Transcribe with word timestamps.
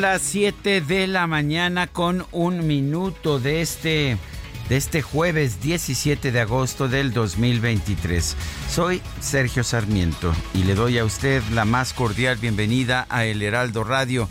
Las 0.00 0.20
7 0.20 0.82
de 0.82 1.06
la 1.06 1.26
mañana 1.26 1.86
con 1.86 2.26
un 2.30 2.66
minuto 2.66 3.38
de 3.38 3.62
este, 3.62 4.18
de 4.68 4.76
este 4.76 5.00
jueves 5.00 5.62
17 5.62 6.32
de 6.32 6.40
agosto 6.40 6.86
del 6.86 7.14
2023. 7.14 8.36
Soy 8.70 9.00
Sergio 9.20 9.64
Sarmiento 9.64 10.34
y 10.52 10.64
le 10.64 10.74
doy 10.74 10.98
a 10.98 11.04
usted 11.06 11.42
la 11.54 11.64
más 11.64 11.94
cordial 11.94 12.36
bienvenida 12.36 13.06
a 13.08 13.24
El 13.24 13.40
Heraldo 13.40 13.84
Radio. 13.84 14.28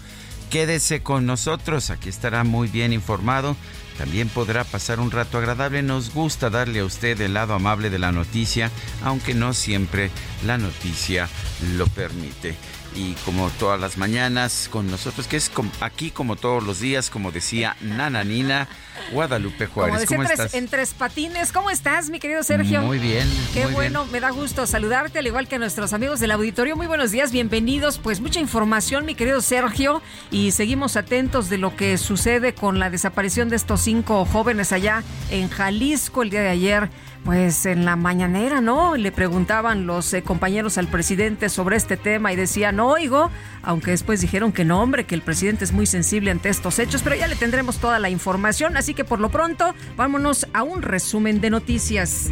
Quédese 0.51 1.01
con 1.01 1.25
nosotros, 1.25 1.89
aquí 1.89 2.09
estará 2.09 2.43
muy 2.43 2.67
bien 2.67 2.93
informado. 2.93 3.57
También 3.97 4.29
podrá 4.29 4.65
pasar 4.65 4.99
un 4.99 5.09
rato 5.09 5.39
agradable. 5.39 5.81
Nos 5.81 6.13
gusta 6.13 6.51
darle 6.51 6.81
a 6.81 6.85
usted 6.85 7.19
el 7.21 7.33
lado 7.33 7.55
amable 7.55 7.89
de 7.89 7.97
la 7.97 8.11
noticia, 8.11 8.69
aunque 9.03 9.33
no 9.33 9.53
siempre 9.53 10.11
la 10.45 10.59
noticia 10.59 11.27
lo 11.75 11.87
permite 11.87 12.55
y 12.95 13.13
como 13.25 13.49
todas 13.51 13.79
las 13.79 13.97
mañanas 13.97 14.69
con 14.71 14.89
nosotros, 14.89 15.27
que 15.27 15.37
es 15.37 15.51
aquí 15.81 16.11
como 16.11 16.37
todos 16.37 16.63
los 16.63 16.79
días, 16.79 17.09
como 17.09 17.31
decía 17.31 17.75
Nana 17.81 18.23
Nina, 18.23 18.67
Guadalupe 19.11 19.67
Juárez. 19.67 20.05
¿Cómo 20.07 20.23
estás? 20.23 20.53
En 20.53 20.67
tres 20.67 20.93
patines, 20.93 21.51
¿cómo 21.51 21.69
estás, 21.69 22.09
mi 22.09 22.19
querido 22.19 22.41
Sergio? 22.43 22.81
Muy 22.81 22.97
bien. 22.99 23.27
Qué 23.53 23.67
bueno, 23.67 24.05
me 24.05 24.19
da 24.19 24.29
gusto 24.29 24.65
saludarte, 24.65 25.19
al 25.19 25.27
igual 25.27 25.47
que 25.47 25.55
a 25.55 25.59
nuestros 25.59 25.93
amigos 25.93 26.19
del 26.19 26.31
auditorio. 26.31 26.75
Muy 26.75 26.87
buenos 26.87 27.11
días, 27.11 27.31
bienvenidos. 27.31 27.99
Pues 27.99 28.21
mucha 28.21 28.39
información, 28.39 29.05
mi 29.05 29.13
querido 29.13 29.41
Sergio, 29.41 30.01
y 30.31 30.51
seguimos 30.51 30.95
atentos 30.95 31.49
de 31.49 31.57
lo 31.57 31.75
que 31.75 31.97
sucede 31.97 32.55
con 32.55 32.79
la 32.79 32.89
desaparición 32.89 33.49
de 33.49 33.57
estos 33.57 33.81
cinco 33.81 34.25
jóvenes 34.25 34.71
allá 34.71 35.03
en 35.29 35.49
Jalisco 35.49 36.23
el 36.23 36.29
día 36.29 36.41
de 36.41 36.49
ayer 36.49 36.89
pues 37.25 37.65
en 37.65 37.85
la 37.85 37.95
mañanera, 37.95 38.61
¿no? 38.61 38.95
Le 38.95 39.11
preguntaban 39.11 39.87
los 39.87 40.13
eh, 40.13 40.21
compañeros 40.21 40.77
al 40.77 40.87
presidente 40.87 41.49
sobre 41.49 41.75
este 41.75 41.97
tema 41.97 42.31
y 42.31 42.35
decían, 42.35 42.79
oigo, 42.79 43.31
aunque 43.63 43.91
después 43.91 44.21
dijeron 44.21 44.51
que 44.51 44.63
no, 44.63 44.81
hombre, 44.81 45.05
que 45.05 45.15
el 45.15 45.23
presidente 45.23 45.65
es 45.65 45.71
muy 45.71 45.87
sensible 45.87 46.29
ante 46.29 46.49
estos 46.49 46.77
hechos, 46.77 47.01
pero 47.01 47.15
ya 47.15 47.27
le 47.27 47.35
tendremos 47.35 47.79
toda 47.79 47.97
la 47.97 48.11
información, 48.11 48.77
así 48.77 48.93
que 48.93 49.03
por 49.03 49.19
lo 49.19 49.29
pronto 49.29 49.73
vámonos 49.97 50.45
a 50.53 50.61
un 50.61 50.83
resumen 50.83 51.41
de 51.41 51.49
noticias. 51.49 52.29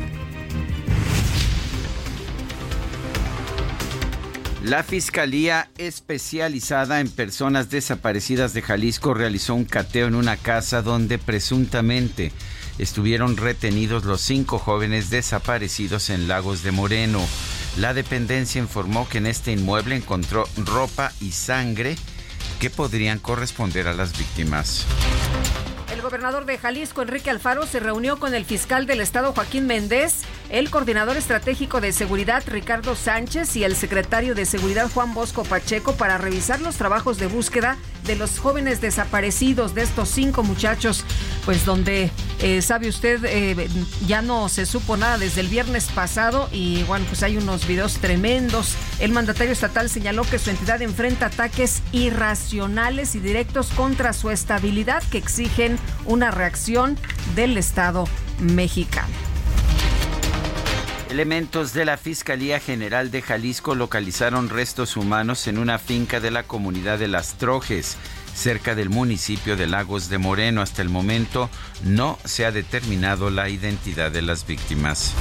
La 4.64 4.84
Fiscalía 4.84 5.70
Especializada 5.80 7.02
en 7.02 7.10
Personas 7.10 7.72
Desaparecidas 7.72 8.54
de 8.54 8.62
Jalisco 8.62 9.16
realizó 9.16 9.56
un 9.56 9.66
cateo 9.66 10.08
en 10.08 10.16
una 10.16 10.38
casa 10.38 10.84
donde 10.84 11.18
presuntamente 11.18 12.32
estuvieron 12.78 13.38
retenidos 13.38 14.06
los 14.06 14.22
cinco 14.22 14.60
jóvenes 14.60 15.10
desaparecidos 15.10 16.10
en 16.10 16.28
Lagos 16.28 16.64
de 16.64 16.72
Moreno. 16.72 17.22
La 17.78 17.94
dependencia 17.94 18.60
informó 18.60 19.08
que 19.08 19.18
en 19.18 19.28
este 19.28 19.52
inmueble 19.52 19.96
encontró 19.96 20.48
ropa 20.58 21.12
y 21.20 21.32
sangre 21.32 21.96
que 22.60 22.70
podrían 22.70 23.20
corresponder 23.20 23.88
a 23.88 23.94
las 23.94 24.18
víctimas. 24.18 24.86
El 25.92 26.02
gobernador 26.02 26.46
de 26.46 26.58
Jalisco, 26.58 27.02
Enrique 27.02 27.30
Alfaro, 27.30 27.66
se 27.66 27.80
reunió 27.80 28.18
con 28.18 28.34
el 28.34 28.46
fiscal 28.46 28.86
del 28.86 29.00
estado, 29.00 29.34
Joaquín 29.34 29.68
Méndez, 29.68 30.22
el 30.50 30.70
coordinador 30.70 31.18
estratégico 31.18 31.82
de 31.82 31.92
seguridad, 31.92 32.44
Ricardo 32.46 32.96
Sánchez, 32.96 33.56
y 33.56 33.64
el 33.64 33.76
secretario 33.76 34.36
de 34.36 34.46
seguridad, 34.46 34.90
Juan 34.94 35.14
Bosco 35.14 35.44
Pacheco, 35.44 35.94
para 35.94 36.18
revisar 36.18 36.62
los 36.62 36.76
trabajos 36.76 37.18
de 37.18 37.28
búsqueda 37.28 37.78
de 38.06 38.16
los 38.16 38.40
jóvenes 38.40 38.82
desaparecidos, 38.82 39.74
de 39.76 39.84
estos 39.84 40.10
cinco 40.10 40.44
muchachos, 40.44 41.06
pues 41.46 41.66
donde, 41.66 42.12
eh, 42.42 42.62
sabe 42.62 42.90
usted, 42.90 43.24
eh, 43.26 43.70
ya 44.06 44.22
no 44.22 44.50
se 44.50 44.66
supo 44.66 44.98
nada 44.98 45.18
desde 45.18 45.42
el 45.42 45.48
viernes 45.48 45.86
pasado 45.86 46.50
y 46.52 46.84
bueno, 46.84 47.06
pues 47.08 47.24
hay 47.24 47.38
unos 47.38 47.66
videos 47.66 47.98
tremendos. 47.98 48.76
El 49.00 49.12
mandatario 49.12 49.54
estatal 49.54 49.90
señaló 49.90 50.24
que 50.24 50.40
su 50.40 50.50
entidad 50.50 50.82
enfrenta 50.82 51.28
ataques 51.28 51.82
irracionales 51.92 53.16
y 53.16 53.20
directos 53.20 53.68
contra 53.68 54.14
su 54.14 54.30
estabilidad 54.30 55.02
que 55.12 55.18
exigen 55.18 55.78
una 56.06 56.32
reacción 56.32 56.98
del 57.36 57.58
Estado 57.58 58.06
mexicano. 58.40 59.33
Elementos 61.14 61.74
de 61.74 61.86
la 61.86 61.98
Fiscalía 61.98 62.60
General 62.60 63.12
de 63.12 63.22
Jalisco 63.22 63.76
localizaron 63.76 64.50
restos 64.50 64.98
humanos 64.98 65.46
en 65.46 65.60
una 65.60 65.78
finca 65.78 66.20
de 66.20 66.32
la 66.32 66.42
comunidad 66.42 66.98
de 66.98 67.08
Las 67.08 67.38
Trojes, 67.38 67.98
cerca 68.34 68.74
del 68.74 68.90
municipio 68.90 69.56
de 69.56 69.68
Lagos 69.68 70.10
de 70.10 70.18
Moreno. 70.18 70.64
Hasta 70.64 70.82
el 70.82 70.90
momento 70.90 71.52
no 71.84 72.18
se 72.26 72.48
ha 72.48 72.52
determinado 72.52 73.30
la 73.30 73.48
identidad 73.50 74.10
de 74.10 74.24
las 74.24 74.48
víctimas 74.48 75.14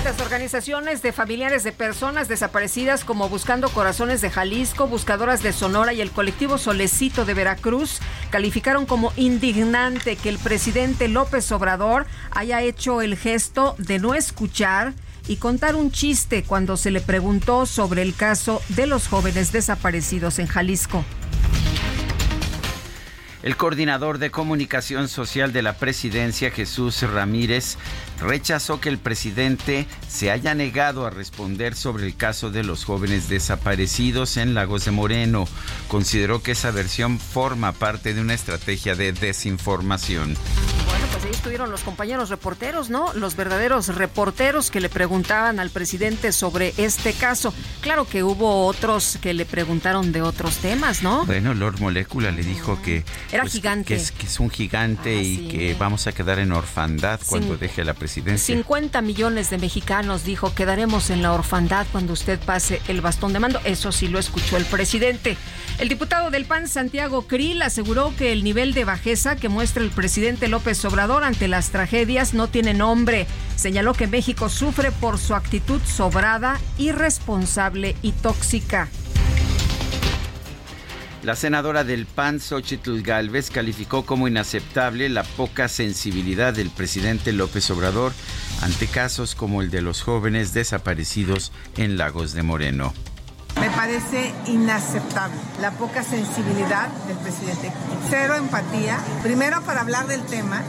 distintas 0.00 0.24
organizaciones 0.24 1.02
de 1.02 1.12
familiares 1.12 1.62
de 1.62 1.72
personas 1.72 2.26
desaparecidas 2.26 3.04
como 3.04 3.28
Buscando 3.28 3.68
Corazones 3.68 4.22
de 4.22 4.30
Jalisco, 4.30 4.86
Buscadoras 4.86 5.42
de 5.42 5.52
Sonora 5.52 5.92
y 5.92 6.00
el 6.00 6.10
colectivo 6.10 6.56
Solecito 6.56 7.26
de 7.26 7.34
Veracruz 7.34 8.00
calificaron 8.30 8.86
como 8.86 9.12
indignante 9.16 10.16
que 10.16 10.30
el 10.30 10.38
presidente 10.38 11.06
López 11.08 11.52
Obrador 11.52 12.06
haya 12.30 12.62
hecho 12.62 13.02
el 13.02 13.14
gesto 13.14 13.74
de 13.76 13.98
no 13.98 14.14
escuchar 14.14 14.94
y 15.28 15.36
contar 15.36 15.76
un 15.76 15.90
chiste 15.90 16.44
cuando 16.44 16.78
se 16.78 16.90
le 16.90 17.02
preguntó 17.02 17.66
sobre 17.66 18.00
el 18.00 18.14
caso 18.14 18.62
de 18.70 18.86
los 18.86 19.06
jóvenes 19.06 19.52
desaparecidos 19.52 20.38
en 20.38 20.46
Jalisco. 20.46 21.04
El 23.42 23.56
coordinador 23.56 24.18
de 24.18 24.30
comunicación 24.30 25.08
social 25.08 25.50
de 25.54 25.62
la 25.62 25.78
presidencia, 25.78 26.50
Jesús 26.50 27.02
Ramírez, 27.02 27.78
rechazó 28.20 28.80
que 28.80 28.88
el 28.88 28.98
presidente 28.98 29.86
se 30.08 30.30
haya 30.30 30.54
negado 30.54 31.06
a 31.06 31.10
responder 31.10 31.74
sobre 31.74 32.06
el 32.06 32.16
caso 32.16 32.50
de 32.50 32.62
los 32.62 32.84
jóvenes 32.84 33.28
desaparecidos 33.28 34.36
en 34.36 34.54
Lagos 34.54 34.84
de 34.84 34.90
Moreno. 34.90 35.46
Consideró 35.88 36.42
que 36.42 36.52
esa 36.52 36.70
versión 36.70 37.18
forma 37.18 37.72
parte 37.72 38.14
de 38.14 38.20
una 38.20 38.34
estrategia 38.34 38.94
de 38.94 39.12
desinformación. 39.12 40.36
Bueno, 40.86 41.06
pues 41.12 41.24
ahí 41.24 41.30
estuvieron 41.30 41.70
los 41.70 41.82
compañeros 41.82 42.28
reporteros, 42.28 42.90
¿no? 42.90 43.12
Los 43.14 43.36
verdaderos 43.36 43.88
reporteros 43.88 44.70
que 44.70 44.80
le 44.80 44.88
preguntaban 44.88 45.60
al 45.60 45.70
presidente 45.70 46.32
sobre 46.32 46.74
este 46.76 47.12
caso. 47.12 47.54
Claro 47.80 48.06
que 48.06 48.22
hubo 48.22 48.66
otros 48.66 49.18
que 49.22 49.32
le 49.32 49.46
preguntaron 49.46 50.12
de 50.12 50.22
otros 50.22 50.56
temas, 50.56 51.02
¿no? 51.02 51.24
Bueno, 51.26 51.54
Lord 51.54 51.80
Molecula 51.80 52.30
le 52.30 52.42
dijo 52.42 52.80
que 52.82 53.04
era 53.32 53.42
pues, 53.42 53.54
gigante. 53.54 53.94
Que 53.94 53.94
es, 53.94 54.12
que 54.12 54.26
es, 54.26 54.40
un 54.40 54.50
gigante 54.50 55.16
ah, 55.18 55.22
y 55.22 55.48
que 55.48 55.74
vamos 55.78 56.06
a 56.06 56.12
quedar 56.12 56.38
en 56.38 56.52
orfandad 56.52 57.20
cuando 57.26 57.56
deje 57.56 57.84
la 57.84 57.94
presidencia. 57.94 58.09
50 58.10 59.02
millones 59.02 59.50
de 59.50 59.58
mexicanos 59.58 60.24
dijo 60.24 60.54
quedaremos 60.54 61.10
en 61.10 61.22
la 61.22 61.32
orfandad 61.32 61.86
cuando 61.92 62.12
usted 62.12 62.38
pase 62.38 62.80
el 62.88 63.00
bastón 63.00 63.32
de 63.32 63.40
mando. 63.40 63.60
Eso 63.64 63.92
sí 63.92 64.08
lo 64.08 64.18
escuchó 64.18 64.56
el 64.56 64.64
presidente. 64.64 65.36
El 65.78 65.88
diputado 65.88 66.30
del 66.30 66.44
PAN, 66.44 66.68
Santiago 66.68 67.22
Krill, 67.22 67.62
aseguró 67.62 68.12
que 68.16 68.32
el 68.32 68.44
nivel 68.44 68.74
de 68.74 68.84
bajeza 68.84 69.36
que 69.36 69.48
muestra 69.48 69.82
el 69.82 69.90
presidente 69.90 70.48
López 70.48 70.84
Obrador 70.84 71.24
ante 71.24 71.48
las 71.48 71.70
tragedias 71.70 72.34
no 72.34 72.48
tiene 72.48 72.74
nombre. 72.74 73.26
Señaló 73.56 73.94
que 73.94 74.06
México 74.06 74.48
sufre 74.48 74.90
por 74.90 75.18
su 75.18 75.34
actitud 75.34 75.80
sobrada, 75.84 76.60
irresponsable 76.78 77.96
y 78.02 78.12
tóxica. 78.12 78.88
La 81.22 81.36
senadora 81.36 81.84
del 81.84 82.06
PAN, 82.06 82.40
Xochitl 82.40 83.02
Galvez, 83.02 83.50
calificó 83.50 84.06
como 84.06 84.26
inaceptable 84.26 85.10
la 85.10 85.22
poca 85.22 85.68
sensibilidad 85.68 86.54
del 86.54 86.70
presidente 86.70 87.32
López 87.32 87.70
Obrador 87.70 88.12
ante 88.62 88.86
casos 88.86 89.34
como 89.34 89.60
el 89.60 89.70
de 89.70 89.82
los 89.82 90.00
jóvenes 90.00 90.54
desaparecidos 90.54 91.52
en 91.76 91.98
Lagos 91.98 92.32
de 92.32 92.42
Moreno. 92.42 92.94
Me 93.60 93.68
parece 93.68 94.32
inaceptable 94.46 95.36
la 95.60 95.72
poca 95.72 96.02
sensibilidad 96.02 96.88
del 97.06 97.18
presidente. 97.18 97.70
Cero 98.08 98.36
empatía, 98.36 98.98
primero 99.22 99.60
para 99.60 99.82
hablar 99.82 100.06
del 100.06 100.22
tema 100.22 100.62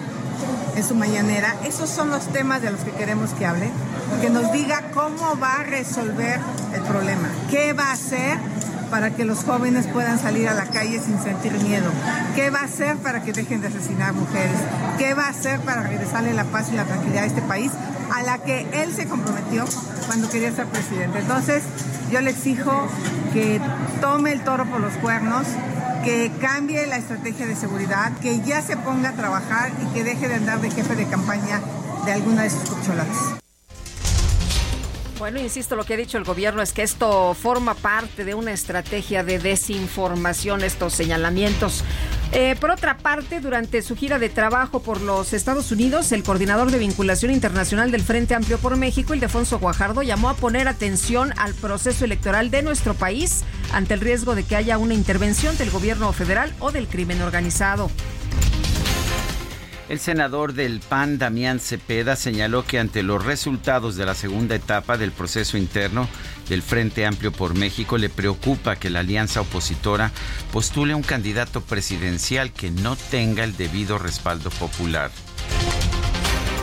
en 0.75 0.83
su 0.83 0.95
mañanera. 0.95 1.55
Esos 1.65 1.89
son 1.89 2.09
los 2.09 2.27
temas 2.33 2.61
de 2.61 2.71
los 2.71 2.81
que 2.81 2.91
queremos 2.91 3.29
que 3.31 3.45
hable. 3.45 3.71
Que 4.19 4.29
nos 4.29 4.51
diga 4.51 4.91
cómo 4.93 5.39
va 5.39 5.61
a 5.61 5.63
resolver 5.63 6.41
el 6.73 6.81
problema, 6.81 7.29
qué 7.49 7.71
va 7.71 7.85
a 7.85 7.93
hacer 7.93 8.37
para 8.91 9.09
que 9.11 9.25
los 9.25 9.43
jóvenes 9.43 9.87
puedan 9.87 10.19
salir 10.19 10.49
a 10.49 10.53
la 10.53 10.65
calle 10.65 10.99
sin 10.99 11.17
sentir 11.23 11.53
miedo? 11.53 11.89
¿Qué 12.35 12.49
va 12.49 12.59
a 12.59 12.65
hacer 12.65 12.97
para 12.97 13.23
que 13.23 13.31
dejen 13.31 13.61
de 13.61 13.67
asesinar 13.67 14.13
mujeres? 14.13 14.59
¿Qué 14.99 15.13
va 15.13 15.25
a 15.25 15.29
hacer 15.29 15.59
para 15.61 15.81
regresarle 15.81 16.33
la 16.33 16.43
paz 16.43 16.67
y 16.71 16.75
la 16.75 16.83
tranquilidad 16.83 17.23
a 17.23 17.27
este 17.27 17.41
país 17.41 17.71
a 18.13 18.21
la 18.23 18.37
que 18.39 18.67
él 18.83 18.93
se 18.93 19.07
comprometió 19.07 19.65
cuando 20.05 20.29
quería 20.29 20.51
ser 20.51 20.67
presidente? 20.67 21.19
Entonces, 21.19 21.63
yo 22.11 22.19
le 22.21 22.31
exijo 22.31 22.87
que 23.33 23.61
tome 24.01 24.33
el 24.33 24.41
toro 24.41 24.65
por 24.65 24.81
los 24.81 24.93
cuernos, 24.95 25.47
que 26.03 26.31
cambie 26.41 26.85
la 26.87 26.97
estrategia 26.97 27.47
de 27.47 27.55
seguridad, 27.55 28.11
que 28.21 28.41
ya 28.41 28.61
se 28.61 28.75
ponga 28.75 29.09
a 29.09 29.13
trabajar 29.13 29.71
y 29.81 29.93
que 29.93 30.03
deje 30.03 30.27
de 30.27 30.35
andar 30.35 30.59
de 30.59 30.69
jefe 30.69 30.95
de 30.95 31.07
campaña 31.07 31.61
de 32.05 32.11
alguna 32.11 32.43
de 32.43 32.49
sus 32.49 32.69
corcholatas. 32.69 33.40
Bueno, 35.21 35.39
insisto, 35.39 35.75
lo 35.75 35.83
que 35.83 35.93
ha 35.93 35.97
dicho 35.97 36.17
el 36.17 36.23
gobierno 36.23 36.63
es 36.63 36.73
que 36.73 36.81
esto 36.81 37.35
forma 37.35 37.75
parte 37.75 38.25
de 38.25 38.33
una 38.33 38.53
estrategia 38.53 39.23
de 39.23 39.37
desinformación, 39.37 40.63
estos 40.63 40.93
señalamientos. 40.93 41.83
Eh, 42.31 42.55
por 42.59 42.71
otra 42.71 42.97
parte, 42.97 43.39
durante 43.39 43.83
su 43.83 43.95
gira 43.95 44.17
de 44.17 44.29
trabajo 44.29 44.81
por 44.81 44.99
los 44.99 45.33
Estados 45.33 45.71
Unidos, 45.71 46.11
el 46.11 46.23
coordinador 46.23 46.71
de 46.71 46.79
vinculación 46.79 47.31
internacional 47.31 47.91
del 47.91 48.01
Frente 48.01 48.33
Amplio 48.33 48.57
por 48.57 48.77
México, 48.77 49.13
Ildefonso 49.13 49.59
Guajardo, 49.59 50.01
llamó 50.01 50.27
a 50.27 50.33
poner 50.33 50.67
atención 50.67 51.33
al 51.37 51.53
proceso 51.53 52.03
electoral 52.03 52.49
de 52.49 52.63
nuestro 52.63 52.95
país 52.95 53.43
ante 53.73 53.93
el 53.93 53.99
riesgo 53.99 54.33
de 54.33 54.43
que 54.43 54.55
haya 54.55 54.79
una 54.79 54.95
intervención 54.95 55.55
del 55.55 55.69
gobierno 55.69 56.11
federal 56.13 56.51
o 56.57 56.71
del 56.71 56.87
crimen 56.87 57.21
organizado. 57.21 57.91
El 59.91 59.99
senador 59.99 60.53
del 60.53 60.79
PAN, 60.79 61.17
Damián 61.17 61.59
Cepeda, 61.59 62.15
señaló 62.15 62.65
que 62.65 62.79
ante 62.79 63.03
los 63.03 63.25
resultados 63.25 63.97
de 63.97 64.05
la 64.05 64.15
segunda 64.15 64.55
etapa 64.55 64.97
del 64.97 65.11
proceso 65.11 65.57
interno 65.57 66.07
del 66.47 66.61
Frente 66.61 67.05
Amplio 67.05 67.33
por 67.33 67.57
México, 67.57 67.97
le 67.97 68.07
preocupa 68.07 68.77
que 68.77 68.89
la 68.89 69.01
alianza 69.01 69.41
opositora 69.41 70.13
postule 70.53 70.95
un 70.95 71.03
candidato 71.03 71.59
presidencial 71.59 72.53
que 72.53 72.71
no 72.71 72.95
tenga 72.95 73.43
el 73.43 73.57
debido 73.57 73.97
respaldo 73.97 74.49
popular. 74.51 75.11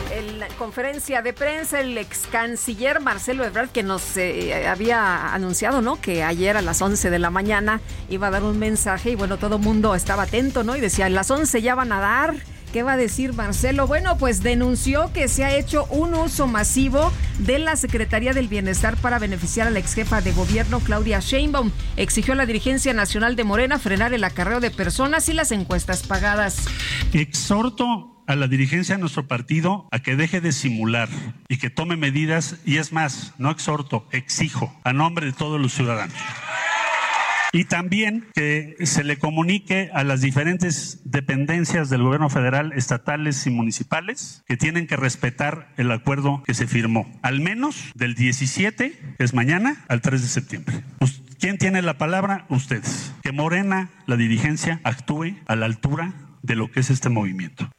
En 0.09 0.39
la 0.39 0.47
conferencia 0.47 1.21
de 1.21 1.31
prensa, 1.31 1.81
el 1.81 1.95
ex 1.99 2.25
canciller 2.31 2.99
Marcelo 2.99 3.45
Ebrard, 3.45 3.69
que 3.69 3.83
nos 3.83 4.17
eh, 4.17 4.67
había 4.67 5.35
anunciado, 5.35 5.83
¿no? 5.83 6.01
Que 6.01 6.23
ayer 6.23 6.57
a 6.57 6.63
las 6.63 6.81
11 6.81 7.11
de 7.11 7.19
la 7.19 7.29
mañana 7.29 7.79
iba 8.09 8.25
a 8.25 8.31
dar 8.31 8.41
un 8.41 8.57
mensaje 8.57 9.11
y 9.11 9.15
bueno, 9.15 9.37
todo 9.37 9.57
el 9.57 9.61
mundo 9.61 9.93
estaba 9.93 10.23
atento, 10.23 10.63
¿no? 10.63 10.75
Y 10.75 10.81
decía, 10.81 11.05
a 11.05 11.09
las 11.09 11.29
11 11.29 11.61
ya 11.61 11.75
van 11.75 11.91
a 11.91 11.99
dar 11.99 12.33
¿Qué 12.71 12.83
va 12.83 12.93
a 12.93 12.97
decir 12.97 13.33
Marcelo? 13.33 13.87
Bueno, 13.87 14.17
pues 14.17 14.43
denunció 14.43 15.11
que 15.11 15.27
se 15.27 15.43
ha 15.43 15.55
hecho 15.55 15.85
un 15.85 16.13
uso 16.13 16.45
masivo 16.45 17.11
de 17.39 17.57
la 17.57 17.75
Secretaría 17.75 18.33
del 18.33 18.47
Bienestar 18.47 18.95
para 18.97 19.17
beneficiar 19.17 19.67
a 19.67 19.71
la 19.71 19.79
ex 19.79 19.95
jefa 19.95 20.21
de 20.21 20.31
gobierno 20.33 20.79
Claudia 20.79 21.19
Sheinbaum. 21.19 21.71
Exigió 21.97 22.33
a 22.33 22.35
la 22.35 22.45
dirigencia 22.45 22.93
nacional 22.93 23.35
de 23.35 23.43
Morena 23.43 23.79
frenar 23.79 24.13
el 24.13 24.23
acarreo 24.23 24.59
de 24.59 24.69
personas 24.69 25.29
y 25.29 25.33
las 25.33 25.51
encuestas 25.51 26.03
pagadas. 26.03 26.67
Exhorto 27.13 28.23
a 28.27 28.35
la 28.35 28.47
dirigencia 28.47 28.93
de 28.95 29.01
nuestro 29.01 29.27
partido 29.27 29.87
a 29.91 29.99
que 29.99 30.15
deje 30.15 30.39
de 30.39 30.51
simular 30.51 31.09
y 31.47 31.57
que 31.57 31.71
tome 31.71 31.97
medidas, 31.97 32.57
y 32.63 32.77
es 32.77 32.91
más, 32.93 33.33
no 33.39 33.49
exhorto, 33.49 34.07
exijo, 34.11 34.71
a 34.83 34.93
nombre 34.93 35.25
de 35.25 35.33
todos 35.33 35.59
los 35.59 35.73
ciudadanos. 35.73 36.15
Y 37.51 37.65
también 37.65 38.27
que 38.35 38.75
se 38.83 39.03
le 39.03 39.17
comunique 39.17 39.89
a 39.93 40.03
las 40.03 40.21
diferentes 40.21 40.99
dependencias 41.03 41.89
del 41.89 42.03
gobierno 42.03 42.29
federal, 42.29 42.73
estatales 42.73 43.47
y 43.47 43.49
municipales 43.49 44.43
que 44.47 44.55
tienen 44.55 44.85
que 44.85 44.95
respetar 44.95 45.73
el 45.77 45.91
acuerdo 45.91 46.43
que 46.45 46.53
se 46.53 46.67
firmó, 46.67 47.11
al 47.23 47.39
menos 47.39 47.91
del 47.95 48.13
17, 48.13 48.91
que 49.17 49.23
es 49.23 49.33
mañana, 49.33 49.83
al 49.87 50.01
3 50.01 50.21
de 50.21 50.27
septiembre. 50.27 50.83
¿Quién 51.39 51.57
tiene 51.57 51.81
la 51.81 51.97
palabra? 51.97 52.45
Ustedes. 52.49 53.13
Que 53.23 53.31
Morena, 53.31 53.89
la 54.05 54.17
dirigencia, 54.17 54.81
actúe 54.83 55.37
a 55.47 55.55
la 55.55 55.65
altura 55.65 56.13
de 56.43 56.55
lo 56.55 56.69
que 56.69 56.81
es 56.81 56.89
este 56.89 57.09
movimiento. 57.09 57.69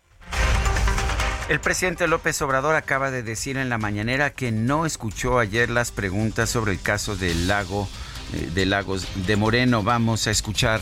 El 1.49 1.61
presidente 1.61 2.08
López 2.08 2.40
Obrador 2.43 2.75
acaba 2.75 3.11
de 3.11 3.22
decir 3.22 3.56
en 3.56 3.69
la 3.69 3.76
mañanera 3.76 4.31
que 4.31 4.50
no 4.50 4.87
escuchó 4.87 5.38
ayer 5.38 5.69
las 5.69 5.90
preguntas 5.93 6.49
sobre 6.49 6.72
el 6.72 6.81
caso 6.81 7.17
del 7.17 7.49
lago 7.49 7.88
de 8.32 8.67
Lagos 8.67 9.06
de 9.27 9.37
Moreno. 9.37 9.82
Vamos 9.82 10.27
a 10.27 10.31
escuchar. 10.31 10.81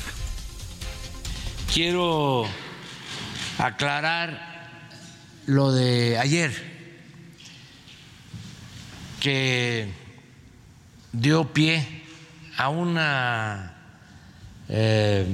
Quiero 1.72 2.46
aclarar 3.58 4.48
lo 5.46 5.72
de 5.72 6.18
ayer, 6.18 6.52
que 9.20 9.92
dio 11.12 11.52
pie 11.52 12.04
a 12.56 12.68
una 12.68 13.74
eh, 14.68 15.26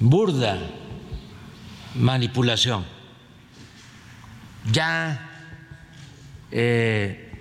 burda 0.00 0.58
manipulación. 1.94 2.84
Ya 4.70 5.28
eh, 6.50 7.32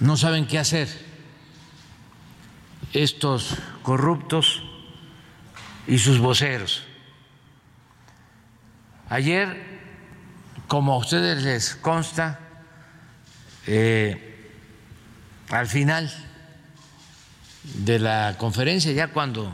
no 0.00 0.16
saben 0.16 0.46
qué 0.46 0.58
hacer 0.58 1.07
estos 2.92 3.56
corruptos 3.82 4.62
y 5.86 5.98
sus 5.98 6.18
voceros. 6.18 6.84
Ayer, 9.08 9.80
como 10.66 10.92
a 10.92 10.98
ustedes 10.98 11.42
les 11.42 11.74
consta, 11.76 12.40
eh, 13.66 14.52
al 15.50 15.66
final 15.66 16.12
de 17.62 17.98
la 17.98 18.36
conferencia, 18.38 18.92
ya 18.92 19.08
cuando 19.08 19.52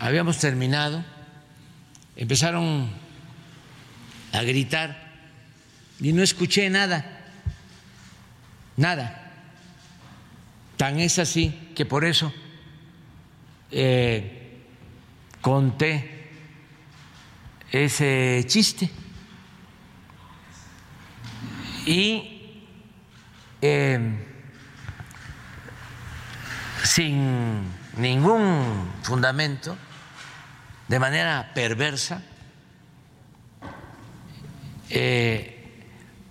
habíamos 0.00 0.38
terminado, 0.38 1.04
empezaron 2.16 2.90
a 4.32 4.42
gritar 4.42 5.12
y 6.00 6.12
no 6.12 6.22
escuché 6.22 6.68
nada, 6.70 7.04
nada. 8.76 9.23
Tan 10.76 10.98
es 10.98 11.18
así 11.18 11.72
que 11.74 11.86
por 11.86 12.04
eso 12.04 12.32
eh, 13.70 14.62
conté 15.40 16.30
ese 17.70 18.44
chiste. 18.46 18.90
Y 21.86 22.64
eh, 23.60 23.98
sin 26.82 27.64
ningún 27.96 28.92
fundamento, 29.02 29.76
de 30.88 30.98
manera 30.98 31.52
perversa, 31.54 32.22
eh, 34.90 35.90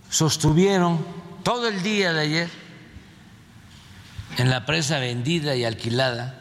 sostuvieron 0.09 1.05
todo 1.43 1.67
el 1.67 1.83
día 1.83 2.13
de 2.13 2.21
ayer 2.21 2.62
en 4.37 4.49
la 4.49 4.65
presa 4.65 4.99
vendida 4.99 5.55
y 5.55 5.63
alquilada 5.63 6.39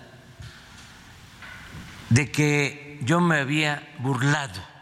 de 2.10 2.30
que 2.30 2.98
yo 3.02 3.20
me 3.20 3.38
había 3.38 3.88
burlado 3.98 4.72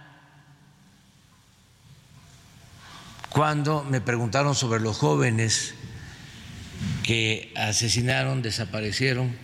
cuando 3.30 3.84
me 3.84 4.00
preguntaron 4.00 4.54
sobre 4.54 4.80
los 4.80 4.98
jóvenes 4.98 5.74
que 7.04 7.52
asesinaron, 7.56 8.42
desaparecieron 8.42 9.36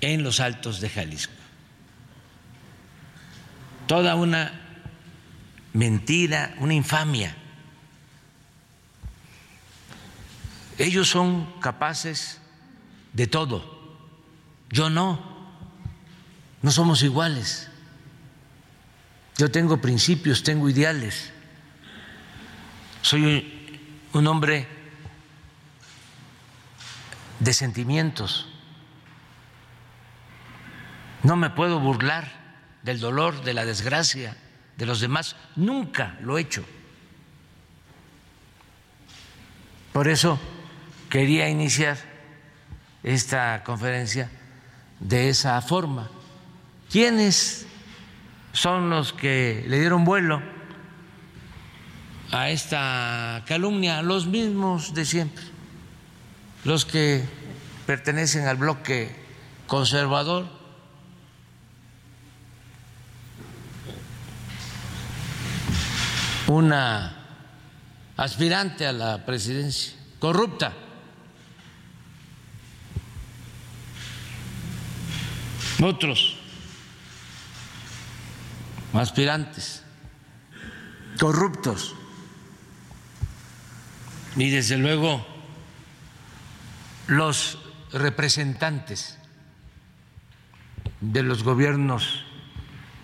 en 0.00 0.22
los 0.22 0.40
altos 0.40 0.80
de 0.80 0.88
Jalisco. 0.88 1.34
Toda 3.86 4.14
una 4.14 4.60
mentira, 5.72 6.54
una 6.58 6.74
infamia. 6.74 7.36
Ellos 10.78 11.08
son 11.08 11.60
capaces 11.60 12.40
de 13.12 13.26
todo. 13.26 13.80
Yo 14.70 14.90
no, 14.90 15.20
no 16.62 16.70
somos 16.70 17.02
iguales. 17.02 17.68
Yo 19.36 19.50
tengo 19.50 19.80
principios, 19.80 20.42
tengo 20.42 20.68
ideales. 20.68 21.32
Soy 23.02 23.80
un 24.12 24.26
hombre 24.26 24.68
de 27.40 27.52
sentimientos. 27.52 28.48
No 31.22 31.36
me 31.36 31.50
puedo 31.50 31.80
burlar 31.80 32.42
del 32.82 33.00
dolor, 33.00 33.42
de 33.42 33.54
la 33.54 33.64
desgracia 33.64 34.36
de 34.76 34.86
los 34.86 35.00
demás. 35.00 35.36
Nunca 35.56 36.16
lo 36.20 36.38
he 36.38 36.42
hecho. 36.42 36.64
Por 39.92 40.08
eso 40.08 40.38
quería 41.10 41.48
iniciar 41.48 42.11
esta 43.02 43.62
conferencia 43.64 44.30
de 45.00 45.28
esa 45.28 45.60
forma. 45.60 46.10
¿Quiénes 46.90 47.66
son 48.52 48.90
los 48.90 49.12
que 49.12 49.64
le 49.66 49.80
dieron 49.80 50.04
vuelo 50.04 50.42
a 52.30 52.50
esta 52.50 53.42
calumnia? 53.46 54.02
Los 54.02 54.26
mismos 54.26 54.94
de 54.94 55.04
siempre, 55.04 55.44
los 56.64 56.84
que 56.84 57.24
pertenecen 57.86 58.46
al 58.46 58.56
bloque 58.56 59.14
conservador. 59.66 60.46
Una 66.46 67.16
aspirante 68.16 68.86
a 68.86 68.92
la 68.92 69.24
presidencia, 69.24 69.94
corrupta. 70.18 70.74
Otros 75.82 76.36
aspirantes 78.92 79.82
corruptos. 81.18 81.94
Y 84.36 84.50
desde 84.50 84.78
luego 84.78 85.26
los 87.08 87.58
representantes 87.92 89.18
de 91.00 91.22
los 91.22 91.42
gobiernos 91.42 92.24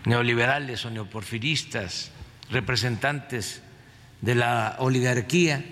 neoliberales 0.05 0.85
o 0.85 0.91
neoporfiristas, 0.91 2.13
representantes 2.51 3.61
de 4.21 4.35
la 4.37 4.77
oligarquía 4.79 5.65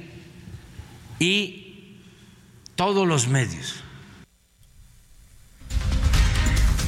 y 1.18 1.98
todos 2.75 3.06
los 3.06 3.28
medios. 3.28 3.86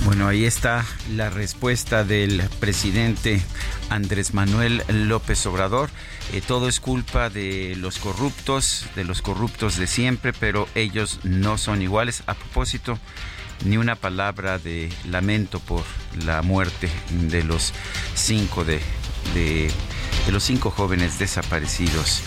Bueno, 0.08 0.26
ahí 0.26 0.46
está 0.46 0.86
la 1.14 1.28
respuesta 1.28 2.02
del 2.02 2.42
presidente 2.60 3.42
Andrés 3.90 4.32
Manuel 4.32 4.82
López 4.88 5.44
Obrador. 5.44 5.90
Eh, 6.32 6.40
todo 6.40 6.66
es 6.66 6.80
culpa 6.80 7.28
de 7.28 7.76
los 7.76 7.98
corruptos, 7.98 8.86
de 8.96 9.04
los 9.04 9.20
corruptos 9.20 9.76
de 9.76 9.86
siempre, 9.86 10.32
pero 10.32 10.66
ellos 10.74 11.20
no 11.24 11.58
son 11.58 11.82
iguales. 11.82 12.22
A 12.26 12.32
propósito, 12.32 12.98
ni 13.66 13.76
una 13.76 13.96
palabra 13.96 14.58
de 14.58 14.90
lamento 15.10 15.60
por 15.60 15.84
la 16.24 16.40
muerte 16.40 16.88
de 17.10 17.44
los 17.44 17.74
cinco 18.14 18.64
de, 18.64 18.80
los 20.30 20.42
cinco 20.42 20.70
jóvenes 20.70 21.18
desaparecidos 21.18 22.22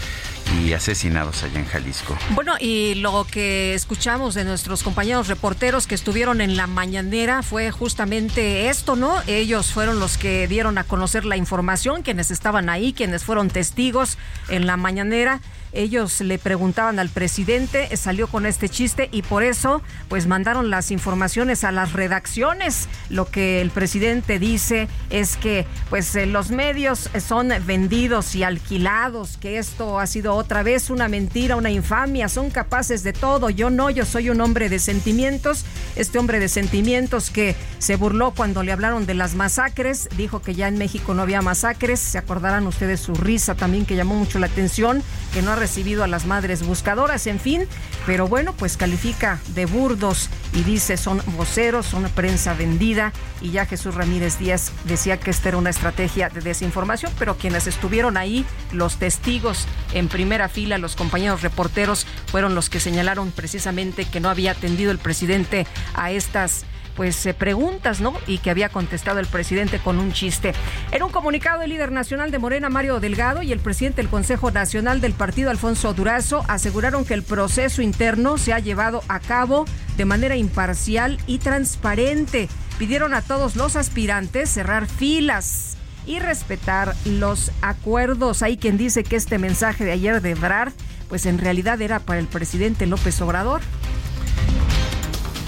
y 0.60 0.74
asesinados 0.74 1.44
allá 1.44 1.60
en 1.60 1.66
Jalisco. 1.66 2.18
Bueno, 2.32 2.56
y 2.60 2.96
lo 2.96 3.26
que 3.30 3.74
escuchamos 3.74 4.34
de 4.34 4.44
nuestros 4.44 4.84
compañeros 4.84 5.28
reporteros 5.28 5.88
que 5.88 5.96
estuvieron 5.96 6.42
en 6.42 6.58
la 6.58 6.68
mañanera 6.68 7.44
fue 7.44 7.72
justamente 7.72 8.70
esto, 8.70 8.96
¿no? 8.96 9.22
Ellos 9.28 9.72
fueron 9.72 10.00
los 10.00 10.18
que 10.18 10.48
dieron 10.48 10.78
a 10.78 10.84
conocer 10.84 11.26
la 11.26 11.38
información, 11.38 12.02
quienes 12.04 12.32
estaban 12.32 12.70
ahí, 12.70 12.94
quienes 12.94 13.24
fueron 13.24 13.50
testigos 13.50 14.18
en 14.50 14.68
la 14.68 14.78
mañanera 14.78 15.42
ellos 15.74 16.22
le 16.22 16.38
preguntaban 16.38 17.00
al 17.00 17.10
presidente, 17.10 17.96
salió 17.96 18.28
con 18.28 18.46
este 18.46 18.70
chiste 18.70 19.10
y 19.12 19.22
por 19.22 19.44
eso 19.44 19.82
pues 20.10 20.28
mandaron 20.28 20.70
las 20.70 20.92
informaciones 20.92 21.64
a 21.64 21.72
las 21.72 21.94
redacciones. 21.94 22.88
Lo 23.10 23.26
que 23.26 23.62
el 23.62 23.72
presidente 23.72 24.40
dice 24.40 24.88
es 25.10 25.38
que 25.38 25.66
pues 25.90 26.16
eh, 26.16 26.26
los 26.26 26.52
medios 26.52 27.10
son 27.26 27.52
vendidos 27.66 28.36
y 28.36 28.44
alquilados, 28.44 29.38
que 29.38 29.58
esto 29.58 30.00
ha 30.00 30.08
sido 30.08 30.36
otra 30.36 30.64
vez 30.64 30.90
una 30.90 31.08
mentira, 31.08 31.56
una 31.56 31.72
infamia, 31.72 32.30
son 32.30 32.50
capaces 32.50 33.04
de 33.04 33.14
todo. 33.14 33.50
Yo 33.50 33.70
no, 33.70 33.90
yo 33.90 34.06
soy 34.06 34.30
un 34.30 34.42
hombre 34.42 34.70
de 34.70 34.80
sentimientos. 34.80 35.66
Este 35.96 36.20
hombre 36.20 36.40
de 36.40 36.48
sentimientos 36.48 37.30
que 37.30 37.56
se 37.80 37.96
burló 37.96 38.32
cuando 38.32 38.64
le 38.64 38.72
hablaron 38.72 39.06
de 39.06 39.14
las 39.14 39.36
masacres, 39.36 40.10
dijo 40.18 40.42
que 40.42 40.56
ya 40.56 40.68
en 40.68 40.78
México 40.78 41.14
no 41.14 41.22
había 41.22 41.42
masacres. 41.42 42.00
Se 42.00 42.18
acordarán 42.18 42.68
ustedes 42.68 43.00
su 43.00 43.14
risa 43.14 43.56
también 43.56 43.86
que 43.86 43.96
llamó 43.96 44.16
mucho 44.16 44.40
la 44.40 44.48
atención, 44.48 45.04
que 45.34 45.42
no 45.42 45.56
recibido 45.62 46.04
a 46.04 46.08
las 46.08 46.26
madres 46.26 46.66
buscadoras, 46.66 47.28
en 47.28 47.40
fin, 47.40 47.68
pero 48.08 48.28
bueno, 48.28 48.54
pues 48.54 48.78
califica 48.78 49.40
de 49.54 49.68
burdos 49.68 50.28
y 50.54 50.64
dice 50.64 50.98
son 50.98 51.22
voceros, 51.38 51.86
son 51.86 52.10
prensa 52.10 52.56
vendida. 52.56 53.14
Y 53.42 53.52
ya 53.52 53.68
Jesús 53.68 53.94
Ramírez 53.94 54.40
Díaz 54.40 54.72
decía 54.86 55.20
que 55.20 55.30
esta 55.30 55.50
era 55.50 55.60
una 55.60 55.70
estrategia 55.70 56.30
de 56.30 56.42
desinformación, 56.42 57.14
pero 57.20 57.38
quienes 57.38 57.68
estuvieron 57.68 58.18
ahí, 58.18 58.44
los 58.72 58.98
testigos 58.98 59.68
en 59.94 60.08
primera 60.08 60.50
fila, 60.50 60.80
los 60.80 60.96
compañeros 60.96 61.44
reporteros, 61.44 62.08
fueron 62.26 62.56
los 62.56 62.72
que 62.72 62.80
señalaron 62.80 63.30
precisamente 63.30 64.06
que 64.06 64.20
no 64.20 64.30
había 64.30 64.54
atendido 64.54 64.92
el 64.92 64.98
presidente 64.98 65.68
a 65.94 66.10
estas 66.10 66.66
pues 66.96 67.26
eh, 67.26 67.34
preguntas, 67.34 68.02
¿no? 68.02 68.14
Y 68.28 68.40
que 68.40 68.50
había 68.50 68.70
contestado 68.70 69.20
el 69.20 69.28
presidente 69.28 69.80
con 69.80 70.00
un 70.00 70.12
chiste. 70.12 70.54
En 70.92 71.04
un 71.04 71.12
comunicado, 71.12 71.62
el 71.62 71.70
líder 71.70 71.92
nacional 71.92 72.32
de 72.32 72.40
Morena, 72.40 72.70
Mario 72.70 73.00
Delgado, 73.00 73.42
y 73.42 73.52
el 73.52 73.60
presidente 73.60 74.02
del 74.02 74.10
Consejo 74.10 74.52
Nacional 74.52 75.02
del 75.02 75.14
Partido, 75.14 75.50
Alfonso 75.50 75.94
Durazo, 75.94 76.44
aseguraron 76.48 77.06
que 77.06 77.14
el 77.14 77.24
proceso 77.24 77.82
interno 77.82 78.38
se 78.38 78.54
ha 78.54 78.60
llevado 78.60 79.04
a 79.08 79.20
cabo 79.20 79.66
de 79.98 80.06
manera 80.06 80.36
imparcial 80.36 81.20
y 81.28 81.40
transparente. 81.40 82.50
Pidieron 82.78 83.14
a 83.14 83.22
todos 83.22 83.56
los 83.56 83.76
aspirantes 83.76 84.50
cerrar 84.50 84.88
filas 84.88 85.78
y 86.06 86.20
respetar 86.20 86.96
los 87.06 87.52
acuerdos. 87.62 88.42
Hay 88.42 88.58
quien 88.58 88.78
dice 88.78 89.04
que 89.04 89.16
este 89.16 89.38
mensaje 89.38 89.86
de 89.86 89.92
ayer 89.92 90.22
de 90.22 90.32
Ebrard, 90.32 90.74
pues 91.10 91.26
en 91.26 91.38
realidad 91.38 91.82
era 91.82 92.00
para 92.00 92.20
el 92.20 92.28
presidente 92.28 92.88
López 92.88 93.22
Obrador. 93.22 93.62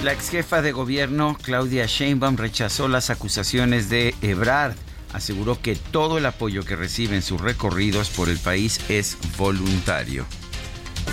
La 0.04 0.12
ex 0.12 0.32
jefa 0.32 0.62
de 0.62 0.74
gobierno, 0.74 1.38
Claudia 1.42 1.86
Sheinbaum, 1.86 2.36
rechazó 2.36 2.90
las 2.90 3.10
acusaciones 3.10 3.90
de 3.90 4.14
Ebrard. 4.22 4.76
Aseguró 5.14 5.62
que 5.62 5.78
todo 5.78 6.18
el 6.18 6.26
apoyo 6.26 6.66
que 6.66 6.76
recibe 6.76 7.16
en 7.16 7.22
sus 7.22 7.40
recorridos 7.40 8.10
por 8.10 8.28
el 8.28 8.38
país 8.38 8.82
es 8.90 9.18
voluntario. 9.38 10.26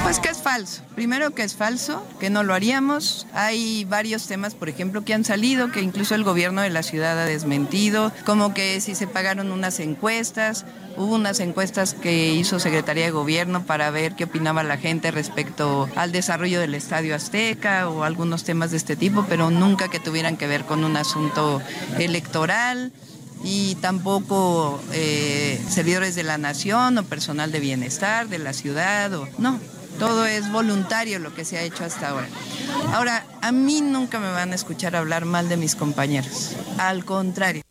Pues 0.02 0.18
que 0.18 0.30
es 0.30 0.38
falso. 0.38 0.82
Primero 0.94 1.32
que 1.32 1.42
es 1.42 1.54
falso, 1.54 2.04
que 2.18 2.30
no 2.30 2.42
lo 2.42 2.54
haríamos. 2.54 3.26
Hay 3.34 3.84
varios 3.84 4.26
temas, 4.26 4.54
por 4.54 4.68
ejemplo, 4.68 5.04
que 5.04 5.14
han 5.14 5.24
salido, 5.24 5.70
que 5.70 5.82
incluso 5.82 6.14
el 6.14 6.24
gobierno 6.24 6.62
de 6.62 6.70
la 6.70 6.82
ciudad 6.82 7.18
ha 7.18 7.26
desmentido, 7.26 8.10
como 8.24 8.54
que 8.54 8.80
si 8.80 8.94
se 8.94 9.06
pagaron 9.06 9.52
unas 9.52 9.78
encuestas, 9.78 10.64
hubo 10.96 11.14
unas 11.14 11.38
encuestas 11.40 11.94
que 11.94 12.30
hizo 12.30 12.58
Secretaría 12.58 13.04
de 13.04 13.10
Gobierno 13.10 13.64
para 13.64 13.90
ver 13.90 14.16
qué 14.16 14.24
opinaba 14.24 14.62
la 14.62 14.78
gente 14.78 15.10
respecto 15.10 15.88
al 15.94 16.12
desarrollo 16.12 16.60
del 16.60 16.74
Estadio 16.74 17.14
Azteca 17.14 17.88
o 17.88 18.02
algunos 18.02 18.42
temas 18.42 18.70
de 18.70 18.78
este 18.78 18.96
tipo, 18.96 19.26
pero 19.28 19.50
nunca 19.50 19.88
que 19.88 20.00
tuvieran 20.00 20.36
que 20.36 20.46
ver 20.46 20.64
con 20.64 20.82
un 20.82 20.96
asunto 20.96 21.62
electoral 21.98 22.92
y 23.44 23.76
tampoco 23.76 24.82
eh, 24.92 25.62
servidores 25.68 26.14
de 26.14 26.24
la 26.24 26.38
nación 26.38 26.98
o 26.98 27.04
personal 27.04 27.52
de 27.52 27.60
bienestar 27.60 28.28
de 28.28 28.38
la 28.38 28.52
ciudad 28.54 29.12
o 29.14 29.28
no 29.38 29.60
todo 30.00 30.24
es 30.24 30.50
voluntario 30.50 31.18
lo 31.18 31.32
que 31.34 31.44
se 31.44 31.58
ha 31.58 31.62
hecho 31.62 31.84
hasta 31.84 32.08
ahora. 32.08 32.26
Ahora, 32.94 33.24
a 33.42 33.52
mí 33.52 33.82
nunca 33.82 34.18
me 34.18 34.30
van 34.30 34.50
a 34.52 34.54
escuchar 34.54 34.96
hablar 34.96 35.26
mal 35.26 35.50
de 35.50 35.58
mis 35.58 35.76
compañeros. 35.76 36.56
Al 36.78 37.04
contrario. 37.04 37.62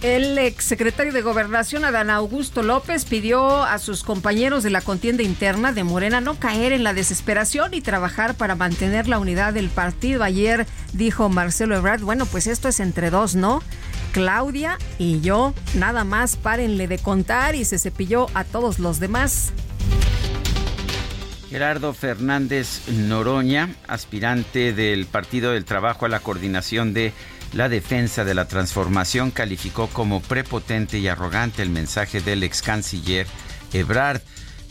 El 0.00 0.38
exsecretario 0.38 1.12
de 1.12 1.22
Gobernación, 1.22 1.84
Adán 1.84 2.10
Augusto 2.10 2.62
López, 2.62 3.04
pidió 3.04 3.62
a 3.62 3.78
sus 3.78 4.02
compañeros 4.02 4.62
de 4.62 4.70
la 4.70 4.80
contienda 4.80 5.22
interna 5.22 5.72
de 5.72 5.84
Morena 5.84 6.20
no 6.20 6.38
caer 6.38 6.72
en 6.72 6.82
la 6.82 6.94
desesperación 6.94 7.74
y 7.74 7.82
trabajar 7.82 8.34
para 8.34 8.54
mantener 8.54 9.06
la 9.06 9.18
unidad 9.18 9.52
del 9.52 9.68
partido. 9.68 10.22
Ayer 10.22 10.66
dijo 10.94 11.28
Marcelo 11.28 11.76
Ebrard, 11.76 12.02
bueno, 12.02 12.24
pues 12.26 12.46
esto 12.46 12.68
es 12.68 12.80
entre 12.80 13.10
dos, 13.10 13.34
¿no? 13.34 13.62
Claudia 14.12 14.78
y 14.98 15.20
yo, 15.20 15.52
nada 15.74 16.04
más 16.04 16.36
párenle 16.36 16.86
de 16.86 16.98
contar 16.98 17.54
y 17.54 17.64
se 17.64 17.78
cepilló 17.78 18.28
a 18.34 18.44
todos 18.44 18.78
los 18.78 19.00
demás. 19.00 19.52
Gerardo 21.54 21.94
Fernández 21.94 22.88
Noroña, 22.88 23.76
aspirante 23.86 24.72
del 24.72 25.06
Partido 25.06 25.52
del 25.52 25.64
Trabajo 25.64 26.04
a 26.04 26.08
la 26.08 26.18
coordinación 26.18 26.92
de 26.92 27.12
la 27.52 27.68
defensa 27.68 28.24
de 28.24 28.34
la 28.34 28.48
transformación, 28.48 29.30
calificó 29.30 29.86
como 29.86 30.20
prepotente 30.20 30.98
y 30.98 31.06
arrogante 31.06 31.62
el 31.62 31.70
mensaje 31.70 32.20
del 32.20 32.42
ex 32.42 32.60
canciller 32.60 33.28
Ebrard 33.72 34.20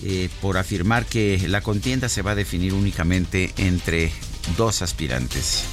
eh, 0.01 0.27
por 0.41 0.57
afirmar 0.57 1.05
que 1.05 1.47
la 1.47 1.61
contienda 1.61 2.09
se 2.09 2.21
va 2.21 2.31
a 2.31 2.35
definir 2.35 2.73
únicamente 2.73 3.53
entre 3.55 4.11
dos 4.57 4.81
aspirantes. 4.81 5.63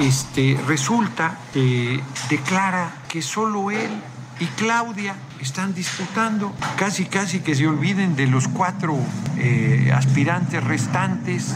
Este, 0.00 0.58
resulta, 0.66 1.38
eh, 1.54 2.00
declara 2.30 3.02
que 3.10 3.20
solo 3.20 3.70
él 3.70 3.90
y 4.40 4.46
Claudia 4.56 5.16
están 5.40 5.74
disputando. 5.74 6.54
Casi, 6.76 7.06
casi 7.06 7.40
que 7.40 7.54
se 7.54 7.66
olviden 7.66 8.16
de 8.16 8.26
los 8.26 8.48
cuatro 8.48 8.96
eh, 9.38 9.92
aspirantes 9.94 10.62
restantes. 10.62 11.54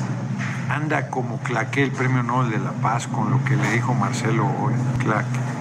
anda 0.68 1.08
como 1.08 1.38
claque 1.38 1.82
el 1.82 1.90
premio 1.90 2.22
Nobel 2.22 2.50
de 2.50 2.58
la 2.58 2.72
Paz 2.72 3.08
con 3.08 3.30
lo 3.30 3.44
que 3.44 3.56
le 3.56 3.72
dijo 3.72 3.92
Marcelo 3.94 4.46
hoy, 4.46 4.74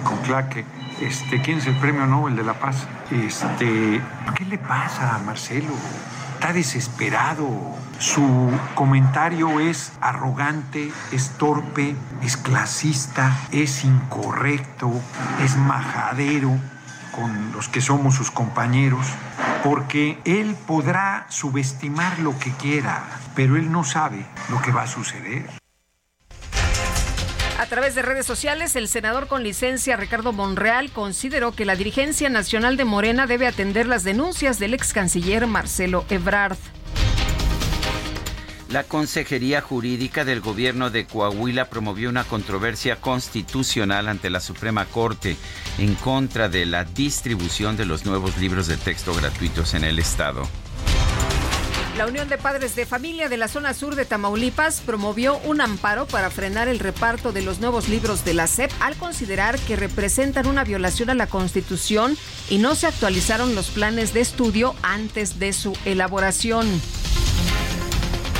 con 0.04 0.18
claque. 0.18 0.64
Este, 1.00 1.40
¿Quién 1.42 1.58
es 1.58 1.66
el 1.66 1.76
premio 1.76 2.06
Nobel 2.06 2.36
de 2.36 2.44
la 2.44 2.54
Paz? 2.54 2.86
Este, 3.10 4.00
¿Qué 4.36 4.44
le 4.44 4.58
pasa 4.58 5.16
a 5.16 5.18
Marcelo? 5.18 5.74
Está 6.34 6.52
desesperado. 6.52 7.48
Su 7.98 8.50
comentario 8.74 9.60
es 9.60 9.92
arrogante, 10.00 10.90
es 11.12 11.30
torpe, 11.36 11.94
es 12.22 12.36
clasista, 12.38 13.36
es 13.52 13.84
incorrecto, 13.84 14.90
es 15.44 15.56
majadero 15.56 16.58
con 17.12 17.52
los 17.52 17.68
que 17.68 17.80
somos 17.80 18.14
sus 18.14 18.30
compañeros, 18.30 19.06
porque 19.62 20.18
él 20.24 20.56
podrá 20.66 21.26
subestimar 21.28 22.18
lo 22.20 22.38
que 22.38 22.52
quiera, 22.52 23.04
pero 23.34 23.56
él 23.56 23.70
no 23.70 23.84
sabe 23.84 24.26
lo 24.48 24.60
que 24.62 24.72
va 24.72 24.82
a 24.82 24.86
suceder. 24.86 25.60
A 27.58 27.66
través 27.66 27.94
de 27.94 28.02
redes 28.02 28.24
sociales, 28.24 28.74
el 28.74 28.88
senador 28.88 29.28
con 29.28 29.42
licencia 29.42 29.96
Ricardo 29.96 30.32
Monreal 30.32 30.90
consideró 30.90 31.52
que 31.52 31.66
la 31.66 31.76
dirigencia 31.76 32.30
nacional 32.30 32.78
de 32.78 32.86
Morena 32.86 33.26
debe 33.26 33.46
atender 33.46 33.86
las 33.86 34.02
denuncias 34.02 34.58
del 34.58 34.72
ex 34.72 34.94
canciller 34.94 35.46
Marcelo 35.46 36.06
Ebrard. 36.08 36.56
La 38.70 38.84
Consejería 38.84 39.60
Jurídica 39.60 40.24
del 40.24 40.40
Gobierno 40.40 40.90
de 40.90 41.04
Coahuila 41.04 41.68
promovió 41.68 42.08
una 42.08 42.22
controversia 42.22 43.00
constitucional 43.00 44.06
ante 44.06 44.30
la 44.30 44.38
Suprema 44.38 44.84
Corte 44.86 45.36
en 45.78 45.96
contra 45.96 46.48
de 46.48 46.66
la 46.66 46.84
distribución 46.84 47.76
de 47.76 47.84
los 47.84 48.06
nuevos 48.06 48.38
libros 48.38 48.68
de 48.68 48.76
texto 48.76 49.12
gratuitos 49.12 49.74
en 49.74 49.82
el 49.82 49.98
Estado. 49.98 50.46
La 51.96 52.06
Unión 52.06 52.28
de 52.28 52.38
Padres 52.38 52.76
de 52.76 52.86
Familia 52.86 53.28
de 53.28 53.36
la 53.36 53.48
zona 53.48 53.74
sur 53.74 53.96
de 53.96 54.04
Tamaulipas 54.04 54.80
promovió 54.82 55.38
un 55.38 55.60
amparo 55.60 56.06
para 56.06 56.30
frenar 56.30 56.68
el 56.68 56.78
reparto 56.78 57.32
de 57.32 57.42
los 57.42 57.58
nuevos 57.58 57.88
libros 57.88 58.24
de 58.24 58.34
la 58.34 58.46
SEP 58.46 58.70
al 58.78 58.94
considerar 58.94 59.58
que 59.58 59.74
representan 59.74 60.46
una 60.46 60.62
violación 60.62 61.10
a 61.10 61.14
la 61.14 61.26
Constitución 61.26 62.16
y 62.48 62.58
no 62.58 62.76
se 62.76 62.86
actualizaron 62.86 63.56
los 63.56 63.70
planes 63.70 64.14
de 64.14 64.20
estudio 64.20 64.76
antes 64.82 65.40
de 65.40 65.52
su 65.52 65.76
elaboración. 65.84 66.80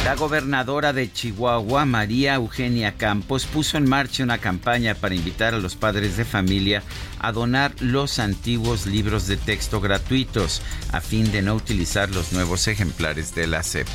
La 0.05 0.15
gobernadora 0.15 0.95
de 0.95 1.13
Chihuahua, 1.13 1.85
María 1.85 2.35
Eugenia 2.35 2.97
Campos, 2.97 3.45
puso 3.45 3.77
en 3.77 3.87
marcha 3.87 4.25
una 4.25 4.39
campaña 4.39 4.95
para 4.95 5.15
invitar 5.15 5.53
a 5.53 5.59
los 5.59 5.77
padres 5.77 6.17
de 6.17 6.25
familia 6.25 6.83
a 7.19 7.33
donar 7.33 7.73
los 7.81 8.19
antiguos 8.19 8.87
libros 8.87 9.27
de 9.27 9.37
texto 9.37 9.79
gratuitos 9.79 10.63
a 10.93 11.03
fin 11.03 11.31
de 11.31 11.43
no 11.43 11.55
utilizar 11.55 12.09
los 12.11 12.33
nuevos 12.33 12.67
ejemplares 12.67 13.35
de 13.35 13.47
la 13.47 13.63
SEP. 13.63 13.87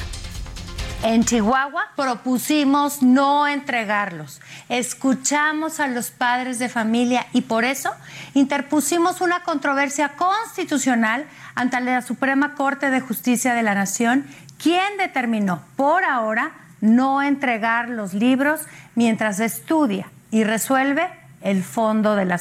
En 1.04 1.24
Chihuahua 1.24 1.90
propusimos 1.96 3.04
no 3.04 3.48
entregarlos. 3.48 4.42
Escuchamos 4.70 5.80
a 5.80 5.88
los 5.88 6.10
padres 6.10 6.58
de 6.58 6.70
familia 6.70 7.28
y 7.34 7.42
por 7.42 7.64
eso 7.64 7.92
interpusimos 8.34 9.22
una 9.22 9.44
controversia 9.44 10.14
constitucional 10.16 11.28
ante 11.54 11.80
la 11.82 12.02
Suprema 12.02 12.56
Corte 12.56 12.90
de 12.90 13.02
Justicia 13.02 13.54
de 13.54 13.62
la 13.62 13.76
Nación 13.76 14.26
¿Quién 14.62 14.98
determinó 14.98 15.62
por 15.76 16.04
ahora 16.04 16.52
no 16.82 17.22
entregar 17.22 17.90
los 17.90 18.14
libros 18.14 18.62
mientras 18.96 19.40
estudia 19.40 20.12
y 20.32 20.44
resuelve 20.44 21.10
el 21.42 21.64
fondo 21.64 22.16
de 22.16 22.26
la 22.26 22.40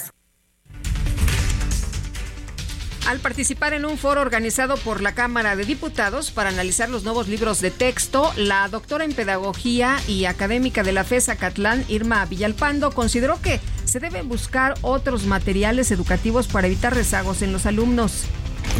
al 3.06 3.20
participar 3.20 3.74
en 3.74 3.84
un 3.84 3.98
foro 3.98 4.22
organizado 4.22 4.76
por 4.78 5.02
la 5.02 5.12
Cámara 5.12 5.56
de 5.56 5.66
Diputados 5.66 6.30
para 6.30 6.48
analizar 6.48 6.88
los 6.88 7.04
nuevos 7.04 7.28
libros 7.28 7.60
de 7.60 7.70
texto, 7.70 8.32
la 8.36 8.66
doctora 8.68 9.04
en 9.04 9.12
Pedagogía 9.12 9.98
y 10.08 10.24
académica 10.24 10.82
de 10.82 10.92
la 10.92 11.04
FESA 11.04 11.36
Catlán, 11.36 11.84
Irma 11.88 12.24
Villalpando, 12.24 12.92
consideró 12.92 13.40
que 13.42 13.60
se 13.84 14.00
deben 14.00 14.28
buscar 14.28 14.74
otros 14.80 15.26
materiales 15.26 15.90
educativos 15.90 16.48
para 16.48 16.66
evitar 16.66 16.94
rezagos 16.94 17.42
en 17.42 17.52
los 17.52 17.66
alumnos. 17.66 18.24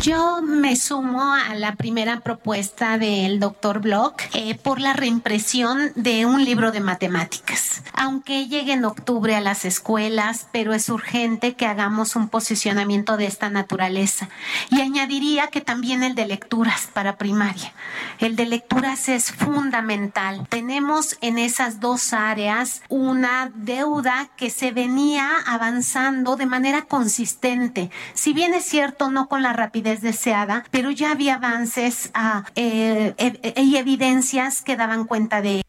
Yo 0.01 0.43
me 0.43 0.77
sumo 0.77 1.33
a 1.33 1.55
la 1.55 1.77
primera 1.77 2.21
propuesta 2.21 2.99
del 2.99 3.41
doctor 3.41 3.81
Block 3.81 4.21
eh, 4.35 4.55
por 4.57 4.81
la 4.81 4.93
reimpresión 4.93 5.93
de 5.95 6.27
un 6.27 6.45
libro 6.45 6.73
de 6.73 6.81
matemáticas. 6.81 7.83
Aunque 7.95 8.47
llegue 8.49 8.73
en 8.73 8.85
octubre 8.85 9.35
a 9.35 9.41
las 9.41 9.65
escuelas, 9.65 10.47
pero 10.53 10.75
es 10.75 10.89
urgente 10.89 11.55
que 11.55 11.67
hagamos 11.67 12.17
un 12.17 12.29
posicionamiento 12.29 13.17
de 13.17 13.27
esta 13.27 13.49
naturaleza. 13.49 14.29
Y 14.71 14.81
añadiría 14.81 15.47
que 15.47 15.61
también 15.61 16.03
el 16.03 16.15
de 16.15 16.27
lecturas 16.27 16.89
para 16.93 17.17
primaria. 17.17 17.73
El 18.19 18.37
de 18.37 18.47
lecturas 18.47 19.09
es 19.09 19.33
fundamental. 19.33 20.47
Tenemos 20.49 21.17
en 21.21 21.39
esas 21.39 21.81
dos 21.81 22.13
áreas 22.13 22.83
una 22.89 23.51
deuda 23.55 24.29
que 24.37 24.51
se 24.51 24.73
venía 24.73 25.31
avanzando 25.47 26.37
de 26.37 26.47
manera 26.47 26.83
consistente. 26.83 27.91
Si 28.13 28.33
bien 28.33 28.55
es 28.55 28.65
cierto, 28.65 29.11
no 29.11 29.29
con 29.29 29.43
la 29.43 29.53
rapidez 29.53 29.84
deseada, 29.85 30.65
pero 30.71 30.91
ya 30.91 31.13
había 31.13 31.35
avances 31.35 32.11
ah, 32.15 32.45
eh, 32.57 33.15
eh, 33.19 33.55
y 33.57 33.77
evidencias 33.77 34.63
que 34.63 34.77
daban 34.77 35.05
cuenta 35.05 35.43
de 35.43 35.63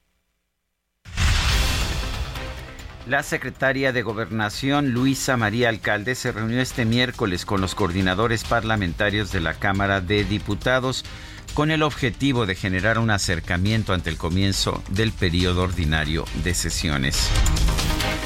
La 3.08 3.22
secretaria 3.22 3.92
de 3.92 4.02
Gobernación, 4.02 4.92
Luisa 4.92 5.38
María 5.38 5.70
Alcalde, 5.70 6.16
se 6.16 6.32
reunió 6.32 6.60
este 6.60 6.86
miércoles 6.86 7.46
con 7.46 7.62
los 7.62 7.76
coordinadores 7.76 8.44
parlamentarios 8.44 9.32
de 9.32 9.42
la 9.42 9.54
Cámara 9.54 10.02
de 10.02 10.24
Diputados 10.24 11.06
con 11.54 11.72
el 11.72 11.84
objetivo 11.84 12.46
de 12.46 12.56
generar 12.56 12.98
un 12.98 13.12
acercamiento 13.12 13.94
ante 13.94 14.10
el 14.10 14.18
comienzo 14.18 14.84
del 14.90 15.12
periodo 15.12 15.64
ordinario 15.64 16.26
de 16.44 16.54
sesiones 16.54 17.30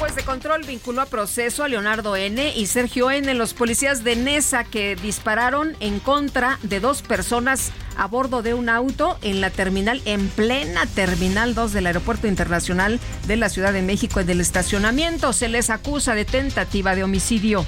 juez 0.00 0.16
de 0.16 0.22
control 0.22 0.62
vinculó 0.66 1.02
a 1.02 1.06
proceso 1.06 1.62
a 1.62 1.68
Leonardo 1.68 2.16
N. 2.16 2.54
y 2.56 2.64
Sergio 2.64 3.10
N., 3.10 3.34
los 3.34 3.52
policías 3.52 4.02
de 4.02 4.16
Nesa 4.16 4.64
que 4.64 4.96
dispararon 4.96 5.76
en 5.80 6.00
contra 6.00 6.58
de 6.62 6.80
dos 6.80 7.02
personas 7.02 7.70
a 7.98 8.06
bordo 8.06 8.40
de 8.40 8.54
un 8.54 8.70
auto 8.70 9.18
en 9.20 9.42
la 9.42 9.50
terminal, 9.50 10.00
en 10.06 10.28
plena 10.28 10.86
terminal 10.86 11.54
2 11.54 11.74
del 11.74 11.86
Aeropuerto 11.86 12.26
Internacional 12.26 12.98
de 13.26 13.36
la 13.36 13.50
Ciudad 13.50 13.74
de 13.74 13.82
México 13.82 14.20
en 14.20 14.30
el 14.30 14.40
estacionamiento. 14.40 15.34
Se 15.34 15.50
les 15.50 15.68
acusa 15.68 16.14
de 16.14 16.24
tentativa 16.24 16.94
de 16.94 17.04
homicidio. 17.04 17.66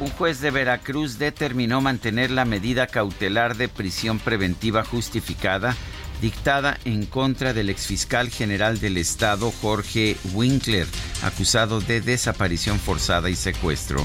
Un 0.00 0.10
juez 0.10 0.40
de 0.40 0.50
Veracruz 0.50 1.18
determinó 1.18 1.82
mantener 1.82 2.32
la 2.32 2.44
medida 2.44 2.88
cautelar 2.88 3.56
de 3.56 3.68
prisión 3.68 4.18
preventiva 4.18 4.82
justificada 4.82 5.76
dictada 6.24 6.78
en 6.86 7.04
contra 7.04 7.52
del 7.52 7.68
exfiscal 7.68 8.30
general 8.30 8.80
del 8.80 8.96
Estado, 8.96 9.52
Jorge 9.60 10.16
Winkler, 10.32 10.86
acusado 11.22 11.82
de 11.82 12.00
desaparición 12.00 12.78
forzada 12.78 13.28
y 13.28 13.36
secuestro. 13.36 14.02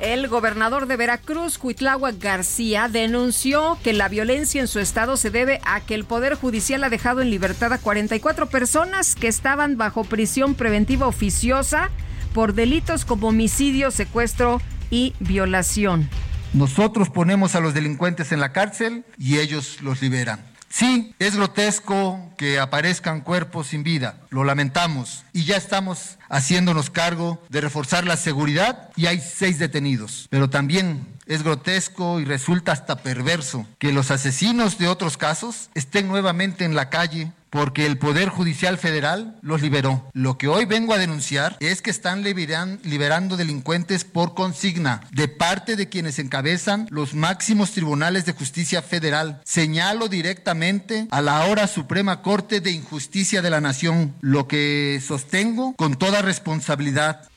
El 0.00 0.28
gobernador 0.28 0.86
de 0.86 0.96
Veracruz, 0.96 1.58
Cuitláhuac 1.58 2.18
García, 2.18 2.88
denunció 2.88 3.76
que 3.84 3.92
la 3.92 4.08
violencia 4.08 4.62
en 4.62 4.66
su 4.66 4.78
estado 4.78 5.18
se 5.18 5.30
debe 5.30 5.60
a 5.66 5.82
que 5.82 5.94
el 5.94 6.06
Poder 6.06 6.36
Judicial 6.36 6.82
ha 6.84 6.88
dejado 6.88 7.20
en 7.20 7.28
libertad 7.28 7.74
a 7.74 7.78
44 7.78 8.46
personas 8.46 9.14
que 9.14 9.28
estaban 9.28 9.76
bajo 9.76 10.04
prisión 10.04 10.54
preventiva 10.54 11.06
oficiosa 11.06 11.90
por 12.32 12.54
delitos 12.54 13.04
como 13.04 13.28
homicidio, 13.28 13.90
secuestro 13.90 14.62
y 14.90 15.12
violación. 15.20 16.08
Nosotros 16.52 17.10
ponemos 17.10 17.54
a 17.54 17.60
los 17.60 17.74
delincuentes 17.74 18.32
en 18.32 18.40
la 18.40 18.52
cárcel 18.52 19.04
y 19.18 19.38
ellos 19.38 19.82
los 19.82 20.00
liberan. 20.00 20.44
Sí, 20.68 21.14
es 21.18 21.36
grotesco 21.36 22.32
que 22.36 22.58
aparezcan 22.58 23.20
cuerpos 23.20 23.68
sin 23.68 23.82
vida, 23.82 24.18
lo 24.30 24.44
lamentamos 24.44 25.24
y 25.32 25.44
ya 25.44 25.56
estamos 25.56 26.18
haciéndonos 26.28 26.90
cargo 26.90 27.42
de 27.48 27.60
reforzar 27.60 28.04
la 28.04 28.16
seguridad 28.16 28.90
y 28.96 29.06
hay 29.06 29.20
seis 29.20 29.58
detenidos. 29.58 30.26
Pero 30.28 30.50
también 30.50 31.06
es 31.26 31.42
grotesco 31.42 32.20
y 32.20 32.24
resulta 32.24 32.72
hasta 32.72 33.02
perverso 33.02 33.66
que 33.78 33.92
los 33.92 34.10
asesinos 34.10 34.78
de 34.78 34.88
otros 34.88 35.16
casos 35.16 35.70
estén 35.74 36.08
nuevamente 36.08 36.64
en 36.64 36.74
la 36.74 36.90
calle 36.90 37.32
porque 37.50 37.86
el 37.86 37.96
Poder 37.96 38.28
Judicial 38.28 38.76
Federal 38.76 39.38
los 39.40 39.62
liberó. 39.62 40.10
Lo 40.12 40.36
que 40.36 40.46
hoy 40.46 40.66
vengo 40.66 40.92
a 40.92 40.98
denunciar 40.98 41.56
es 41.60 41.80
que 41.80 41.90
están 41.90 42.22
liberando 42.22 43.36
delincuentes 43.36 44.04
por 44.04 44.34
consigna 44.34 45.00
de 45.10 45.28
parte 45.28 45.74
de 45.74 45.88
quienes 45.88 46.18
encabezan 46.18 46.86
los 46.90 47.14
máximos 47.14 47.72
tribunales 47.72 48.26
de 48.26 48.32
justicia 48.32 48.82
federal. 48.82 49.40
Señalo 49.44 50.08
directamente 50.08 51.08
a 51.10 51.22
la 51.22 51.38
ahora 51.38 51.66
Suprema 51.66 52.20
Corte 52.20 52.60
de 52.60 52.72
Injusticia 52.72 53.40
de 53.40 53.50
la 53.50 53.62
Nación, 53.62 54.14
lo 54.20 54.48
que 54.48 55.00
sostengo 55.06 55.74
con 55.76 55.94
toda 55.94 56.20
responsabilidad. 56.20 57.28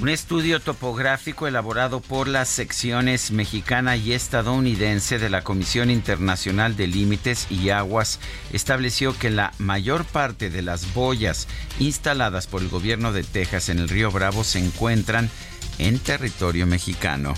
Un 0.00 0.08
estudio 0.08 0.60
topográfico 0.60 1.48
elaborado 1.48 1.98
por 1.98 2.28
las 2.28 2.48
secciones 2.48 3.32
mexicana 3.32 3.96
y 3.96 4.12
estadounidense 4.12 5.18
de 5.18 5.28
la 5.28 5.42
Comisión 5.42 5.90
Internacional 5.90 6.76
de 6.76 6.86
Límites 6.86 7.48
y 7.50 7.70
Aguas 7.70 8.20
estableció 8.52 9.18
que 9.18 9.28
la 9.28 9.52
mayor 9.58 10.04
parte 10.04 10.50
de 10.50 10.62
las 10.62 10.94
boyas 10.94 11.48
instaladas 11.80 12.46
por 12.46 12.62
el 12.62 12.68
gobierno 12.68 13.12
de 13.12 13.24
Texas 13.24 13.70
en 13.70 13.80
el 13.80 13.88
río 13.88 14.12
Bravo 14.12 14.44
se 14.44 14.60
encuentran 14.60 15.30
en 15.78 15.98
territorio 15.98 16.64
mexicano. 16.64 17.34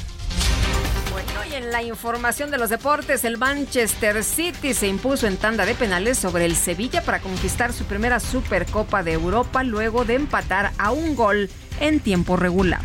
Bueno, 1.10 1.44
y 1.50 1.54
en 1.54 1.72
la 1.72 1.82
información 1.82 2.52
de 2.52 2.58
los 2.58 2.70
deportes, 2.70 3.24
el 3.24 3.36
Manchester 3.36 4.22
City 4.22 4.74
se 4.74 4.86
impuso 4.86 5.26
en 5.26 5.36
tanda 5.36 5.66
de 5.66 5.74
penales 5.74 6.18
sobre 6.18 6.44
el 6.44 6.54
Sevilla 6.54 7.02
para 7.02 7.18
conquistar 7.18 7.72
su 7.72 7.84
primera 7.84 8.20
Supercopa 8.20 9.02
de 9.02 9.12
Europa 9.14 9.64
luego 9.64 10.04
de 10.04 10.14
empatar 10.14 10.70
a 10.78 10.92
un 10.92 11.16
gol 11.16 11.50
en 11.80 11.98
tiempo 11.98 12.36
regular. 12.36 12.82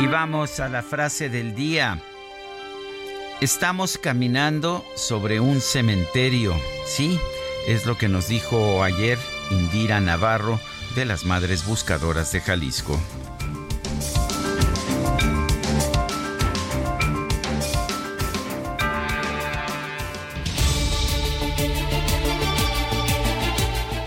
Y 0.00 0.06
vamos 0.08 0.58
a 0.58 0.68
la 0.68 0.82
frase 0.82 1.28
del 1.28 1.54
día. 1.54 2.02
Estamos 3.40 3.96
caminando 3.96 4.84
sobre 4.96 5.38
un 5.38 5.60
cementerio. 5.60 6.54
Sí, 6.84 7.18
es 7.68 7.86
lo 7.86 7.96
que 7.96 8.08
nos 8.08 8.26
dijo 8.26 8.82
ayer 8.82 9.18
Indira 9.50 10.00
Navarro 10.00 10.58
de 10.96 11.04
las 11.04 11.26
Madres 11.26 11.66
Buscadoras 11.66 12.32
de 12.32 12.40
Jalisco. 12.40 12.98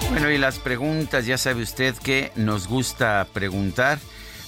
Bueno, 0.09 0.31
y 0.31 0.39
las 0.39 0.57
preguntas, 0.57 1.27
ya 1.27 1.37
sabe 1.37 1.61
usted 1.61 1.93
que 1.95 2.31
nos 2.35 2.67
gusta 2.67 3.27
preguntar. 3.33 3.99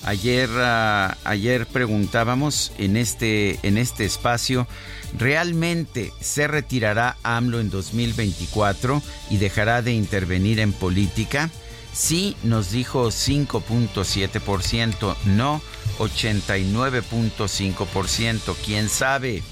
Ayer, 0.04 0.50
uh, 0.50 1.14
ayer 1.24 1.68
preguntábamos 1.68 2.74
en 2.80 2.98
este, 2.98 3.60
en 3.62 3.78
este 3.78 4.04
espacio, 4.04 4.68
¿realmente 5.16 6.12
se 6.20 6.48
retirará 6.48 7.18
AMLO 7.22 7.60
en 7.60 7.70
2024 7.70 9.04
y 9.30 9.38
dejará 9.38 9.84
de 9.84 9.94
intervenir 9.94 10.60
en 10.60 10.74
política? 10.74 11.52
Sí, 11.94 12.36
nos 12.44 12.72
dijo 12.72 13.08
5.7%, 13.08 15.16
no 15.26 15.62
89.5%, 16.00 18.56
quién 18.66 18.90
sabe. 18.90 19.44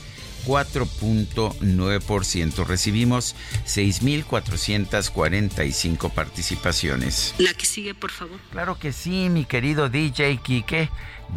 4.9%. 0.45 2.65
Recibimos 2.65 3.35
6.445 3.65 6.11
participaciones. 6.11 7.35
La 7.37 7.53
que 7.53 7.65
sigue, 7.65 7.93
por 7.93 8.11
favor. 8.11 8.39
Claro 8.51 8.79
que 8.79 8.93
sí, 8.93 9.27
mi 9.29 9.43
querido 9.43 9.89
DJ 9.89 10.37
Quique. 10.37 10.89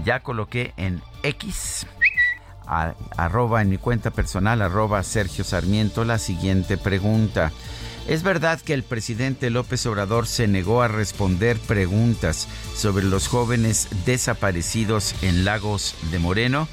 Ya 0.04 0.20
coloqué 0.20 0.72
en 0.76 1.02
X, 1.24 1.88
arroba 3.16 3.62
en 3.62 3.68
mi 3.68 3.78
cuenta 3.78 4.10
personal, 4.10 4.62
arroba 4.62 5.02
Sergio 5.02 5.44
Sarmiento, 5.44 6.04
la 6.04 6.18
siguiente 6.18 6.78
pregunta. 6.78 7.52
¿Es 8.12 8.22
verdad 8.22 8.60
que 8.60 8.74
el 8.74 8.82
presidente 8.82 9.48
López 9.48 9.86
Obrador 9.86 10.26
se 10.26 10.46
negó 10.46 10.82
a 10.82 10.88
responder 10.88 11.58
preguntas 11.58 12.46
sobre 12.76 13.06
los 13.06 13.26
jóvenes 13.26 13.88
desaparecidos 14.04 15.14
en 15.22 15.46
Lagos 15.46 15.94
de 16.10 16.18
Moreno? 16.18 16.68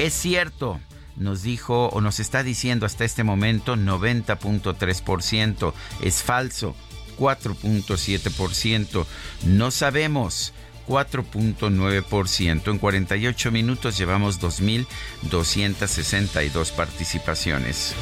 Es 0.00 0.14
cierto 0.14 0.80
nos 1.14 1.44
dijo 1.44 1.90
o 1.90 2.00
nos 2.00 2.18
está 2.18 2.42
diciendo 2.42 2.86
hasta 2.86 3.04
este 3.04 3.22
momento 3.22 3.76
90.3%. 3.76 5.72
Es 6.02 6.24
falso, 6.24 6.74
4.7%. 7.20 9.06
No 9.44 9.70
sabemos. 9.70 10.52
4.9%. 10.88 12.68
En 12.68 12.78
48 12.78 13.52
minutos 13.52 13.96
llevamos 13.96 14.40
2.262 14.40 16.72
participaciones. 16.72 17.94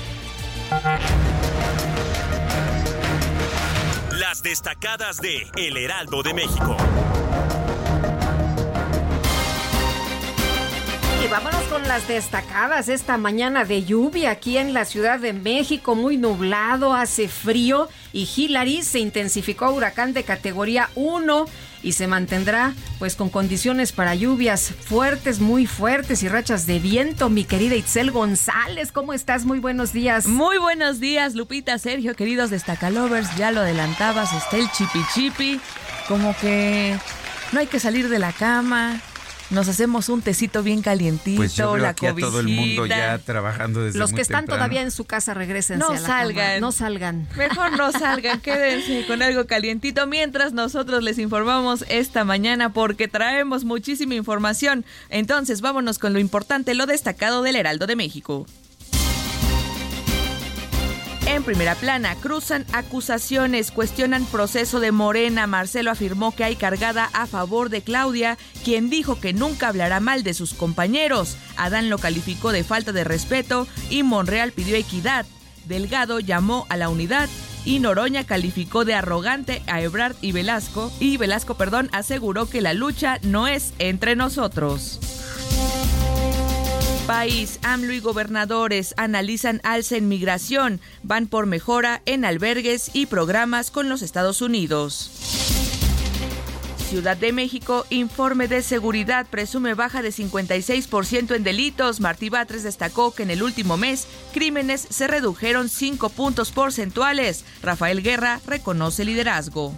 Destacadas 4.43 5.21
de 5.21 5.47
El 5.57 5.77
Heraldo 5.77 6.23
de 6.23 6.33
México. 6.33 6.77
Y 11.25 11.29
vámonos 11.29 11.63
con 11.65 11.83
las 11.89 12.07
destacadas 12.07 12.89
esta 12.89 13.19
mañana 13.19 13.65
de 13.65 13.85
lluvia 13.85 14.31
aquí 14.31 14.57
en 14.57 14.73
la 14.75 14.85
Ciudad 14.85 15.19
de 15.19 15.33
México, 15.33 15.95
muy 15.95 16.17
nublado, 16.17 16.95
hace 16.95 17.29
frío 17.29 17.89
y 18.13 18.29
Hillary 18.35 18.83
se 18.83 19.01
intensificó 19.01 19.71
huracán 19.71 20.13
de 20.13 20.23
categoría 20.23 20.91
1 20.95 21.47
y 21.83 21.93
se 21.93 22.07
mantendrá 22.07 22.75
pues 22.99 23.17
con 23.17 23.29
condiciones 23.29 23.93
para 23.93 24.15
lluvias 24.15 24.71
fuertes, 24.71 25.41
muy 25.41 25.67
fuertes 25.67 26.23
y 26.23 26.29
rachas 26.29 26.67
de 26.67 26.79
viento. 26.79 27.31
Mi 27.31 27.45
querida 27.45 27.75
Itzel 27.75 28.11
González, 28.11 28.93
¿cómo 28.93 29.13
estás? 29.13 29.45
Muy 29.45 29.59
buenos 29.59 29.93
días. 29.93 30.27
Muy 30.27 30.59
buenos 30.59 31.01
días, 31.01 31.35
Lupita, 31.35 31.79
Sergio, 31.79 32.15
queridos 32.15 32.51
destacalovers, 32.51 33.37
ya 33.37 33.51
lo 33.53 33.61
adelantabas, 33.61 34.33
está 34.33 34.57
el 34.57 34.71
chipi 34.73 35.01
chipi, 35.15 35.61
como 36.07 36.37
que 36.37 36.99
no 37.53 37.61
hay 37.61 37.67
que 37.67 37.81
salir 37.81 38.09
de 38.09 38.19
la 38.19 38.33
cama, 38.33 39.01
nos 39.51 39.69
hacemos 39.69 40.09
un 40.09 40.21
tecito 40.23 40.63
bien 40.63 40.83
calientito, 40.83 41.39
pues 41.39 41.55
yo 41.57 41.77
la 41.77 41.91
aquí 41.91 42.07
a 42.07 42.15
todo 42.15 42.41
el 42.41 42.49
mundo 42.49 42.87
ya 42.87 43.19
trabajando 43.19 43.83
desde 43.83 43.99
Los 43.99 44.13
que 44.13 44.21
están 44.21 44.41
temprano. 44.41 44.59
todavía 44.61 44.83
en 44.83 44.91
su 44.91 45.05
casa 45.05 45.35
regresen. 45.35 45.79
No 45.79 45.91
a 45.91 45.95
la 45.95 46.01
salgan. 46.01 46.47
cama. 46.47 46.61
No 46.61 46.73
salgan. 46.73 47.29
Mejor 47.37 47.77
no 47.77 47.93
salgan, 47.93 48.41
quédense 48.41 49.07
con 49.07 49.23
algo 49.23 49.47
calientito 49.47 50.07
mientras 50.07 50.53
nosotros 50.53 51.03
les 51.03 51.19
informamos 51.19 51.85
esta 51.89 52.25
mañana 52.25 52.73
porque 52.73 53.09
traemos 53.09 53.65
muchísima 53.65 54.15
información. 54.15 54.85
Entonces, 55.09 55.61
vámonos 55.61 55.99
con 55.99 56.13
lo 56.13 56.19
importante, 56.19 56.75
lo 56.75 56.87
destacado 56.87 57.43
del 57.43 57.57
Heraldo 57.57 57.87
de 57.87 57.97
México. 57.97 58.47
En 61.29 61.45
primera 61.45 61.75
plana, 61.75 62.15
cruzan 62.15 62.65
acusaciones, 62.73 63.71
cuestionan 63.71 64.25
proceso 64.25 64.81
de 64.81 64.93
Morena. 64.93 65.47
Marcelo 65.47 65.91
afirmó 65.91 66.35
que 66.35 66.43
hay 66.43 66.57
cargada 66.57 67.11
a 67.13 67.27
favor 67.27 67.69
de 67.69 67.83
Claudia, 67.83 68.39
quien 68.65 68.89
dijo 68.89 69.21
que 69.21 69.35
nunca 69.35 69.69
hablará 69.69 70.01
mal 70.01 70.23
de 70.23 70.33
sus 70.33 70.55
compañeros. 70.55 71.37
Adán 71.59 71.91
lo 71.91 71.99
calificó 71.99 72.51
de 72.51 72.65
falta 72.65 72.93
de 72.93 73.05
respeto 73.05 73.69
y 73.91 74.05
Monreal 74.05 74.53
pidió 74.53 74.75
equidad. 74.75 75.27
Delgado 75.67 76.19
llamó 76.19 76.65
a 76.71 76.79
la 76.79 76.89
unidad 76.89 77.29
y 77.67 77.79
Noroña 77.79 78.25
calificó 78.25 78.87
de 78.87 78.95
arrogante 78.95 79.63
a 79.67 79.83
Ebrard 79.83 80.17
y 80.23 80.33
Velasco 80.33 80.91
y 80.99 81.19
Velasco, 81.19 81.59
perdón, 81.59 81.91
aseguró 81.93 82.49
que 82.49 82.63
la 82.63 82.73
lucha 82.73 83.19
no 83.23 83.49
es 83.49 83.75
entre 83.79 84.17
nosotros. 84.17 85.18
País, 87.09 87.59
AMLO 87.63 87.95
y 87.95 88.01
gobernadores 88.01 88.93
analizan 88.99 89.63
alza 89.65 89.97
en 89.97 90.09
migración, 90.09 90.79
van 91.03 91.27
por 91.27 91.47
mejora 91.47 92.03
en 92.05 92.27
albergues 92.27 92.91
y 92.93 93.07
programas 93.07 93.71
con 93.71 93.89
los 93.89 94.03
Estados 94.03 94.43
Unidos. 94.43 95.11
Ciudad 96.91 97.17
de 97.17 97.33
México, 97.33 97.87
informe 97.89 98.47
de 98.47 98.61
seguridad 98.61 99.27
presume 99.27 99.73
baja 99.73 100.03
de 100.03 100.11
56% 100.11 101.35
en 101.35 101.45
delitos. 101.45 102.01
Martí 102.01 102.29
Batres 102.29 102.63
destacó 102.63 103.15
que 103.15 103.23
en 103.23 103.31
el 103.31 103.43
último 103.43 103.79
mes 103.79 104.07
crímenes 104.35 104.87
se 104.91 105.07
redujeron 105.07 105.71
5 105.71 106.11
puntos 106.11 106.53
porcentuales. 106.53 107.47
Rafael 107.63 108.03
Guerra 108.03 108.43
reconoce 108.47 109.07
liderazgo. 109.07 109.73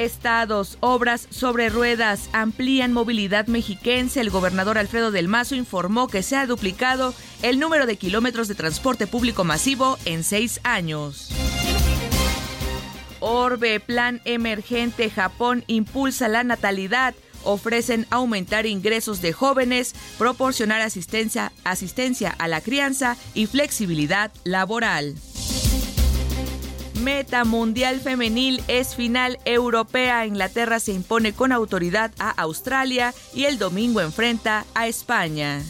Estados, 0.00 0.78
obras 0.80 1.26
sobre 1.28 1.68
ruedas, 1.68 2.30
amplían 2.32 2.94
movilidad 2.94 3.48
mexiquense. 3.48 4.20
El 4.20 4.30
gobernador 4.30 4.78
Alfredo 4.78 5.10
del 5.10 5.28
Mazo 5.28 5.54
informó 5.54 6.08
que 6.08 6.22
se 6.22 6.36
ha 6.36 6.46
duplicado 6.46 7.12
el 7.42 7.58
número 7.58 7.84
de 7.84 7.96
kilómetros 7.96 8.48
de 8.48 8.54
transporte 8.54 9.06
público 9.06 9.44
masivo 9.44 9.98
en 10.06 10.24
seis 10.24 10.60
años. 10.64 11.30
Orbe, 13.20 13.78
plan 13.78 14.22
emergente, 14.24 15.10
Japón 15.10 15.64
impulsa 15.66 16.28
la 16.28 16.44
natalidad. 16.44 17.14
Ofrecen 17.44 18.06
aumentar 18.08 18.64
ingresos 18.64 19.20
de 19.20 19.34
jóvenes, 19.34 19.94
proporcionar 20.16 20.80
asistencia, 20.80 21.52
asistencia 21.64 22.34
a 22.38 22.48
la 22.48 22.62
crianza 22.62 23.18
y 23.34 23.46
flexibilidad 23.46 24.30
laboral. 24.44 25.14
Meta 27.00 27.44
Mundial 27.44 28.00
Femenil 28.00 28.62
es 28.68 28.94
final 28.94 29.38
europea. 29.46 30.26
Inglaterra 30.26 30.78
se 30.80 30.92
impone 30.92 31.32
con 31.32 31.50
autoridad 31.50 32.10
a 32.18 32.30
Australia 32.30 33.14
y 33.34 33.44
el 33.44 33.58
domingo 33.58 34.02
enfrenta 34.02 34.66
a 34.74 34.86
España. 34.86 35.62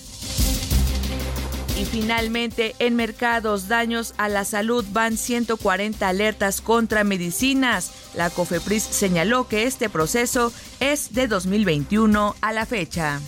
Y 1.81 1.85
finalmente, 1.85 2.75
en 2.79 2.97
mercados, 2.97 3.69
daños 3.69 4.13
a 4.19 4.29
la 4.29 4.45
salud 4.45 4.85
van 4.93 5.17
140 5.17 6.07
alertas 6.07 6.61
contra 6.61 7.05
medicinas. 7.05 7.93
La 8.15 8.29
COFEPRIS 8.29 8.83
señaló 8.83 9.47
que 9.47 9.65
este 9.65 9.89
proceso 9.89 10.53
es 10.81 11.15
de 11.15 11.29
2021 11.29 12.35
a 12.41 12.53
la 12.53 12.67
fecha. 12.67 13.21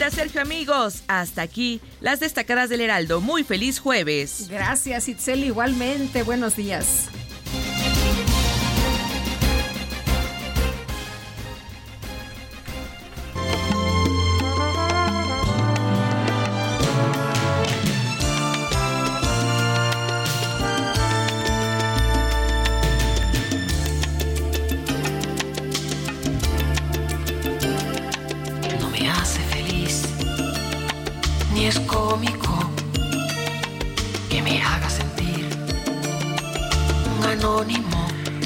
Lupita, 0.00 0.16
Sergio, 0.16 0.40
amigos, 0.40 1.02
hasta 1.08 1.42
aquí 1.42 1.78
las 2.00 2.20
destacadas 2.20 2.70
del 2.70 2.80
Heraldo. 2.80 3.20
Muy 3.20 3.44
feliz 3.44 3.80
jueves. 3.80 4.48
Gracias, 4.48 5.08
Itzel, 5.08 5.44
igualmente. 5.44 6.22
Buenos 6.22 6.56
días. 6.56 7.10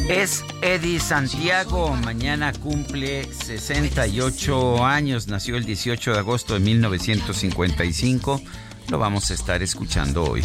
Es 0.09 0.44
Eddie 0.61 0.98
Santiago, 0.98 1.94
mañana 2.05 2.53
cumple 2.53 3.24
68 3.24 4.85
años, 4.85 5.29
nació 5.29 5.57
el 5.57 5.64
18 5.64 6.12
de 6.12 6.18
agosto 6.18 6.55
de 6.55 6.61
1955, 6.61 8.42
lo 8.88 8.98
vamos 8.98 9.31
a 9.31 9.35
estar 9.35 9.62
escuchando 9.62 10.24
hoy. 10.24 10.44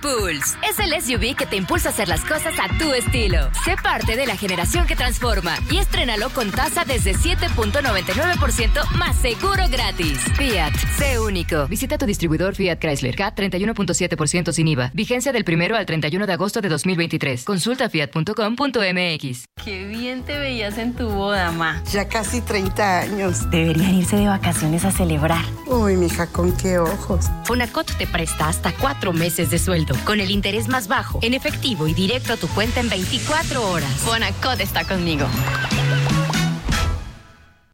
Pulse 0.00 0.56
es 0.68 0.78
el 0.78 1.00
SUV 1.00 1.36
que 1.36 1.46
te 1.46 1.56
impulsa 1.56 1.88
a 1.88 1.92
hacer 1.92 2.08
las 2.08 2.22
cosas 2.24 2.54
a 2.58 2.68
tu 2.78 2.92
estilo. 2.92 3.50
Sé 3.64 3.76
parte 3.82 4.16
de 4.16 4.26
la 4.26 4.36
generación 4.36 4.86
que 4.86 4.96
transforma 4.96 5.56
y 5.70 5.78
estrénalo 5.78 6.30
con 6.30 6.50
tasa 6.50 6.84
desde 6.84 7.14
7.99% 7.14 8.90
más 8.96 9.16
seguro 9.16 9.64
gratis. 9.70 10.18
Fiat, 10.36 10.72
sé 10.98 11.18
único. 11.18 11.66
Visita 11.68 11.98
tu 11.98 12.06
distribuidor 12.06 12.54
Fiat 12.54 12.78
Chrysler. 12.78 13.14
CAT 13.16 13.38
31.7% 13.38 14.52
sin 14.52 14.68
IVA. 14.68 14.90
Vigencia 14.94 15.32
del 15.32 15.44
1 15.46 15.76
al 15.76 15.86
31 15.86 16.26
de 16.26 16.32
agosto 16.32 16.60
de 16.60 16.68
2023. 16.68 17.44
Consulta 17.44 17.88
fiat.com.mx. 17.88 19.44
Qué 19.64 19.86
bien 19.86 20.22
te 20.24 20.38
veías 20.38 20.78
en 20.78 20.94
tu 20.94 21.08
boda, 21.08 21.50
ma. 21.52 21.82
Ya 21.92 22.08
casi 22.08 22.40
30 22.40 23.00
años. 23.00 23.50
Deberían 23.50 23.94
irse 23.94 24.16
de 24.16 24.26
vacaciones 24.26 24.84
a 24.84 24.90
celebrar. 24.90 25.44
Uy, 25.66 25.96
mija, 25.96 26.26
con 26.26 26.56
qué 26.56 26.78
ojos. 26.78 27.26
Fonacot 27.44 27.96
te 27.96 28.06
presta 28.06 28.48
hasta 28.48 28.72
cuatro 28.72 29.12
meses 29.12 29.50
de 29.50 29.58
sueldo, 29.58 29.79
con 30.04 30.20
el 30.20 30.30
interés 30.30 30.68
más 30.68 30.88
bajo, 30.88 31.18
en 31.22 31.34
efectivo 31.34 31.86
y 31.88 31.94
directo 31.94 32.32
a 32.32 32.36
tu 32.36 32.48
cuenta 32.48 32.80
en 32.80 32.88
24 32.88 33.70
horas. 33.70 33.90
Fonacot 33.98 34.60
está 34.60 34.84
conmigo. 34.84 35.26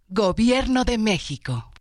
Gobierno 0.08 0.84
de 0.84 0.98
México. 0.98 1.72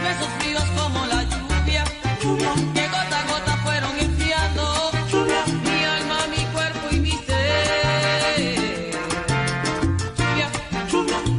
besos 0.04 0.30
fríos 0.40 0.64
como 0.76 1.06
la 1.06 1.24
lluvia. 1.24 1.84
Que 2.74 2.88
gota 2.88 3.20
a 3.20 3.28
gota 3.32 3.58
fueron 3.64 4.00
enfriando. 4.00 4.64
Mi 5.64 5.84
alma, 5.96 6.18
mi 6.36 6.44
cuerpo 6.54 6.86
y 6.92 7.00
mi 7.00 7.12
ser. 7.12 8.96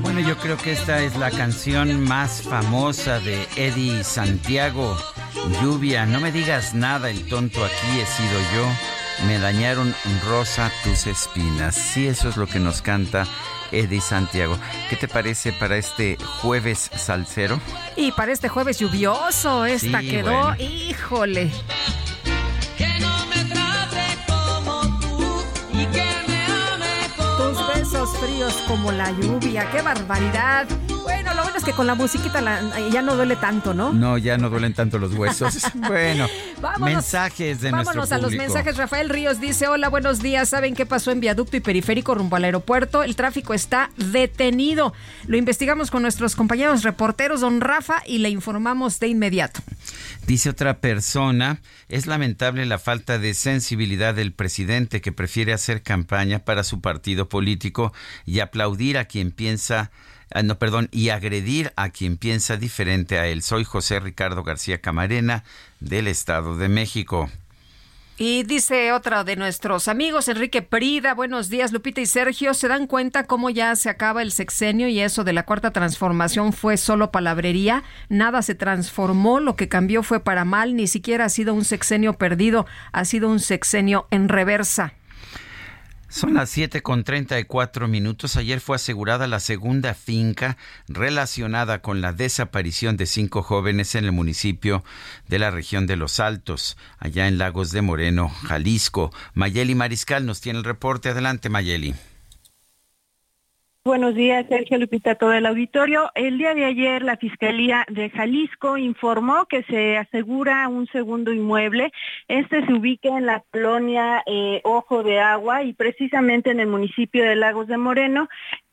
Bueno, 0.02 0.20
yo 0.20 0.36
creo 0.38 0.56
que 0.56 0.72
esta 0.72 1.00
es 1.02 1.16
la 1.16 1.30
canción 1.32 2.04
más 2.04 2.42
famosa 2.42 3.18
de 3.18 3.48
Eddie 3.56 4.04
Santiago. 4.04 4.96
Lluvia, 5.62 6.06
no 6.06 6.20
me 6.20 6.32
digas 6.32 6.74
nada, 6.74 7.10
el 7.10 7.26
tonto 7.28 7.64
aquí 7.64 8.00
he 8.00 8.06
sido 8.06 8.38
yo. 8.54 9.26
Me 9.26 9.38
dañaron 9.38 9.94
rosa 10.28 10.70
tus 10.84 11.06
espinas. 11.06 11.74
Sí, 11.74 12.06
eso 12.06 12.28
es 12.28 12.36
lo 12.36 12.46
que 12.46 12.58
nos 12.58 12.82
canta 12.82 13.26
Eddie 13.72 14.00
Santiago. 14.00 14.58
¿Qué 14.90 14.96
te 14.96 15.08
parece 15.08 15.52
para 15.52 15.76
este 15.76 16.18
jueves 16.42 16.90
salsero? 16.96 17.58
Y 17.96 18.12
para 18.12 18.32
este 18.32 18.48
jueves 18.48 18.78
lluvioso, 18.78 19.64
esta 19.64 20.00
Sí, 20.00 20.08
quedó, 20.10 20.32
bueno. 20.32 20.56
híjole. 20.58 21.50
Tus 27.36 27.66
besos 27.74 28.16
fríos 28.18 28.54
como 28.66 28.92
la 28.92 29.10
lluvia, 29.12 29.68
qué 29.70 29.82
barbaridad. 29.82 30.66
Lo 31.36 31.42
bueno 31.42 31.58
es 31.58 31.64
que 31.64 31.72
con 31.72 31.86
la 31.86 31.94
musiquita 31.94 32.40
la- 32.40 32.88
ya 32.90 33.02
no 33.02 33.14
duele 33.14 33.36
tanto, 33.36 33.74
¿no? 33.74 33.92
No, 33.92 34.16
ya 34.16 34.38
no 34.38 34.48
duelen 34.48 34.72
tanto 34.72 34.98
los 34.98 35.12
huesos. 35.14 35.54
bueno, 35.74 36.26
Vámonos. 36.60 36.94
mensajes 36.94 37.60
de 37.60 37.70
Vámonos 37.70 37.94
nuestro 37.94 38.16
a 38.16 38.20
los 38.20 38.32
mensajes. 38.32 38.76
Rafael 38.76 39.08
Ríos 39.10 39.40
dice, 39.40 39.68
hola, 39.68 39.88
buenos 39.90 40.20
días. 40.20 40.48
¿Saben 40.48 40.74
qué 40.74 40.86
pasó 40.86 41.10
en 41.10 41.20
viaducto 41.20 41.56
y 41.56 41.60
periférico 41.60 42.14
rumbo 42.14 42.36
al 42.36 42.44
aeropuerto? 42.44 43.02
El 43.02 43.16
tráfico 43.16 43.52
está 43.54 43.90
detenido. 43.96 44.94
Lo 45.26 45.36
investigamos 45.36 45.90
con 45.90 46.02
nuestros 46.02 46.36
compañeros 46.36 46.82
reporteros, 46.82 47.42
don 47.42 47.60
Rafa, 47.60 48.02
y 48.06 48.18
le 48.18 48.30
informamos 48.30 48.98
de 48.98 49.08
inmediato. 49.08 49.60
Dice 50.26 50.48
otra 50.50 50.78
persona, 50.78 51.60
es 51.88 52.06
lamentable 52.06 52.64
la 52.66 52.78
falta 52.78 53.18
de 53.18 53.34
sensibilidad 53.34 54.14
del 54.14 54.32
presidente 54.32 55.00
que 55.00 55.12
prefiere 55.12 55.52
hacer 55.52 55.82
campaña 55.82 56.40
para 56.40 56.64
su 56.64 56.80
partido 56.80 57.28
político 57.28 57.92
y 58.24 58.40
aplaudir 58.40 58.98
a 58.98 59.04
quien 59.04 59.30
piensa, 59.30 59.90
no, 60.44 60.58
perdón, 60.58 60.88
y 60.92 61.10
agredir 61.10 61.72
a 61.76 61.90
quien 61.90 62.16
piensa 62.16 62.56
diferente 62.56 63.18
a 63.18 63.26
él. 63.26 63.42
Soy 63.42 63.64
José 63.64 64.00
Ricardo 64.00 64.42
García 64.42 64.80
Camarena 64.80 65.44
del 65.80 66.08
Estado 66.08 66.56
de 66.56 66.68
México. 66.68 67.30
Y 68.18 68.44
dice 68.44 68.92
otro 68.92 69.24
de 69.24 69.36
nuestros 69.36 69.88
amigos, 69.88 70.28
Enrique 70.28 70.62
Prida, 70.62 71.12
buenos 71.12 71.50
días 71.50 71.70
Lupita 71.70 72.00
y 72.00 72.06
Sergio, 72.06 72.54
¿se 72.54 72.66
dan 72.66 72.86
cuenta 72.86 73.26
cómo 73.26 73.50
ya 73.50 73.76
se 73.76 73.90
acaba 73.90 74.22
el 74.22 74.32
sexenio 74.32 74.88
y 74.88 75.00
eso 75.00 75.22
de 75.22 75.34
la 75.34 75.44
cuarta 75.44 75.70
transformación 75.70 76.54
fue 76.54 76.78
solo 76.78 77.10
palabrería? 77.10 77.82
Nada 78.08 78.40
se 78.40 78.54
transformó, 78.54 79.38
lo 79.38 79.54
que 79.54 79.68
cambió 79.68 80.02
fue 80.02 80.20
para 80.20 80.46
mal, 80.46 80.76
ni 80.76 80.86
siquiera 80.86 81.26
ha 81.26 81.28
sido 81.28 81.52
un 81.52 81.66
sexenio 81.66 82.14
perdido, 82.14 82.64
ha 82.92 83.04
sido 83.04 83.28
un 83.28 83.38
sexenio 83.38 84.06
en 84.10 84.30
reversa. 84.30 84.94
Son 86.08 86.34
las 86.34 86.50
7 86.50 86.82
con 86.82 87.02
34 87.02 87.88
minutos. 87.88 88.36
Ayer 88.36 88.60
fue 88.60 88.76
asegurada 88.76 89.26
la 89.26 89.40
segunda 89.40 89.92
finca 89.92 90.56
relacionada 90.88 91.82
con 91.82 92.00
la 92.00 92.12
desaparición 92.12 92.96
de 92.96 93.06
cinco 93.06 93.42
jóvenes 93.42 93.96
en 93.96 94.04
el 94.04 94.12
municipio 94.12 94.84
de 95.26 95.40
la 95.40 95.50
región 95.50 95.86
de 95.88 95.96
Los 95.96 96.20
Altos, 96.20 96.76
allá 96.98 97.26
en 97.26 97.38
Lagos 97.38 97.72
de 97.72 97.82
Moreno, 97.82 98.28
Jalisco. 98.28 99.12
Mayeli 99.34 99.74
Mariscal 99.74 100.26
nos 100.26 100.40
tiene 100.40 100.60
el 100.60 100.64
reporte. 100.64 101.08
Adelante, 101.08 101.48
Mayeli. 101.48 101.94
Buenos 103.86 104.16
días, 104.16 104.44
Sergio 104.48 104.78
Lupita, 104.78 105.14
todo 105.14 105.32
el 105.32 105.46
auditorio. 105.46 106.10
El 106.16 106.38
día 106.38 106.56
de 106.56 106.64
ayer 106.64 107.02
la 107.02 107.16
Fiscalía 107.18 107.86
de 107.88 108.10
Jalisco 108.10 108.76
informó 108.76 109.46
que 109.46 109.62
se 109.62 109.96
asegura 109.96 110.66
un 110.66 110.88
segundo 110.88 111.32
inmueble. 111.32 111.92
Este 112.26 112.66
se 112.66 112.72
ubica 112.72 113.16
en 113.16 113.26
la 113.26 113.44
colonia 113.52 114.24
eh, 114.26 114.60
Ojo 114.64 115.04
de 115.04 115.20
Agua 115.20 115.62
y 115.62 115.72
precisamente 115.72 116.50
en 116.50 116.58
el 116.58 116.66
municipio 116.66 117.22
de 117.22 117.36
Lagos 117.36 117.68
de 117.68 117.76
Moreno. 117.76 118.28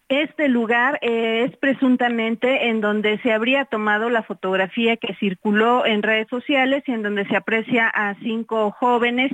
Este 0.09 0.47
lugar 0.47 0.97
eh, 1.03 1.45
es 1.47 1.55
presuntamente 1.57 2.69
en 2.69 2.81
donde 2.81 3.19
se 3.19 3.33
habría 3.33 3.65
tomado 3.65 4.09
la 4.09 4.23
fotografía 4.23 4.97
que 4.97 5.13
circuló 5.19 5.85
en 5.85 6.01
redes 6.01 6.27
sociales 6.27 6.83
y 6.87 6.91
en 6.91 7.03
donde 7.03 7.27
se 7.27 7.35
aprecia 7.35 7.87
a 7.87 8.15
cinco 8.23 8.71
jóvenes 8.71 9.31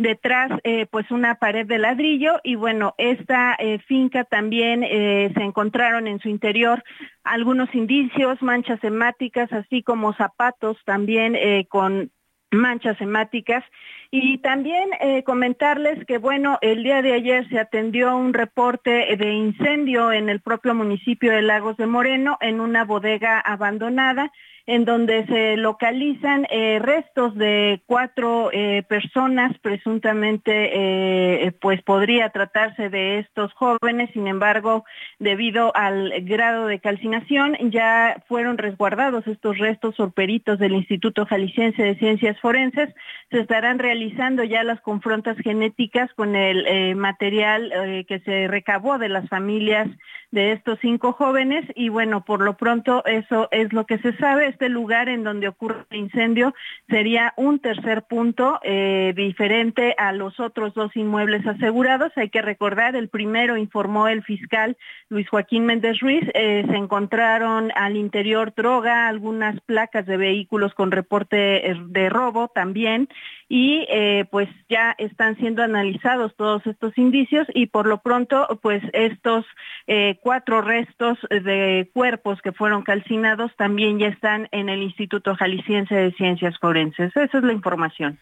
detrás 0.00 0.50
eh, 0.64 0.86
pues 0.90 1.10
una 1.10 1.36
pared 1.36 1.66
de 1.66 1.78
ladrillo 1.78 2.40
y 2.42 2.54
bueno, 2.54 2.94
esta 2.96 3.54
eh, 3.58 3.78
finca 3.86 4.24
también 4.24 4.82
eh, 4.82 5.30
se 5.34 5.42
encontraron 5.42 6.06
en 6.06 6.20
su 6.20 6.28
interior 6.28 6.82
algunos 7.22 7.72
indicios, 7.74 8.40
manchas 8.40 8.82
hemáticas, 8.82 9.52
así 9.52 9.82
como 9.82 10.14
zapatos 10.14 10.78
también 10.86 11.36
con 11.68 12.10
manchas 12.50 12.98
hemáticas. 13.00 13.62
Y 14.10 14.38
también 14.38 14.88
comentarles 15.24 16.04
que, 16.06 16.18
bueno, 16.18 16.58
el 16.62 16.82
día 16.82 17.02
de 17.02 17.12
ayer 17.12 17.48
se 17.50 17.60
atendió 17.60 18.16
un 18.16 18.32
reporte 18.32 19.16
de 19.16 19.32
incendio 19.32 20.12
en 20.12 20.30
el 20.30 20.40
propio 20.40 20.74
municipio 20.74 21.30
de 21.30 21.42
Lagos 21.42 21.76
de 21.76 21.86
Moreno, 21.86 22.38
en 22.40 22.60
una 22.60 22.84
bodega 22.84 23.38
abandonada, 23.38 24.32
en 24.66 24.84
donde 24.84 25.26
se 25.26 25.56
localizan 25.56 26.46
eh, 26.50 26.78
restos 26.80 27.34
de 27.34 27.80
cuatro 27.86 28.50
eh, 28.52 28.82
personas, 28.88 29.58
presuntamente, 29.58 30.70
eh, 30.72 31.52
pues 31.60 31.82
podría 31.82 32.30
tratarse 32.30 32.88
de 32.88 33.18
estos 33.18 33.52
jóvenes, 33.54 34.10
sin 34.12 34.26
embargo, 34.26 34.84
debido 35.18 35.74
al 35.74 36.12
grado 36.22 36.66
de 36.66 36.80
calcinación, 36.80 37.56
ya 37.70 38.22
fueron 38.28 38.58
resguardados 38.58 39.26
estos 39.26 39.58
restos 39.58 39.96
por 39.96 40.12
peritos 40.12 40.58
del 40.58 40.72
Instituto 40.72 41.26
Jalisciense 41.26 41.82
de 41.82 41.96
Ciencias 41.96 42.38
Forenses, 42.40 42.94
se 43.30 43.40
estarán 43.40 43.78
realizando 43.78 44.44
ya 44.44 44.64
las 44.64 44.80
confrontas 44.80 45.36
genéticas 45.38 46.12
con 46.14 46.36
el 46.36 46.66
eh, 46.66 46.94
material 46.94 48.04
que 48.06 48.20
se 48.20 48.48
recabó 48.48 48.98
de 48.98 49.08
las 49.08 49.28
familias 49.28 49.88
de 50.30 50.52
estos 50.52 50.78
cinco 50.80 51.12
jóvenes 51.12 51.64
y 51.74 51.88
bueno, 51.88 52.24
por 52.24 52.40
lo 52.40 52.56
pronto 52.56 53.04
eso 53.04 53.48
es 53.50 53.72
lo 53.72 53.86
que 53.86 53.98
se 53.98 54.16
sabe. 54.16 54.46
Este 54.46 54.68
lugar 54.68 55.08
en 55.08 55.24
donde 55.24 55.48
ocurre 55.48 55.84
el 55.90 55.98
incendio 55.98 56.54
sería 56.88 57.32
un 57.36 57.58
tercer 57.58 58.02
punto 58.02 58.60
eh, 58.62 59.12
diferente 59.16 59.94
a 59.98 60.12
los 60.12 60.38
otros 60.38 60.74
dos 60.74 60.94
inmuebles 60.96 61.46
asegurados. 61.46 62.12
Hay 62.16 62.30
que 62.30 62.42
recordar, 62.42 62.94
el 62.96 63.08
primero 63.08 63.56
informó 63.56 64.08
el 64.08 64.22
fiscal 64.22 64.76
Luis 65.08 65.28
Joaquín 65.28 65.66
Méndez 65.66 65.98
Ruiz, 66.00 66.24
eh, 66.34 66.64
se 66.68 66.76
encontraron 66.76 67.72
al 67.74 67.96
interior 67.96 68.54
droga, 68.54 69.08
algunas 69.08 69.60
placas 69.60 70.06
de 70.06 70.16
vehículos 70.16 70.74
con 70.74 70.92
reporte 70.92 71.70
eh, 71.70 71.76
de 71.88 72.08
robo 72.08 72.48
también 72.48 73.08
y 73.52 73.84
eh, 73.90 74.26
pues 74.30 74.48
ya 74.68 74.94
están 74.96 75.36
siendo 75.36 75.64
analizados 75.64 76.36
todos 76.36 76.64
estos 76.68 76.96
indicios 76.96 77.48
y 77.52 77.66
por 77.66 77.88
lo 77.88 78.00
pronto 78.00 78.60
pues 78.62 78.80
estos 78.92 79.44
eh, 79.88 80.20
cuatro 80.22 80.62
restos 80.62 81.18
de 81.28 81.90
cuerpos 81.92 82.40
que 82.42 82.52
fueron 82.52 82.84
calcinados 82.84 83.50
también 83.56 83.98
ya 83.98 84.06
están 84.06 84.48
en 84.52 84.68
el 84.68 84.84
Instituto 84.84 85.34
Jalisciense 85.34 85.92
de 85.92 86.12
Ciencias 86.12 86.56
Forenses. 86.60 87.10
Esa 87.16 87.38
es 87.38 87.44
la 87.44 87.52
información. 87.52 88.18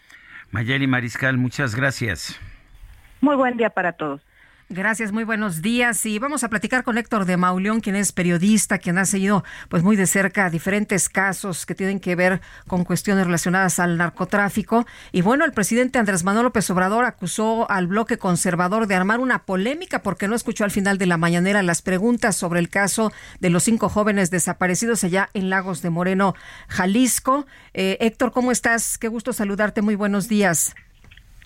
Mayeli 0.51 0.87
Mariscal, 0.87 1.37
muchas 1.37 1.75
gracias. 1.75 2.41
Muy 3.21 3.37
buen 3.37 3.59
día 3.59 3.69
para 3.69 3.93
todos. 3.93 4.23
Gracias, 4.71 5.13
muy 5.13 5.25
buenos 5.25 5.63
días. 5.63 6.05
Y 6.05 6.19
vamos 6.19 6.45
a 6.45 6.51
platicar 6.51 6.85
con 6.85 6.99
Héctor 6.99 7.25
de 7.25 7.39
Mauleón, 7.39 7.81
quien 7.81 7.97
es 7.97 8.13
periodista, 8.13 8.77
quien 8.77 8.99
ha 8.99 9.07
seguido 9.07 9.43
pues 9.71 9.83
muy 9.83 9.97
de 9.97 10.07
cerca 10.07 10.51
diferentes 10.51 11.09
casos 11.09 11.65
que 11.65 11.75
tienen 11.75 12.01
que 12.01 12.15
ver 12.15 12.43
con 12.67 12.85
cuestiones 12.85 13.25
relacionadas 13.25 13.79
al 13.79 13.97
narcotráfico. 13.97 14.85
Y 15.11 15.23
bueno, 15.23 15.47
el 15.47 15.53
presidente 15.53 15.99
Andrés 15.99 16.23
Manuel 16.23 16.45
López 16.45 16.69
Obrador 16.69 17.07
acusó 17.07 17.71
al 17.71 17.87
bloque 17.87 18.19
conservador 18.19 18.87
de 18.87 18.95
armar 18.95 19.21
una 19.21 19.45
polémica 19.47 20.03
porque 20.03 20.29
no 20.29 20.35
escuchó 20.35 20.65
al 20.65 20.71
final 20.71 20.99
de 20.99 21.07
la 21.07 21.17
mañanera 21.17 21.63
las 21.63 21.81
preguntas 21.81 22.37
sobre 22.37 22.61
el 22.61 22.69
caso 22.69 23.11
de 23.41 23.49
los 23.49 23.63
cinco 23.63 23.89
jóvenes 23.89 24.31
desaparecidos 24.31 25.03
allá 25.03 25.31
en 25.33 25.49
Lagos 25.49 25.81
de 25.81 25.89
Moreno, 25.89 26.35
Jalisco. 26.69 27.47
Eh, 27.73 27.97
Héctor, 28.01 28.33
¿cómo 28.33 28.53
estás? 28.53 28.99
Qué 28.99 29.09
gusto 29.09 29.33
saludarte. 29.33 29.81
Muy 29.81 29.95
buenos 29.95 30.29
días. 30.29 30.75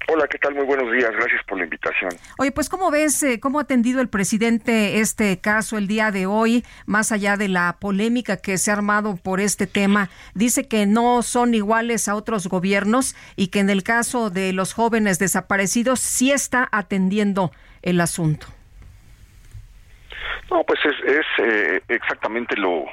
Hola, 0.09 0.27
¿qué 0.29 0.37
tal? 0.39 0.55
Muy 0.55 0.65
buenos 0.65 0.91
días. 0.93 1.11
Gracias 1.13 1.43
por 1.47 1.59
la 1.59 1.65
invitación. 1.65 2.11
Oye, 2.39 2.51
pues 2.53 2.69
¿cómo 2.69 2.91
ves, 2.91 3.23
eh, 3.23 3.41
cómo 3.41 3.59
ha 3.59 3.63
atendido 3.63 4.01
el 4.01 4.09
presidente 4.09 4.99
este 4.99 5.39
caso 5.41 5.79
el 5.79 5.87
día 5.87 6.11
de 6.11 6.27
hoy, 6.27 6.65
más 6.87 7.13
allá 7.13 7.37
de 7.37 7.49
la 7.49 7.77
polémica 7.81 8.37
que 8.37 8.59
se 8.59 8.71
ha 8.71 8.75
armado 8.75 9.17
por 9.17 9.41
este 9.41 9.67
tema? 9.67 10.11
Dice 10.35 10.67
que 10.69 10.87
no 10.87 11.23
son 11.23 11.55
iguales 11.55 12.09
a 12.09 12.15
otros 12.17 12.49
gobiernos 12.49 13.15
y 13.37 13.49
que 13.49 13.61
en 13.61 13.71
el 13.71 13.85
caso 13.85 14.29
de 14.29 14.53
los 14.53 14.75
jóvenes 14.75 15.19
desaparecidos 15.19 16.01
sí 16.01 16.33
está 16.33 16.69
atendiendo 16.73 17.53
el 17.83 18.01
asunto. 18.01 18.49
No, 20.51 20.65
pues 20.65 20.81
es, 20.85 20.95
es 21.17 21.27
eh, 21.39 21.83
exactamente 21.89 22.57
lo, 22.57 22.85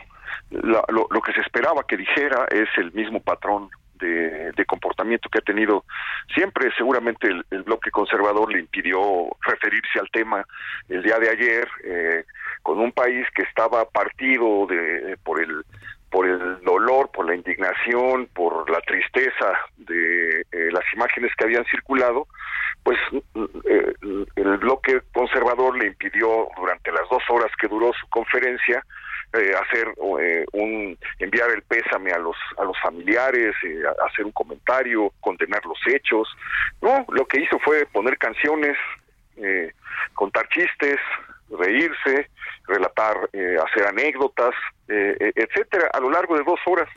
la- 0.51 0.85
lo, 0.89 1.07
lo 1.09 1.21
que 1.21 1.33
se 1.33 1.41
esperaba 1.41 1.83
que 1.87 1.97
dijera, 1.97 2.45
es 2.51 2.69
el 2.77 2.91
mismo 2.93 3.19
patrón 3.19 3.69
de, 3.99 4.65
comportamiento 4.65 5.29
que 5.29 5.39
ha 5.39 5.41
tenido 5.41 5.85
siempre. 6.33 6.71
Seguramente 6.77 7.27
el, 7.27 7.63
bloque 7.63 7.91
conservador 7.91 8.51
le 8.51 8.59
impidió 8.59 8.99
referirse 9.41 9.99
al 9.99 10.09
tema 10.11 10.45
el 10.87 11.03
día 11.03 11.17
de 11.19 11.29
ayer, 11.29 11.67
eh, 11.83 12.25
con 12.61 12.79
un 12.79 12.91
país 12.91 13.25
que 13.35 13.43
estaba 13.43 13.89
partido 13.89 14.67
de, 14.67 15.17
por 15.23 15.41
el 15.41 15.63
por 16.09 16.27
el 16.27 16.59
dolor, 16.61 17.11
por 17.11 17.27
la 17.27 17.35
indignación, 17.35 18.27
por 18.33 18.69
la 18.69 18.81
tristeza 18.81 19.53
de 19.77 20.41
eh, 20.41 20.71
las 20.71 20.83
imágenes 20.93 21.31
que 21.37 21.43
habían 21.45 21.65
circulado, 21.65 22.27
pues 22.83 22.97
mm, 23.11 23.43
eh, 23.69 23.93
el 24.35 24.57
bloque 24.57 25.01
conservador 25.13 25.77
le 25.77 25.87
impidió 25.87 26.47
durante 26.57 26.91
las 26.91 27.07
dos 27.09 27.23
horas 27.29 27.51
que 27.59 27.67
duró 27.67 27.91
su 27.93 28.07
conferencia 28.09 28.83
eh, 29.33 29.53
hacer 29.53 29.87
eh, 30.21 30.45
un 30.53 30.97
enviar 31.19 31.49
el 31.51 31.61
pésame 31.61 32.11
a 32.11 32.17
los 32.17 32.35
a 32.57 32.63
los 32.63 32.79
familiares, 32.81 33.55
eh, 33.63 33.83
hacer 34.07 34.25
un 34.25 34.31
comentario, 34.31 35.11
condenar 35.19 35.63
los 35.65 35.79
hechos. 35.87 36.27
No, 36.81 37.05
lo 37.09 37.25
que 37.25 37.41
hizo 37.41 37.59
fue 37.59 37.85
poner 37.85 38.17
canciones, 38.17 38.75
eh, 39.37 39.71
contar 40.13 40.47
chistes, 40.49 40.99
reírse, 41.49 42.29
relatar, 42.67 43.17
hacer 43.65 43.87
anécdotas, 43.87 44.55
eh, 44.87 45.31
etcétera. 45.35 45.89
A 45.93 45.99
lo 45.99 46.09
largo 46.09 46.37
de 46.37 46.43
dos 46.43 46.59
horas, 46.65 46.87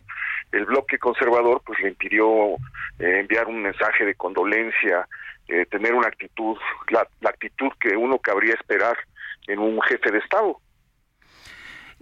el 0.53 0.67
bloque 0.67 0.99
conservador 0.99 1.63
pues 1.65 1.81
le 1.81 1.89
impidió 1.89 2.57
enviar 2.99 3.47
un 3.47 3.63
mensaje 3.63 4.05
de 4.05 4.15
condolencia, 4.15 5.07
tener 5.71 5.95
una 5.95 6.09
actitud, 6.09 6.57
la, 6.91 7.07
la 7.21 7.31
actitud 7.31 7.71
que 7.81 7.97
uno 7.97 8.19
cabría 8.19 8.55
esperar 8.55 8.97
en 9.49 9.59
un 9.59 9.81
jefe 9.83 10.11
de 10.11 10.19
Estado. 10.19 10.59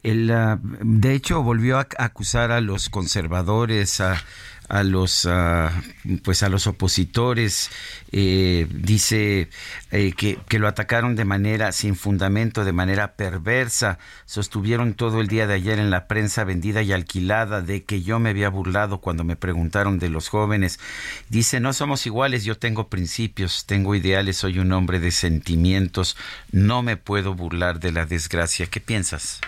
Él, 0.02 0.30
ah, 0.30 0.58
de 0.62 1.14
hecho, 1.14 1.42
volvió 1.42 1.78
a 1.78 1.86
acusar 1.98 2.52
a 2.52 2.60
los 2.60 2.88
conservadores, 2.88 4.00
a, 4.00 4.22
a 4.68 4.82
los, 4.84 5.26
ah, 5.26 5.70
pues 6.22 6.42
a 6.42 6.48
los 6.48 6.66
opositores. 6.66 7.70
eh, 8.12 8.66
dice 8.70 9.48
eh, 9.90 10.12
que, 10.16 10.38
que 10.48 10.58
lo 10.58 10.68
atacaron 10.68 11.16
de 11.16 11.24
manera 11.24 11.72
sin 11.72 11.96
fundamento, 11.96 12.64
de 12.64 12.72
manera 12.72 13.14
perversa. 13.14 13.98
Sostuvieron 14.26 14.94
todo 14.94 15.20
el 15.20 15.28
día 15.28 15.46
de 15.46 15.54
ayer 15.54 15.78
en 15.78 15.90
la 15.90 16.06
prensa 16.06 16.44
vendida 16.44 16.82
y 16.82 16.92
alquilada 16.92 17.60
de 17.60 17.84
que 17.84 18.02
yo 18.02 18.18
me 18.20 18.30
había 18.30 18.48
burlado 18.48 19.00
cuando 19.00 19.24
me 19.24 19.36
preguntaron 19.36 19.98
de 19.98 20.08
los 20.08 20.28
jóvenes. 20.28 20.78
Dice, 21.28 21.60
no 21.60 21.72
somos 21.72 22.06
iguales, 22.06 22.44
yo 22.44 22.56
tengo 22.56 22.88
principios, 22.88 23.66
tengo 23.66 23.94
ideales, 23.94 24.38
soy 24.38 24.58
un 24.60 24.72
hombre 24.72 25.00
de 25.00 25.10
sentimientos, 25.10 26.16
no 26.52 26.82
me 26.82 26.96
puedo 26.96 27.34
burlar 27.34 27.80
de 27.80 27.92
la 27.92 28.06
desgracia. 28.06 28.66
¿Qué 28.66 28.80
piensas? 28.80 29.40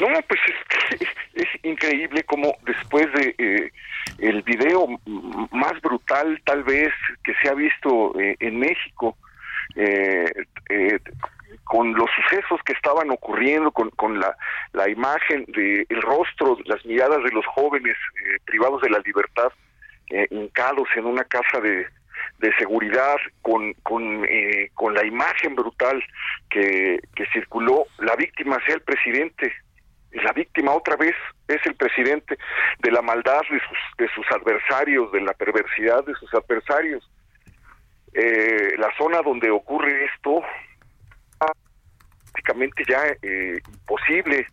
No, 0.00 0.08
pues 0.28 0.40
es, 0.46 0.98
que 0.98 1.04
es 1.42 1.48
increíble 1.62 2.22
como 2.24 2.54
después 2.62 3.06
de 3.14 3.34
eh, 3.38 3.72
el 4.18 4.42
video 4.42 4.86
más 5.50 5.80
brutal 5.80 6.40
tal 6.44 6.64
vez 6.64 6.92
que 7.24 7.34
se 7.42 7.48
ha 7.48 7.54
visto 7.54 8.18
eh, 8.20 8.36
en 8.40 8.58
México, 8.58 9.16
eh, 9.74 10.30
eh, 10.68 10.98
con 11.64 11.94
los 11.94 12.08
sucesos 12.14 12.60
que 12.64 12.72
estaban 12.72 13.10
ocurriendo, 13.10 13.72
con, 13.72 13.90
con 13.90 14.20
la, 14.20 14.36
la 14.72 14.88
imagen 14.88 15.44
de 15.48 15.86
el 15.88 16.02
rostro, 16.02 16.56
las 16.64 16.84
miradas 16.86 17.22
de 17.24 17.30
los 17.30 17.44
jóvenes 17.46 17.96
eh, 17.96 18.38
privados 18.44 18.80
de 18.82 18.90
la 18.90 19.00
libertad, 19.04 19.50
eh, 20.10 20.26
hincados 20.30 20.88
en 20.94 21.06
una 21.06 21.24
casa 21.24 21.60
de, 21.60 21.86
de 22.38 22.54
seguridad, 22.58 23.16
con, 23.42 23.72
con, 23.82 24.24
eh, 24.28 24.70
con 24.74 24.94
la 24.94 25.04
imagen 25.04 25.56
brutal 25.56 26.02
que, 26.50 27.00
que 27.14 27.26
circuló, 27.32 27.86
la 27.98 28.14
víctima 28.14 28.58
sea 28.64 28.76
el 28.76 28.82
presidente, 28.82 29.52
y 30.16 30.20
la 30.20 30.32
víctima 30.32 30.72
otra 30.72 30.96
vez 30.96 31.14
es 31.46 31.60
el 31.66 31.74
presidente 31.74 32.38
de 32.78 32.90
la 32.90 33.02
maldad 33.02 33.42
de 33.50 33.60
sus, 33.60 33.78
de 33.98 34.08
sus 34.14 34.26
adversarios, 34.32 35.12
de 35.12 35.20
la 35.20 35.34
perversidad 35.34 36.04
de 36.06 36.14
sus 36.14 36.32
adversarios. 36.32 37.08
Eh, 38.14 38.74
la 38.78 38.90
zona 38.96 39.20
donde 39.20 39.50
ocurre 39.50 40.06
esto 40.06 40.42
prácticamente 42.32 42.82
ya 42.88 43.02
eh, 43.22 43.58
imposible 43.68 44.46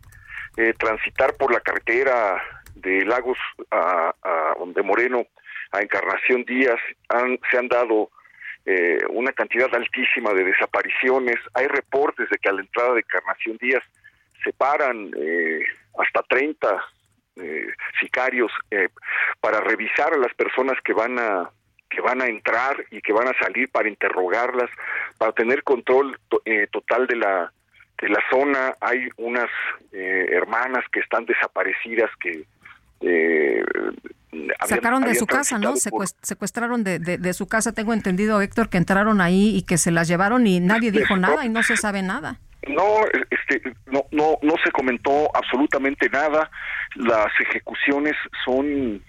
eh, 0.56 0.74
transitar 0.78 1.34
por 1.36 1.50
la 1.50 1.60
carretera 1.60 2.42
de 2.74 3.04
Lagos 3.06 3.38
a, 3.70 4.14
a 4.22 4.54
de 4.66 4.82
Moreno 4.82 5.26
a 5.72 5.80
Encarnación 5.80 6.44
Díaz. 6.44 6.80
Han, 7.08 7.38
se 7.50 7.56
han 7.56 7.68
dado 7.68 8.10
eh, 8.66 8.98
una 9.08 9.32
cantidad 9.32 9.74
altísima 9.74 10.34
de 10.34 10.44
desapariciones. 10.44 11.36
Hay 11.54 11.68
reportes 11.68 12.28
de 12.28 12.36
que 12.36 12.50
a 12.50 12.52
la 12.52 12.60
entrada 12.60 12.94
de 12.94 13.00
Encarnación 13.00 13.56
Díaz 13.58 13.82
se 14.44 14.52
paran 14.52 15.10
eh, 15.16 15.60
hasta 15.98 16.22
30 16.28 16.84
eh, 17.36 17.66
sicarios 18.00 18.52
eh, 18.70 18.88
para 19.40 19.60
revisar 19.60 20.12
a 20.14 20.18
las 20.18 20.32
personas 20.34 20.76
que 20.84 20.92
van 20.92 21.18
a 21.18 21.50
que 21.90 22.00
van 22.00 22.20
a 22.22 22.26
entrar 22.26 22.76
y 22.90 23.00
que 23.00 23.12
van 23.12 23.28
a 23.28 23.38
salir 23.38 23.68
para 23.70 23.88
interrogarlas, 23.88 24.68
para 25.16 25.30
tener 25.32 25.62
control 25.62 26.18
to- 26.28 26.42
eh, 26.44 26.66
total 26.72 27.06
de 27.06 27.16
la 27.16 27.52
de 28.02 28.08
la 28.08 28.18
zona. 28.30 28.74
Hay 28.80 29.08
unas 29.16 29.48
eh, 29.92 30.26
hermanas 30.32 30.84
que 30.92 30.98
están 31.00 31.24
desaparecidas 31.24 32.10
que 32.20 32.44
eh, 33.00 33.62
habían- 34.32 34.56
Sacaron 34.68 35.02
de 35.04 35.14
su 35.14 35.26
casa, 35.26 35.58
¿no? 35.58 35.76
secuestraron 36.22 36.82
de, 36.84 36.98
de- 36.98 37.18
de 37.18 37.32
su 37.32 37.46
casa. 37.46 37.72
Tengo 37.72 37.92
entendido, 37.92 38.40
Héctor, 38.40 38.68
que 38.68 38.78
entraron 38.78 39.20
ahí 39.20 39.56
y 39.56 39.62
que 39.62 39.78
se 39.78 39.90
las 39.92 40.08
llevaron 40.08 40.46
y 40.46 40.58
nadie 40.60 40.90
dijo 40.90 41.16
nada 41.16 41.44
y 41.44 41.48
no 41.48 41.62
se 41.62 41.76
sabe 41.76 42.02
nada. 42.02 42.38
No, 42.68 43.04
este, 43.30 43.62
no, 43.86 44.04
no, 44.10 44.38
no 44.42 44.54
se 44.64 44.70
comentó 44.70 45.30
absolutamente 45.34 46.08
nada. 46.08 46.50
Las 46.96 47.28
ejecuciones 47.40 48.14
son, 48.44 49.02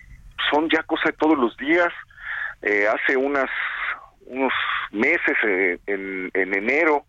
son 0.52 0.70
ya 0.70 0.84
cosa 0.84 1.10
de 1.10 1.18
todos 1.18 1.38
los 1.38 1.56
días. 1.58 1.92
Eh, 2.62 2.88
hace 2.88 3.16
unas, 3.18 3.50
unos 4.26 4.54
meses, 4.92 5.38
eh, 5.44 5.78
en, 5.88 6.32
en 6.34 6.54
enero, 6.54 7.06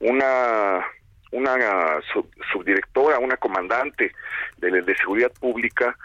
una, 0.00 0.84
una 1.32 1.54
sub- 2.12 2.30
subdirectora, 2.52 3.18
una 3.18 3.36
comandante 3.36 4.12
de, 4.58 4.82
de 4.82 4.96
seguridad 4.96 5.32
pública 5.40 5.96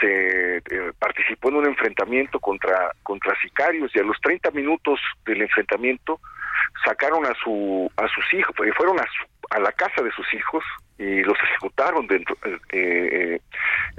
se 0.00 0.56
eh, 0.58 0.62
participó 0.98 1.48
en 1.48 1.56
un 1.56 1.66
enfrentamiento 1.66 2.38
contra 2.38 2.92
contra 3.02 3.34
sicarios 3.40 3.90
y 3.94 3.98
a 3.98 4.02
los 4.02 4.20
30 4.20 4.50
minutos 4.50 5.00
del 5.24 5.40
enfrentamiento 5.40 6.20
sacaron 6.84 7.24
a 7.26 7.34
su 7.42 7.90
a 7.96 8.08
sus 8.08 8.34
hijos 8.34 8.54
eh, 8.64 8.72
fueron 8.76 8.98
a, 8.98 9.04
su- 9.04 9.46
a 9.50 9.60
la 9.60 9.72
casa 9.72 10.02
de 10.02 10.10
sus 10.12 10.32
hijos 10.34 10.64
y 10.98 11.22
los 11.22 11.36
ejecutaron 11.42 12.06
dentro 12.06 12.36
eh, 12.44 12.58
eh, 12.72 13.40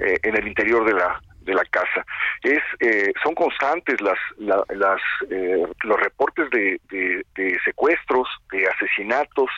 eh, 0.00 0.18
en 0.22 0.36
el 0.36 0.46
interior 0.48 0.84
de 0.84 0.92
la 0.94 1.20
de 1.42 1.54
la 1.54 1.64
casa. 1.64 2.04
Es 2.42 2.60
eh, 2.80 3.10
son 3.22 3.34
constantes 3.34 3.98
las 4.02 4.18
la- 4.36 4.62
las 4.74 5.00
eh, 5.30 5.64
los 5.82 5.98
reportes 6.00 6.50
de, 6.50 6.78
de, 6.90 7.24
de 7.36 7.58
secuestros 7.64 8.28
de 8.52 8.66
asesinatos 8.68 9.48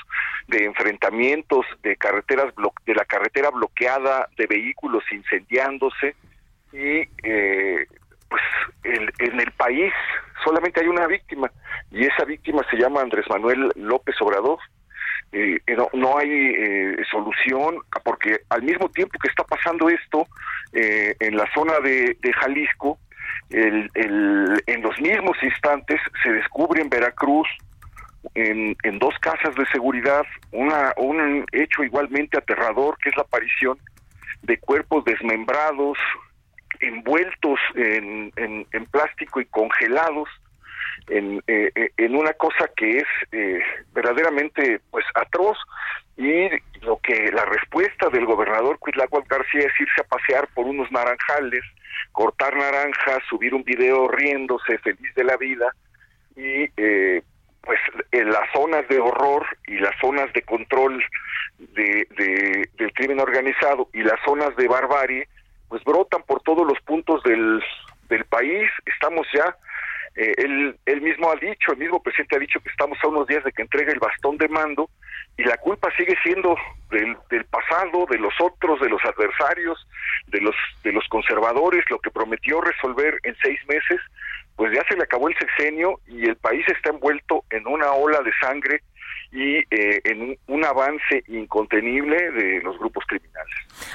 de 0.46 0.64
enfrentamientos 0.66 1.66
de 1.82 1.96
carreteras 1.96 2.54
blo- 2.54 2.72
de 2.86 2.94
la 2.94 3.04
carretera 3.04 3.50
bloqueada 3.50 4.28
de 4.36 4.46
vehículos 4.46 5.02
incendiándose 5.10 6.14
y 6.72 7.08
eh, 7.24 7.86
pues 8.30 8.42
el- 8.84 9.12
en 9.18 9.40
el 9.40 9.52
país 9.52 9.92
solamente 10.44 10.80
hay 10.80 10.86
una 10.88 11.06
víctima 11.06 11.50
y 11.90 12.06
esa 12.06 12.24
víctima 12.24 12.62
se 12.70 12.76
llama 12.78 13.02
Andrés 13.02 13.26
Manuel 13.28 13.70
López 13.74 14.14
Obrador. 14.22 14.58
Eh, 15.32 15.58
eh, 15.66 15.76
no, 15.76 15.88
no 15.92 16.18
hay 16.18 16.30
eh, 16.30 16.96
solución 17.10 17.76
porque 18.04 18.40
al 18.48 18.62
mismo 18.62 18.88
tiempo 18.88 19.18
que 19.20 19.28
está 19.28 19.44
pasando 19.44 19.88
esto 19.88 20.26
eh, 20.72 21.14
en 21.20 21.36
la 21.36 21.46
zona 21.54 21.78
de, 21.80 22.16
Jalisco, 22.32 22.98
el- 23.50 23.90
el- 23.94 24.62
en 24.66 24.82
los 24.82 24.98
mismos 25.00 25.36
instantes 25.42 26.00
se 26.22 26.32
descubre 26.32 26.80
en 26.80 26.88
Veracruz 26.88 27.48
en, 28.34 28.76
en 28.82 28.98
dos 28.98 29.14
casas 29.20 29.54
de 29.54 29.66
seguridad 29.66 30.22
una, 30.52 30.92
un 30.96 31.44
hecho 31.52 31.84
igualmente 31.84 32.36
aterrador 32.38 32.96
que 32.98 33.08
es 33.10 33.16
la 33.16 33.22
aparición 33.22 33.78
de 34.42 34.58
cuerpos 34.58 35.04
desmembrados, 35.04 35.98
envueltos 36.80 37.58
en, 37.74 38.32
plástico 38.90 39.40
y 39.40 39.44
congelados 39.46 40.28
en, 41.08 41.42
eh, 41.46 41.70
eh, 41.74 41.90
en 41.96 42.14
una 42.16 42.32
cosa 42.34 42.68
que 42.76 42.98
es 42.98 43.06
eh, 43.32 43.60
verdaderamente 43.92 44.80
pues 44.90 45.04
atroz. 45.14 45.56
Y 46.16 46.48
lo 46.82 46.98
que 46.98 47.30
la 47.32 47.44
respuesta 47.46 48.10
del 48.10 48.26
gobernador 48.26 48.78
Cuitláhuac 48.78 49.26
García 49.28 49.60
es 49.66 49.80
irse 49.80 50.00
a 50.02 50.04
pasear 50.04 50.48
por 50.54 50.66
unos 50.66 50.90
naranjales, 50.92 51.62
cortar 52.12 52.54
naranjas, 52.56 53.20
subir 53.28 53.54
un 53.54 53.64
video 53.64 54.08
riéndose 54.08 54.76
feliz 54.78 55.14
de 55.14 55.24
la 55.24 55.36
vida. 55.38 55.72
Y 56.36 56.68
eh, 56.76 57.22
pues 57.62 57.78
en 58.12 58.30
las 58.30 58.50
zonas 58.52 58.86
de 58.88 58.98
horror 58.98 59.46
y 59.66 59.78
las 59.78 59.94
zonas 60.00 60.32
de 60.34 60.42
control 60.42 61.02
de- 61.58 62.66
del 62.76 62.92
crimen 62.94 63.20
organizado 63.20 63.88
y 63.92 64.02
las 64.02 64.18
zonas 64.24 64.54
de 64.56 64.66
barbarie 64.68 65.28
pues 65.70 65.82
brotan 65.84 66.22
por 66.24 66.42
todos 66.42 66.66
los 66.66 66.78
puntos 66.80 67.22
del, 67.22 67.62
del 68.10 68.24
país 68.26 68.68
estamos 68.84 69.26
ya 69.32 69.56
eh, 70.16 70.34
él, 70.38 70.76
él 70.86 71.00
mismo 71.00 71.30
ha 71.30 71.36
dicho, 71.36 71.72
el 71.72 71.78
mismo 71.78 72.02
presidente 72.02 72.36
ha 72.36 72.40
dicho 72.40 72.60
que 72.60 72.68
estamos 72.68 72.98
a 73.02 73.08
unos 73.08 73.26
días 73.28 73.44
de 73.44 73.52
que 73.52 73.62
entregue 73.62 73.92
el 73.92 74.00
bastón 74.00 74.36
de 74.38 74.48
mando 74.48 74.90
y 75.36 75.44
la 75.44 75.56
culpa 75.56 75.88
sigue 75.96 76.16
siendo 76.22 76.56
del, 76.90 77.16
del 77.30 77.44
pasado, 77.44 78.06
de 78.10 78.18
los 78.18 78.34
otros, 78.40 78.80
de 78.80 78.88
los 78.88 79.02
adversarios, 79.04 79.86
de 80.26 80.40
los, 80.40 80.54
de 80.82 80.92
los 80.92 81.06
conservadores, 81.08 81.84
lo 81.88 82.00
que 82.00 82.10
prometió 82.10 82.60
resolver 82.60 83.18
en 83.22 83.36
seis 83.42 83.60
meses, 83.68 84.00
pues 84.56 84.74
ya 84.74 84.82
se 84.88 84.96
le 84.96 85.04
acabó 85.04 85.28
el 85.28 85.38
sexenio 85.38 86.00
y 86.08 86.28
el 86.28 86.36
país 86.36 86.66
está 86.68 86.90
envuelto 86.90 87.44
en 87.50 87.66
una 87.66 87.92
ola 87.92 88.20
de 88.20 88.32
sangre 88.40 88.82
y 89.32 89.58
eh, 89.58 90.00
en 90.04 90.22
un, 90.22 90.38
un 90.48 90.64
avance 90.64 91.22
incontenible 91.28 92.32
de 92.32 92.60
los 92.62 92.78
grupos 92.78 93.04
criminales. 93.06 93.39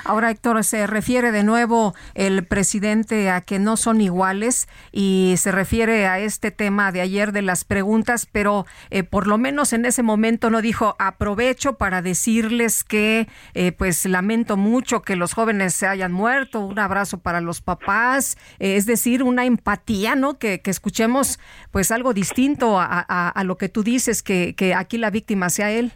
Ahora, 0.04 0.32
Héctor, 0.32 0.64
se 0.64 0.88
refiere 0.88 1.32
de 1.32 1.44
nuevo 1.44 1.96
el 2.14 2.46
presidente 2.46 3.30
a 3.30 3.42
que 3.42 3.60
no 3.60 3.78
son 3.78 4.02
iguales 4.02 4.68
y 4.92 5.36
se 5.38 5.52
refiere 5.52 6.08
a 6.08 6.20
este 6.20 6.52
tema 6.52 6.92
de 6.92 7.02
ayer 7.02 7.32
de 7.32 7.42
las 7.42 7.64
preguntas, 7.64 8.28
pero 8.32 8.66
eh, 8.90 9.04
por 9.04 9.28
lo 9.28 9.38
menos 9.38 9.74
en 9.74 9.86
ese 9.86 10.04
momento 10.04 10.50
no 10.50 10.62
dijo 10.62 10.96
aprovecho 11.00 11.78
para 11.78 12.02
decirles 12.02 12.84
que 12.84 13.28
eh, 13.54 13.72
pues 13.72 14.06
lamento 14.06 14.58
mucho 14.58 15.02
que 15.02 15.16
los 15.16 15.34
jóvenes 15.34 15.74
se 15.74 15.88
hayan 15.88 16.12
muerto, 16.12 16.60
un 16.60 16.80
abrazo 16.80 17.20
para 17.20 17.42
los 17.42 17.62
papás, 17.62 18.38
eh, 18.60 18.76
es 18.76 18.86
decir, 18.86 19.24
una 19.24 19.46
empatía, 19.46 20.16
¿no? 20.16 20.38
Que, 20.38 20.62
escuchemos 20.66 21.40
pues 21.72 21.92
algo 21.92 22.14
distinto 22.14 22.80
a, 22.80 23.42
lo 23.46 23.58
que 23.58 23.70
tú 23.70 23.84
dices, 23.84 24.24
que, 24.24 24.56
que 24.56 24.74
aquí 24.74 24.98
la 24.98 25.10
víctima 25.10 25.50
sea 25.50 25.72
él. 25.72 25.94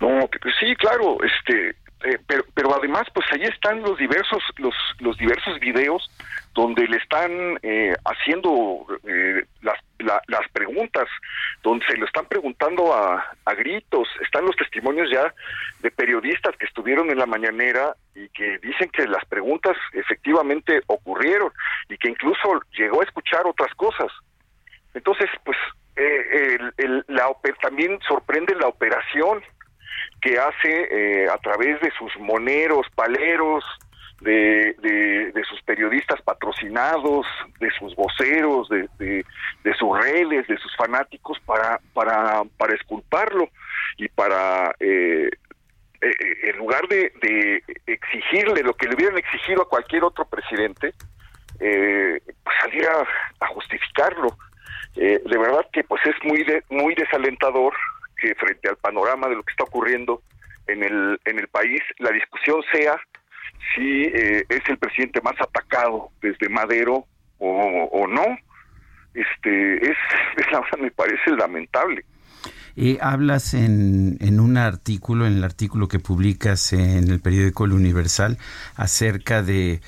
No, 0.00 0.28
sí, 0.58 0.74
claro, 0.76 1.18
este, 1.22 1.76
eh, 2.04 2.18
pero, 2.26 2.44
pero 2.54 2.74
además, 2.74 3.04
pues 3.12 3.26
ahí 3.32 3.42
están 3.44 3.82
los 3.82 3.98
diversos, 3.98 4.42
los, 4.56 4.74
los 5.00 5.16
diversos 5.18 5.58
videos 5.60 6.10
donde 6.54 6.86
le 6.88 6.96
están 6.96 7.58
eh, 7.62 7.94
haciendo 8.04 8.86
eh, 9.06 9.44
las, 9.62 9.78
la- 9.98 10.22
las 10.26 10.48
preguntas, 10.52 11.06
donde 11.62 11.84
se 11.86 11.96
lo 11.96 12.06
están 12.06 12.26
preguntando 12.26 12.92
a, 12.94 13.24
a 13.44 13.54
gritos. 13.54 14.08
Están 14.22 14.46
los 14.46 14.56
testimonios 14.56 15.08
ya 15.10 15.32
de 15.80 15.90
periodistas 15.90 16.56
que 16.56 16.66
estuvieron 16.66 17.10
en 17.10 17.18
la 17.18 17.26
mañanera 17.26 17.94
y 18.14 18.28
que 18.30 18.58
dicen 18.58 18.88
que 18.90 19.06
las 19.06 19.24
preguntas 19.26 19.76
efectivamente 19.92 20.80
ocurrieron 20.86 21.52
y 21.88 21.96
que 21.98 22.08
incluso 22.08 22.60
llegó 22.72 23.00
a 23.00 23.04
escuchar 23.04 23.46
otras 23.46 23.72
cosas. 23.74 24.10
Entonces, 24.94 25.28
pues 25.44 25.56
eh, 25.96 26.58
el- 26.78 27.04
la, 27.08 27.28
también 27.60 27.98
sorprende 28.08 28.54
la 28.56 28.68
operación 28.68 29.42
que 30.20 30.38
hace 30.38 30.88
eh, 30.90 31.28
a 31.28 31.38
través 31.38 31.80
de 31.80 31.90
sus 31.98 32.14
moneros, 32.18 32.86
paleros, 32.94 33.64
de, 34.20 34.74
de, 35.34 35.44
sus 35.44 35.62
periodistas 35.62 36.20
patrocinados, 36.22 37.26
de 37.58 37.70
sus 37.70 37.94
voceros, 37.96 38.68
de, 38.68 38.88
de, 38.98 39.74
sus 39.74 39.98
redes, 39.98 40.46
de 40.46 40.58
sus 40.58 40.76
fanáticos 40.76 41.38
para, 41.46 41.80
para, 41.94 42.42
para 42.58 42.74
esculparlo 42.74 43.48
y 43.96 44.08
para, 44.08 44.74
eh, 44.78 45.30
eh, 46.02 46.10
en 46.42 46.56
lugar 46.58 46.86
de, 46.88 47.62
exigirle 47.86 48.62
lo 48.62 48.74
que 48.74 48.88
le 48.88 48.94
hubieran 48.94 49.18
exigido 49.18 49.62
a 49.62 49.68
cualquier 49.68 50.04
otro 50.04 50.26
presidente, 50.26 50.92
eh, 51.58 52.20
pues 52.42 52.56
salir 52.60 52.86
a, 52.86 53.44
a 53.44 53.46
justificarlo. 53.48 54.36
Eh, 54.96 55.22
de 55.24 55.38
verdad 55.38 55.66
que 55.72 55.84
pues 55.84 56.02
es 56.04 56.16
muy 56.24 56.44
muy 56.68 56.94
desalentador 56.94 57.72
que 58.20 58.34
frente 58.34 58.68
al 58.68 58.76
panorama 58.76 59.28
de 59.28 59.36
lo 59.36 59.42
que 59.42 59.52
está 59.52 59.64
ocurriendo 59.64 60.22
en 60.66 60.82
el 60.82 61.20
en 61.24 61.38
el 61.38 61.48
país 61.48 61.80
la 61.98 62.10
discusión 62.10 62.62
sea 62.72 63.00
si 63.74 64.02
eh, 64.04 64.44
es 64.48 64.60
el 64.68 64.78
presidente 64.78 65.20
más 65.20 65.34
atacado 65.40 66.10
desde 66.22 66.48
Madero 66.48 67.06
o, 67.38 67.88
o 67.92 68.06
no. 68.06 68.24
Este 69.14 69.90
es, 69.90 69.96
es 70.36 70.52
la 70.52 70.62
me 70.80 70.90
parece 70.90 71.30
lamentable. 71.30 72.04
Eh, 72.76 72.98
hablas 73.00 73.52
en, 73.52 74.16
en 74.20 74.38
un 74.38 74.56
artículo, 74.56 75.26
en 75.26 75.34
el 75.34 75.44
artículo 75.44 75.88
que 75.88 75.98
publicas 75.98 76.72
en 76.72 77.10
el 77.10 77.20
periódico 77.20 77.64
El 77.64 77.72
Universal, 77.72 78.38
acerca 78.76 79.42
de 79.42 79.80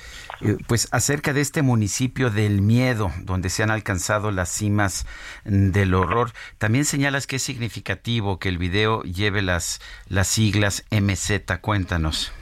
pues 0.67 0.87
acerca 0.91 1.33
de 1.33 1.41
este 1.41 1.61
municipio 1.61 2.29
del 2.29 2.61
miedo, 2.61 3.11
donde 3.21 3.49
se 3.49 3.63
han 3.63 3.71
alcanzado 3.71 4.31
las 4.31 4.49
cimas 4.49 5.05
del 5.45 5.93
horror. 5.93 6.31
También 6.57 6.85
señalas 6.85 7.27
que 7.27 7.37
es 7.37 7.43
significativo 7.43 8.39
que 8.39 8.49
el 8.49 8.57
video 8.57 9.03
lleve 9.03 9.41
las, 9.41 9.81
las 10.07 10.27
siglas 10.27 10.85
MZ. 10.91 11.59
Cuéntanos. 11.61 12.33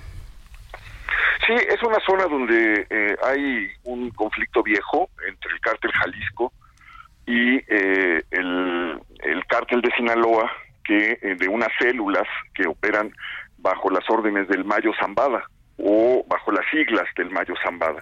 Sí, 1.47 1.54
es 1.54 1.82
una 1.84 1.99
zona 2.06 2.26
donde 2.26 2.88
eh, 2.89 3.16
hay 3.24 3.68
un 3.84 4.12
conflicto 4.12 4.62
viejo 4.64 5.10
entre 5.28 5.52
el 5.52 5.60
cártel 5.60 5.91
Jalisco 5.91 6.54
y 7.26 7.58
eh, 7.68 8.24
el, 8.32 8.99
el 9.24 9.45
cártel 9.47 9.82
de 9.82 9.91
Sinaloa, 9.97 10.52
que 10.84 11.18
eh, 11.22 11.36
de 11.36 11.47
unas 11.47 11.70
células 11.80 12.28
que 12.54 12.68
operan 12.68 13.12
bajo 13.58 13.89
las 13.89 14.08
órdenes 14.10 14.47
del 14.47 14.66
Mayo 14.66 14.91
Zambada 14.99 15.43
o 15.84 16.24
bajo 16.28 16.52
las 16.52 16.66
siglas 16.70 17.06
del 17.16 17.30
Mayo 17.30 17.54
Zambada. 17.64 18.02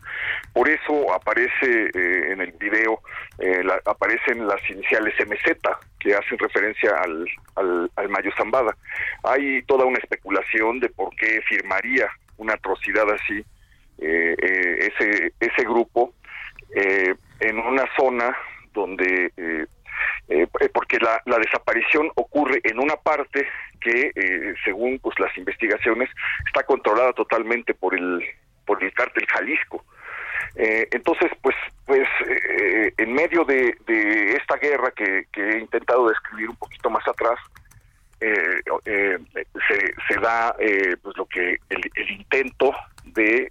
Por 0.54 0.70
eso 0.70 1.14
aparece 1.14 1.90
eh, 1.94 2.32
en 2.32 2.42
el 2.42 2.52
video, 2.54 3.02
eh, 3.40 3.62
aparecen 3.86 4.48
las 4.48 4.62
iniciales 4.70 5.14
MZ, 5.26 5.58
que 6.00 6.14
hacen 6.14 6.38
referencia 6.38 6.92
al, 7.02 7.90
al, 7.96 8.10
Mayo 8.10 8.32
Zambada. 8.38 8.76
Hay 9.24 9.62
toda 9.64 9.86
una 9.86 9.98
especulación 10.00 10.80
de 10.80 10.90
por 10.90 11.16
qué 11.16 11.42
firmaría 11.48 12.10
una 12.38 12.54
atrocidad 12.54 13.10
así 13.12 13.44
eh, 13.98 14.36
eh, 14.42 14.92
ese, 14.94 15.34
ese 15.40 15.64
grupo 15.64 16.14
en 16.72 17.58
una 17.60 17.84
zona 17.98 18.36
donde 18.74 19.32
eh, 20.28 20.48
eh, 20.60 20.70
porque 20.74 20.98
la, 21.00 21.22
desaparición 21.40 22.12
ocurre 22.16 22.62
en 22.64 22.80
una 22.80 22.96
parte 22.96 23.48
que 23.82 24.12
eh, 24.16 24.54
según 24.64 25.00
pues 25.00 25.18
las 25.20 25.36
investigaciones 25.38 26.10
está 26.46 26.64
controlada 26.64 27.14
totalmente 27.14 27.74
por 27.74 27.96
el 27.96 28.24
por 28.66 28.84
el 28.84 28.94
cártel 28.94 29.26
Jalisco. 29.26 29.84
Eh, 30.56 30.88
entonces 30.92 31.32
pues 31.42 31.56
pues 31.86 32.08
en 32.98 33.14
medio 33.14 33.44
de, 33.46 33.76
esta 34.38 34.58
guerra 34.58 34.92
que, 34.92 35.26
he 35.34 35.60
intentado 35.60 36.10
describir 36.10 36.50
un 36.50 36.56
poquito 36.58 36.90
más 36.90 37.08
atrás 37.08 37.40
se, 38.20 39.94
se 40.08 40.20
da 40.20 40.56
pues 41.02 41.18
lo 41.18 41.26
que 41.26 41.58
el, 41.70 41.92
el 41.96 42.12
intento 42.12 42.76
de 43.06 43.50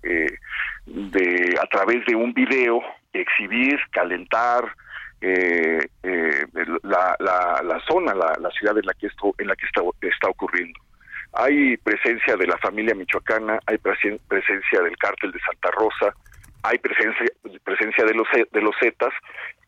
de 0.86 1.58
a 1.60 1.66
través 1.66 2.04
de 2.06 2.14
un 2.14 2.32
video 2.32 2.82
exhibir 3.12 3.78
calentar 3.90 4.64
eh, 5.20 5.78
eh, 6.02 6.46
la, 6.82 7.16
la, 7.18 7.60
la 7.64 7.80
zona 7.88 8.14
la, 8.14 8.36
la 8.40 8.50
ciudad 8.50 8.76
en 8.78 8.86
la 8.86 8.94
que 8.94 9.06
esto 9.08 9.34
en 9.38 9.48
la 9.48 9.56
que 9.56 9.66
está, 9.66 9.82
está 10.02 10.28
ocurriendo. 10.28 10.78
Hay 11.32 11.76
presencia 11.78 12.36
de 12.36 12.46
la 12.46 12.56
familia 12.58 12.94
michoacana 12.94 13.58
hay 13.66 13.76
presen- 13.78 14.20
presencia 14.28 14.80
del 14.82 14.96
cártel 14.96 15.32
de 15.32 15.40
Santa 15.40 15.70
Rosa 15.72 16.14
hay 16.62 16.78
presencia 16.78 17.26
presencia 17.64 18.04
de 18.04 18.14
los 18.14 18.26
de 18.52 18.60
los 18.60 18.74
Zetas 18.80 19.12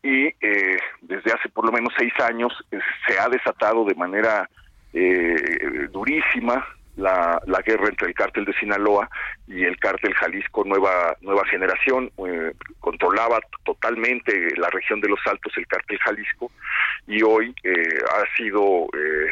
y 0.03 0.25
eh, 0.41 0.77
desde 1.01 1.31
hace 1.31 1.49
por 1.49 1.65
lo 1.65 1.71
menos 1.71 1.93
seis 1.97 2.13
años 2.23 2.51
eh, 2.71 2.79
se 3.07 3.19
ha 3.19 3.29
desatado 3.29 3.85
de 3.85 3.95
manera 3.95 4.49
eh, 4.93 5.87
durísima 5.91 6.65
la, 7.01 7.41
la 7.45 7.61
guerra 7.61 7.89
entre 7.89 8.07
el 8.07 8.13
cártel 8.13 8.45
de 8.45 8.53
Sinaloa 8.53 9.09
y 9.47 9.63
el 9.63 9.77
cártel 9.77 10.13
Jalisco 10.13 10.63
Nueva 10.63 11.15
Nueva 11.21 11.45
Generación 11.47 12.11
eh, 12.25 12.53
controlaba 12.79 13.39
totalmente 13.63 14.55
la 14.57 14.69
región 14.69 15.01
de 15.01 15.09
los 15.09 15.19
Altos 15.25 15.53
el 15.57 15.67
cártel 15.67 15.99
Jalisco 15.99 16.51
y 17.07 17.21
hoy 17.23 17.53
eh, 17.63 17.99
ha 18.15 18.37
sido 18.37 18.85
eh, 18.93 19.31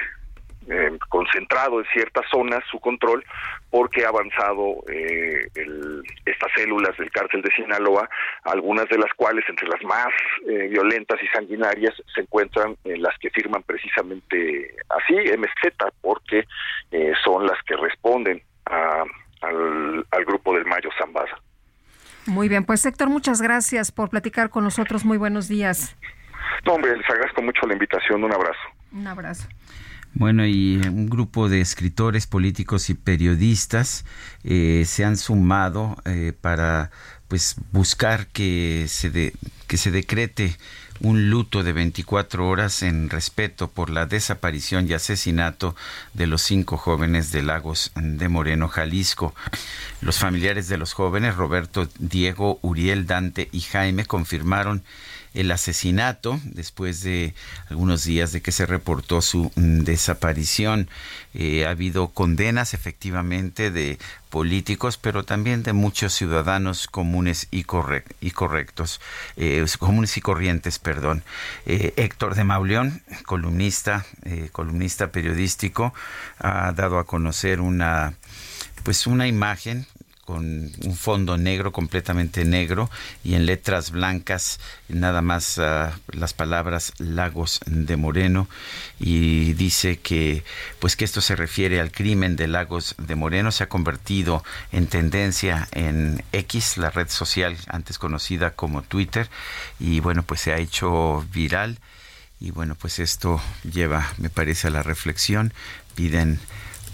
eh, 0.69 0.97
concentrado 1.09 1.79
en 1.79 1.85
ciertas 1.93 2.25
zonas 2.29 2.63
su 2.69 2.79
control 2.79 3.23
porque 3.71 4.03
ha 4.05 4.09
avanzado 4.09 4.83
eh, 4.91 5.47
el- 5.55 6.01
estas 6.25 6.51
células 6.55 6.97
del 6.97 7.11
cártel 7.11 7.41
de 7.41 7.51
Sinaloa, 7.55 8.09
algunas 8.43 8.87
de 8.89 8.97
las 8.97 9.13
cuales, 9.15 9.43
entre 9.47 9.67
las 9.67 9.81
más 9.83 10.07
eh, 10.47 10.67
violentas 10.69 11.19
y 11.21 11.27
sanguinarias, 11.27 11.93
se 12.13 12.21
encuentran 12.21 12.75
en 12.83 13.01
las 13.01 13.17
que 13.19 13.29
firman 13.29 13.63
precisamente 13.63 14.75
así, 14.89 15.13
MZ, 15.37 15.73
porque 16.01 16.45
eh, 16.91 17.13
son 17.23 17.45
las 17.45 17.61
que 17.63 17.75
responden 17.75 18.41
a- 18.65 19.03
al, 19.41 20.05
al 20.11 20.25
grupo 20.25 20.53
del 20.55 20.65
Mayo 20.65 20.89
Zambada. 20.97 21.39
Muy 22.25 22.49
bien, 22.49 22.65
pues 22.65 22.85
Héctor, 22.85 23.09
muchas 23.09 23.41
gracias 23.41 23.91
por 23.91 24.09
platicar 24.09 24.49
con 24.49 24.63
nosotros. 24.63 25.05
Muy 25.05 25.17
buenos 25.17 25.47
días. 25.47 25.95
No, 26.65 26.73
hombre, 26.73 26.95
les 26.97 27.09
agradezco 27.09 27.41
mucho 27.41 27.65
la 27.65 27.73
invitación, 27.73 28.23
un 28.23 28.33
abrazo. 28.33 28.59
Un 28.91 29.07
abrazo. 29.07 29.47
Bueno, 30.19 30.45
y 30.45 30.75
un 30.85 31.09
grupo 31.09 31.47
de 31.47 31.61
escritores, 31.61 32.27
políticos 32.27 32.89
y 32.89 32.93
periodistas 32.93 34.03
eh, 34.43 34.83
se 34.85 35.05
han 35.05 35.15
sumado 35.15 35.95
eh, 36.03 36.33
para 36.39 36.91
pues 37.29 37.55
buscar 37.71 38.27
que 38.27 38.85
se 38.89 39.09
de- 39.11 39.33
que 39.67 39.77
se 39.77 39.91
decrete 39.91 40.57
un 40.99 41.29
luto 41.29 41.63
de 41.63 41.71
24 41.71 42.45
horas 42.49 42.83
en 42.83 43.09
respeto 43.09 43.69
por 43.69 43.89
la 43.89 44.05
desaparición 44.07 44.89
y 44.89 44.93
asesinato 44.93 45.73
de 46.13 46.27
los 46.27 46.41
cinco 46.41 46.75
jóvenes 46.75 47.31
de 47.31 47.41
Lagos 47.41 47.93
de 47.95 48.27
Moreno, 48.27 48.67
Jalisco. 48.67 49.33
Los 50.01 50.19
familiares 50.19 50.67
de 50.67 50.77
los 50.77 50.91
jóvenes, 50.91 51.35
Roberto, 51.37 51.87
Diego, 51.97 52.59
Uriel, 52.61 53.07
Dante 53.07 53.47
y 53.53 53.61
Jaime, 53.61 54.03
confirmaron 54.05 54.83
el 55.33 55.51
asesinato 55.51 56.39
después 56.43 57.01
de 57.03 57.33
algunos 57.69 58.03
días 58.03 58.31
de 58.31 58.41
que 58.41 58.51
se 58.51 58.65
reportó 58.65 59.21
su 59.21 59.51
mm, 59.55 59.79
desaparición. 59.81 60.89
Eh, 61.33 61.65
ha 61.65 61.69
habido 61.69 62.07
condenas 62.09 62.73
efectivamente 62.73 63.69
de 63.69 63.99
políticos, 64.29 64.97
pero 64.97 65.23
también 65.23 65.63
de 65.63 65.73
muchos 65.73 66.13
ciudadanos 66.13 66.87
comunes 66.87 67.47
y, 67.51 67.63
correc- 67.63 68.15
y 68.21 68.31
correctos, 68.31 68.99
eh, 69.37 69.65
comunes 69.77 70.17
y 70.17 70.21
corrientes, 70.21 70.79
perdón. 70.79 71.23
Eh, 71.65 71.93
Héctor 71.97 72.35
de 72.35 72.43
Mauleón, 72.43 73.01
columnista, 73.25 74.05
eh, 74.23 74.49
columnista 74.51 75.11
periodístico, 75.11 75.93
ha 76.39 76.71
dado 76.71 76.99
a 76.99 77.05
conocer 77.05 77.61
una, 77.61 78.13
pues 78.83 79.07
una 79.07 79.27
imagen 79.27 79.85
con 80.29 80.71
un 80.85 80.95
fondo 80.95 81.39
negro, 81.39 81.71
completamente 81.71 82.45
negro, 82.45 82.87
y 83.23 83.33
en 83.33 83.47
letras 83.47 83.89
blancas 83.89 84.59
nada 84.87 85.23
más 85.23 85.57
ah, 85.57 85.97
las 86.11 86.35
palabras 86.35 86.93
Lagos 86.99 87.61
de 87.65 87.97
Moreno, 87.97 88.47
y 88.99 89.53
dice 89.53 89.97
que 89.97 90.43
pues 90.77 90.95
que 90.95 91.03
esto 91.03 91.21
se 91.21 91.35
refiere 91.35 91.81
al 91.81 91.91
crimen 91.91 92.35
de 92.35 92.47
Lagos 92.47 92.93
de 92.99 93.15
Moreno, 93.15 93.51
se 93.51 93.63
ha 93.63 93.69
convertido 93.69 94.43
en 94.71 94.85
tendencia 94.85 95.67
en 95.71 96.23
X, 96.31 96.77
la 96.77 96.91
red 96.91 97.09
social 97.09 97.57
antes 97.65 97.97
conocida 97.97 98.51
como 98.51 98.83
Twitter, 98.83 99.31
y 99.79 99.99
bueno, 99.99 100.21
pues 100.21 100.41
se 100.41 100.53
ha 100.53 100.57
hecho 100.59 101.25
viral, 101.33 101.79
y 102.39 102.51
bueno, 102.51 102.75
pues 102.75 102.99
esto 102.99 103.41
lleva, 103.63 104.13
me 104.19 104.29
parece, 104.29 104.67
a 104.67 104.69
la 104.69 104.83
reflexión, 104.83 105.53
piden 105.95 106.39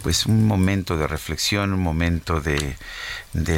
pues 0.06 0.28
un 0.28 0.46
momento 0.46 0.98
de 0.98 1.08
reflexión, 1.08 1.74
un 1.74 1.82
momento 1.82 2.40
de, 2.40 2.76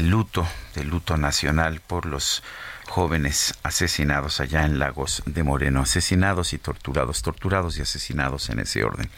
luto, 0.01 0.47
de 0.75 0.85
luto 0.85 1.17
nacional 1.17 1.81
por 1.85 2.05
los 2.05 2.41
jóvenes 2.87 3.53
asesinados 3.63 4.39
allá 4.39 4.63
en 4.63 4.79
Lagos 4.79 5.23
de 5.25 5.43
Moreno, 5.43 5.81
asesinados 5.81 6.53
y 6.53 6.57
torturados, 6.57 7.21
torturados 7.21 7.77
y 7.77 7.81
asesinados 7.81 8.49
en 8.49 8.59
ese 8.59 8.85
orden. 8.85 9.09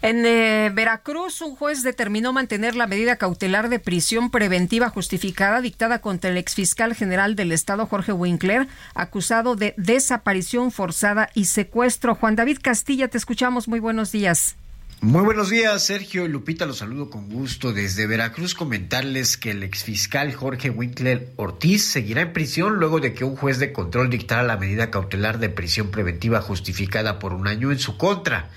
En 0.00 0.24
eh, 0.24 0.70
Veracruz, 0.72 1.40
un 1.40 1.56
juez 1.56 1.82
determinó 1.82 2.32
mantener 2.32 2.76
la 2.76 2.86
medida 2.86 3.16
cautelar 3.16 3.68
de 3.68 3.80
prisión 3.80 4.30
preventiva 4.30 4.90
justificada 4.90 5.60
dictada 5.60 6.00
contra 6.00 6.30
el 6.30 6.36
exfiscal 6.36 6.94
general 6.94 7.34
del 7.34 7.50
Estado, 7.50 7.84
Jorge 7.86 8.12
Winkler, 8.12 8.68
acusado 8.94 9.56
de 9.56 9.74
desaparición 9.76 10.70
forzada 10.70 11.30
y 11.34 11.46
secuestro. 11.46 12.14
Juan 12.14 12.36
David 12.36 12.58
Castilla, 12.62 13.08
te 13.08 13.18
escuchamos. 13.18 13.66
Muy 13.66 13.80
buenos 13.80 14.12
días. 14.12 14.54
Muy 15.02 15.22
buenos 15.22 15.48
días, 15.48 15.86
Sergio 15.86 16.28
Lupita, 16.28 16.66
los 16.66 16.76
saludo 16.76 17.08
con 17.08 17.30
gusto 17.30 17.72
desde 17.72 18.06
Veracruz. 18.06 18.54
Comentarles 18.54 19.38
que 19.38 19.52
el 19.52 19.62
exfiscal 19.62 20.34
Jorge 20.34 20.68
Winkler 20.68 21.32
Ortiz 21.36 21.86
seguirá 21.86 22.20
en 22.20 22.34
prisión 22.34 22.74
luego 22.74 23.00
de 23.00 23.14
que 23.14 23.24
un 23.24 23.34
juez 23.34 23.58
de 23.58 23.72
control 23.72 24.10
dictara 24.10 24.42
la 24.42 24.58
medida 24.58 24.90
cautelar 24.90 25.38
de 25.38 25.48
prisión 25.48 25.90
preventiva 25.90 26.42
justificada 26.42 27.18
por 27.18 27.32
un 27.32 27.48
año 27.48 27.72
en 27.72 27.78
su 27.78 27.96
contra. 27.96 28.50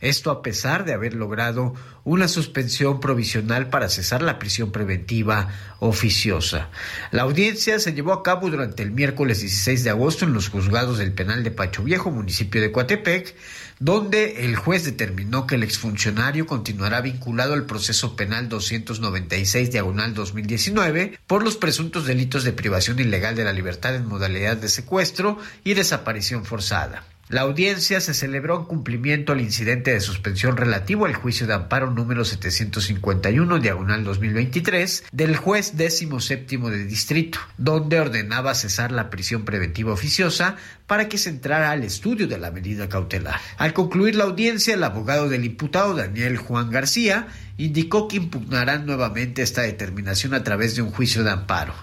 Esto 0.00 0.30
a 0.30 0.42
pesar 0.42 0.84
de 0.84 0.92
haber 0.92 1.14
logrado 1.14 1.74
una 2.04 2.28
suspensión 2.28 3.00
provisional 3.00 3.68
para 3.68 3.88
cesar 3.88 4.22
la 4.22 4.38
prisión 4.38 4.70
preventiva 4.70 5.48
oficiosa. 5.80 6.70
La 7.10 7.22
audiencia 7.22 7.80
se 7.80 7.92
llevó 7.92 8.12
a 8.12 8.22
cabo 8.22 8.48
durante 8.48 8.84
el 8.84 8.92
miércoles 8.92 9.40
16 9.40 9.82
de 9.82 9.90
agosto 9.90 10.24
en 10.24 10.34
los 10.34 10.48
juzgados 10.48 10.98
del 10.98 11.12
penal 11.12 11.42
de 11.42 11.50
Pacho 11.50 11.82
Viejo, 11.82 12.12
municipio 12.12 12.60
de 12.60 12.70
Coatepec, 12.70 13.34
donde 13.80 14.44
el 14.44 14.56
juez 14.56 14.84
determinó 14.84 15.46
que 15.46 15.54
el 15.54 15.62
exfuncionario 15.62 16.46
continuará 16.46 17.00
vinculado 17.00 17.54
al 17.54 17.66
proceso 17.66 18.16
penal 18.16 18.48
296 18.48 19.70
diagonal 19.70 20.14
2019 20.14 21.18
por 21.26 21.42
los 21.42 21.56
presuntos 21.56 22.06
delitos 22.06 22.44
de 22.44 22.52
privación 22.52 22.98
ilegal 22.98 23.36
de 23.36 23.44
la 23.44 23.52
libertad 23.52 23.94
en 23.94 24.06
modalidad 24.06 24.56
de 24.56 24.68
secuestro 24.68 25.38
y 25.64 25.74
desaparición 25.74 26.44
forzada. 26.44 27.04
La 27.30 27.42
audiencia 27.42 28.00
se 28.00 28.14
celebró 28.14 28.60
en 28.60 28.64
cumplimiento 28.64 29.32
al 29.34 29.42
incidente 29.42 29.92
de 29.92 30.00
suspensión 30.00 30.56
relativo 30.56 31.04
al 31.04 31.12
juicio 31.12 31.46
de 31.46 31.52
amparo 31.52 31.90
número 31.90 32.24
751 32.24 33.58
diagonal 33.58 34.02
2023 34.02 35.04
del 35.12 35.36
juez 35.36 35.76
décimo 35.76 36.20
séptimo 36.20 36.70
de 36.70 36.86
distrito, 36.86 37.38
donde 37.58 38.00
ordenaba 38.00 38.54
cesar 38.54 38.92
la 38.92 39.10
prisión 39.10 39.44
preventiva 39.44 39.92
oficiosa 39.92 40.56
para 40.86 41.10
que 41.10 41.18
se 41.18 41.28
entrara 41.28 41.70
al 41.70 41.84
estudio 41.84 42.26
de 42.26 42.38
la 42.38 42.50
medida 42.50 42.88
cautelar. 42.88 43.38
Al 43.58 43.74
concluir 43.74 44.14
la 44.14 44.24
audiencia, 44.24 44.72
el 44.72 44.82
abogado 44.82 45.28
del 45.28 45.44
imputado 45.44 45.94
Daniel 45.94 46.38
Juan 46.38 46.70
García 46.70 47.28
indicó 47.58 48.08
que 48.08 48.16
impugnarán 48.16 48.86
nuevamente 48.86 49.42
esta 49.42 49.62
determinación 49.62 50.32
a 50.32 50.44
través 50.44 50.76
de 50.76 50.82
un 50.82 50.90
juicio 50.90 51.24
de 51.24 51.32
amparo. 51.32 51.74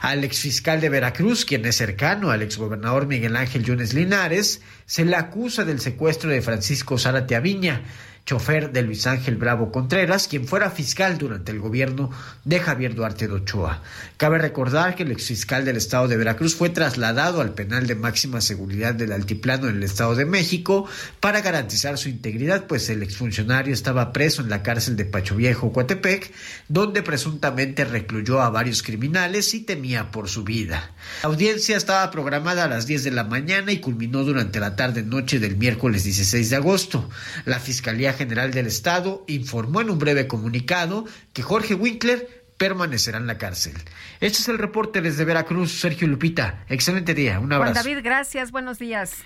Al 0.00 0.24
exfiscal 0.24 0.80
de 0.80 0.88
Veracruz, 0.88 1.44
quien 1.44 1.66
es 1.66 1.76
cercano 1.76 2.30
al 2.30 2.42
exgobernador 2.42 3.06
Miguel 3.06 3.36
Ángel 3.36 3.64
Yunes 3.64 3.92
Linares, 3.92 4.62
se 4.86 5.04
le 5.04 5.16
acusa 5.16 5.64
del 5.64 5.80
secuestro 5.80 6.30
de 6.30 6.40
Francisco 6.40 6.96
Zárate 6.96 7.34
Aviña, 7.34 7.82
chofer 8.26 8.72
de 8.72 8.82
Luis 8.82 9.06
Ángel 9.06 9.36
Bravo 9.36 9.70
Contreras, 9.70 10.26
quien 10.26 10.48
fuera 10.48 10.68
fiscal 10.70 11.16
durante 11.16 11.52
el 11.52 11.60
gobierno 11.60 12.10
de 12.44 12.58
Javier 12.58 12.96
Duarte 12.96 13.28
de 13.28 13.34
Ochoa. 13.34 13.82
Cabe 14.16 14.38
recordar 14.38 14.96
que 14.96 15.04
el 15.04 15.12
exfiscal 15.12 15.64
del 15.64 15.76
estado 15.76 16.08
de 16.08 16.16
Veracruz 16.16 16.56
fue 16.56 16.68
trasladado 16.68 17.40
al 17.40 17.54
penal 17.54 17.86
de 17.86 17.94
máxima 17.94 18.40
seguridad 18.40 18.94
del 18.94 19.12
Altiplano 19.12 19.68
en 19.68 19.76
el 19.76 19.84
estado 19.84 20.16
de 20.16 20.24
México 20.24 20.88
para 21.20 21.40
garantizar 21.40 21.98
su 21.98 22.08
integridad, 22.08 22.66
pues 22.66 22.90
el 22.90 23.04
exfuncionario 23.04 23.72
estaba 23.72 24.12
preso 24.12 24.42
en 24.42 24.50
la 24.50 24.64
cárcel 24.64 24.96
de 24.96 25.04
Pacho 25.04 25.36
Viejo, 25.36 25.72
Coatepec, 25.72 26.32
donde 26.66 27.04
presuntamente 27.04 27.84
recluyó 27.84 28.42
a 28.42 28.50
varios 28.50 28.82
criminales 28.82 29.54
y 29.54 29.60
temía 29.60 30.10
por 30.10 30.28
su 30.28 30.42
vida. 30.42 30.90
La 31.22 31.28
audiencia 31.28 31.76
estaba 31.76 32.10
programada 32.10 32.64
a 32.64 32.68
las 32.68 32.88
10 32.88 33.04
de 33.04 33.10
la 33.12 33.22
mañana 33.22 33.70
y 33.70 33.78
culminó 33.78 34.24
durante 34.24 34.58
la 34.58 34.74
tarde-noche 34.74 35.38
del 35.38 35.56
miércoles 35.56 36.02
16 36.02 36.50
de 36.50 36.56
agosto. 36.56 37.08
La 37.44 37.60
Fiscalía 37.60 38.15
General 38.16 38.50
del 38.50 38.66
Estado 38.66 39.24
informó 39.28 39.80
en 39.80 39.90
un 39.90 39.98
breve 39.98 40.26
comunicado 40.26 41.04
que 41.32 41.42
Jorge 41.42 41.74
Winkler 41.74 42.44
permanecerá 42.56 43.18
en 43.18 43.26
la 43.26 43.38
cárcel. 43.38 43.74
Este 44.20 44.38
es 44.38 44.48
el 44.48 44.58
reporte 44.58 45.00
desde 45.00 45.24
Veracruz, 45.24 45.72
Sergio 45.72 46.08
Lupita. 46.08 46.64
Excelente 46.68 47.14
día, 47.14 47.38
un 47.38 47.52
abrazo. 47.52 47.74
Juan 47.74 47.84
David, 47.84 48.02
gracias, 48.02 48.50
buenos 48.50 48.78
días. 48.78 49.22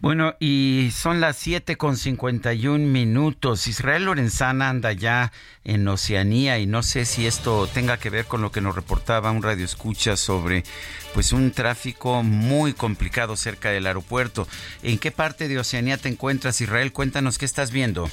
Bueno, 0.00 0.34
y 0.40 0.88
son 0.94 1.20
las 1.20 1.36
7 1.36 1.76
con 1.76 1.98
51 1.98 2.86
minutos. 2.86 3.66
Israel 3.66 4.06
Lorenzana 4.06 4.70
anda 4.70 4.92
ya 4.92 5.30
en 5.62 5.86
Oceanía 5.86 6.58
y 6.58 6.66
no 6.66 6.82
sé 6.82 7.04
si 7.04 7.26
esto 7.26 7.66
tenga 7.66 7.98
que 7.98 8.08
ver 8.08 8.24
con 8.24 8.40
lo 8.40 8.50
que 8.50 8.62
nos 8.62 8.74
reportaba 8.74 9.30
un 9.30 9.42
radio 9.42 9.62
escucha 9.62 10.16
sobre 10.16 10.64
pues 11.12 11.34
un 11.34 11.50
tráfico 11.50 12.22
muy 12.22 12.72
complicado 12.72 13.36
cerca 13.36 13.68
del 13.72 13.86
aeropuerto. 13.86 14.48
¿En 14.82 14.98
qué 14.98 15.10
parte 15.10 15.48
de 15.48 15.58
Oceanía 15.58 15.98
te 15.98 16.08
encuentras, 16.08 16.62
Israel? 16.62 16.94
Cuéntanos 16.94 17.36
qué 17.36 17.44
estás 17.44 17.70
viendo. 17.70 18.08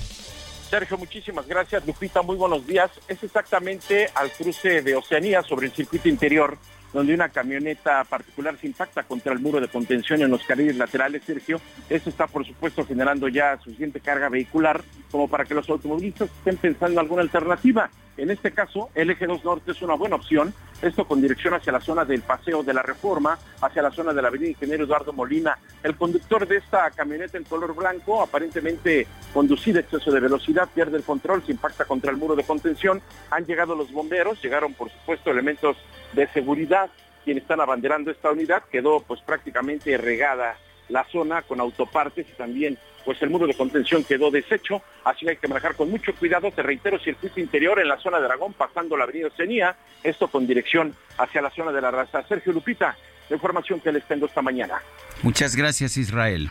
Sergio, 0.70 0.98
muchísimas 0.98 1.48
gracias. 1.48 1.88
Lupita, 1.88 2.22
muy 2.22 2.36
buenos 2.36 2.68
días. 2.68 2.92
Es 3.08 3.24
exactamente 3.24 4.10
al 4.14 4.30
cruce 4.34 4.82
de 4.82 4.94
Oceanía 4.94 5.42
sobre 5.42 5.68
el 5.68 5.74
circuito 5.74 6.10
interior 6.10 6.58
donde 6.94 7.14
una 7.14 7.30
camioneta 7.30 8.04
particular 8.04 8.58
se 8.60 8.68
impacta 8.68 9.04
contra 9.04 9.34
el 9.34 9.40
muro 9.40 9.60
de 9.60 9.68
contención 9.68 10.22
en 10.22 10.32
los 10.32 10.44
carriles 10.44 10.78
laterales, 10.78 11.24
Sergio. 11.24 11.60
Esto 11.90 12.10
está, 12.10 12.28
por 12.28 12.46
supuesto, 12.46 12.86
generando 12.86 13.28
ya 13.28 13.58
suficiente 13.58 14.00
carga 14.00 14.30
vehicular 14.30 14.84
como 15.12 15.28
para 15.28 15.46
que 15.46 15.54
los 15.54 15.70
automovilistas 15.70 16.30
estén 16.30 16.58
pensando 16.58 16.94
en 16.94 17.00
alguna 17.00 17.22
alternativa. 17.22 17.90
En 18.18 18.32
este 18.32 18.52
caso, 18.52 18.90
el 18.96 19.12
eje 19.12 19.28
2 19.28 19.44
norte 19.46 19.72
es 19.72 19.82
una 19.84 19.94
buena 19.94 20.16
opción, 20.16 20.52
esto 20.82 21.06
con 21.06 21.22
dirección 21.22 21.54
hacia 21.54 21.72
la 21.72 21.80
zona 21.80 22.04
del 22.04 22.24
Paseo 22.24 22.64
de 22.64 22.74
la 22.74 22.82
Reforma, 22.82 23.38
hacia 23.62 23.84
la 23.84 23.92
zona 23.92 24.12
de 24.12 24.22
la 24.24 24.30
Avenida 24.30 24.50
Ingeniero 24.50 24.86
Eduardo 24.86 25.14
Molina. 25.14 25.58
El 25.84 25.96
conductor 25.96 26.48
de 26.48 26.58
esta 26.58 26.90
camioneta 26.92 27.38
en 27.38 27.44
color 27.44 27.76
blanco, 27.76 28.24
aparentemente 28.24 29.06
conducida 29.34 29.80
a 29.80 29.82
exceso 29.82 30.12
de 30.12 30.20
velocidad, 30.20 30.68
pierde 30.74 30.98
el 30.98 31.04
control, 31.04 31.44
se 31.46 31.52
impacta 31.52 31.86
contra 31.86 32.10
el 32.10 32.18
muro 32.18 32.36
de 32.36 32.44
contención. 32.44 33.02
Han 33.30 33.46
llegado 33.46 33.76
los 33.76 33.92
bomberos, 33.92 34.42
llegaron, 34.42 34.74
por 34.74 34.90
supuesto, 34.90 35.30
elementos 35.30 35.78
de 36.14 36.28
seguridad 36.30 36.90
quienes 37.24 37.44
están 37.44 37.60
abanderando 37.60 38.12
esta 38.12 38.32
unidad. 38.32 38.64
Quedó 38.72 39.02
pues 39.02 39.22
prácticamente 39.22 39.98
regada 39.98 40.58
la 40.90 41.06
zona 41.12 41.42
con 41.42 41.60
autopartes 41.60 42.28
y 42.30 42.34
también 42.34 42.78
pues 43.04 43.22
el 43.22 43.30
muro 43.30 43.48
de 43.48 43.54
contención 43.54 44.04
quedó 44.04 44.32
deshecho, 44.32 44.82
así 45.06 45.26
que 45.26 45.32
hay 45.32 45.38
que 45.38 45.48
manejar 45.48 45.76
con 45.76 45.90
mucho 45.90 46.14
cuidado, 46.16 46.52
te 46.52 46.62
reitero, 46.62 47.00
circuito 47.00 47.40
interior 47.40 47.80
en 47.80 47.88
la 47.88 47.98
zona 48.00 48.20
de 48.20 48.26
Aragón, 48.26 48.52
pasando 48.52 48.98
la 48.98 49.06
avenida 49.06 49.28
Oceanía, 49.28 49.78
esto 50.04 50.28
con 50.28 50.46
dirección 50.46 50.94
hacia 51.18 51.42
la 51.42 51.50
zona 51.52 51.72
de 51.72 51.80
la 51.80 51.90
raza. 51.90 52.28
Sergio 52.28 52.52
Lupita, 52.52 52.98
la 53.30 53.36
información 53.36 53.80
que 53.80 53.94
les 53.94 54.06
tengo 54.06 54.26
esta 54.26 54.42
mañana. 54.42 54.82
Muchas 55.24 55.56
gracias, 55.56 55.96
Israel. 55.96 56.50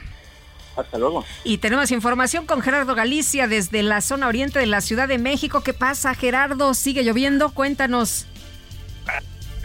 Hasta 0.77 0.99
luego. 0.99 1.25
Y 1.45 1.59
tenemos 1.59 1.91
información 1.91 2.47
con 2.47 2.63
Gerardo 2.63 2.95
Galicia 2.95 3.49
desde 3.49 3.83
la 3.83 4.01
zona 4.01 4.29
oriente 4.29 4.59
de 4.59 4.67
la 4.67 4.81
Ciudad 4.81 5.09
de 5.09 5.19
México. 5.19 5.63
¿Qué 5.63 5.75
pasa, 5.75 6.15
Gerardo? 6.15 6.73
¿Sigue 6.73 7.03
lloviendo? 7.03 7.53
Cuéntanos 7.53 8.27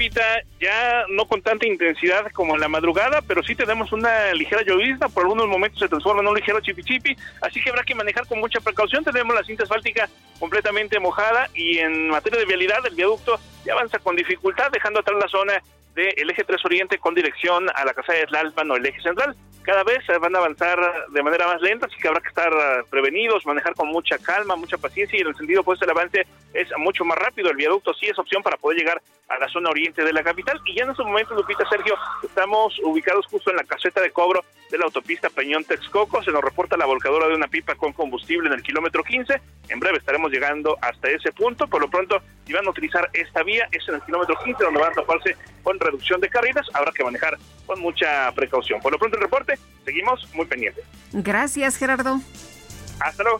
ya 0.09 1.05
no 1.09 1.25
con 1.25 1.41
tanta 1.41 1.67
intensidad 1.67 2.31
como 2.31 2.55
en 2.55 2.61
la 2.61 2.67
madrugada, 2.67 3.21
pero 3.21 3.43
sí 3.43 3.55
tenemos 3.55 3.91
una 3.91 4.33
ligera 4.33 4.63
llovizna, 4.63 5.09
por 5.09 5.23
algunos 5.23 5.47
momentos 5.47 5.79
se 5.79 5.87
transforma 5.87 6.21
en 6.21 6.27
un 6.27 6.35
ligero 6.35 6.59
chipichipi, 6.61 7.15
así 7.41 7.61
que 7.61 7.69
habrá 7.69 7.83
que 7.83 7.95
manejar 7.95 8.25
con 8.27 8.39
mucha 8.39 8.59
precaución. 8.59 9.03
Tenemos 9.03 9.35
la 9.35 9.43
cinta 9.43 9.63
asfáltica 9.63 10.09
completamente 10.39 10.99
mojada 10.99 11.49
y 11.53 11.77
en 11.77 12.09
materia 12.09 12.39
de 12.39 12.45
vialidad 12.45 12.85
el 12.85 12.95
viaducto 12.95 13.39
ya 13.65 13.73
avanza 13.73 13.99
con 13.99 14.15
dificultad, 14.15 14.71
dejando 14.71 14.99
atrás 14.99 15.17
la 15.21 15.27
zona 15.27 15.61
del 15.95 16.29
eje 16.29 16.43
3 16.43 16.65
Oriente 16.65 16.97
con 16.97 17.15
dirección 17.15 17.67
a 17.73 17.85
la 17.85 17.93
casa 17.93 18.13
de 18.13 18.25
Tlalpan 18.25 18.71
o 18.71 18.75
el 18.75 18.85
eje 18.85 19.01
central. 19.01 19.35
Cada 19.63 19.83
vez 19.83 19.99
van 20.19 20.35
a 20.35 20.39
avanzar 20.39 20.79
de 21.09 21.21
manera 21.21 21.45
más 21.45 21.61
lenta, 21.61 21.85
así 21.85 21.95
que 21.97 22.07
habrá 22.07 22.19
que 22.19 22.29
estar 22.29 22.51
prevenidos, 22.89 23.45
manejar 23.45 23.75
con 23.75 23.89
mucha 23.89 24.17
calma, 24.17 24.55
mucha 24.55 24.77
paciencia 24.77 25.17
y 25.17 25.21
en 25.21 25.27
el 25.27 25.35
sentido 25.35 25.63
pues 25.63 25.79
el 25.83 25.89
avance 25.91 26.25
es 26.53 26.67
mucho 26.77 27.05
más 27.05 27.17
rápido. 27.19 27.51
El 27.51 27.57
viaducto 27.57 27.93
sí 27.93 28.07
es 28.07 28.17
opción 28.17 28.41
para 28.41 28.57
poder 28.57 28.79
llegar 28.79 29.01
a 29.29 29.37
la 29.37 29.47
zona 29.49 29.69
oriente 29.69 30.03
de 30.03 30.13
la 30.13 30.23
capital 30.23 30.59
y 30.65 30.75
ya 30.75 30.83
en 30.83 30.91
estos 30.91 31.05
momentos, 31.05 31.37
Lupita 31.37 31.67
Sergio, 31.69 31.95
estamos 32.23 32.77
ubicados 32.83 33.27
justo 33.27 33.51
en 33.51 33.57
la 33.57 33.63
caseta 33.63 34.01
de 34.01 34.11
cobro 34.11 34.43
de 34.71 34.77
la 34.77 34.85
autopista 34.85 35.29
Peñón 35.29 35.63
Texcoco. 35.63 36.23
Se 36.23 36.31
nos 36.31 36.43
reporta 36.43 36.75
la 36.75 36.85
volcadora 36.85 37.27
de 37.27 37.35
una 37.35 37.47
pipa 37.47 37.75
con 37.75 37.93
combustible 37.93 38.47
en 38.47 38.53
el 38.53 38.63
kilómetro 38.63 39.03
15. 39.03 39.41
En 39.69 39.79
breve 39.79 39.99
estaremos 39.99 40.31
llegando 40.31 40.77
hasta 40.81 41.09
ese 41.09 41.31
punto. 41.31 41.67
Por 41.67 41.81
lo 41.81 41.89
pronto, 41.89 42.21
si 42.45 42.53
van 42.53 42.65
a 42.65 42.71
utilizar 42.71 43.09
esta 43.13 43.43
vía, 43.43 43.67
es 43.71 43.87
en 43.87 43.95
el 43.95 44.01
kilómetro 44.01 44.35
15 44.43 44.63
donde 44.63 44.79
van 44.79 44.91
a 44.91 44.95
toparse 44.95 45.35
con 45.61 45.79
reducción 45.81 46.21
de 46.21 46.29
carriles. 46.29 46.65
Habrá 46.73 46.91
que 46.91 47.03
manejar 47.03 47.37
con 47.65 47.79
mucha 47.81 48.31
precaución. 48.33 48.79
Por 48.81 48.91
lo 48.91 48.99
pronto, 48.99 49.17
el 49.17 49.23
reporte, 49.23 49.57
seguimos 49.85 50.27
muy 50.33 50.45
pendientes. 50.45 50.83
Gracias, 51.11 51.77
Gerardo. 51.77 52.21
Hasta 52.99 53.23
luego. 53.23 53.39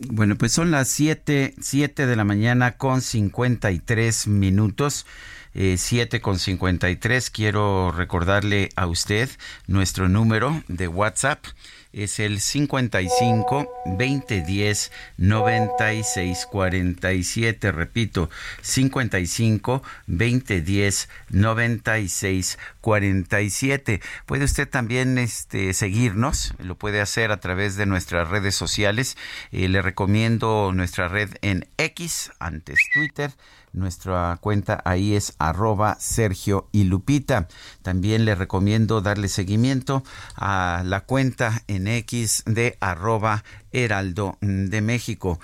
Bueno, 0.00 0.36
pues 0.36 0.52
son 0.52 0.70
las 0.70 0.88
7, 0.88 1.54
7 1.60 2.06
de 2.06 2.16
la 2.16 2.24
mañana 2.24 2.76
con 2.76 3.00
53 3.00 4.28
minutos. 4.28 5.06
Eh, 5.54 5.76
7 5.76 6.20
con 6.20 6.38
53. 6.38 7.30
Quiero 7.30 7.90
recordarle 7.90 8.68
a 8.76 8.86
usted 8.86 9.28
nuestro 9.66 10.08
número 10.08 10.62
de 10.68 10.86
WhatsApp 10.86 11.44
es 11.92 12.20
el 12.20 12.40
55 12.40 13.68
2010 13.86 14.92
96 15.16 16.46
47. 16.50 17.72
Repito, 17.72 18.30
55 18.62 19.82
2010 20.06 21.08
96 21.30 22.58
47. 22.80 24.00
Puede 24.26 24.44
usted 24.44 24.68
también 24.68 25.18
este, 25.18 25.72
seguirnos, 25.72 26.54
lo 26.58 26.76
puede 26.76 27.00
hacer 27.00 27.32
a 27.32 27.40
través 27.40 27.76
de 27.76 27.86
nuestras 27.86 28.28
redes 28.28 28.54
sociales. 28.54 29.16
Eh, 29.52 29.68
le 29.68 29.82
recomiendo 29.82 30.72
nuestra 30.74 31.08
red 31.08 31.30
en 31.42 31.68
X, 31.78 32.30
antes 32.38 32.78
Twitter. 32.94 33.32
Nuestra 33.78 34.36
cuenta 34.40 34.82
ahí 34.84 35.14
es 35.14 35.34
arroba 35.38 35.96
Sergio 36.00 36.68
y 36.72 36.84
Lupita. 36.84 37.46
También 37.82 38.24
le 38.24 38.34
recomiendo 38.34 39.00
darle 39.00 39.28
seguimiento 39.28 40.02
a 40.34 40.82
la 40.84 41.02
cuenta 41.02 41.62
en 41.68 41.86
X 41.86 42.42
de 42.44 42.76
arroba 42.80 43.44
Heraldo 43.72 44.38
de 44.40 44.80
México. 44.80 45.40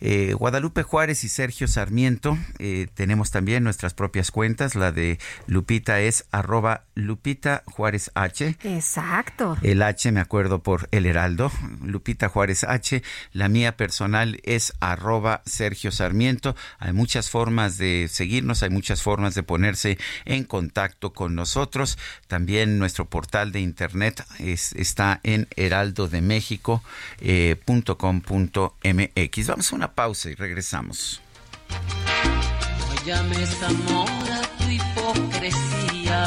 Eh, 0.00 0.32
Guadalupe 0.34 0.82
Juárez 0.82 1.24
y 1.24 1.28
Sergio 1.28 1.68
Sarmiento 1.68 2.38
eh, 2.58 2.88
tenemos 2.94 3.30
también 3.30 3.64
nuestras 3.64 3.94
propias 3.94 4.30
cuentas. 4.30 4.74
La 4.74 4.92
de 4.92 5.18
Lupita 5.46 6.00
es 6.00 6.26
arroba 6.30 6.84
Lupita 6.94 7.62
Juárez 7.66 8.10
H. 8.14 8.56
Exacto. 8.62 9.56
El 9.62 9.82
H 9.82 10.12
me 10.12 10.20
acuerdo 10.20 10.62
por 10.62 10.88
El 10.90 11.06
Heraldo. 11.06 11.50
Lupita 11.82 12.28
Juárez 12.28 12.64
H. 12.64 13.02
La 13.32 13.48
mía 13.48 13.76
personal 13.76 14.40
es 14.44 14.72
arroba 14.80 15.42
Sergio 15.46 15.92
Sarmiento. 15.92 16.56
Hay 16.78 16.92
muchas 16.92 17.30
formas 17.30 17.78
de 17.78 18.08
seguirnos, 18.10 18.62
hay 18.62 18.70
muchas 18.70 19.02
formas 19.02 19.34
de 19.34 19.42
ponerse 19.42 19.98
en 20.24 20.44
contacto 20.44 21.12
con 21.12 21.34
nosotros. 21.34 21.98
También 22.28 22.78
nuestro 22.78 23.06
portal 23.06 23.52
de 23.52 23.60
internet 23.60 24.24
es, 24.38 24.72
está 24.74 25.20
en 25.22 25.48
Heraldo 25.56 26.08
de 26.08 26.20
México. 26.20 26.82
Eh, 27.20 27.56
.com.mx. 27.66 29.46
Vamos 29.46 29.72
a 29.72 29.76
una 29.76 29.92
pausa 29.92 30.30
y 30.30 30.34
regresamos. 30.34 31.20
No 31.68 33.04
llames 33.04 33.62
amor 33.62 34.08
a 34.08 34.42
tu 34.58 34.70
hipocresía. 34.70 36.26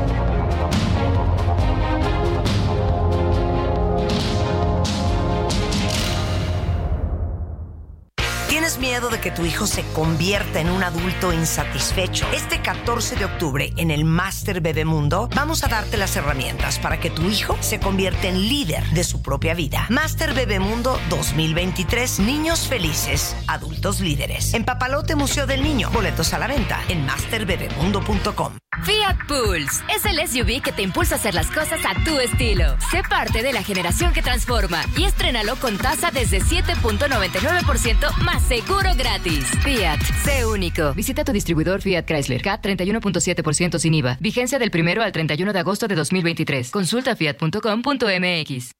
¿Tienes 8.71 8.89
miedo 8.89 9.09
de 9.09 9.19
que 9.19 9.31
tu 9.31 9.45
hijo 9.45 9.67
se 9.67 9.83
convierta 9.91 10.61
en 10.61 10.69
un 10.69 10.81
adulto 10.81 11.33
insatisfecho? 11.33 12.25
Este 12.31 12.61
14 12.61 13.17
de 13.17 13.25
octubre 13.25 13.73
en 13.75 13.91
el 13.91 14.05
Master 14.05 14.61
Bebemundo 14.61 15.27
vamos 15.35 15.65
a 15.65 15.67
darte 15.67 15.97
las 15.97 16.15
herramientas 16.15 16.79
para 16.79 16.97
que 16.97 17.09
tu 17.09 17.23
hijo 17.23 17.57
se 17.59 17.81
convierta 17.81 18.29
en 18.29 18.39
líder 18.39 18.81
de 18.91 19.03
su 19.03 19.21
propia 19.21 19.55
vida. 19.55 19.87
Master 19.89 20.33
Bebemundo 20.33 20.97
2023, 21.09 22.19
niños 22.19 22.67
felices, 22.67 23.35
adultos 23.47 23.99
líderes. 23.99 24.53
En 24.53 24.63
Papalote 24.63 25.15
Museo 25.15 25.47
del 25.47 25.63
Niño, 25.63 25.89
boletos 25.91 26.33
a 26.33 26.39
la 26.39 26.47
venta 26.47 26.79
en 26.87 27.05
masterbebemundo.com. 27.05 28.53
Fiat 28.83 29.17
Pulse 29.27 29.83
es 29.93 30.05
el 30.05 30.27
SUV 30.27 30.61
que 30.61 30.71
te 30.71 30.81
impulsa 30.81 31.15
a 31.15 31.17
hacer 31.17 31.35
las 31.35 31.47
cosas 31.47 31.81
a 31.85 31.93
tu 32.05 32.17
estilo. 32.19 32.77
Sé 32.89 33.03
parte 33.03 33.43
de 33.43 33.51
la 33.51 33.63
generación 33.63 34.13
que 34.13 34.21
transforma 34.21 34.81
y 34.95 35.03
estrénalo 35.03 35.57
con 35.57 35.77
tasa 35.77 36.09
desde 36.09 36.39
7.99% 36.39 38.17
más 38.19 38.41
seguro 38.61 38.89
gratis. 38.95 39.45
Fiat, 39.63 39.99
sé 40.23 40.45
único. 40.45 40.93
Visita 40.93 41.23
tu 41.23 41.31
distribuidor 41.31 41.81
Fiat 41.81 42.05
Chrysler. 42.05 42.41
CAT 42.41 42.63
31.7% 42.65 43.79
sin 43.79 43.93
IVA. 43.93 44.17
Vigencia 44.19 44.59
del 44.59 44.71
1 44.73 45.01
al 45.01 45.11
31 45.11 45.53
de 45.53 45.59
agosto 45.59 45.87
de 45.87 45.95
2023. 45.95 46.71
Consulta 46.71 47.15
fiat.com.mx. 47.15 48.71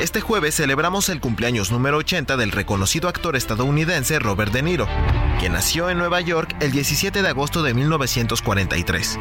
Este 0.00 0.22
jueves 0.22 0.54
celebramos 0.56 1.10
el 1.10 1.20
cumpleaños 1.20 1.70
número 1.70 1.98
80 1.98 2.38
del 2.38 2.52
reconocido 2.52 3.06
actor 3.06 3.36
estadounidense 3.36 4.18
Robert 4.18 4.50
De 4.50 4.62
Niro, 4.62 4.88
quien 5.38 5.52
nació 5.52 5.90
en 5.90 5.98
Nueva 5.98 6.22
York 6.22 6.56
el 6.60 6.72
17 6.72 7.20
de 7.20 7.28
agosto 7.28 7.62
de 7.62 7.74
1943. 7.74 9.18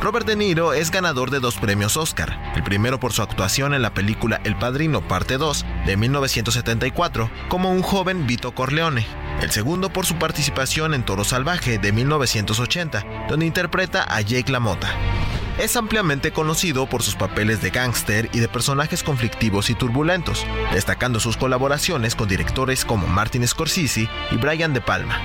Robert 0.00 0.26
De 0.26 0.34
Niro 0.34 0.72
es 0.72 0.90
ganador 0.90 1.30
de 1.30 1.38
dos 1.38 1.54
premios 1.54 1.96
Oscar, 1.96 2.52
el 2.56 2.64
primero 2.64 2.98
por 2.98 3.12
su 3.12 3.22
actuación 3.22 3.74
en 3.74 3.82
la 3.82 3.94
película 3.94 4.40
El 4.42 4.58
Padrino 4.58 5.06
Parte 5.06 5.38
2 5.38 5.64
de 5.86 5.96
1974 5.96 7.30
como 7.48 7.70
un 7.70 7.82
joven 7.82 8.26
Vito 8.26 8.56
Corleone, 8.56 9.06
el 9.40 9.52
segundo 9.52 9.92
por 9.92 10.04
su 10.04 10.16
participación 10.16 10.94
en 10.94 11.04
Toro 11.04 11.22
Salvaje 11.22 11.78
de 11.78 11.92
1980, 11.92 13.26
donde 13.28 13.46
interpreta 13.46 14.02
a 14.02 14.20
Jake 14.20 14.50
LaMotta. 14.50 14.88
Es 15.58 15.76
ampliamente 15.76 16.32
conocido 16.32 16.86
por 16.86 17.02
sus 17.02 17.14
papeles 17.14 17.60
de 17.60 17.70
gángster 17.70 18.30
y 18.32 18.40
de 18.40 18.48
personajes 18.48 19.02
conflictivos 19.02 19.68
y 19.70 19.74
turbulentos, 19.74 20.46
destacando 20.72 21.20
sus 21.20 21.36
colaboraciones 21.36 22.14
con 22.14 22.28
directores 22.28 22.84
como 22.84 23.06
Martin 23.06 23.46
Scorsese 23.46 24.08
y 24.30 24.36
Brian 24.36 24.72
De 24.72 24.80
Palma. 24.80 25.20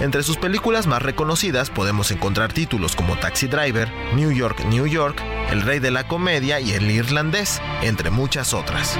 Entre 0.00 0.22
sus 0.22 0.38
películas 0.38 0.86
más 0.86 1.02
reconocidas 1.02 1.68
podemos 1.68 2.10
encontrar 2.10 2.52
títulos 2.54 2.96
como 2.96 3.18
Taxi 3.18 3.48
Driver, 3.48 3.92
New 4.14 4.32
York, 4.32 4.64
New 4.64 4.86
York, 4.86 5.22
El 5.50 5.60
Rey 5.60 5.78
de 5.78 5.90
la 5.90 6.08
Comedia 6.08 6.58
y 6.58 6.72
El 6.72 6.90
Irlandés, 6.90 7.60
entre 7.82 8.10
muchas 8.10 8.54
otras. 8.54 8.98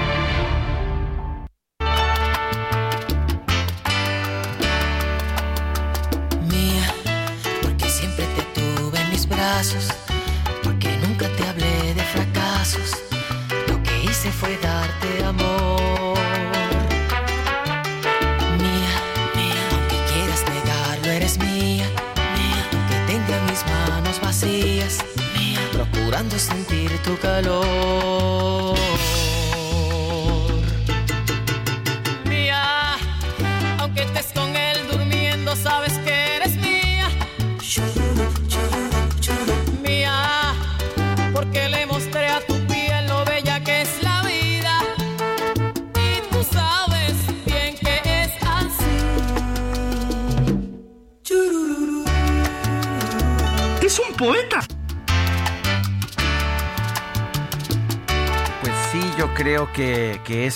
Calor. 27.43 27.80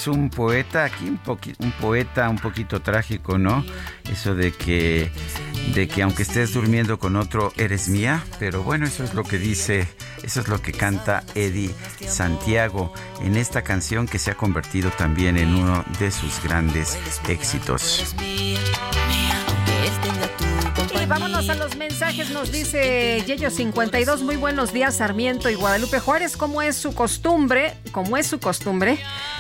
Un 0.07 0.29
poeta, 0.29 0.85
aquí 0.85 1.05
un, 1.05 1.19
un 1.59 1.71
poeta 1.73 2.29
un 2.29 2.37
poquito 2.37 2.81
trágico, 2.81 3.37
¿no? 3.37 3.65
Eso 4.11 4.35
de 4.35 4.51
que, 4.51 5.11
de 5.73 5.87
que 5.87 6.03
aunque 6.03 6.23
estés 6.23 6.53
durmiendo 6.53 6.99
con 6.99 7.15
otro, 7.15 7.51
eres 7.57 7.89
mía. 7.89 8.23
Pero 8.39 8.63
bueno, 8.63 8.85
eso 8.85 9.03
es 9.03 9.13
lo 9.13 9.23
que 9.23 9.37
dice, 9.37 9.87
eso 10.23 10.41
es 10.41 10.47
lo 10.47 10.61
que 10.61 10.71
canta 10.71 11.23
Eddie 11.35 11.73
Santiago 12.07 12.93
en 13.21 13.35
esta 13.35 13.63
canción 13.63 14.07
que 14.07 14.19
se 14.19 14.31
ha 14.31 14.35
convertido 14.35 14.91
también 14.91 15.37
en 15.37 15.55
uno 15.55 15.83
de 15.99 16.11
sus 16.11 16.41
grandes 16.43 16.97
éxitos. 17.27 18.15
Y 21.01 21.07
vámonos 21.07 21.49
a 21.49 21.55
los 21.55 21.75
mensajes, 21.77 22.31
nos 22.31 22.51
dice 22.51 23.23
Yello52, 23.27 24.21
muy 24.21 24.37
buenos 24.37 24.73
días 24.73 24.97
Sarmiento 24.97 25.51
y 25.51 25.53
Guadalupe 25.53 25.99
Juárez, 25.99 26.35
como 26.35 26.63
es 26.63 26.75
su 26.75 26.95
costumbre, 26.95 27.75
como 27.91 28.17
es 28.17 28.25
su 28.25 28.39
costumbre, 28.39 28.97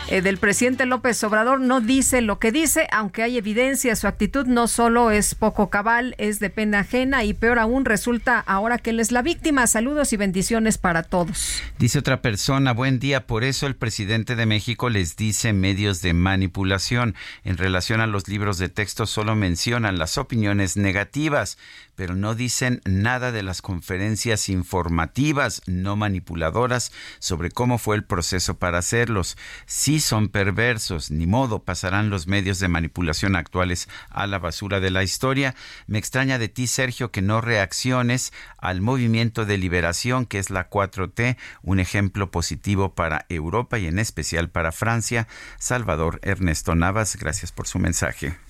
eh, 0.07 0.21
del 0.21 0.37
presidente 0.37 0.85
López 0.85 1.23
Obrador 1.23 1.59
no 1.59 1.81
dice 1.81 2.21
lo 2.21 2.37
que 2.37 2.51
dice, 2.51 2.87
aunque 2.91 3.23
hay 3.23 3.37
evidencia, 3.37 3.95
su 3.95 4.07
actitud 4.07 4.45
no 4.45 4.67
solo 4.67 5.11
es 5.11 5.33
poco 5.33 5.69
cabal, 5.69 6.15
es 6.17 6.39
de 6.39 6.49
pena 6.49 6.79
ajena 6.79 7.23
y 7.23 7.33
peor 7.33 7.57
aún 7.57 7.85
resulta 7.85 8.39
ahora 8.39 8.77
que 8.77 8.91
él 8.91 8.99
es 8.99 9.11
la 9.11 9.21
víctima. 9.21 9.65
Saludos 9.67 10.13
y 10.13 10.17
bendiciones 10.17 10.77
para 10.77 11.03
todos. 11.03 11.61
Dice 11.79 11.99
otra 11.99 12.21
persona, 12.21 12.73
buen 12.73 12.99
día, 12.99 13.25
por 13.25 13.43
eso 13.43 13.67
el 13.67 13.75
presidente 13.75 14.35
de 14.35 14.45
México 14.45 14.89
les 14.89 15.15
dice 15.15 15.53
medios 15.53 16.01
de 16.01 16.13
manipulación. 16.13 17.15
En 17.43 17.57
relación 17.57 17.99
a 17.99 18.07
los 18.07 18.27
libros 18.27 18.57
de 18.57 18.69
texto 18.69 19.05
solo 19.05 19.35
mencionan 19.35 19.97
las 19.97 20.17
opiniones 20.17 20.77
negativas, 20.77 21.57
pero 21.95 22.15
no 22.15 22.35
dicen 22.35 22.81
nada 22.85 23.31
de 23.31 23.43
las 23.43 23.61
conferencias 23.61 24.49
informativas 24.49 25.61
no 25.65 25.95
manipuladoras 25.95 26.91
sobre 27.19 27.51
cómo 27.51 27.77
fue 27.77 27.95
el 27.95 28.03
proceso 28.03 28.57
para 28.57 28.79
hacerlos. 28.79 29.37
Sí 29.65 29.99
son 29.99 30.29
perversos, 30.29 31.11
ni 31.11 31.27
modo, 31.27 31.63
pasarán 31.63 32.09
los 32.09 32.27
medios 32.27 32.59
de 32.59 32.67
manipulación 32.67 33.35
actuales 33.35 33.89
a 34.09 34.27
la 34.27 34.39
basura 34.39 34.79
de 34.79 34.91
la 34.91 35.03
historia. 35.03 35.55
Me 35.87 35.97
extraña 35.97 36.37
de 36.37 36.49
ti, 36.49 36.67
Sergio, 36.67 37.11
que 37.11 37.21
no 37.21 37.41
reacciones 37.41 38.33
al 38.57 38.81
movimiento 38.81 39.45
de 39.45 39.57
liberación 39.57 40.25
que 40.25 40.39
es 40.39 40.49
la 40.49 40.69
4T, 40.69 41.37
un 41.61 41.79
ejemplo 41.79 42.31
positivo 42.31 42.93
para 42.93 43.25
Europa 43.29 43.79
y 43.79 43.87
en 43.87 43.99
especial 43.99 44.49
para 44.49 44.71
Francia. 44.71 45.27
Salvador 45.59 46.19
Ernesto 46.23 46.75
Navas, 46.75 47.15
gracias 47.17 47.51
por 47.51 47.67
su 47.67 47.79
mensaje. 47.79 48.44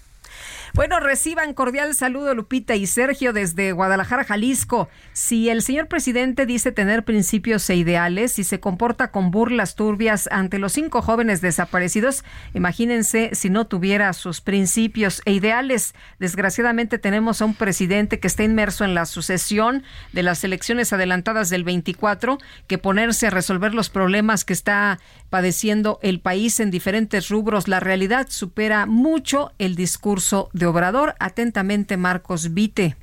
Bueno, 0.76 1.00
reciban 1.00 1.54
cordial 1.54 1.96
saludo 1.96 2.36
Lupita 2.36 2.76
y 2.76 2.86
Sergio 2.86 3.32
desde 3.32 3.72
Guadalajara, 3.72 4.26
Jalisco. 4.26 4.90
Si 5.14 5.48
el 5.48 5.62
señor 5.62 5.88
presidente 5.88 6.46
dice 6.46 6.74
tener 6.74 7.06
principios 7.06 7.70
e 7.70 7.78
ideales 7.78 8.40
y 8.40 8.44
se 8.44 8.60
comporta 8.60 9.10
con 9.10 9.32
burlas 9.32 9.76
turbias 9.76 10.28
ante 10.34 10.60
los 10.60 10.74
cinco 10.74 11.02
jóvenes 11.02 11.40
desaparecidos, 11.40 12.26
imagínense 12.54 13.30
si 13.32 13.50
no 13.50 13.68
tuviera 13.68 14.12
sus 14.12 14.42
principios 14.42 15.22
e 15.24 15.32
ideales. 15.32 15.96
Desgraciadamente 16.20 17.00
tenemos 17.00 17.42
a 17.42 17.46
un 17.46 17.54
presidente 17.54 18.20
que 18.20 18.28
está 18.28 18.44
inmerso 18.44 18.84
en 18.84 18.96
la 18.96 19.06
sucesión 19.06 19.82
de 20.12 20.24
las 20.24 20.44
elecciones 20.44 20.92
adelantadas 20.92 21.50
del 21.50 21.64
24, 21.64 22.38
que 22.68 22.78
ponerse 22.78 23.28
a 23.28 23.30
resolver 23.30 23.74
los 23.74 23.90
problemas 23.90 24.44
que 24.44 24.52
está 24.52 25.00
padeciendo 25.30 26.00
el 26.02 26.20
país 26.20 26.60
en 26.60 26.70
diferentes 26.70 27.30
rubros. 27.30 27.70
La 27.70 27.80
realidad 27.80 28.28
supera 28.30 28.86
mucho 28.86 29.54
el 29.58 29.78
discurso 29.78 30.50
de 30.52 30.65
Obrador. 30.66 31.16
Atentamente, 31.20 31.98
Marcos 31.98 32.54
Vite. 32.54 32.96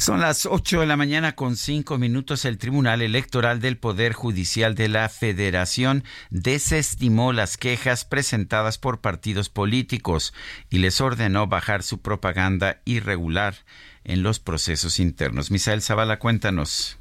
Son 0.00 0.18
las 0.18 0.46
8 0.46 0.80
de 0.80 0.86
la 0.86 0.96
mañana 0.96 1.34
con 1.34 1.58
5 1.58 1.98
minutos. 1.98 2.46
El 2.46 2.56
Tribunal 2.56 3.02
Electoral 3.02 3.60
del 3.60 3.76
Poder 3.76 4.14
Judicial 4.14 4.74
de 4.74 4.88
la 4.88 5.10
Federación 5.10 6.04
desestimó 6.30 7.34
las 7.34 7.58
quejas 7.58 8.06
presentadas 8.06 8.78
por 8.78 9.02
partidos 9.02 9.50
políticos 9.50 10.32
y 10.70 10.78
les 10.78 11.02
ordenó 11.02 11.48
bajar 11.48 11.82
su 11.82 12.00
propaganda 12.00 12.80
irregular 12.86 13.56
en 14.04 14.22
los 14.22 14.40
procesos 14.40 15.00
internos. 15.00 15.50
Misael 15.50 15.82
Zavala, 15.82 16.18
cuéntanos. 16.18 16.99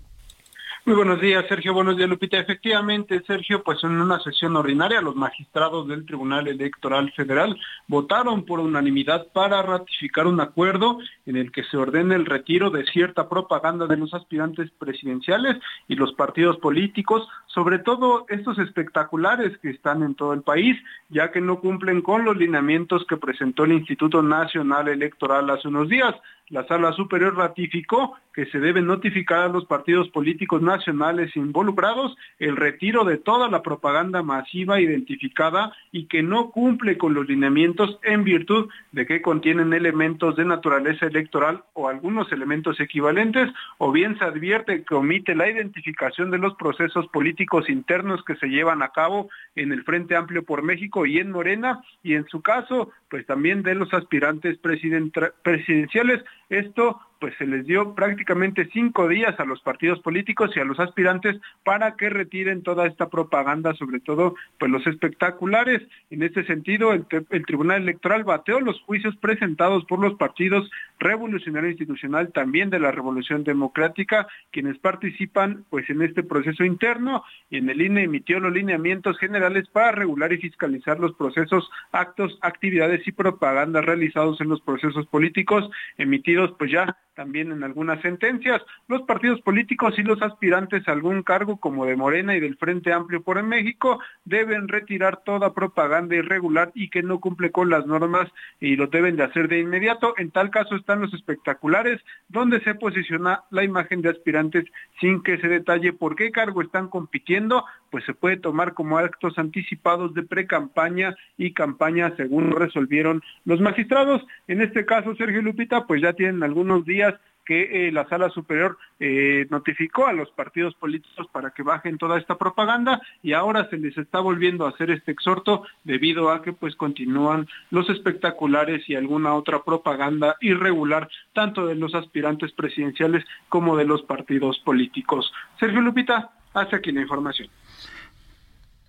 Muy 0.90 0.96
buenos 0.96 1.22
días, 1.22 1.46
Sergio. 1.48 1.76
Buenos 1.76 1.98
días, 1.98 2.10
Lupita. 2.10 2.40
Efectivamente, 2.40 3.22
Sergio, 3.28 3.62
pues 3.64 3.84
en 3.84 3.92
una 3.92 4.20
sesión 4.22 4.56
ordinaria, 4.56 5.02
los 5.02 5.16
magistrados 5.16 5.88
del 5.88 6.04
Tribunal 6.04 6.48
Electoral 6.48 7.14
Federal 7.16 7.56
votaron 7.88 8.44
por 8.44 8.60
unanimidad 8.60 9.28
para 9.32 9.62
ratificar 9.62 10.26
un 10.26 10.42
acuerdo 10.42 10.98
en 11.28 11.36
el 11.36 11.52
que 11.52 11.64
se 11.66 11.78
ordene 11.78 12.16
el 12.16 12.26
retiro 12.26 12.72
de 12.72 12.86
cierta 12.86 13.30
propaganda 13.30 13.86
de 13.86 13.98
los 13.98 14.16
aspirantes 14.16 14.72
presidenciales 14.80 15.58
y 15.88 15.94
los 15.94 16.14
partidos 16.14 16.58
políticos, 16.58 17.28
sobre 17.46 17.78
todo 17.78 18.26
estos 18.28 18.58
espectaculares 18.58 19.60
que 19.60 19.70
están 19.70 20.02
en 20.02 20.16
todo 20.16 20.34
el 20.34 20.42
país, 20.42 20.76
ya 21.10 21.30
que 21.30 21.40
no 21.40 21.60
cumplen 21.60 22.02
con 22.02 22.26
los 22.26 22.36
lineamientos 22.36 23.06
que 23.06 23.18
presentó 23.18 23.66
el 23.66 23.74
Instituto 23.74 24.24
Nacional 24.24 24.88
Electoral 24.88 25.52
hace 25.52 25.68
unos 25.68 25.88
días. 25.88 26.16
La 26.50 26.66
Sala 26.68 26.94
Superior 26.94 27.36
ratificó 27.36 28.18
que 28.34 28.46
se 28.48 28.60
debe 28.60 28.82
notificar 28.82 29.40
a 29.40 29.48
los 29.50 29.66
partidos 29.66 30.10
políticos 30.10 30.62
nacionales 30.62 31.36
involucrados 31.36 32.16
el 32.40 32.56
retiro 32.56 33.04
de 33.04 33.18
toda 33.18 33.50
la 33.50 33.62
propaganda 33.62 34.24
masiva 34.24 34.80
identificada 34.80 35.74
y 35.92 36.06
que 36.06 36.24
no 36.24 36.50
cumple 36.50 36.98
con 36.98 37.14
los 37.14 37.28
lineamientos 37.28 38.00
en 38.02 38.24
virtud 38.24 38.70
de 38.92 39.06
que 39.06 39.22
contienen 39.22 39.74
elementos 39.74 40.36
de 40.38 40.46
naturaleza 40.46 41.06
electoral 41.06 41.64
o 41.74 41.88
algunos 41.88 42.32
elementos 42.32 42.80
equivalentes, 42.80 43.50
o 43.78 43.92
bien 43.92 44.18
se 44.18 44.26
advierte 44.26 44.84
que 44.84 44.96
omite 44.96 45.36
la 45.36 45.50
identificación 45.50 46.32
de 46.32 46.38
los 46.38 46.56
procesos 46.56 47.08
políticos 47.08 47.70
internos 47.70 48.24
que 48.24 48.36
se 48.38 48.48
llevan 48.48 48.82
a 48.82 48.90
cabo 48.90 49.30
en 49.56 49.72
el 49.72 49.84
Frente 49.84 50.16
Amplio 50.16 50.44
por 50.44 50.64
México 50.64 51.06
y 51.06 51.20
en 51.20 51.32
Morena, 51.32 51.82
y 52.04 52.14
en 52.16 52.26
su 52.28 52.42
caso, 52.42 52.92
pues 53.10 53.26
también 53.26 53.64
de 53.64 53.76
los 53.76 53.94
aspirantes 53.94 54.58
presidenciales. 54.58 56.24
Esto 56.50 57.00
pues 57.20 57.34
se 57.38 57.46
les 57.46 57.66
dio 57.66 57.94
prácticamente 57.96 58.70
cinco 58.72 59.08
días 59.08 59.40
a 59.40 59.46
los 59.46 59.62
partidos 59.62 60.00
políticos 60.00 60.52
y 60.56 60.60
a 60.60 60.66
los 60.66 60.80
aspirantes 60.80 61.40
para 61.64 61.96
que 61.96 62.10
retiren 62.10 62.64
toda 62.64 62.88
esta 62.88 63.10
propaganda, 63.10 63.74
sobre 63.76 64.00
todo 64.00 64.36
pues 64.58 64.72
los 64.72 64.86
espectaculares. 64.88 65.82
En 66.10 66.24
este 66.24 66.46
sentido, 66.46 66.94
el, 66.94 67.06
Tribunal 67.46 67.82
Electoral 67.82 68.24
bateó 68.24 68.60
los 68.60 68.82
juicios 68.82 69.16
presentados 69.18 69.86
por 69.86 70.00
los 70.00 70.16
partidos 70.16 70.70
Revolucionario 71.00 71.70
Institucional, 71.70 72.32
también 72.32 72.70
de 72.70 72.80
la 72.80 72.92
Revolución 72.92 73.44
Democrática, 73.44 74.28
quienes 74.52 74.78
participan 74.80 75.66
pues 75.70 75.90
en 75.90 76.02
este 76.02 76.24
proceso 76.24 76.64
interno 76.64 77.24
y 77.50 77.58
en 77.58 77.70
el 77.70 77.82
INE 77.82 78.04
emitió 78.04 78.40
los 78.40 78.54
lineamientos 78.54 79.18
generales 79.18 79.68
para 79.70 79.92
regular 79.92 80.32
y 80.34 80.38
fiscalizar 80.38 81.00
los 81.00 81.14
procesos, 81.16 81.70
actos, 81.92 82.38
actividades 82.42 83.08
y 83.08 83.12
propaganda 83.12 83.82
realizados 83.82 84.42
en 84.42 84.50
los 84.50 84.62
procesos 84.62 85.06
políticos 85.08 85.70
emitidos 85.98 86.54
pues 86.58 86.72
ya 86.72 86.98
también 87.20 87.52
en 87.52 87.66
algunas 87.66 88.02
sentencias. 88.02 88.62
Los 88.88 89.02
partidos 89.02 89.42
políticos 89.42 89.94
y 89.98 90.04
los 90.04 90.22
aspirantes 90.22 90.88
a 90.88 90.94
algún 90.94 91.22
cargo 91.22 91.58
como 91.58 91.86
de 91.86 91.98
Morena 91.98 92.34
y 92.34 92.40
del 92.40 92.56
Frente 92.56 92.94
Amplio 92.94 93.22
por 93.22 93.44
México 93.44 94.00
deben 94.24 94.70
retirar 94.70 95.22
toda 95.26 95.54
propaganda 95.54 96.16
irregular 96.16 96.72
y 96.74 96.90
que 96.90 97.04
no 97.04 97.20
cumple 97.20 97.52
con 97.52 97.70
las 97.70 97.86
normas 97.86 98.30
y 98.62 98.78
lo 98.78 98.88
deben 98.88 99.18
de 99.18 99.24
hacer 99.24 99.50
de 99.50 99.60
inmediato. 99.60 100.14
En 100.18 100.32
tal 100.32 100.50
caso 100.50 100.78
están 100.78 101.02
los 101.02 101.14
espectaculares 101.14 102.00
donde 102.30 102.62
se 102.62 102.74
posiciona 102.76 103.42
la 103.50 103.66
imagen 103.66 104.02
de 104.02 104.12
aspirantes 104.12 104.64
sin 105.02 105.22
que 105.22 105.40
se 105.40 105.50
detalle 105.50 105.92
por 105.92 106.16
qué 106.16 106.32
cargo 106.32 106.62
están 106.62 106.88
compitiendo, 106.88 107.66
pues 107.92 108.06
se 108.06 108.14
puede 108.14 108.38
tomar 108.38 108.74
como 108.74 108.98
actos 108.98 109.38
anticipados 109.38 110.14
de 110.14 110.24
pre-campaña 110.24 111.18
y 111.38 111.52
campaña 111.52 112.14
según 112.16 112.52
resolvieron 112.52 113.22
los 113.44 113.60
magistrados. 113.60 114.26
En 114.48 114.62
este 114.62 114.86
caso, 114.86 115.16
Sergio 115.16 115.42
Lupita, 115.42 115.86
pues 115.86 116.02
ya 116.02 116.14
tienen 116.14 116.44
algunos 116.44 116.86
días 116.86 117.09
que 117.50 117.88
eh, 117.88 117.92
la 117.92 118.08
sala 118.08 118.30
superior 118.30 118.78
eh, 119.00 119.48
notificó 119.50 120.06
a 120.06 120.14
los 120.14 120.30
partidos 120.30 120.76
políticos 120.76 121.26
para 121.32 121.50
que 121.50 121.64
bajen 121.64 121.98
toda 121.98 122.20
esta 122.20 122.38
propaganda 122.38 123.02
y 123.24 123.34
ahora 123.34 123.68
se 123.72 123.78
les 123.78 123.98
está 123.98 124.20
volviendo 124.20 124.68
a 124.68 124.70
hacer 124.70 124.92
este 124.92 125.12
exhorto 125.12 125.64
debido 125.84 126.30
a 126.30 126.44
que 126.44 126.54
pues 126.54 126.76
continúan 126.76 127.48
los 127.72 127.90
espectaculares 127.90 128.88
y 128.88 128.94
alguna 128.94 129.34
otra 129.34 129.64
propaganda 129.64 130.36
irregular 130.42 131.10
tanto 131.34 131.66
de 131.66 131.74
los 131.74 131.96
aspirantes 131.96 132.52
presidenciales 132.52 133.26
como 133.50 133.76
de 133.76 133.86
los 133.86 134.04
partidos 134.04 134.60
políticos. 134.60 135.34
Sergio 135.60 135.82
Lupita, 135.82 136.30
hace 136.54 136.76
aquí 136.76 136.92
la 136.92 137.02
información. 137.02 137.50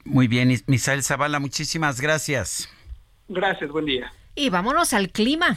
Muy 0.04 0.28
bien, 0.28 0.54
Misael 0.66 1.02
Zavala, 1.02 1.38
muchísimas 1.38 1.98
gracias. 2.02 2.68
Gracias, 3.26 3.70
buen 3.70 3.86
día. 3.86 4.12
Y 4.34 4.50
vámonos 4.50 4.92
al 4.92 5.08
clima. 5.08 5.56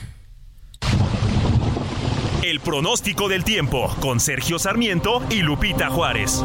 El 2.44 2.60
pronóstico 2.60 3.30
del 3.30 3.46
tiempo 3.46 3.90
con 4.02 4.20
Sergio 4.20 4.60
Sarmiento 4.60 5.24
y 5.30 5.44
Lupita 5.44 5.90
Juárez. 5.90 6.44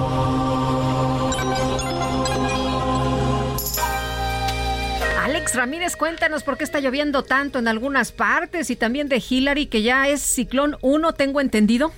Alex 5.21 5.57
Ramírez, 5.57 5.97
cuéntanos 5.97 6.45
por 6.45 6.57
qué 6.57 6.63
está 6.63 6.79
lloviendo 6.79 7.25
tanto 7.25 7.59
en 7.59 7.67
algunas 7.67 8.13
partes 8.13 8.71
y 8.71 8.77
también 8.77 9.09
de 9.09 9.21
Hillary, 9.29 9.67
que 9.67 9.83
ya 9.83 10.07
es 10.09 10.23
ciclón 10.23 10.77
1, 10.83 11.15
tengo 11.15 11.41
entendido. 11.41 11.91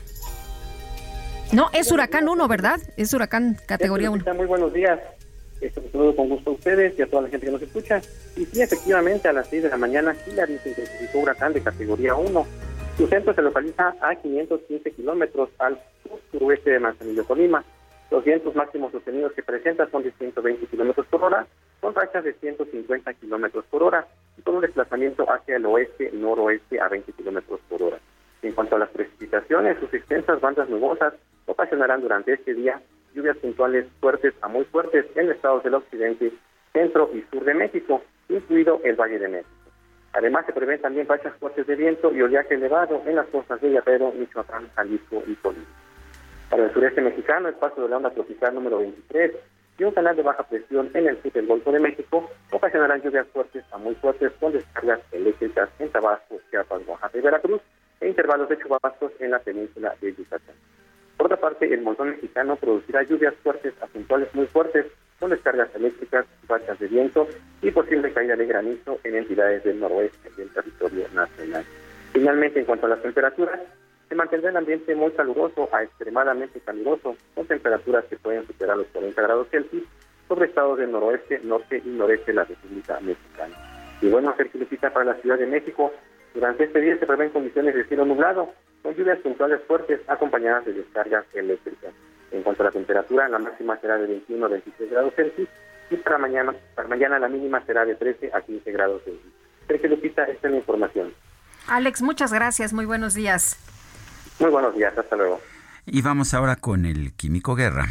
No, 1.52 1.68
es 1.74 1.92
huracán 1.92 2.26
1, 2.26 2.48
¿verdad? 2.48 2.80
Es 2.96 3.12
huracán 3.12 3.58
categoría 3.66 4.10
1. 4.10 4.24
Muy 4.34 4.46
buenos 4.46 4.72
días. 4.72 4.98
Esto 5.60 5.82
saludo 5.92 6.16
con 6.16 6.30
gusto 6.30 6.52
a 6.52 6.54
ustedes 6.54 6.98
y 6.98 7.02
a 7.02 7.06
toda 7.06 7.24
la 7.24 7.28
gente 7.28 7.44
que 7.44 7.52
nos 7.52 7.60
escucha. 7.60 8.00
Y 8.34 8.46
sí, 8.46 8.62
efectivamente, 8.62 9.28
a 9.28 9.34
las 9.34 9.48
6 9.48 9.64
de 9.64 9.68
la 9.68 9.76
mañana 9.76 10.16
Hillary 10.26 10.58
se 10.62 10.70
intensificó 10.70 11.18
huracán 11.18 11.52
de 11.52 11.60
categoría 11.60 12.14
1 12.14 12.69
su 13.00 13.06
centro 13.06 13.32
se 13.32 13.40
localiza 13.40 13.94
a 14.02 14.14
515 14.14 14.90
kilómetros 14.90 15.48
al 15.58 15.80
suroeste 16.30 16.72
de 16.72 16.80
Manzanillo, 16.80 17.24
Colima. 17.24 17.64
Los 18.10 18.22
vientos 18.22 18.54
máximos 18.54 18.92
sostenidos 18.92 19.32
que 19.32 19.42
presenta 19.42 19.88
son 19.88 20.02
de 20.02 20.10
120 20.10 20.66
kilómetros 20.66 21.06
por 21.06 21.24
hora, 21.24 21.46
con 21.80 21.94
rachas 21.94 22.24
de 22.24 22.34
150 22.34 23.14
kilómetros 23.14 23.64
por 23.70 23.84
hora 23.84 24.06
y 24.36 24.42
con 24.42 24.56
un 24.56 24.60
desplazamiento 24.60 25.24
hacia 25.32 25.56
el 25.56 25.64
oeste-noroeste 25.64 26.78
a 26.78 26.88
20 26.88 27.10
kilómetros 27.14 27.60
por 27.70 27.82
hora. 27.82 27.98
En 28.42 28.52
cuanto 28.52 28.76
a 28.76 28.80
las 28.80 28.90
precipitaciones, 28.90 29.78
sus 29.78 29.94
extensas 29.94 30.38
bandas 30.42 30.68
nubosas 30.68 31.14
ocasionarán 31.46 32.02
durante 32.02 32.34
este 32.34 32.52
día 32.52 32.82
lluvias 33.14 33.38
puntuales 33.38 33.86
fuertes 33.98 34.34
a 34.42 34.48
muy 34.48 34.66
fuertes 34.66 35.06
en 35.14 35.30
estados 35.30 35.64
del 35.64 35.72
occidente, 35.72 36.34
centro 36.74 37.10
y 37.14 37.24
sur 37.32 37.46
de 37.46 37.54
México, 37.54 38.02
incluido 38.28 38.78
el 38.84 38.94
Valle 38.96 39.18
de 39.18 39.28
México. 39.28 39.59
Además, 40.12 40.44
se 40.46 40.52
prevén 40.52 40.80
también 40.80 41.06
rachas 41.06 41.34
fuertes 41.38 41.66
de 41.66 41.76
viento 41.76 42.12
y 42.12 42.22
oleaje 42.22 42.54
elevado 42.54 43.02
en 43.06 43.16
las 43.16 43.26
costas 43.28 43.60
de 43.60 43.70
Guerrero, 43.70 44.12
Michoacán, 44.12 44.68
Jalisco 44.74 45.22
y 45.26 45.34
Colima. 45.36 45.64
Para 46.50 46.64
el 46.64 46.72
sureste 46.72 47.00
mexicano, 47.00 47.48
el 47.48 47.54
paso 47.54 47.82
de 47.82 47.88
la 47.88 47.96
onda 47.98 48.10
tropical 48.10 48.54
número 48.54 48.78
23 48.78 49.32
y 49.78 49.84
un 49.84 49.92
canal 49.92 50.16
de 50.16 50.22
baja 50.22 50.42
presión 50.42 50.90
en 50.94 51.06
el 51.06 51.22
sur 51.22 51.32
del 51.32 51.46
Golfo 51.46 51.70
de 51.70 51.78
México 51.78 52.28
ocasionarán 52.50 53.00
lluvias 53.02 53.26
fuertes 53.28 53.64
a 53.70 53.78
muy 53.78 53.94
fuertes 53.94 54.32
con 54.40 54.52
descargas 54.52 55.00
eléctricas 55.12 55.70
en 55.78 55.88
Tabasco, 55.90 56.40
Chiapas, 56.50 56.82
Oaxaca 56.86 57.16
y 57.16 57.20
Veracruz 57.20 57.62
e 58.00 58.08
intervalos 58.08 58.48
de 58.48 58.58
chubascos 58.58 59.12
en 59.20 59.30
la 59.30 59.38
península 59.38 59.94
de 60.00 60.12
Yucatán. 60.12 60.56
Por 61.16 61.26
otra 61.26 61.38
parte, 61.38 61.72
el 61.72 61.82
montón 61.82 62.10
mexicano 62.10 62.56
producirá 62.56 63.04
lluvias 63.04 63.34
fuertes 63.42 63.74
a 63.80 63.86
puntuales 63.86 64.34
muy 64.34 64.46
fuertes 64.46 64.86
con 65.20 65.30
descargas 65.30 65.68
eléctricas, 65.74 66.26
rachas 66.48 66.78
de 66.80 66.88
viento 66.88 67.28
y 67.62 67.70
posible 67.70 68.12
caída 68.12 68.34
de 68.34 68.46
granizo 68.46 68.98
en 69.04 69.16
entidades 69.16 69.62
del 69.62 69.78
noroeste 69.78 70.30
del 70.36 70.48
territorio 70.48 71.06
nacional. 71.12 71.64
Finalmente, 72.12 72.58
en 72.58 72.64
cuanto 72.64 72.86
a 72.86 72.88
las 72.88 73.02
temperaturas, 73.02 73.60
se 74.08 74.14
mantendrá 74.16 74.50
el 74.50 74.56
ambiente 74.56 74.94
muy 74.96 75.12
caluroso 75.12 75.68
a 75.72 75.84
extremadamente 75.84 76.58
caluroso, 76.60 77.16
con 77.34 77.46
temperaturas 77.46 78.04
que 78.06 78.16
pueden 78.16 78.44
superar 78.46 78.76
los 78.76 78.88
40 78.88 79.22
grados 79.22 79.46
Celsius 79.50 79.84
sobre 80.26 80.46
estados 80.46 80.78
del 80.78 80.90
noroeste, 80.90 81.40
norte 81.44 81.80
y 81.84 81.88
noreste 81.90 82.32
de 82.32 82.34
la 82.34 82.44
República 82.44 82.98
Mexicana. 83.00 83.54
Y 84.00 84.08
bueno, 84.08 84.34
Sergio 84.36 84.66
para 84.92 85.04
la 85.04 85.14
Ciudad 85.16 85.38
de 85.38 85.46
México, 85.46 85.92
durante 86.34 86.64
este 86.64 86.80
día 86.80 86.98
se 86.98 87.06
prevén 87.06 87.30
condiciones 87.30 87.74
de 87.74 87.84
cielo 87.84 88.04
nublado, 88.04 88.48
con 88.82 88.94
lluvias 88.94 89.18
puntuales 89.18 89.60
fuertes 89.66 90.00
acompañadas 90.08 90.64
de 90.64 90.72
descargas 90.72 91.26
eléctricas. 91.34 91.92
En 92.32 92.42
cuanto 92.42 92.62
a 92.62 92.66
la 92.66 92.72
temperatura, 92.72 93.28
la 93.28 93.38
máxima 93.38 93.78
será 93.80 93.96
de 93.98 94.06
21 94.06 94.46
a 94.46 94.48
26 94.48 94.90
grados 94.90 95.14
Celsius 95.14 95.48
y 95.90 95.96
para 95.96 96.18
mañana, 96.18 96.54
para 96.74 96.88
mañana 96.88 97.18
la 97.18 97.28
mínima 97.28 97.64
será 97.66 97.84
de 97.84 97.96
13 97.96 98.30
a 98.32 98.40
15 98.40 98.72
grados 98.72 99.02
Celsius. 99.04 99.32
Sergio 99.66 99.90
Lupita, 99.90 100.24
esta 100.24 100.48
es 100.48 100.52
la 100.52 100.58
información. 100.58 101.12
Alex, 101.66 102.02
muchas 102.02 102.32
gracias. 102.32 102.72
Muy 102.72 102.84
buenos 102.84 103.14
días. 103.14 103.56
Muy 104.38 104.50
buenos 104.50 104.74
días. 104.74 104.96
Hasta 104.96 105.16
luego. 105.16 105.40
Y 105.86 106.02
vamos 106.02 106.34
ahora 106.34 106.56
con 106.56 106.86
el 106.86 107.12
Químico 107.14 107.54
Guerra. 107.54 107.86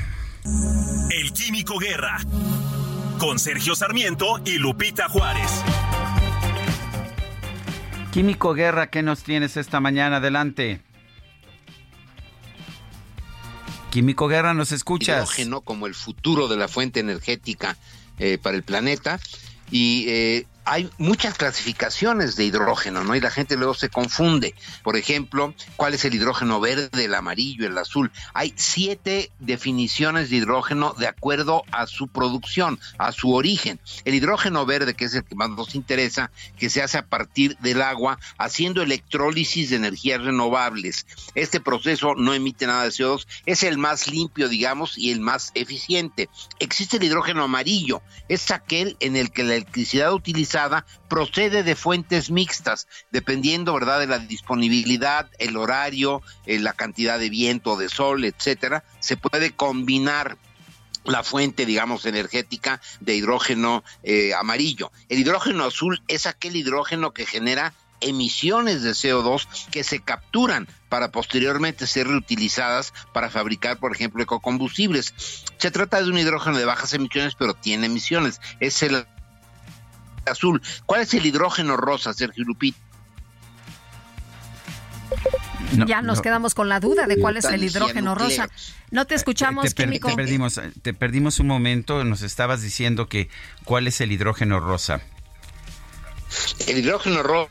El 1.11 1.31
Químico 1.31 1.77
Guerra. 1.77 2.17
Con 3.19 3.39
Sergio 3.39 3.75
Sarmiento 3.75 4.39
y 4.45 4.57
Lupita 4.57 5.09
Juárez. 5.09 5.63
Químico 8.11 8.53
Guerra, 8.53 8.87
¿qué 8.87 9.03
nos 9.03 9.23
tienes 9.23 9.57
esta 9.57 9.79
mañana? 9.79 10.17
Adelante. 10.17 10.81
Químico 13.89 14.27
Guerra, 14.27 14.53
¿nos 14.53 14.71
escuchas? 14.71 15.23
Hidrógeno 15.23 15.61
como 15.61 15.87
el 15.87 15.95
futuro 15.95 16.47
de 16.47 16.57
la 16.57 16.67
fuente 16.67 16.99
energética 16.99 17.75
eh, 18.19 18.37
para 18.41 18.55
el 18.55 18.63
planeta. 18.63 19.19
Y 19.71 20.05
eh, 20.07 20.47
hay 20.69 20.87
muchas 20.99 21.35
clasificaciones 21.35 22.35
de 22.35 22.45
hidrógeno, 22.45 23.03
¿no? 23.03 23.15
Y 23.15 23.19
la 23.19 23.31
gente 23.31 23.57
luego 23.57 23.73
se 23.73 23.89
confunde. 23.89 24.53
Por 24.83 24.97
ejemplo, 24.97 25.55
¿cuál 25.75 25.95
es 25.95 26.05
el 26.05 26.13
hidrógeno 26.13 26.59
verde, 26.59 27.05
el 27.05 27.15
amarillo, 27.15 27.65
el 27.65 27.75
azul? 27.75 28.11
Hay 28.35 28.53
siete 28.55 29.31
definiciones 29.39 30.29
de 30.29 30.35
hidrógeno 30.35 30.93
de 30.93 31.07
acuerdo 31.07 31.63
a 31.71 31.87
su 31.87 32.07
producción, 32.07 32.79
a 32.99 33.11
su 33.11 33.33
origen. 33.33 33.79
El 34.05 34.13
hidrógeno 34.13 34.67
verde, 34.67 34.93
que 34.93 35.05
es 35.05 35.15
el 35.15 35.23
que 35.23 35.33
más 35.33 35.49
nos 35.49 35.73
interesa, 35.73 36.29
que 36.55 36.69
se 36.69 36.83
hace 36.83 36.99
a 36.99 37.07
partir 37.07 37.57
del 37.57 37.81
agua, 37.81 38.19
haciendo 38.37 38.83
electrólisis 38.83 39.71
de 39.71 39.77
energías 39.77 40.21
renovables. 40.21 41.07
Este 41.33 41.59
proceso 41.59 42.13
no 42.13 42.35
emite 42.35 42.67
nada 42.67 42.83
de 42.83 42.91
CO2, 42.91 43.25
es 43.47 43.63
el 43.63 43.79
más 43.79 44.07
limpio, 44.07 44.47
digamos, 44.47 44.99
y 44.99 45.09
el 45.09 45.19
más 45.19 45.51
eficiente. 45.55 46.29
Existe 46.59 46.97
el 46.97 47.05
hidrógeno 47.05 47.41
amarillo, 47.41 48.03
es 48.27 48.51
aquel 48.51 48.97
en 48.99 49.15
el 49.15 49.31
que 49.31 49.43
la 49.43 49.55
electricidad 49.55 50.13
utilizada 50.13 50.58
procede 51.07 51.63
de 51.63 51.75
fuentes 51.75 52.31
mixtas, 52.31 52.87
dependiendo, 53.11 53.73
¿verdad?, 53.73 53.99
de 53.99 54.07
la 54.07 54.19
disponibilidad, 54.19 55.29
el 55.39 55.57
horario, 55.57 56.21
eh, 56.45 56.59
la 56.59 56.73
cantidad 56.73 57.19
de 57.19 57.29
viento, 57.29 57.77
de 57.77 57.89
sol, 57.89 58.25
etcétera, 58.25 58.83
se 58.99 59.17
puede 59.17 59.51
combinar 59.51 60.37
la 61.05 61.23
fuente, 61.23 61.65
digamos, 61.65 62.05
energética 62.05 62.81
de 62.99 63.15
hidrógeno 63.15 63.83
eh, 64.03 64.33
amarillo. 64.33 64.91
El 65.07 65.19
hidrógeno 65.19 65.65
azul 65.65 66.01
es 66.07 66.25
aquel 66.25 66.55
hidrógeno 66.55 67.11
que 67.11 67.25
genera 67.25 67.73
emisiones 68.01 68.81
de 68.81 68.91
CO2 68.91 69.47
que 69.71 69.83
se 69.83 69.99
capturan 69.99 70.67
para 70.87 71.11
posteriormente 71.11 71.87
ser 71.87 72.07
reutilizadas 72.07 72.93
para 73.13 73.29
fabricar, 73.29 73.77
por 73.77 73.93
ejemplo, 73.93 74.23
ecocombustibles. 74.23 75.13
Se 75.57 75.71
trata 75.71 76.01
de 76.01 76.09
un 76.09 76.17
hidrógeno 76.17 76.57
de 76.57 76.65
bajas 76.65 76.93
emisiones, 76.93 77.35
pero 77.35 77.53
tiene 77.53 77.87
emisiones. 77.87 78.39
Es 78.59 78.81
el 78.83 79.05
azul. 80.29 80.61
¿Cuál 80.85 81.01
es 81.01 81.13
el 81.13 81.25
hidrógeno 81.25 81.77
rosa, 81.77 82.13
Sergio 82.13 82.45
Lupita? 82.45 82.79
ya 85.87 86.01
nos 86.01 86.21
quedamos 86.21 86.55
con 86.55 86.69
la 86.69 86.79
duda 86.79 87.07
de 87.07 87.17
cuál 87.19 87.37
es 87.37 87.45
el 87.45 87.63
hidrógeno 87.63 88.15
rosa. 88.15 88.49
No 88.91 89.05
te 89.05 89.15
escuchamos, 89.15 89.73
te, 89.73 89.83
químico. 89.83 90.09
Te 90.09 90.15
perdimos, 90.15 90.59
te 90.81 90.93
perdimos 90.93 91.39
un 91.39 91.47
momento, 91.47 92.03
nos 92.03 92.21
estabas 92.21 92.61
diciendo 92.61 93.07
que 93.07 93.29
cuál 93.63 93.87
es 93.87 94.01
el 94.01 94.11
hidrógeno 94.11 94.59
rosa. 94.59 95.01
El 96.67 96.77
hidrógeno 96.77 97.23
rosa 97.23 97.49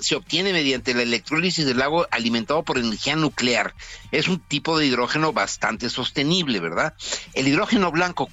se 0.00 0.16
obtiene 0.16 0.52
mediante 0.52 0.94
la 0.94 1.02
electrólisis 1.02 1.66
del 1.66 1.82
agua 1.82 2.08
alimentado 2.10 2.62
por 2.62 2.78
energía 2.78 3.16
nuclear. 3.16 3.74
Es 4.10 4.28
un 4.28 4.40
tipo 4.40 4.78
de 4.78 4.86
hidrógeno 4.86 5.32
bastante 5.32 5.90
sostenible, 5.90 6.60
¿verdad? 6.60 6.94
El 7.34 7.48
hidrógeno 7.48 7.90
blanco, 7.90 8.28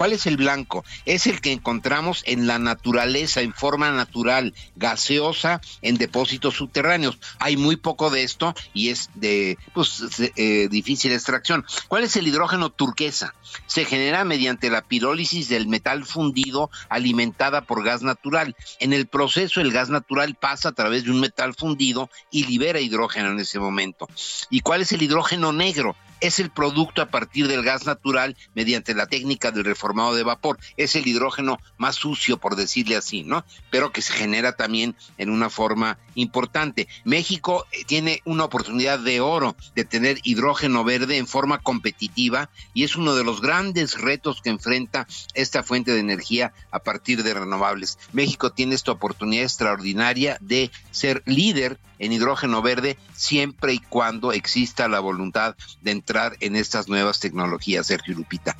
¿Cuál 0.00 0.14
es 0.14 0.24
el 0.24 0.38
blanco? 0.38 0.82
Es 1.04 1.26
el 1.26 1.42
que 1.42 1.52
encontramos 1.52 2.22
en 2.24 2.46
la 2.46 2.58
naturaleza, 2.58 3.42
en 3.42 3.52
forma 3.52 3.90
natural, 3.90 4.54
gaseosa, 4.74 5.60
en 5.82 5.98
depósitos 5.98 6.54
subterráneos. 6.54 7.18
Hay 7.38 7.58
muy 7.58 7.76
poco 7.76 8.08
de 8.08 8.22
esto 8.22 8.54
y 8.72 8.88
es 8.88 9.10
de 9.14 9.58
pues, 9.74 10.02
eh, 10.36 10.68
difícil 10.70 11.12
extracción. 11.12 11.66
¿Cuál 11.88 12.04
es 12.04 12.16
el 12.16 12.26
hidrógeno 12.26 12.70
turquesa? 12.70 13.34
Se 13.66 13.84
genera 13.84 14.24
mediante 14.24 14.70
la 14.70 14.80
pirólisis 14.80 15.50
del 15.50 15.68
metal 15.68 16.06
fundido 16.06 16.70
alimentada 16.88 17.60
por 17.60 17.84
gas 17.84 18.00
natural. 18.00 18.56
En 18.78 18.94
el 18.94 19.06
proceso 19.06 19.60
el 19.60 19.70
gas 19.70 19.90
natural 19.90 20.34
pasa 20.34 20.70
a 20.70 20.72
través 20.72 21.04
de 21.04 21.10
un 21.10 21.20
metal 21.20 21.54
fundido 21.54 22.08
y 22.30 22.46
libera 22.46 22.80
hidrógeno 22.80 23.32
en 23.32 23.40
ese 23.40 23.58
momento. 23.58 24.08
¿Y 24.48 24.60
cuál 24.60 24.80
es 24.80 24.92
el 24.92 25.02
hidrógeno 25.02 25.52
negro? 25.52 25.94
Es 26.20 26.38
el 26.38 26.50
producto 26.50 27.02
a 27.02 27.10
partir 27.10 27.48
del 27.48 27.62
gas 27.62 27.86
natural 27.86 28.36
mediante 28.54 28.94
la 28.94 29.06
técnica 29.06 29.50
del 29.50 29.64
reformado 29.64 30.14
de 30.14 30.22
vapor. 30.22 30.58
Es 30.76 30.96
el 30.96 31.06
hidrógeno 31.06 31.58
más 31.78 31.96
sucio, 31.96 32.38
por 32.38 32.56
decirle 32.56 32.96
así, 32.96 33.22
¿no? 33.22 33.44
Pero 33.70 33.92
que 33.92 34.02
se 34.02 34.12
genera 34.12 34.52
también 34.52 34.96
en 35.18 35.30
una 35.30 35.50
forma 35.50 35.98
importante. 36.14 36.88
México 37.04 37.66
eh, 37.72 37.84
tiene 37.86 38.22
una 38.24 38.44
oportunidad 38.44 38.98
de 38.98 39.20
oro 39.20 39.56
de 39.74 39.84
tener 39.84 40.18
hidrógeno 40.22 40.84
verde 40.84 41.16
en 41.16 41.26
forma 41.26 41.58
competitiva 41.58 42.50
y 42.74 42.84
es 42.84 42.96
uno 42.96 43.14
de 43.14 43.24
los 43.24 43.40
grandes 43.40 44.00
retos 44.00 44.40
que 44.42 44.50
enfrenta 44.50 45.06
esta 45.34 45.62
fuente 45.62 45.92
de 45.92 46.00
energía 46.00 46.52
a 46.70 46.80
partir 46.80 47.22
de 47.22 47.34
renovables. 47.34 47.98
México 48.12 48.52
tiene 48.52 48.74
esta 48.74 48.92
oportunidad 48.92 49.44
extraordinaria 49.44 50.38
de 50.40 50.70
ser 50.90 51.22
líder 51.26 51.78
en 52.00 52.12
hidrógeno 52.12 52.62
verde 52.62 52.98
siempre 53.14 53.74
y 53.74 53.78
cuando 53.78 54.32
exista 54.32 54.88
la 54.88 54.98
voluntad 54.98 55.54
de 55.82 55.92
entrar 55.92 56.36
en 56.40 56.56
estas 56.56 56.88
nuevas 56.88 57.20
tecnologías, 57.20 57.86
Sergio 57.86 58.16
Lupita. 58.16 58.56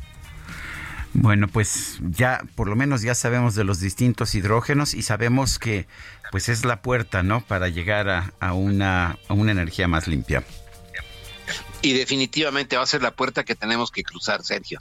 Bueno, 1.13 1.49
pues 1.49 1.99
ya 2.03 2.43
por 2.55 2.69
lo 2.69 2.77
menos 2.77 3.03
ya 3.03 3.17
sabemos 3.17 3.57
de 3.57 3.65
los 3.65 3.81
distintos 3.81 4.37
hidrógenos 4.37 4.95
y 4.95 5.03
sabemos 5.03 5.59
que 5.59 5.89
pues 6.31 6.49
es 6.49 6.65
la 6.65 6.83
puerta, 6.83 7.25
¿no? 7.25 7.41
Para 7.41 7.69
llegar 7.69 8.09
a, 8.09 8.33
a 8.39 8.53
una, 8.53 9.19
a 9.27 9.35
una 9.35 9.51
energía 9.51 9.89
más 9.89 10.07
limpia. 10.07 10.45
Y 11.83 11.95
definitivamente 11.95 12.77
va 12.77 12.85
a 12.85 12.87
ser 12.87 13.03
la 13.03 13.11
puerta 13.11 13.43
que 13.43 13.57
tenemos 13.57 13.91
que 13.91 14.05
cruzar, 14.05 14.45
Sergio. 14.45 14.81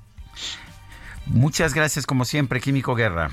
Muchas 1.26 1.74
gracias 1.74 2.06
como 2.06 2.26
siempre, 2.26 2.62
Químico 2.62 2.94
Guerra. 2.94 3.32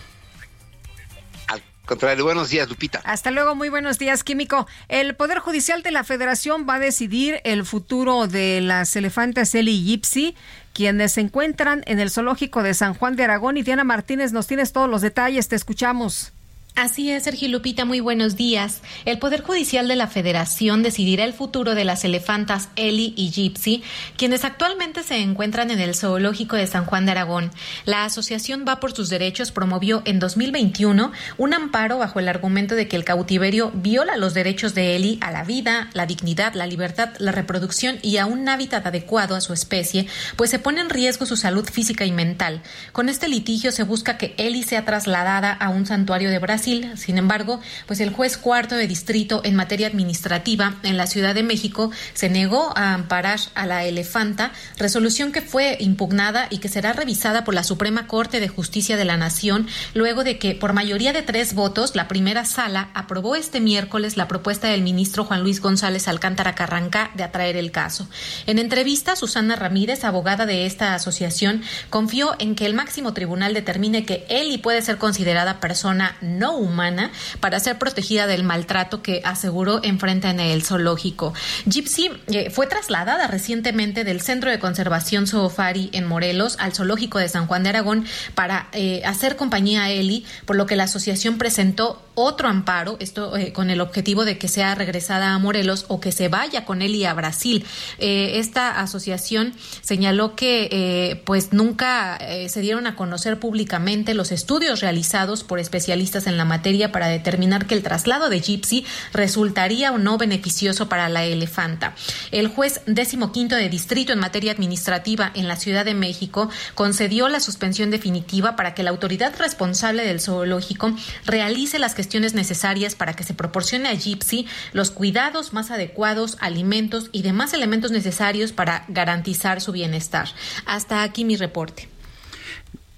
Contrario, 1.86 2.24
buenos 2.24 2.50
días, 2.50 2.68
Lupita. 2.68 3.00
Hasta 3.04 3.30
luego, 3.30 3.54
muy 3.54 3.68
buenos 3.68 3.98
días, 3.98 4.24
Químico. 4.24 4.66
El 4.88 5.14
Poder 5.14 5.38
Judicial 5.38 5.82
de 5.84 5.92
la 5.92 6.02
Federación 6.02 6.66
va 6.68 6.74
a 6.74 6.78
decidir 6.80 7.40
el 7.44 7.64
futuro 7.64 8.26
de 8.26 8.60
las 8.60 8.96
elefantes 8.96 9.54
Eli 9.54 9.70
y 9.70 9.84
Gypsy, 9.84 10.36
quienes 10.74 11.12
se 11.12 11.20
encuentran 11.20 11.84
en 11.86 12.00
el 12.00 12.10
zoológico 12.10 12.64
de 12.64 12.74
San 12.74 12.94
Juan 12.94 13.14
de 13.14 13.24
Aragón. 13.24 13.56
Y 13.56 13.62
Diana 13.62 13.84
Martínez, 13.84 14.32
nos 14.32 14.48
tienes 14.48 14.72
todos 14.72 14.90
los 14.90 15.00
detalles, 15.00 15.46
te 15.48 15.54
escuchamos. 15.54 16.32
Así 16.76 17.10
es, 17.10 17.22
Sergio 17.22 17.48
Lupita, 17.48 17.86
muy 17.86 18.00
buenos 18.00 18.36
días. 18.36 18.82
El 19.06 19.18
Poder 19.18 19.40
Judicial 19.40 19.88
de 19.88 19.96
la 19.96 20.08
Federación 20.08 20.82
decidirá 20.82 21.24
el 21.24 21.32
futuro 21.32 21.74
de 21.74 21.86
las 21.86 22.04
elefantas 22.04 22.68
Eli 22.76 23.14
y 23.16 23.30
Gypsy, 23.30 23.82
quienes 24.18 24.44
actualmente 24.44 25.02
se 25.02 25.22
encuentran 25.22 25.70
en 25.70 25.80
el 25.80 25.94
Zoológico 25.94 26.54
de 26.54 26.66
San 26.66 26.84
Juan 26.84 27.06
de 27.06 27.12
Aragón. 27.12 27.50
La 27.86 28.04
Asociación 28.04 28.66
Va 28.68 28.78
por 28.78 28.92
sus 28.92 29.08
Derechos 29.08 29.52
promovió 29.52 30.02
en 30.04 30.18
2021 30.18 31.12
un 31.38 31.54
amparo 31.54 31.96
bajo 31.96 32.20
el 32.20 32.28
argumento 32.28 32.74
de 32.74 32.88
que 32.88 32.96
el 32.96 33.04
cautiverio 33.04 33.72
viola 33.74 34.18
los 34.18 34.34
derechos 34.34 34.74
de 34.74 34.96
Eli 34.96 35.18
a 35.22 35.30
la 35.30 35.44
vida, 35.44 35.88
la 35.94 36.04
dignidad, 36.04 36.52
la 36.52 36.66
libertad, 36.66 37.14
la 37.16 37.32
reproducción 37.32 37.98
y 38.02 38.18
a 38.18 38.26
un 38.26 38.46
hábitat 38.50 38.86
adecuado 38.86 39.34
a 39.34 39.40
su 39.40 39.54
especie, 39.54 40.08
pues 40.36 40.50
se 40.50 40.58
pone 40.58 40.82
en 40.82 40.90
riesgo 40.90 41.24
su 41.24 41.38
salud 41.38 41.64
física 41.64 42.04
y 42.04 42.12
mental. 42.12 42.60
Con 42.92 43.08
este 43.08 43.28
litigio 43.28 43.72
se 43.72 43.82
busca 43.82 44.18
que 44.18 44.34
Eli 44.36 44.62
sea 44.62 44.84
trasladada 44.84 45.54
a 45.54 45.70
un 45.70 45.86
santuario 45.86 46.28
de 46.28 46.38
Brasil 46.38 46.65
sin 46.96 47.16
embargo, 47.16 47.60
pues 47.86 48.00
el 48.00 48.10
juez 48.10 48.36
cuarto 48.36 48.74
de 48.74 48.88
distrito 48.88 49.40
en 49.44 49.54
materia 49.54 49.86
administrativa 49.86 50.74
en 50.82 50.96
la 50.96 51.06
Ciudad 51.06 51.32
de 51.32 51.44
México 51.44 51.92
se 52.12 52.28
negó 52.28 52.76
a 52.76 52.92
amparar 52.92 53.38
a 53.54 53.66
la 53.66 53.84
elefanta, 53.84 54.50
resolución 54.76 55.30
que 55.30 55.42
fue 55.42 55.76
impugnada 55.78 56.48
y 56.50 56.58
que 56.58 56.68
será 56.68 56.92
revisada 56.92 57.44
por 57.44 57.54
la 57.54 57.62
Suprema 57.62 58.08
Corte 58.08 58.40
de 58.40 58.48
Justicia 58.48 58.96
de 58.96 59.04
la 59.04 59.16
Nación 59.16 59.68
luego 59.94 60.24
de 60.24 60.38
que 60.38 60.56
por 60.56 60.72
mayoría 60.72 61.12
de 61.12 61.22
tres 61.22 61.54
votos 61.54 61.94
la 61.94 62.08
primera 62.08 62.44
sala 62.44 62.90
aprobó 62.94 63.36
este 63.36 63.60
miércoles 63.60 64.16
la 64.16 64.26
propuesta 64.26 64.66
del 64.66 64.82
ministro 64.82 65.24
Juan 65.24 65.42
Luis 65.42 65.60
González 65.60 66.08
Alcántara 66.08 66.56
Carranca 66.56 67.12
de 67.14 67.22
atraer 67.22 67.56
el 67.56 67.70
caso. 67.70 68.08
En 68.46 68.58
entrevista, 68.58 69.14
Susana 69.14 69.54
Ramírez, 69.54 70.02
abogada 70.02 70.46
de 70.46 70.66
esta 70.66 70.94
asociación, 70.94 71.62
confió 71.90 72.34
en 72.40 72.56
que 72.56 72.66
el 72.66 72.74
máximo 72.74 73.14
tribunal 73.14 73.54
determine 73.54 74.04
que 74.04 74.26
Eli 74.28 74.58
puede 74.58 74.82
ser 74.82 74.98
considerada 74.98 75.60
persona 75.60 76.16
no 76.20 76.55
humana 76.56 77.10
para 77.40 77.60
ser 77.60 77.78
protegida 77.78 78.26
del 78.26 78.44
maltrato 78.44 79.02
que 79.02 79.20
aseguró 79.24 79.80
enfrenta 79.82 80.30
en 80.30 80.40
el 80.40 80.62
zoológico. 80.62 81.34
Gypsy 81.66 82.10
eh, 82.28 82.50
fue 82.50 82.66
trasladada 82.66 83.26
recientemente 83.26 84.04
del 84.04 84.20
Centro 84.20 84.50
de 84.50 84.58
Conservación 84.58 85.26
Zoofari 85.26 85.90
en 85.92 86.06
Morelos 86.06 86.56
al 86.58 86.74
zoológico 86.74 87.18
de 87.18 87.28
San 87.28 87.46
Juan 87.46 87.62
de 87.62 87.70
Aragón 87.70 88.06
para 88.34 88.68
eh, 88.72 89.02
hacer 89.04 89.36
compañía 89.36 89.84
a 89.84 89.90
Eli, 89.90 90.24
por 90.44 90.56
lo 90.56 90.66
que 90.66 90.76
la 90.76 90.84
asociación 90.84 91.38
presentó 91.38 92.02
otro 92.14 92.48
amparo, 92.48 92.96
esto 92.98 93.36
eh, 93.36 93.52
con 93.52 93.68
el 93.68 93.80
objetivo 93.80 94.24
de 94.24 94.38
que 94.38 94.48
sea 94.48 94.74
regresada 94.74 95.34
a 95.34 95.38
Morelos 95.38 95.84
o 95.88 96.00
que 96.00 96.12
se 96.12 96.28
vaya 96.28 96.64
con 96.64 96.80
Eli 96.80 97.04
a 97.04 97.14
Brasil. 97.14 97.64
esta 97.98 98.80
asociación 98.80 99.54
señaló 99.82 100.34
que 100.34 101.22
pues 101.24 101.52
nunca 101.52 102.18
se 102.48 102.60
dieron 102.60 102.86
a 102.86 102.96
conocer 102.96 103.38
públicamente 103.38 104.14
los 104.14 104.32
estudios 104.32 104.80
realizados 104.80 105.44
por 105.44 105.58
especialistas 105.58 106.26
en 106.26 106.35
la 106.36 106.44
materia 106.44 106.92
para 106.92 107.08
determinar 107.08 107.66
que 107.66 107.74
el 107.74 107.82
traslado 107.82 108.28
de 108.28 108.40
Gypsy 108.40 108.84
resultaría 109.12 109.92
o 109.92 109.98
no 109.98 110.18
beneficioso 110.18 110.88
para 110.88 111.08
la 111.08 111.24
elefanta. 111.24 111.94
El 112.30 112.48
juez 112.48 112.80
décimo 112.86 113.32
quinto 113.32 113.56
de 113.56 113.68
distrito 113.68 114.12
en 114.12 114.18
materia 114.18 114.52
administrativa 114.52 115.30
en 115.34 115.48
la 115.48 115.56
Ciudad 115.56 115.84
de 115.84 115.94
México 115.94 116.50
concedió 116.74 117.28
la 117.28 117.40
suspensión 117.40 117.90
definitiva 117.90 118.56
para 118.56 118.74
que 118.74 118.82
la 118.82 118.90
autoridad 118.90 119.34
responsable 119.38 120.04
del 120.04 120.20
zoológico 120.20 120.94
realice 121.24 121.78
las 121.78 121.94
gestiones 121.94 122.34
necesarias 122.34 122.94
para 122.94 123.14
que 123.14 123.24
se 123.24 123.34
proporcione 123.34 123.88
a 123.88 123.94
Gypsy 123.94 124.46
los 124.72 124.90
cuidados 124.90 125.52
más 125.52 125.70
adecuados, 125.70 126.36
alimentos 126.40 127.10
y 127.12 127.22
demás 127.22 127.52
elementos 127.52 127.90
necesarios 127.90 128.52
para 128.52 128.84
garantizar 128.88 129.60
su 129.60 129.72
bienestar. 129.72 130.28
Hasta 130.66 131.02
aquí 131.02 131.24
mi 131.24 131.36
reporte. 131.36 131.88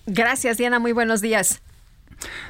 Gracias, 0.07 0.57
Diana. 0.57 0.79
Muy 0.79 0.93
buenos 0.93 1.21
días. 1.21 1.61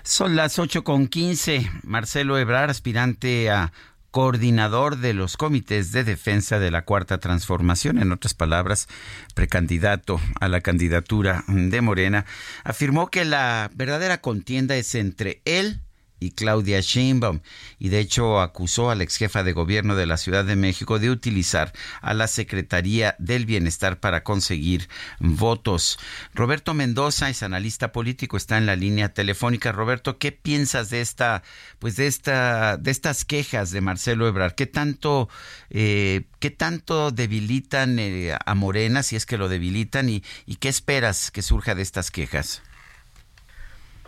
Son 0.02 0.36
las 0.36 0.58
8 0.58 0.84
con 0.84 1.08
15. 1.08 1.70
Marcelo 1.82 2.38
Ebrar, 2.38 2.70
aspirante 2.70 3.50
a 3.50 3.72
coordinador 4.10 4.96
de 4.96 5.14
los 5.14 5.36
comités 5.36 5.92
de 5.92 6.02
defensa 6.02 6.58
de 6.58 6.70
la 6.70 6.82
Cuarta 6.82 7.18
Transformación, 7.18 7.98
en 7.98 8.12
otras 8.12 8.34
palabras, 8.34 8.88
precandidato 9.34 10.20
a 10.40 10.48
la 10.48 10.60
candidatura 10.60 11.44
de 11.46 11.80
Morena, 11.80 12.24
afirmó 12.64 13.08
que 13.08 13.24
la 13.24 13.70
verdadera 13.74 14.20
contienda 14.20 14.76
es 14.76 14.94
entre 14.94 15.42
él 15.44 15.82
y 16.20 16.32
Claudia 16.32 16.80
Sheinbaum 16.80 17.40
y 17.78 17.88
de 17.88 18.00
hecho 18.00 18.40
acusó 18.40 18.90
a 18.90 18.94
la 18.94 19.04
ex 19.04 19.16
jefa 19.16 19.42
de 19.42 19.52
gobierno 19.52 19.96
de 19.96 20.06
la 20.06 20.16
Ciudad 20.16 20.44
de 20.44 20.56
México 20.56 20.98
de 20.98 21.10
utilizar 21.10 21.72
a 22.00 22.14
la 22.14 22.26
Secretaría 22.26 23.16
del 23.18 23.46
Bienestar 23.46 24.00
para 24.00 24.24
conseguir 24.24 24.88
votos. 25.20 25.98
Roberto 26.34 26.74
Mendoza 26.74 27.30
es 27.30 27.42
analista 27.42 27.92
político, 27.92 28.36
está 28.36 28.58
en 28.58 28.66
la 28.66 28.76
línea 28.76 29.12
telefónica. 29.14 29.72
Roberto, 29.72 30.18
¿qué 30.18 30.32
piensas 30.32 30.90
de 30.90 31.00
esta, 31.00 31.42
pues 31.78 31.96
de 31.96 32.06
esta, 32.06 32.76
de 32.76 32.90
estas 32.90 33.24
quejas 33.24 33.70
de 33.70 33.80
Marcelo 33.80 34.26
Ebrard? 34.26 34.54
¿Qué 34.54 34.66
tanto, 34.66 35.28
eh, 35.70 36.24
qué 36.40 36.50
tanto 36.50 37.10
debilitan 37.10 37.98
eh, 37.98 38.36
a 38.44 38.54
Morena, 38.54 39.02
si 39.02 39.16
es 39.16 39.26
que 39.26 39.38
lo 39.38 39.48
debilitan, 39.48 40.08
y, 40.08 40.22
y 40.46 40.56
qué 40.56 40.68
esperas 40.68 41.30
que 41.30 41.42
surja 41.42 41.74
de 41.74 41.82
estas 41.82 42.10
quejas? 42.10 42.62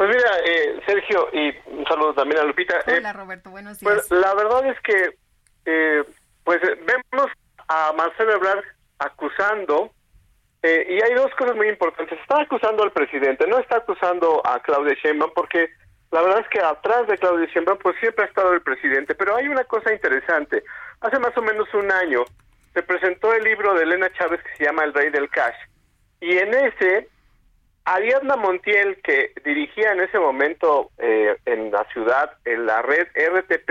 Pues 0.01 0.17
mira, 0.17 0.31
eh, 0.47 0.81
Sergio, 0.87 1.29
y 1.31 1.55
un 1.67 1.85
saludo 1.85 2.15
también 2.15 2.41
a 2.41 2.45
Lupita. 2.45 2.83
Hola, 2.87 3.13
Roberto, 3.13 3.51
buenos 3.51 3.79
días. 3.81 4.07
Pues 4.09 4.11
la 4.11 4.33
verdad 4.33 4.67
es 4.69 4.81
que, 4.81 5.19
eh, 5.67 6.03
pues 6.43 6.59
vemos 6.63 7.31
a 7.69 7.93
Marcelo 7.93 8.33
Ebrard 8.33 8.65
acusando, 8.99 9.91
eh, 10.63 10.87
y 10.89 11.03
hay 11.03 11.13
dos 11.13 11.31
cosas 11.35 11.55
muy 11.55 11.69
importantes. 11.69 12.19
Está 12.19 12.41
acusando 12.41 12.83
al 12.83 12.93
presidente, 12.93 13.47
no 13.47 13.59
está 13.59 13.77
acusando 13.77 14.41
a 14.43 14.59
Claudia 14.61 14.97
Sheinbaum, 15.05 15.33
porque 15.35 15.69
la 16.13 16.23
verdad 16.23 16.41
es 16.41 16.49
que 16.49 16.61
atrás 16.61 17.07
de 17.07 17.19
Claudia 17.19 17.47
Sheinbaum, 17.53 17.77
pues 17.81 17.95
siempre 18.01 18.25
ha 18.25 18.29
estado 18.29 18.55
el 18.55 18.63
presidente. 18.63 19.15
Pero 19.15 19.37
hay 19.37 19.49
una 19.49 19.65
cosa 19.65 19.93
interesante. 19.93 20.65
Hace 21.03 21.19
más 21.19 21.37
o 21.37 21.43
menos 21.43 21.69
un 21.75 21.93
año 21.93 22.25
se 22.73 22.83
presentó 22.83 23.35
el 23.35 23.45
libro 23.45 23.75
de 23.75 23.83
Elena 23.83 24.11
Chávez 24.15 24.43
que 24.45 24.57
se 24.57 24.65
llama 24.65 24.85
El 24.85 24.95
Rey 24.95 25.11
del 25.11 25.29
Cash. 25.29 25.59
Y 26.23 26.39
en 26.39 26.55
ese 26.55 27.07
Ariadna 27.95 28.37
Montiel, 28.37 29.01
que 29.03 29.33
dirigía 29.45 29.93
en 29.93 30.01
ese 30.01 30.19
momento 30.19 30.91
eh, 30.99 31.37
en 31.47 31.71
la 31.71 31.85
ciudad, 31.93 32.33
en 32.45 32.67
la 32.67 32.83
red 32.83 33.07
RTP, 33.15 33.71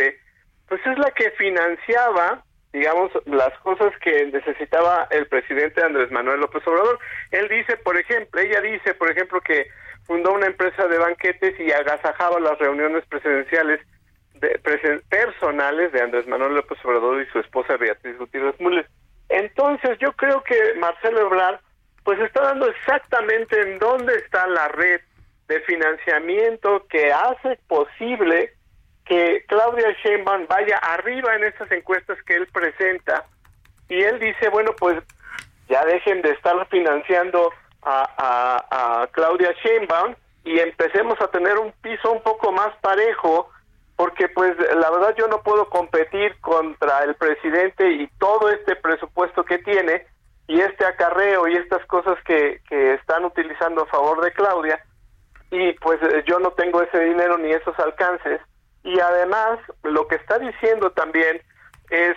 pues 0.67 0.81
es 0.85 0.97
la 0.99 1.11
que 1.11 1.31
financiaba, 1.31 2.43
digamos, 2.73 3.11
las 3.25 3.57
cosas 3.59 3.91
que 4.03 4.25
necesitaba 4.25 5.07
el 5.11 5.27
presidente 5.27 5.83
Andrés 5.83 6.11
Manuel 6.11 6.41
López 6.41 6.65
Obrador. 6.67 6.99
Él 7.31 7.47
dice, 7.49 7.77
por 7.77 7.97
ejemplo, 7.97 8.39
ella 8.41 8.61
dice, 8.61 8.93
por 8.93 9.09
ejemplo, 9.09 9.41
que 9.41 9.67
fundó 10.05 10.33
una 10.33 10.47
empresa 10.47 10.87
de 10.87 10.97
banquetes 10.97 11.59
y 11.59 11.71
agasajaba 11.71 12.39
las 12.39 12.57
reuniones 12.59 13.05
presidenciales 13.07 13.79
de, 14.35 14.61
presen- 14.61 15.01
personales 15.09 15.91
de 15.91 16.01
Andrés 16.01 16.27
Manuel 16.27 16.55
López 16.55 16.77
Obrador 16.83 17.21
y 17.21 17.25
su 17.31 17.39
esposa 17.39 17.77
Beatriz 17.77 18.17
Gutiérrez 18.17 18.59
Müller. 18.59 18.87
Entonces, 19.29 19.97
yo 19.99 20.11
creo 20.13 20.43
que 20.43 20.55
Marcelo 20.77 21.21
Ebrard 21.21 21.59
pues 22.09 22.21
está 22.21 22.41
dando 22.41 22.65
exactamente 22.65 23.61
en 23.61 23.77
dónde 23.77 24.15
está 24.15 24.47
la 24.47 24.67
red 24.69 24.99
de 25.47 25.61
financiamiento 25.61 26.87
que 26.89 27.13
hace 27.13 27.59
posible 27.67 28.51
que 29.05 29.45
Claudia 29.47 29.95
Sheinbaum 30.03 30.47
vaya 30.47 30.77
arriba 30.77 31.35
en 31.35 31.43
estas 31.43 31.71
encuestas 31.71 32.17
que 32.23 32.33
él 32.33 32.47
presenta. 32.51 33.27
Y 33.89 34.01
él 34.01 34.17
dice, 34.17 34.49
bueno, 34.49 34.71
pues 34.79 34.97
ya 35.67 35.85
dejen 35.85 36.23
de 36.23 36.31
estar 36.31 36.67
financiando 36.69 37.53
a, 37.83 39.07
Claudia 39.11 39.53
Sheinbaum 39.63 40.15
y 40.45 40.57
empecemos 40.57 41.21
a 41.21 41.27
tener 41.27 41.59
un 41.59 41.71
piso 41.73 42.11
un 42.11 42.23
poco 42.23 42.51
más 42.51 42.75
parejo 42.81 43.51
porque 43.97 44.29
pues 44.29 44.57
la 44.57 44.89
verdad 44.89 45.13
yo 45.15 45.27
no 45.27 45.43
puedo 45.43 45.69
competir 45.69 46.35
contra 46.41 47.03
el 47.03 47.13
presidente 47.13 47.87
y 47.87 48.07
todo 48.17 48.49
este 48.49 48.75
presupuesto 48.77 49.43
que 49.43 49.59
tiene 49.59 50.07
y 50.49 50.59
este 50.61 50.83
acarreo 50.83 51.47
y 51.47 51.55
estas 51.55 51.85
cosas 51.85 52.17
que, 52.25 52.59
que 52.67 52.95
están 52.95 53.23
utilizando 53.23 53.83
a 53.83 53.85
favor 53.85 54.19
de 54.21 54.33
Claudia 54.33 54.83
y 55.51 55.73
pues 55.73 56.01
eh, 56.01 56.23
yo 56.25 56.39
no 56.39 56.49
tengo 56.53 56.81
ese 56.81 56.99
dinero 57.01 57.37
ni 57.37 57.51
esos 57.51 57.77
alcances 57.77 58.41
y 58.83 58.99
además 58.99 59.59
lo 59.83 60.07
que 60.07 60.15
está 60.15 60.39
diciendo 60.39 60.89
también 60.89 61.39
es 61.91 62.15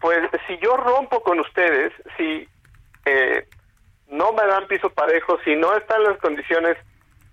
pues 0.00 0.18
si 0.48 0.58
yo 0.58 0.76
rompo 0.76 1.22
con 1.22 1.38
ustedes 1.38 1.92
si 2.16 2.48
eh, 3.04 3.46
no 4.08 4.32
me 4.32 4.44
dan 4.44 4.66
piso 4.66 4.90
parejo 4.90 5.38
si 5.44 5.54
no 5.54 5.72
están 5.76 6.02
las 6.02 6.18
condiciones 6.18 6.76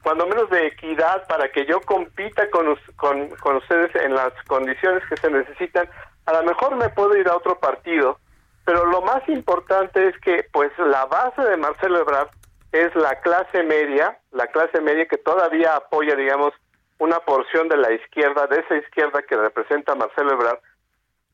cuando 0.03 0.27
menos 0.27 0.47
de 0.51 0.67
equidad 0.67 1.25
para 1.27 1.51
que 1.51 1.65
yo 1.65 1.81
compita 1.81 2.47
con, 2.51 2.77
con, 2.97 3.29
con 3.37 3.55
ustedes 3.55 3.95
en 3.95 4.13
las 4.13 4.31
condiciones 4.45 5.03
que 5.09 5.17
se 5.17 5.31
necesitan 5.31 5.89
a 6.27 6.33
lo 6.33 6.43
mejor 6.43 6.75
me 6.75 6.89
puedo 6.89 7.17
ir 7.17 7.27
a 7.29 7.35
otro 7.35 7.59
partido 7.59 8.19
pero 8.65 8.85
lo 8.85 9.01
más 9.01 9.27
importante 9.29 10.07
es 10.07 10.17
que 10.19 10.45
pues 10.51 10.71
la 10.77 11.05
base 11.05 11.41
de 11.43 11.55
Marcelo 11.55 11.99
Ebrard 11.99 12.29
es 12.71 12.93
la 12.95 13.19
clase 13.21 13.63
media, 13.63 14.17
la 14.31 14.47
clase 14.47 14.81
media 14.81 15.05
que 15.05 15.17
todavía 15.17 15.75
apoya, 15.75 16.15
digamos, 16.15 16.53
una 16.97 17.19
porción 17.19 17.69
de 17.69 17.77
la 17.77 17.91
izquierda, 17.93 18.47
de 18.47 18.59
esa 18.59 18.75
izquierda 18.75 19.21
que 19.21 19.37
representa 19.37 19.95
Marcelo 19.95 20.33
Ebrard. 20.33 20.59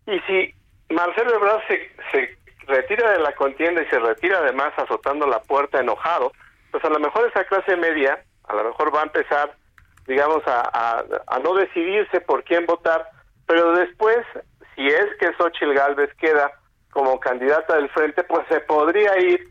Y 0.08 0.20
si 0.22 0.54
Marcelo 0.90 1.36
Ebrard 1.36 1.62
se, 1.68 1.92
se 2.12 2.38
retira 2.68 3.12
de 3.12 3.20
la 3.20 3.34
contienda 3.34 3.82
y 3.82 3.88
se 3.88 4.00
retira 4.00 4.40
además 4.40 4.74
azotando 4.78 5.26
la 5.26 5.42
puerta 5.42 5.80
enojado, 5.80 6.34
pues 6.72 6.84
a 6.84 6.90
lo 6.90 7.00
mejor 7.00 7.28
esa 7.28 7.46
clase 7.46 7.76
media, 7.78 8.24
a 8.48 8.56
lo 8.56 8.66
mejor 8.66 8.94
va 8.94 9.02
a 9.02 9.06
empezar, 9.06 9.56
digamos, 10.06 10.46
a, 10.48 10.70
a, 10.74 11.04
a 11.28 11.40
no 11.40 11.54
decidirse 11.54 12.22
por 12.22 12.44
quién 12.44 12.66
votar, 12.66 13.08
pero 13.48 13.74
después, 13.74 14.20
si 14.76 14.88
es 14.88 15.06
que 15.20 15.34
Xochitl 15.38 15.74
Galvez 15.74 16.14
queda 16.16 16.52
como 16.92 17.20
candidata 17.20 17.76
del 17.76 17.90
frente, 17.90 18.24
pues 18.24 18.46
se 18.50 18.60
podría 18.62 19.18
ir 19.20 19.50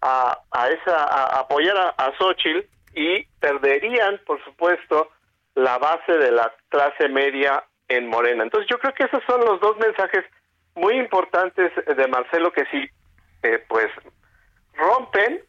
a, 0.00 0.38
a 0.50 0.68
esa 0.68 1.38
apoyar 1.38 1.76
a, 1.76 1.88
a 1.96 2.16
Xochitl 2.16 2.66
y 2.94 3.24
perderían, 3.40 4.20
por 4.26 4.42
supuesto, 4.44 5.10
la 5.54 5.78
base 5.78 6.12
de 6.12 6.30
la 6.30 6.52
clase 6.68 7.08
media 7.08 7.64
en 7.88 8.08
Morena. 8.08 8.44
Entonces 8.44 8.68
yo 8.70 8.78
creo 8.78 8.94
que 8.94 9.04
esos 9.04 9.22
son 9.26 9.44
los 9.44 9.60
dos 9.60 9.76
mensajes 9.78 10.24
muy 10.74 10.98
importantes 10.98 11.72
de 11.74 12.08
Marcelo 12.08 12.52
que 12.52 12.64
si 12.66 12.88
eh, 13.42 13.64
pues 13.68 13.88
rompen, 14.74 15.40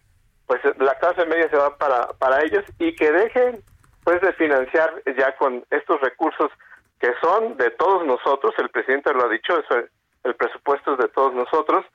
pues 0.45 0.61
la 0.79 0.95
clase 0.95 1.25
media 1.25 1.49
se 1.49 1.57
va 1.57 1.77
para, 1.77 2.07
para 2.19 2.43
ellos 2.43 2.63
y 2.79 2.95
que 2.95 3.11
dejen 3.11 3.61
pues 4.03 4.21
de 4.21 4.31
financiar 4.33 5.03
ya 5.17 5.35
con 5.35 5.65
estos 5.69 5.99
recursos 5.99 6.49
que 6.99 7.11
son 7.21 7.57
de 7.57 7.69
todos 7.71 8.05
nosotros, 8.05 8.53
el 8.57 8.69
presidente 8.69 9.13
lo 9.13 9.25
ha 9.25 9.29
dicho, 9.29 9.59
eso, 9.59 9.85
el 10.27 10.35
presupuesto 10.35 10.93
es 10.93 10.99
de 10.99 11.07
todos 11.09 11.33
nosotros, 11.33 11.85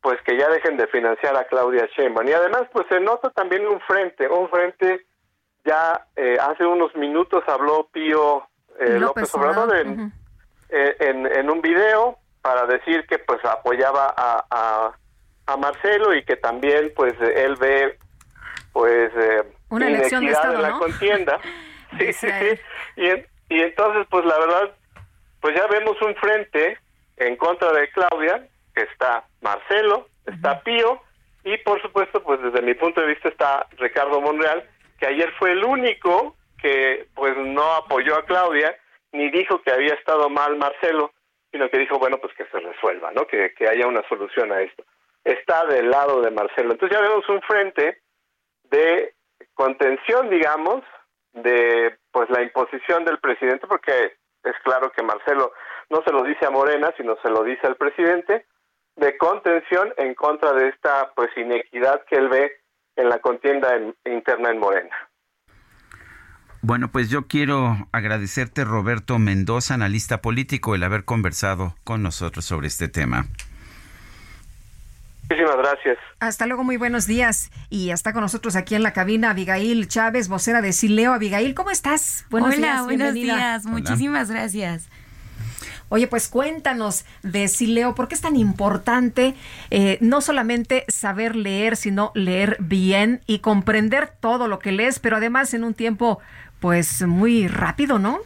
pues 0.00 0.20
que 0.22 0.36
ya 0.38 0.48
dejen 0.48 0.76
de 0.76 0.86
financiar 0.86 1.36
a 1.36 1.44
Claudia 1.46 1.88
Sheinbaum. 1.96 2.28
Y 2.28 2.32
además, 2.32 2.62
pues 2.72 2.86
se 2.88 3.00
nota 3.00 3.30
también 3.30 3.66
un 3.66 3.80
frente, 3.80 4.28
un 4.28 4.48
frente, 4.48 5.04
ya 5.64 6.06
eh, 6.14 6.36
hace 6.40 6.64
unos 6.64 6.94
minutos 6.94 7.42
habló 7.48 7.88
Pío 7.92 8.46
eh, 8.78 8.98
López, 9.00 9.34
Obrador 9.34 9.74
en, 9.76 10.12
eh, 10.68 10.96
en, 11.00 11.26
en 11.26 11.50
un 11.50 11.60
video 11.60 12.18
para 12.40 12.66
decir 12.66 13.04
que 13.08 13.18
pues 13.18 13.44
apoyaba 13.44 14.14
a, 14.16 14.44
a, 14.50 14.92
a 15.46 15.56
Marcelo 15.56 16.14
y 16.14 16.24
que 16.24 16.36
también 16.36 16.92
pues 16.94 17.14
él 17.20 17.56
ve 17.56 17.98
pues 18.72 19.10
eh, 19.16 19.42
Una 19.70 19.88
elección 19.88 20.20
de 20.20 20.26
inequidad 20.26 20.52
Estado, 20.52 20.54
en 20.56 20.62
la 20.62 20.68
¿no? 20.68 20.78
contienda. 20.78 21.38
sí, 21.98 22.12
sí, 22.12 22.28
sí. 22.28 22.60
Y, 22.96 23.06
en- 23.06 23.26
y 23.48 23.62
entonces 23.62 24.06
pues 24.10 24.24
la 24.24 24.38
verdad 24.38 24.70
pues 25.40 25.56
ya 25.56 25.66
vemos 25.66 26.00
un 26.02 26.14
frente 26.16 26.78
en 27.16 27.36
contra 27.36 27.72
de 27.72 27.88
Claudia, 27.90 28.46
que 28.74 28.82
está 28.82 29.24
Marcelo, 29.40 30.08
está 30.26 30.60
Pío, 30.60 31.02
y 31.44 31.56
por 31.58 31.80
supuesto, 31.80 32.22
pues 32.22 32.42
desde 32.42 32.62
mi 32.62 32.74
punto 32.74 33.00
de 33.00 33.06
vista 33.06 33.28
está 33.28 33.66
Ricardo 33.78 34.20
Monreal, 34.20 34.68
que 34.98 35.06
ayer 35.06 35.32
fue 35.38 35.52
el 35.52 35.64
único 35.64 36.36
que 36.60 37.06
pues 37.14 37.36
no 37.36 37.74
apoyó 37.74 38.16
a 38.16 38.24
Claudia, 38.24 38.76
ni 39.12 39.30
dijo 39.30 39.62
que 39.62 39.70
había 39.70 39.94
estado 39.94 40.28
mal 40.28 40.56
Marcelo, 40.56 41.12
sino 41.52 41.70
que 41.70 41.78
dijo, 41.78 41.98
bueno, 41.98 42.18
pues 42.18 42.34
que 42.34 42.46
se 42.46 42.58
resuelva, 42.58 43.12
¿no? 43.12 43.26
Que, 43.26 43.54
que 43.54 43.68
haya 43.68 43.86
una 43.86 44.06
solución 44.08 44.52
a 44.52 44.60
esto. 44.60 44.84
Está 45.24 45.64
del 45.66 45.90
lado 45.90 46.20
de 46.20 46.30
Marcelo. 46.30 46.72
Entonces 46.72 46.96
ya 46.96 47.02
vemos 47.02 47.28
un 47.28 47.40
frente 47.42 48.02
de 48.64 49.14
contención, 49.54 50.28
digamos, 50.28 50.82
de 51.32 51.96
pues 52.10 52.28
la 52.30 52.42
imposición 52.42 53.04
del 53.04 53.18
presidente, 53.18 53.66
porque 53.66 54.16
es 54.46 54.54
claro 54.64 54.90
que 54.92 55.02
Marcelo 55.02 55.52
no 55.90 56.02
se 56.04 56.12
lo 56.12 56.22
dice 56.24 56.46
a 56.46 56.50
Morena, 56.50 56.92
sino 56.96 57.16
se 57.22 57.28
lo 57.30 57.42
dice 57.44 57.66
al 57.66 57.76
presidente, 57.76 58.46
de 58.96 59.16
contención 59.18 59.92
en 59.98 60.14
contra 60.14 60.52
de 60.54 60.68
esta 60.68 61.12
pues 61.14 61.28
inequidad 61.36 62.02
que 62.08 62.16
él 62.16 62.28
ve 62.28 62.52
en 62.96 63.08
la 63.10 63.18
contienda 63.18 63.74
en- 63.76 63.94
interna 64.04 64.50
en 64.50 64.58
Morena. 64.58 64.94
Bueno, 66.62 66.88
pues 66.90 67.10
yo 67.10 67.26
quiero 67.28 67.76
agradecerte, 67.92 68.64
Roberto 68.64 69.18
Mendoza, 69.18 69.74
analista 69.74 70.20
político, 70.22 70.74
el 70.74 70.82
haber 70.82 71.04
conversado 71.04 71.74
con 71.84 72.02
nosotros 72.02 72.44
sobre 72.44 72.66
este 72.66 72.88
tema. 72.88 73.26
Muchísimas 75.28 75.56
gracias. 75.56 75.98
Hasta 76.20 76.46
luego, 76.46 76.62
muy 76.62 76.76
buenos 76.76 77.06
días. 77.06 77.50
Y 77.68 77.90
está 77.90 78.12
con 78.12 78.22
nosotros 78.22 78.54
aquí 78.54 78.74
en 78.74 78.82
la 78.82 78.92
cabina 78.92 79.30
Abigail 79.30 79.88
Chávez, 79.88 80.28
vocera 80.28 80.62
de 80.62 80.72
Sileo. 80.72 81.12
Abigail, 81.12 81.54
¿cómo 81.54 81.70
estás? 81.70 82.26
Buenos 82.30 82.50
Hola, 82.50 82.56
días, 82.58 82.84
buenos 82.84 83.12
bienvenida. 83.14 83.36
días. 83.36 83.66
Muchísimas 83.66 84.30
gracias. 84.30 84.88
Oye, 85.88 86.06
pues 86.08 86.28
cuéntanos 86.28 87.04
de 87.22 87.46
Sileo, 87.48 87.94
¿por 87.94 88.08
qué 88.08 88.16
es 88.16 88.20
tan 88.20 88.36
importante 88.36 89.34
eh, 89.70 89.98
no 90.00 90.20
solamente 90.20 90.84
saber 90.88 91.36
leer, 91.36 91.76
sino 91.76 92.10
leer 92.14 92.56
bien 92.60 93.20
y 93.26 93.38
comprender 93.38 94.08
todo 94.08 94.48
lo 94.48 94.58
que 94.58 94.72
lees, 94.72 94.98
pero 94.98 95.16
además 95.16 95.54
en 95.54 95.62
un 95.62 95.74
tiempo 95.74 96.20
pues 96.58 97.02
muy 97.06 97.46
rápido, 97.46 97.98
¿no? 98.00 98.18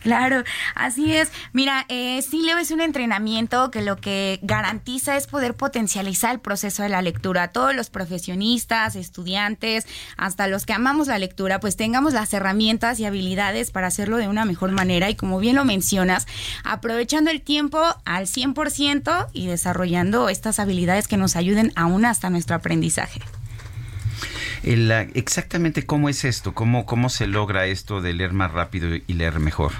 Claro, 0.00 0.44
así 0.74 1.14
es. 1.14 1.30
Mira, 1.52 1.84
eh, 1.88 2.22
Sileo 2.22 2.56
es 2.58 2.70
un 2.70 2.80
entrenamiento 2.80 3.70
que 3.70 3.82
lo 3.82 3.96
que 3.96 4.38
garantiza 4.42 5.16
es 5.16 5.26
poder 5.26 5.54
potencializar 5.54 6.32
el 6.32 6.40
proceso 6.40 6.82
de 6.82 6.88
la 6.88 7.02
lectura. 7.02 7.48
Todos 7.48 7.74
los 7.74 7.90
profesionistas, 7.90 8.96
estudiantes, 8.96 9.86
hasta 10.16 10.46
los 10.46 10.64
que 10.64 10.72
amamos 10.72 11.08
la 11.08 11.18
lectura, 11.18 11.60
pues 11.60 11.76
tengamos 11.76 12.14
las 12.14 12.32
herramientas 12.32 12.98
y 12.98 13.04
habilidades 13.04 13.70
para 13.70 13.88
hacerlo 13.88 14.16
de 14.16 14.28
una 14.28 14.46
mejor 14.46 14.72
manera 14.72 15.10
y 15.10 15.16
como 15.16 15.38
bien 15.38 15.56
lo 15.56 15.64
mencionas, 15.66 16.26
aprovechando 16.64 17.30
el 17.30 17.42
tiempo 17.42 17.80
al 18.04 18.26
100% 18.26 19.28
y 19.32 19.46
desarrollando 19.46 20.28
estas 20.28 20.58
habilidades 20.58 21.08
que 21.08 21.18
nos 21.18 21.36
ayuden 21.36 21.72
aún 21.76 22.06
hasta 22.06 22.30
nuestro 22.30 22.56
aprendizaje. 22.56 23.20
Exactamente 24.62 25.86
cómo 25.86 26.08
es 26.08 26.24
esto, 26.24 26.54
cómo, 26.54 26.84
cómo 26.84 27.08
se 27.08 27.26
logra 27.26 27.66
esto 27.66 28.00
de 28.00 28.12
leer 28.12 28.32
más 28.32 28.52
rápido 28.52 28.94
y 28.94 29.12
leer 29.12 29.40
mejor. 29.40 29.72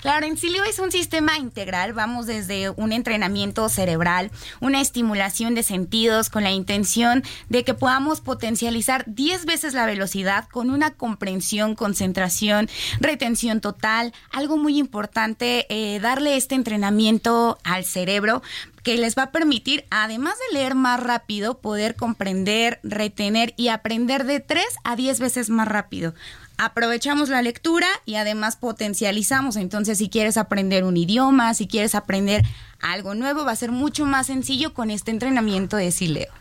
Claro, 0.00 0.26
en 0.26 0.36
Silio 0.36 0.64
es 0.64 0.78
un 0.78 0.92
sistema 0.92 1.38
integral, 1.38 1.92
vamos 1.92 2.26
desde 2.26 2.70
un 2.70 2.92
entrenamiento 2.92 3.68
cerebral, 3.68 4.30
una 4.60 4.80
estimulación 4.80 5.54
de 5.54 5.62
sentidos 5.62 6.30
con 6.30 6.42
la 6.42 6.52
intención 6.52 7.22
de 7.48 7.64
que 7.64 7.74
podamos 7.74 8.20
potencializar 8.20 9.04
10 9.06 9.46
veces 9.46 9.74
la 9.74 9.86
velocidad 9.86 10.48
con 10.50 10.70
una 10.70 10.90
comprensión, 10.90 11.74
concentración, 11.74 12.68
retención 13.00 13.60
total. 13.60 14.12
Algo 14.30 14.56
muy 14.56 14.78
importante, 14.78 15.66
eh, 15.68 16.00
darle 16.00 16.36
este 16.36 16.54
entrenamiento 16.54 17.58
al 17.64 17.84
cerebro 17.84 18.42
que 18.84 18.96
les 18.96 19.16
va 19.16 19.24
a 19.24 19.32
permitir, 19.32 19.84
además 19.90 20.34
de 20.38 20.58
leer 20.58 20.76
más 20.76 21.00
rápido, 21.00 21.58
poder 21.58 21.96
comprender, 21.96 22.78
retener 22.84 23.54
y 23.56 23.68
aprender 23.68 24.24
de 24.24 24.38
3 24.38 24.64
a 24.84 24.94
10 24.94 25.18
veces 25.18 25.50
más 25.50 25.66
rápido 25.66 26.14
aprovechamos 26.56 27.28
la 27.28 27.42
lectura 27.42 27.86
y 28.04 28.14
además 28.14 28.56
potencializamos. 28.56 29.56
Entonces, 29.56 29.98
si 29.98 30.08
quieres 30.08 30.36
aprender 30.36 30.84
un 30.84 30.96
idioma, 30.96 31.54
si 31.54 31.66
quieres 31.66 31.94
aprender 31.94 32.44
algo 32.80 33.14
nuevo, 33.14 33.44
va 33.44 33.52
a 33.52 33.56
ser 33.56 33.72
mucho 33.72 34.06
más 34.06 34.28
sencillo 34.28 34.74
con 34.74 34.90
este 34.90 35.10
entrenamiento 35.10 35.76
de 35.76 35.90
Sileo. 35.90 36.32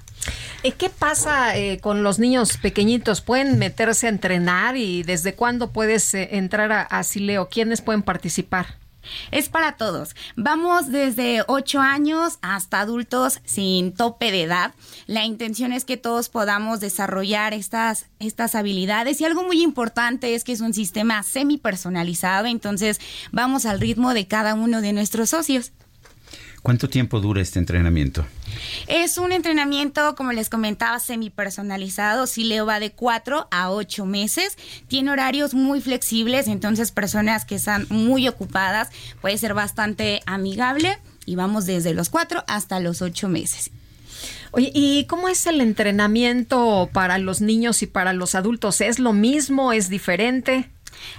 ¿Qué 0.78 0.90
pasa 0.90 1.58
eh, 1.58 1.80
con 1.80 2.04
los 2.04 2.20
niños 2.20 2.58
pequeñitos? 2.58 3.20
¿Pueden 3.22 3.60
meterse 3.60 4.08
a 4.08 4.10
entrenar 4.10 4.78
y 4.78 5.04
desde 5.04 5.36
cuándo 5.36 5.72
puedes 5.72 6.14
eh, 6.14 6.30
entrar 6.38 6.72
a, 6.72 6.82
a 6.84 7.04
Sileo? 7.04 7.50
¿Quiénes 7.50 7.82
pueden 7.82 8.04
participar? 8.04 8.83
Es 9.32 9.50
para 9.50 9.78
todos. 9.78 10.16
Vamos 10.36 10.92
desde 10.92 11.44
8 11.48 11.80
años 11.80 12.40
hasta 12.42 12.80
adultos 12.80 13.40
sin 13.46 13.94
tope 13.94 14.32
de 14.32 14.44
edad. 14.44 14.74
La 15.08 15.26
intención 15.26 15.74
es 15.74 15.86
que 15.86 15.98
todos 15.98 16.30
podamos 16.30 16.80
desarrollar 16.80 17.54
estas, 17.54 18.08
estas 18.20 18.56
habilidades 18.56 19.22
y 19.22 19.26
algo 19.26 19.44
muy 19.44 19.62
importante 19.62 20.36
es 20.36 20.44
que 20.44 20.52
es 20.52 20.62
un 20.62 20.74
sistema 20.74 21.24
semi 21.24 21.58
personalizado, 21.58 22.48
entonces 22.48 23.00
vamos 23.32 23.66
al 23.66 23.80
ritmo 23.80 24.14
de 24.14 24.28
cada 24.28 24.54
uno 24.54 24.82
de 24.82 24.94
nuestros 24.94 25.32
socios. 25.32 25.72
¿Cuánto 26.64 26.90
tiempo 26.90 27.20
dura 27.20 27.42
este 27.42 27.60
entrenamiento? 27.60 28.26
Es 28.88 29.18
un 29.18 29.34
entrenamiento, 29.34 30.16
como 30.16 30.32
les 30.32 30.48
comentaba, 30.48 30.98
semi-personalizado. 30.98 32.26
Sileo 32.26 32.66
va 32.66 32.80
de 32.80 32.94
4 32.94 33.50
a 33.52 33.70
8 33.70 34.06
meses. 34.06 34.58
Tiene 34.88 35.12
horarios 35.12 35.54
muy 35.54 35.82
flexibles, 35.82 36.48
entonces 36.48 36.92
personas 36.92 37.44
que 37.44 37.56
están 37.56 37.86
muy 37.90 38.30
ocupadas 38.30 38.92
puede 39.20 39.38
ser 39.38 39.54
bastante 39.54 40.22
amigable. 40.26 40.98
Y 41.26 41.36
vamos 41.36 41.66
desde 41.66 41.94
los 41.94 42.10
4 42.10 42.46
hasta 42.48 42.80
los 42.80 43.02
8 43.02 43.28
meses. 43.28 43.70
Oye, 44.52 44.72
¿y 44.74 45.06
cómo 45.08 45.28
es 45.28 45.46
el 45.48 45.60
entrenamiento 45.60 46.90
para 46.94 47.18
los 47.18 47.42
niños 47.42 47.82
y 47.84 47.88
para 47.88 48.14
los 48.14 48.36
adultos? 48.36 48.80
¿Es 48.80 49.00
lo 49.00 49.12
mismo? 49.12 49.74
¿Es 49.74 49.90
diferente? 49.90 50.70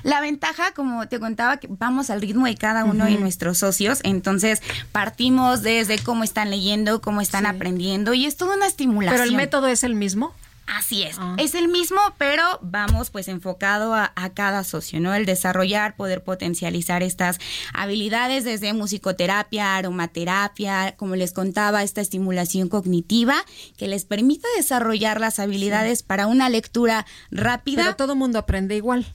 La 0.02 0.20
ventaja, 0.20 0.72
como 0.72 1.06
te 1.08 1.18
contaba, 1.20 1.58
que 1.58 1.68
vamos 1.70 2.10
al 2.10 2.20
ritmo 2.20 2.46
de 2.46 2.56
cada 2.56 2.84
uno 2.84 3.04
de 3.04 3.16
nuestros 3.16 3.58
socios, 3.58 4.00
entonces 4.02 4.62
partimos 4.92 5.62
desde 5.62 5.98
cómo 5.98 6.24
están 6.24 6.50
leyendo, 6.50 7.00
cómo 7.00 7.20
están 7.20 7.46
aprendiendo 7.46 8.14
y 8.14 8.26
es 8.26 8.36
toda 8.36 8.56
una 8.56 8.66
estimulación. 8.66 9.20
¿Pero 9.20 9.30
el 9.30 9.36
método 9.36 9.68
es 9.68 9.84
el 9.84 9.94
mismo? 9.94 10.34
Así 10.66 11.02
es, 11.02 11.18
es 11.36 11.54
el 11.54 11.68
mismo, 11.68 12.00
pero 12.16 12.42
vamos 12.62 13.10
pues 13.10 13.28
enfocado 13.28 13.94
a, 13.94 14.12
a 14.16 14.30
cada 14.30 14.64
socio, 14.64 14.98
¿no? 14.98 15.12
El 15.12 15.26
desarrollar, 15.26 15.94
poder 15.94 16.24
potencializar 16.24 17.02
estas 17.02 17.38
habilidades 17.74 18.44
desde 18.44 18.72
musicoterapia, 18.72 19.76
aromaterapia, 19.76 20.94
como 20.96 21.16
les 21.16 21.32
contaba, 21.32 21.82
esta 21.82 22.00
estimulación 22.00 22.68
cognitiva 22.68 23.44
que 23.76 23.88
les 23.88 24.06
permite 24.06 24.48
desarrollar 24.56 25.20
las 25.20 25.38
habilidades 25.38 26.02
para 26.02 26.26
una 26.26 26.48
lectura 26.48 27.04
rápida. 27.30 27.82
Pero 27.82 27.96
todo 27.96 28.16
mundo 28.16 28.38
aprende 28.38 28.74
igual. 28.74 29.06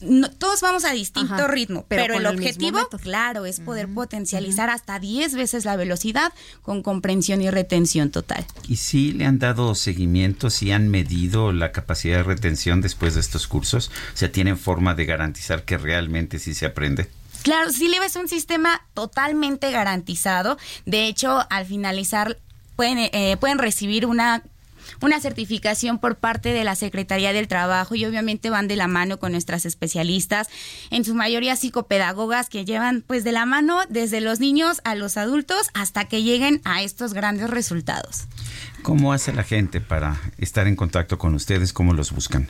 No, 0.00 0.30
todos 0.30 0.60
vamos 0.62 0.84
a 0.84 0.92
distinto 0.92 1.34
Ajá, 1.34 1.48
ritmo, 1.48 1.84
pero 1.88 2.14
el 2.14 2.26
objetivo, 2.26 2.78
claro, 3.02 3.44
es 3.44 3.60
poder 3.60 3.88
potencializar 3.88 4.70
hasta 4.70 4.98
10 4.98 5.34
veces 5.34 5.64
la 5.64 5.76
velocidad 5.76 6.32
con 6.62 6.82
comprensión 6.82 7.42
y 7.42 7.50
retención 7.50 8.10
total. 8.10 8.46
¿Y 8.66 8.76
si 8.76 9.12
le 9.12 9.26
han 9.26 9.38
dado 9.38 9.74
seguimiento, 9.74 10.48
si 10.48 10.72
han 10.72 10.88
medido 10.88 11.52
la 11.52 11.72
capacidad 11.72 12.18
de 12.18 12.22
retención 12.22 12.80
después 12.80 13.14
de 13.14 13.20
estos 13.20 13.46
cursos? 13.46 13.90
O 14.14 14.16
sea, 14.16 14.32
¿tienen 14.32 14.58
forma 14.58 14.94
de 14.94 15.04
garantizar 15.04 15.64
que 15.64 15.76
realmente 15.76 16.38
sí 16.38 16.54
se 16.54 16.66
aprende? 16.66 17.08
Claro, 17.42 17.70
Sileo 17.70 18.02
es 18.02 18.16
un 18.16 18.28
sistema 18.28 18.82
totalmente 18.94 19.70
garantizado. 19.70 20.58
De 20.84 21.06
hecho, 21.06 21.46
al 21.50 21.66
finalizar 21.66 22.38
pueden, 22.76 22.98
eh, 22.98 23.36
pueden 23.38 23.58
recibir 23.58 24.06
una 24.06 24.42
una 25.00 25.20
certificación 25.20 25.98
por 25.98 26.16
parte 26.16 26.52
de 26.52 26.64
la 26.64 26.74
Secretaría 26.74 27.32
del 27.32 27.48
Trabajo 27.48 27.94
y 27.94 28.04
obviamente 28.04 28.50
van 28.50 28.68
de 28.68 28.76
la 28.76 28.88
mano 28.88 29.18
con 29.18 29.32
nuestras 29.32 29.66
especialistas, 29.66 30.48
en 30.90 31.04
su 31.04 31.14
mayoría 31.14 31.56
psicopedagogas 31.56 32.48
que 32.48 32.64
llevan 32.64 33.02
pues 33.06 33.24
de 33.24 33.32
la 33.32 33.46
mano 33.46 33.80
desde 33.88 34.20
los 34.20 34.40
niños 34.40 34.80
a 34.84 34.94
los 34.94 35.16
adultos 35.16 35.68
hasta 35.74 36.04
que 36.06 36.22
lleguen 36.22 36.60
a 36.64 36.82
estos 36.82 37.14
grandes 37.14 37.50
resultados. 37.50 38.26
¿Cómo 38.82 39.12
hace 39.12 39.32
la 39.32 39.42
gente 39.42 39.80
para 39.80 40.20
estar 40.38 40.66
en 40.66 40.76
contacto 40.76 41.18
con 41.18 41.34
ustedes? 41.34 41.72
¿Cómo 41.72 41.92
los 41.92 42.12
buscan? 42.12 42.48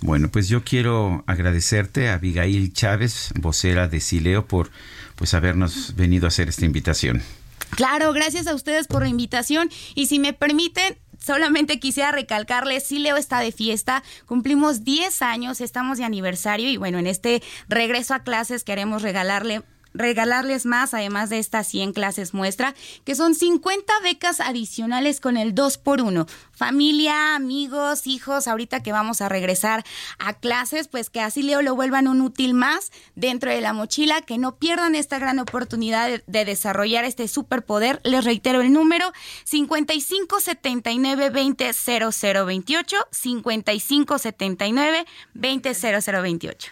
Bueno, 0.02 0.30
pues 0.30 0.50
yo 0.50 0.64
quiero 0.64 1.24
agradecerte 1.28 2.10
a 2.10 2.16
Abigail 2.16 2.74
Chávez, 2.74 3.32
vocera 3.36 3.88
de 3.88 4.02
Sileo, 4.02 4.46
por 4.46 4.70
pues 5.16 5.34
habernos 5.34 5.96
venido 5.96 6.26
a 6.26 6.28
hacer 6.28 6.50
esta 6.50 6.66
invitación. 6.66 7.22
Claro, 7.70 8.12
gracias 8.12 8.48
a 8.48 8.54
ustedes 8.54 8.88
por 8.88 9.04
la 9.04 9.08
invitación 9.08 9.70
y 9.96 10.08
si 10.08 10.20
me 10.20 10.34
permiten, 10.34 10.98
solamente 11.26 11.80
quisiera 11.80 12.12
recalcarles, 12.12 12.86
sí 12.86 13.00
Leo 13.00 13.18
está 13.18 13.40
de 13.40 13.52
fiesta, 13.52 14.04
cumplimos 14.26 14.84
10 14.84 15.22
años, 15.22 15.62
estamos 15.62 15.98
de 15.98 16.04
aniversario 16.04 16.70
y 16.70 16.78
bueno, 16.78 17.00
en 17.00 17.08
este 17.08 17.42
regreso 17.68 18.14
a 18.14 18.20
clases 18.20 18.64
queremos 18.64 19.02
regalarle 19.02 19.64
regalarles 19.94 20.66
más, 20.66 20.94
además 20.94 21.30
de 21.30 21.40
estas 21.40 21.68
100 21.68 21.94
clases 21.94 22.34
muestra, 22.34 22.76
que 23.04 23.16
son 23.16 23.36
50 23.36 23.94
becas 24.04 24.40
adicionales 24.40 25.20
con 25.20 25.38
el 25.38 25.56
2 25.56 25.78
por 25.78 26.02
1 26.02 26.26
Familia, 26.56 27.36
amigos, 27.36 28.06
hijos, 28.06 28.48
ahorita 28.48 28.84
que 28.84 28.92
vamos 28.92 29.22
a 29.22 29.30
regresar 29.30 29.84
a 30.20 30.34
clases, 30.34 30.88
pues 30.88 31.10
que 31.10 31.20
así 31.20 31.42
Leo 31.42 31.64
lo 31.64 31.76
vuelvan 31.76 32.08
un 32.08 32.22
útil 32.22 32.54
más 32.54 32.92
dentro 33.16 33.50
de 33.50 33.60
la 33.60 33.74
mochila, 33.74 34.22
que 34.22 34.38
no 34.38 34.56
pierdan 34.58 34.94
esta 34.96 35.18
gran 35.18 35.40
oportunidad 35.40 36.08
de, 36.08 36.24
de 36.28 36.46
desarrollar 36.46 37.06
este 37.06 37.28
superpoder. 37.28 38.00
Les 38.04 38.24
reitero 38.24 38.62
el 38.62 38.72
número 38.72 39.12
5579 39.46 41.32
200028 41.32 42.98
5579 43.12 45.06
200028. 45.34 46.72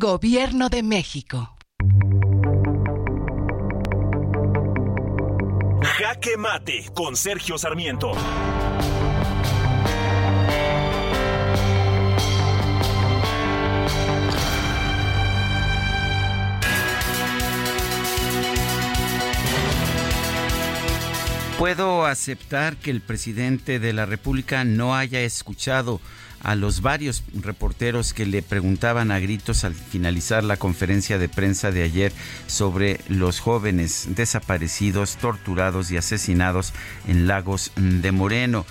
Gobierno 0.00 0.68
de 0.68 0.84
México. 0.84 1.56
Jaque 5.82 6.36
Mate 6.36 6.88
con 6.94 7.16
Sergio 7.16 7.58
Sarmiento. 7.58 8.12
Puedo 21.58 22.06
aceptar 22.06 22.76
que 22.76 22.92
el 22.92 23.00
presidente 23.00 23.80
de 23.80 23.92
la 23.92 24.06
República 24.06 24.62
no 24.62 24.94
haya 24.94 25.22
escuchado 25.22 26.00
a 26.42 26.54
los 26.54 26.82
varios 26.82 27.22
reporteros 27.34 28.12
que 28.12 28.26
le 28.26 28.42
preguntaban 28.42 29.10
a 29.10 29.18
gritos 29.18 29.64
al 29.64 29.74
finalizar 29.74 30.44
la 30.44 30.56
conferencia 30.56 31.18
de 31.18 31.28
prensa 31.28 31.70
de 31.70 31.82
ayer 31.82 32.12
sobre 32.46 33.00
los 33.08 33.40
jóvenes 33.40 34.08
desaparecidos, 34.14 35.16
torturados 35.16 35.90
y 35.90 35.96
asesinados 35.96 36.72
en 37.06 37.26
Lagos 37.26 37.72
de 37.76 38.12
Moreno. 38.12 38.66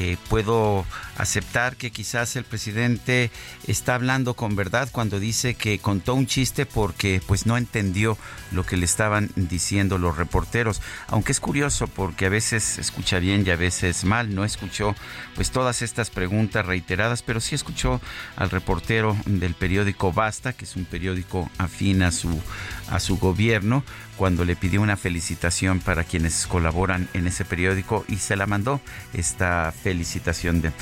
Eh, 0.00 0.16
puedo 0.28 0.86
aceptar 1.16 1.74
que 1.74 1.90
quizás 1.90 2.36
el 2.36 2.44
presidente 2.44 3.32
está 3.66 3.96
hablando 3.96 4.34
con 4.34 4.54
verdad 4.54 4.88
cuando 4.92 5.18
dice 5.18 5.54
que 5.54 5.80
contó 5.80 6.14
un 6.14 6.28
chiste 6.28 6.66
porque 6.66 7.20
pues 7.26 7.46
no 7.46 7.56
entendió 7.56 8.16
lo 8.52 8.64
que 8.64 8.76
le 8.76 8.84
estaban 8.84 9.28
diciendo 9.34 9.98
los 9.98 10.16
reporteros, 10.16 10.80
aunque 11.08 11.32
es 11.32 11.40
curioso 11.40 11.88
porque 11.88 12.26
a 12.26 12.28
veces 12.28 12.78
escucha 12.78 13.18
bien 13.18 13.42
y 13.44 13.50
a 13.50 13.56
veces 13.56 14.04
mal, 14.04 14.36
no 14.36 14.44
escuchó 14.44 14.94
pues 15.34 15.50
todas 15.50 15.82
estas 15.82 16.10
preguntas 16.10 16.64
reiteradas, 16.64 17.22
pero 17.22 17.40
sí 17.40 17.56
escuchó 17.56 18.00
al 18.36 18.50
reportero 18.50 19.16
del 19.26 19.54
periódico 19.54 20.12
Basta, 20.12 20.52
que 20.52 20.64
es 20.64 20.76
un 20.76 20.84
periódico 20.84 21.50
afín 21.58 22.02
a 22.02 22.12
su 22.12 22.40
a 22.90 23.00
su 23.00 23.18
gobierno, 23.18 23.84
cuando 24.16 24.44
le 24.44 24.56
pidió 24.56 24.82
una 24.82 24.96
felicitación 24.96 25.78
para 25.80 26.04
quienes 26.04 26.46
colaboran 26.46 27.08
en 27.14 27.26
ese 27.26 27.44
periódico 27.44 28.04
y 28.08 28.16
se 28.16 28.36
la 28.36 28.46
mandó 28.46 28.80
esta 29.14 29.72
felicitación 29.72 30.60
de. 30.60 30.72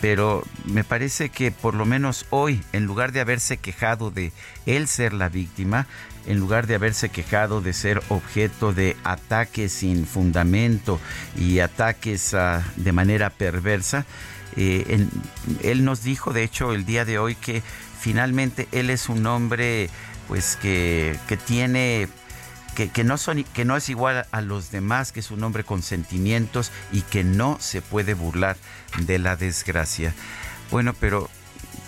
Pero 0.00 0.44
me 0.64 0.84
parece 0.84 1.28
que 1.28 1.52
por 1.52 1.74
lo 1.74 1.86
menos 1.86 2.26
hoy 2.30 2.62
en 2.72 2.84
lugar 2.84 3.12
de 3.12 3.20
haberse 3.20 3.58
quejado 3.58 4.10
de 4.10 4.32
él 4.66 4.88
ser 4.88 5.12
la 5.12 5.28
víctima 5.28 5.86
en 6.26 6.38
lugar 6.38 6.66
de 6.66 6.74
haberse 6.74 7.08
quejado 7.08 7.60
de 7.60 7.72
ser 7.72 8.02
objeto 8.08 8.72
de 8.72 8.96
ataques 9.04 9.72
sin 9.72 10.06
fundamento 10.06 11.00
y 11.36 11.60
ataques 11.60 12.34
uh, 12.34 12.60
de 12.76 12.92
manera 12.92 13.30
perversa 13.30 14.04
eh, 14.56 15.06
él 15.62 15.84
nos 15.84 16.02
dijo 16.02 16.32
de 16.32 16.42
hecho 16.42 16.72
el 16.72 16.84
día 16.84 17.04
de 17.04 17.18
hoy 17.18 17.36
que 17.36 17.62
finalmente 18.00 18.66
él 18.72 18.90
es 18.90 19.08
un 19.08 19.26
hombre 19.26 19.90
pues 20.30 20.54
que, 20.54 21.18
que 21.26 21.36
tiene 21.36 22.08
que, 22.76 22.88
que, 22.88 23.02
no 23.02 23.18
son, 23.18 23.42
que 23.42 23.64
no 23.64 23.76
es 23.76 23.88
igual 23.88 24.26
a 24.30 24.40
los 24.40 24.70
demás, 24.70 25.10
que 25.10 25.18
es 25.18 25.32
un 25.32 25.42
hombre 25.42 25.64
con 25.64 25.82
sentimientos 25.82 26.70
y 26.92 27.00
que 27.02 27.24
no 27.24 27.56
se 27.58 27.82
puede 27.82 28.14
burlar 28.14 28.56
de 28.96 29.18
la 29.18 29.34
desgracia. 29.34 30.14
Bueno, 30.70 30.94
pero 31.00 31.28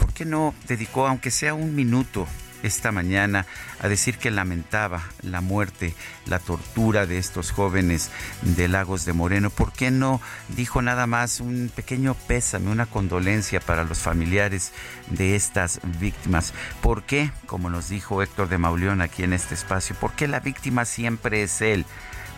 ¿por 0.01 0.13
qué 0.13 0.25
no 0.25 0.57
dedicó, 0.67 1.07
aunque 1.07 1.31
sea 1.31 1.55
un 1.55 1.77
minuto, 1.77 2.27
esta 2.63 2.93
mañana 2.93 3.47
a 3.81 3.89
decir 3.89 4.19
que 4.19 4.31
lamentaba 4.31 5.03
la 5.23 5.41
muerte, 5.41 5.95
la 6.27 6.39
tortura 6.39 7.07
de 7.07 7.19
estos 7.19 7.51
jóvenes 7.51 8.11
de 8.43 8.69
Lagos 8.69 9.05
de 9.05 9.13
Moreno. 9.13 9.51
¿Por 9.51 9.73
qué 9.73 9.91
no 9.91 10.21
dijo 10.49 10.83
nada 10.83 11.07
más 11.07 11.41
un 11.41 11.71
pequeño 11.75 12.15
pésame, 12.27 12.71
una 12.71 12.87
condolencia 12.87 13.61
para 13.61 13.85
los 13.85 13.99
familiares 13.99 14.73
de 15.09 15.37
estas 15.37 15.81
víctimas? 16.01 16.55
¿Por 16.81 17.03
qué, 17.03 17.31
como 17.47 17.71
nos 17.71 17.89
dijo 17.89 18.23
Héctor 18.23 18.49
de 18.49 18.59
Mauleón 18.59 19.01
aquí 19.01 19.25
en 19.25 19.33
este 19.33 19.55
espacio, 19.55 19.97
por 19.97 20.13
qué 20.13 20.29
la 20.29 20.41
víctima 20.41 20.85
siempre 20.85 21.43
es 21.43 21.61
él? 21.61 21.85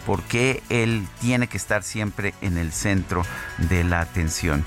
¿Por 0.07 0.23
qué 0.23 0.63
él 0.69 1.07
tiene 1.21 1.47
que 1.47 1.57
estar 1.57 1.83
siempre 1.83 2.35
en 2.43 2.59
el 2.59 2.73
centro 2.73 3.25
de 3.57 3.85
la 3.85 4.01
atención? 4.01 4.65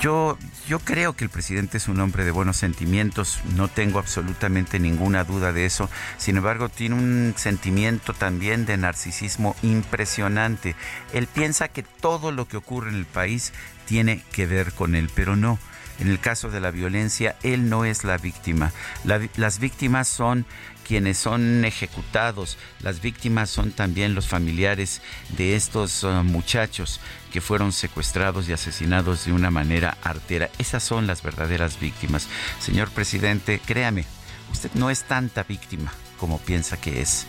Yo, 0.00 0.38
yo 0.70 0.78
creo 0.78 1.16
que 1.16 1.24
el 1.24 1.30
presidente 1.30 1.78
es 1.78 1.88
un 1.88 1.98
hombre 1.98 2.24
de 2.24 2.30
buenos 2.30 2.56
sentimientos, 2.56 3.40
no 3.56 3.66
tengo 3.66 3.98
absolutamente 3.98 4.78
ninguna 4.78 5.24
duda 5.24 5.52
de 5.52 5.66
eso. 5.66 5.90
Sin 6.16 6.36
embargo, 6.36 6.68
tiene 6.68 6.94
un 6.94 7.34
sentimiento 7.36 8.14
también 8.14 8.66
de 8.66 8.76
narcisismo 8.76 9.56
impresionante. 9.64 10.76
Él 11.12 11.26
piensa 11.26 11.66
que 11.66 11.82
todo 11.82 12.30
lo 12.30 12.46
que 12.46 12.56
ocurre 12.56 12.90
en 12.90 12.94
el 12.94 13.04
país 13.04 13.52
tiene 13.84 14.22
que 14.30 14.46
ver 14.46 14.72
con 14.72 14.94
él, 14.94 15.10
pero 15.12 15.34
no. 15.34 15.58
En 15.98 16.06
el 16.06 16.20
caso 16.20 16.50
de 16.50 16.60
la 16.60 16.70
violencia, 16.70 17.34
él 17.42 17.68
no 17.68 17.84
es 17.84 18.04
la 18.04 18.16
víctima. 18.16 18.70
La, 19.02 19.20
las 19.34 19.58
víctimas 19.58 20.06
son 20.06 20.46
quienes 20.86 21.18
son 21.18 21.64
ejecutados. 21.64 22.58
Las 22.80 23.00
víctimas 23.00 23.50
son 23.50 23.72
también 23.72 24.14
los 24.14 24.28
familiares 24.28 25.02
de 25.36 25.56
estos 25.56 26.04
uh, 26.04 26.22
muchachos 26.24 27.00
que 27.30 27.40
fueron 27.40 27.72
secuestrados 27.72 28.48
y 28.48 28.52
asesinados 28.52 29.24
de 29.24 29.32
una 29.32 29.50
manera 29.50 29.96
artera. 30.02 30.50
Esas 30.58 30.82
son 30.82 31.06
las 31.06 31.22
verdaderas 31.22 31.80
víctimas. 31.80 32.28
Señor 32.58 32.90
presidente, 32.90 33.60
créame, 33.64 34.04
usted 34.52 34.70
no 34.74 34.90
es 34.90 35.04
tanta 35.04 35.44
víctima 35.44 35.92
como 36.18 36.38
piensa 36.38 36.78
que 36.78 37.00
es. 37.00 37.26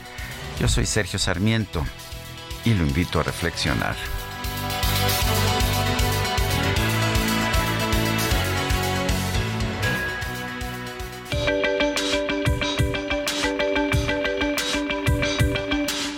Yo 0.59 0.67
soy 0.67 0.85
Sergio 0.85 1.17
Sarmiento 1.17 1.85
y 2.65 2.73
lo 2.73 2.83
invito 2.83 3.19
a 3.19 3.23
reflexionar. 3.23 3.95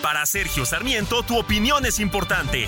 Para 0.02 0.26
Sergio 0.26 0.66
Sarmiento, 0.66 1.24
tu 1.24 1.38
opinión 1.38 1.86
es 1.86 2.00
importante. 2.00 2.68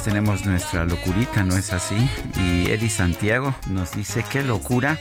todos 0.00 0.14
tenemos 0.14 0.46
nuestra 0.46 0.84
locurita, 0.86 1.42
¿no 1.42 1.56
es 1.58 1.72
así? 1.74 2.08
Y 2.36 2.70
Eddie 2.70 2.88
Santiago 2.88 3.54
nos 3.66 3.92
dice, 3.92 4.24
qué 4.30 4.42
locura 4.42 4.98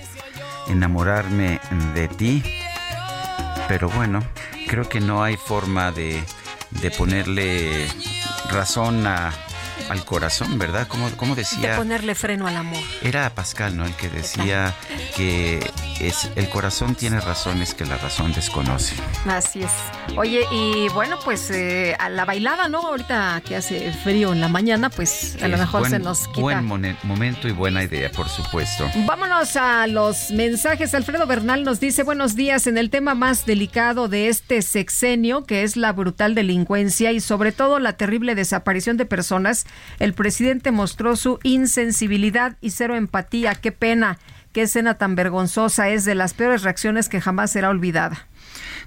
enamorarme 0.68 1.62
de 1.96 2.08
ti. 2.10 2.44
Pero 3.70 3.90
bueno, 3.90 4.22
creo 4.68 4.90
que 4.90 5.00
no 5.00 5.24
hay 5.24 5.38
forma 5.38 5.92
de, 5.92 6.22
de 6.72 6.92
ponerle 6.92 7.88
razón 8.52 9.08
a- 9.08 9.32
al 9.90 10.04
corazón, 10.04 10.60
¿verdad? 10.60 10.86
Como, 10.88 11.10
como 11.12 11.34
De 11.36 11.42
decía... 11.44 11.78
ponerle 11.78 12.14
freno 12.14 12.46
al 12.48 12.58
amor. 12.58 12.84
Era 13.02 13.30
Pascal, 13.34 13.78
¿no? 13.78 13.86
El 13.86 13.94
que 13.96 14.10
decía 14.10 14.74
que 15.20 15.60
es 16.00 16.32
el 16.38 16.48
corazón 16.50 16.96
tiene 16.96 17.20
razones 17.20 17.74
que 17.74 17.86
la 17.86 17.98
razón 17.98 18.32
desconoce. 18.32 18.96
Así 19.28 19.62
es. 19.62 19.72
Oye, 20.16 20.44
y 20.50 20.88
bueno, 20.94 21.18
pues 21.26 21.52
eh, 21.52 21.94
a 22.00 22.08
la 22.08 22.24
bailada, 22.24 22.70
¿no? 22.70 22.80
Ahorita 22.88 23.42
que 23.46 23.58
hace 23.58 23.92
frío 23.92 24.32
en 24.32 24.40
la 24.40 24.48
mañana, 24.48 24.90
pues 24.90 25.38
a 25.42 25.50
lo 25.50 25.58
mejor 25.58 25.82
buen- 25.82 25.92
se 25.92 26.00
nos 26.00 26.26
quita. 26.30 26.40
Buen 26.40 26.64
momento 27.04 27.50
y 27.50 27.52
buena 27.52 27.84
idea, 27.84 28.10
por 28.12 28.30
supuesto. 28.30 28.90
Vámonos 29.06 29.58
a 29.58 29.88
los 29.88 30.32
mensajes. 30.32 30.96
Alfredo 30.96 31.28
Bernal 31.28 31.66
nos 31.66 31.82
dice 31.82 32.04
buenos 32.04 32.36
días 32.38 32.66
en 32.68 32.78
el 32.78 32.90
tema 32.90 33.14
más 33.14 33.46
delicado 33.46 34.08
de 34.08 34.30
este 34.30 34.62
sexenio, 34.62 35.44
que 35.44 35.64
es 35.64 35.76
la 35.76 35.92
brutal 35.92 36.34
delincuencia 36.34 37.12
y 37.12 37.20
sobre 37.20 37.52
todo 37.52 37.80
la 37.80 37.94
terrible 37.98 38.36
desaparición 38.36 38.96
de 38.96 39.06
personas. 39.06 39.66
El 40.00 40.14
presidente 40.14 40.72
mostró 40.72 41.18
su 41.18 41.40
insensibilidad 41.44 42.56
y 42.62 42.70
cero 42.72 42.96
empatía. 42.96 43.56
Qué 43.56 43.74
pena, 43.74 44.18
qué 44.54 44.64
escena 44.64 44.98
tan 44.98 45.16
vergonzosa 45.16 45.90
es 45.90 46.06
de 46.06 46.16
las 46.16 46.34
peores 46.34 46.64
reacciones 46.64 47.10
que 47.10 47.22
jamás 47.22 47.52
será 47.52 47.70
olvidada. 47.70 48.28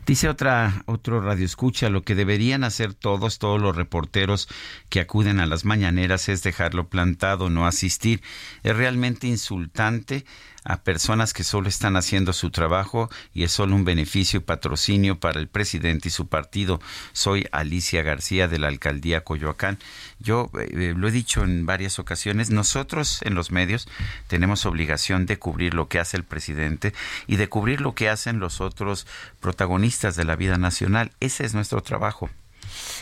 Dice 0.05 0.29
otra 0.29 0.83
otro 0.87 1.21
radio 1.21 1.47
escucha, 1.47 1.89
lo 1.89 2.03
que 2.03 2.17
deberían 2.17 2.65
hacer 2.65 2.93
todos, 2.93 3.39
todos 3.39 3.61
los 3.61 3.77
reporteros 3.77 4.49
que 4.89 5.01
acuden 5.01 5.39
a 5.39 5.47
las 5.47 5.65
mañaneras 5.65 6.29
es 6.29 6.43
dejarlo 6.43 6.89
plantado, 6.89 7.51
no 7.51 7.67
asistir. 7.67 8.21
Es 8.65 8.77
realmente 8.77 9.29
insultante 9.29 10.25
a 10.65 10.83
personas 10.83 11.33
que 11.33 11.45
solo 11.45 11.69
están 11.69 11.97
haciendo 11.97 12.33
su 12.33 12.51
trabajo 12.51 13.11
y 13.35 13.43
es 13.45 13.53
solo 13.53 13.75
un 13.75 13.85
beneficio 13.85 14.39
y 14.39 14.43
patrocinio 14.43 15.19
para 15.19 15.41
el 15.41 15.49
presidente 15.49 16.09
y 16.09 16.11
su 16.11 16.29
partido. 16.29 16.81
Soy 17.13 17.47
Alicia 17.53 18.03
García 18.03 18.49
de 18.49 18.59
la 18.59 18.69
alcaldía 18.69 19.25
Coyoacán. 19.25 19.79
Yo 20.21 20.51
eh, 20.59 20.95
lo 20.97 21.09
he 21.09 21.11
dicho 21.11 21.43
en 21.43 21.67
varias 21.67 21.99
ocasiones, 21.99 22.51
nosotros 22.51 23.21
en 23.23 23.35
los 23.35 23.51
medios 23.51 23.89
tenemos 24.29 24.67
obligación 24.67 25.27
de 25.27 25.39
cubrir 25.39 25.75
lo 25.75 25.89
que 25.89 25.99
hace 25.99 26.17
el 26.17 26.25
presidente 26.25 26.93
y 27.27 27.37
de 27.37 27.49
cubrir 27.49 27.81
lo 27.81 27.95
que 27.95 28.09
hacen 28.09 28.39
los 28.39 28.61
otros 28.61 29.07
protagonistas 29.41 30.17
de 30.17 30.25
la 30.25 30.37
vida 30.37 30.59
nacional. 30.59 31.13
Ese 31.21 31.45
es 31.45 31.55
nuestro 31.55 31.83
trabajo. 31.83 32.31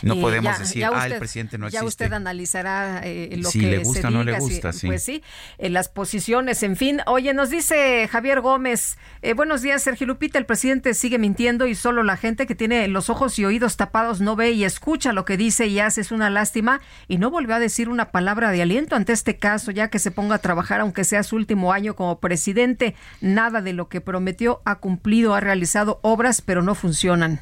No 0.03 0.15
Eh, 0.15 0.21
podemos 0.21 0.53
ya- 0.53 0.59
decir, 0.59 0.79
ya 0.81 0.89
ah, 0.93 1.05
el 1.07 1.17
presidente 1.17 1.57
no 1.57 1.69
Ya 1.69 1.79
existe. 1.81 2.05
usted 2.05 2.13
analizará 2.15 3.01
eh, 3.03 3.35
lo 3.37 3.49
Si 3.49 3.59
que 3.59 3.67
le 3.67 3.77
gusta 3.79 4.01
se 4.01 4.07
o 4.07 4.09
no 4.11 4.23
le 4.23 4.33
si- 4.35 4.39
gusta, 4.39 4.73
sí. 4.73 4.87
Pues 4.87 5.03
sí, 5.03 5.23
eh, 5.57 5.69
las 5.69 5.89
posiciones, 5.89 6.63
en 6.63 6.75
fin. 6.75 7.01
Oye, 7.05 7.33
nos 7.33 7.49
dice 7.49 8.07
Javier 8.11 8.41
Gómez, 8.41 8.97
eh, 9.21 9.33
buenos 9.33 9.61
días, 9.61 9.83
Sergio 9.83 10.07
Lupita, 10.07 10.39
el 10.39 10.45
presidente 10.45 10.93
sigue 10.93 11.19
mintiendo 11.19 11.67
y 11.67 11.75
solo 11.75 12.03
la 12.03 12.17
gente 12.17 12.47
que 12.47 12.55
tiene 12.55 12.87
los 12.87 13.09
ojos 13.09 13.37
y 13.39 13.45
oídos 13.45 13.77
tapados 13.77 14.21
no 14.21 14.35
ve 14.35 14.51
y 14.51 14.63
escucha 14.63 15.13
lo 15.13 15.23
que 15.25 15.37
dice 15.37 15.67
y 15.67 15.79
hace, 15.79 16.01
es 16.01 16.11
una 16.11 16.29
lástima. 16.29 16.81
Y 17.07 17.17
no 17.17 17.29
volvió 17.29 17.55
a 17.55 17.59
decir 17.59 17.89
una 17.89 18.11
palabra 18.11 18.51
de 18.51 18.61
aliento 18.61 18.95
ante 18.95 19.13
este 19.13 19.37
caso, 19.37 19.71
ya 19.71 19.89
que 19.89 19.99
se 19.99 20.11
ponga 20.11 20.35
a 20.35 20.39
trabajar, 20.39 20.81
aunque 20.81 21.03
sea 21.03 21.23
su 21.23 21.35
último 21.35 21.73
año 21.73 21.95
como 21.95 22.19
presidente. 22.19 22.95
Nada 23.21 23.61
de 23.61 23.73
lo 23.73 23.87
que 23.89 24.01
prometió 24.01 24.61
ha 24.65 24.75
cumplido, 24.79 25.35
ha 25.35 25.39
realizado 25.39 25.99
obras, 26.01 26.41
pero 26.41 26.61
no 26.63 26.73
funcionan. 26.75 27.41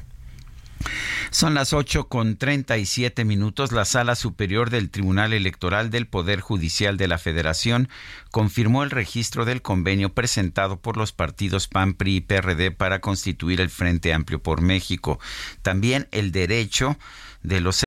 Son 1.30 1.54
las 1.54 1.72
8 1.72 2.08
con 2.08 2.36
37 2.36 3.24
minutos. 3.24 3.72
La 3.72 3.84
Sala 3.84 4.16
Superior 4.16 4.70
del 4.70 4.90
Tribunal 4.90 5.32
Electoral 5.32 5.90
del 5.90 6.06
Poder 6.06 6.40
Judicial 6.40 6.96
de 6.96 7.08
la 7.08 7.18
Federación 7.18 7.88
confirmó 8.30 8.82
el 8.82 8.90
registro 8.90 9.44
del 9.44 9.62
convenio 9.62 10.12
presentado 10.12 10.80
por 10.80 10.96
los 10.96 11.12
partidos 11.12 11.68
PAN, 11.68 11.94
PRI 11.94 12.16
y 12.16 12.20
PRD 12.20 12.70
para 12.72 13.00
constituir 13.00 13.60
el 13.60 13.70
Frente 13.70 14.12
Amplio 14.12 14.42
por 14.42 14.60
México. 14.60 15.20
También 15.62 16.08
el 16.10 16.32
derecho 16.32 16.96
de 17.42 17.60
los 17.60 17.84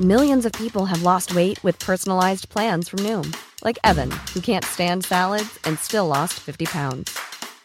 Millions 0.00 0.44
of 0.46 0.52
people 0.54 0.86
have 0.86 1.02
lost 1.02 1.34
weight 1.34 1.62
with 1.62 1.78
personalized 1.78 2.48
plans 2.48 2.88
from 2.88 3.00
Noom, 3.00 3.36
like 3.62 3.78
Evan, 3.84 4.10
who 4.34 4.40
can't 4.40 4.64
stand 4.64 5.04
salads 5.04 5.60
and 5.64 5.78
still 5.78 6.08
lost 6.08 6.40
50 6.40 6.66
pounds. 6.66 7.16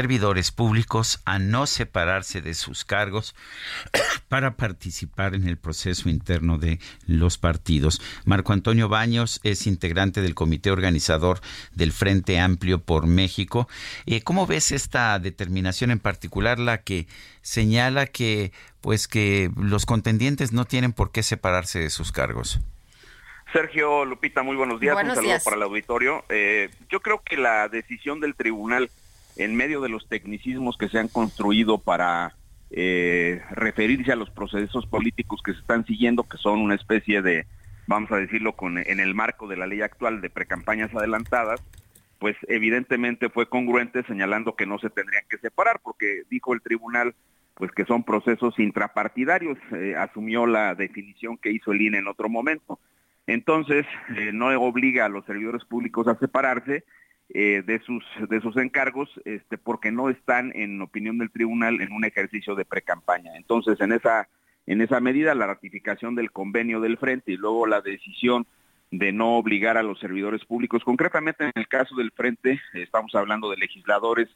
Servidores 0.00 0.50
públicos 0.50 1.20
a 1.26 1.38
no 1.38 1.66
separarse 1.66 2.40
de 2.40 2.54
sus 2.54 2.86
cargos 2.86 3.34
para 4.30 4.56
participar 4.56 5.34
en 5.34 5.46
el 5.46 5.58
proceso 5.58 6.08
interno 6.08 6.56
de 6.56 6.78
los 7.06 7.36
partidos. 7.36 8.00
Marco 8.24 8.54
Antonio 8.54 8.88
Baños 8.88 9.40
es 9.42 9.66
integrante 9.66 10.22
del 10.22 10.34
comité 10.34 10.70
organizador 10.70 11.40
del 11.72 11.92
Frente 11.92 12.38
Amplio 12.38 12.80
por 12.80 13.06
México. 13.06 13.68
Eh, 14.06 14.22
¿Cómo 14.22 14.46
ves 14.46 14.72
esta 14.72 15.18
determinación 15.18 15.90
en 15.90 15.98
particular, 15.98 16.58
la 16.58 16.80
que 16.80 17.06
señala 17.42 18.06
que, 18.06 18.52
pues, 18.80 19.06
que 19.06 19.50
los 19.54 19.84
contendientes 19.84 20.50
no 20.50 20.64
tienen 20.64 20.94
por 20.94 21.12
qué 21.12 21.22
separarse 21.22 21.78
de 21.78 21.90
sus 21.90 22.10
cargos? 22.10 22.58
Sergio 23.52 24.04
Lupita, 24.04 24.42
muy 24.42 24.56
buenos 24.56 24.80
días. 24.80 24.94
Buenos 24.94 25.10
Un 25.10 25.16
saludo 25.16 25.32
días. 25.32 25.44
para 25.44 25.56
el 25.56 25.62
auditorio. 25.62 26.24
Eh, 26.28 26.70
yo 26.88 27.00
creo 27.00 27.22
que 27.22 27.36
la 27.36 27.68
decisión 27.68 28.20
del 28.20 28.34
tribunal, 28.34 28.90
en 29.36 29.54
medio 29.56 29.80
de 29.80 29.88
los 29.88 30.08
tecnicismos 30.08 30.76
que 30.76 30.88
se 30.88 30.98
han 30.98 31.08
construido 31.08 31.78
para 31.78 32.34
eh, 32.70 33.42
referirse 33.50 34.12
a 34.12 34.16
los 34.16 34.30
procesos 34.30 34.86
políticos 34.86 35.40
que 35.44 35.52
se 35.52 35.60
están 35.60 35.84
siguiendo, 35.86 36.24
que 36.24 36.38
son 36.38 36.60
una 36.60 36.74
especie 36.74 37.22
de, 37.22 37.46
vamos 37.86 38.10
a 38.12 38.16
decirlo, 38.16 38.54
con, 38.54 38.78
en 38.78 39.00
el 39.00 39.14
marco 39.14 39.48
de 39.48 39.56
la 39.56 39.66
ley 39.66 39.82
actual 39.82 40.20
de 40.20 40.30
precampañas 40.30 40.94
adelantadas, 40.94 41.62
pues 42.18 42.36
evidentemente 42.48 43.30
fue 43.30 43.48
congruente 43.48 44.04
señalando 44.04 44.54
que 44.54 44.66
no 44.66 44.78
se 44.78 44.90
tendrían 44.90 45.24
que 45.28 45.38
separar, 45.38 45.80
porque 45.82 46.22
dijo 46.30 46.52
el 46.54 46.60
tribunal 46.60 47.14
pues 47.54 47.72
que 47.72 47.84
son 47.84 48.04
procesos 48.04 48.58
intrapartidarios, 48.58 49.58
eh, 49.72 49.94
asumió 49.94 50.46
la 50.46 50.74
definición 50.74 51.36
que 51.36 51.52
hizo 51.52 51.72
el 51.72 51.82
INE 51.82 51.98
en 51.98 52.08
otro 52.08 52.30
momento. 52.30 52.78
Entonces, 53.26 53.84
eh, 54.16 54.30
no 54.32 54.48
obliga 54.60 55.04
a 55.04 55.10
los 55.10 55.26
servidores 55.26 55.64
públicos 55.66 56.08
a 56.08 56.18
separarse 56.18 56.84
eh, 57.32 57.62
de, 57.64 57.80
sus, 57.80 58.04
de 58.28 58.40
sus 58.40 58.56
encargos 58.56 59.08
este, 59.24 59.56
porque 59.56 59.92
no 59.92 60.10
están, 60.10 60.52
en 60.54 60.82
opinión 60.82 61.18
del 61.18 61.30
tribunal, 61.30 61.80
en 61.80 61.92
un 61.92 62.04
ejercicio 62.04 62.54
de 62.54 62.64
precampaña. 62.64 63.36
Entonces, 63.36 63.80
en 63.80 63.92
esa, 63.92 64.28
en 64.66 64.80
esa 64.80 65.00
medida, 65.00 65.34
la 65.34 65.46
ratificación 65.46 66.14
del 66.16 66.32
convenio 66.32 66.80
del 66.80 66.98
Frente 66.98 67.32
y 67.32 67.36
luego 67.36 67.66
la 67.66 67.80
decisión 67.80 68.46
de 68.90 69.12
no 69.12 69.36
obligar 69.36 69.76
a 69.76 69.84
los 69.84 70.00
servidores 70.00 70.44
públicos, 70.44 70.82
concretamente 70.82 71.44
en 71.44 71.52
el 71.54 71.68
caso 71.68 71.94
del 71.94 72.10
Frente, 72.10 72.60
estamos 72.74 73.14
hablando 73.14 73.48
de 73.48 73.58
legisladores 73.58 74.28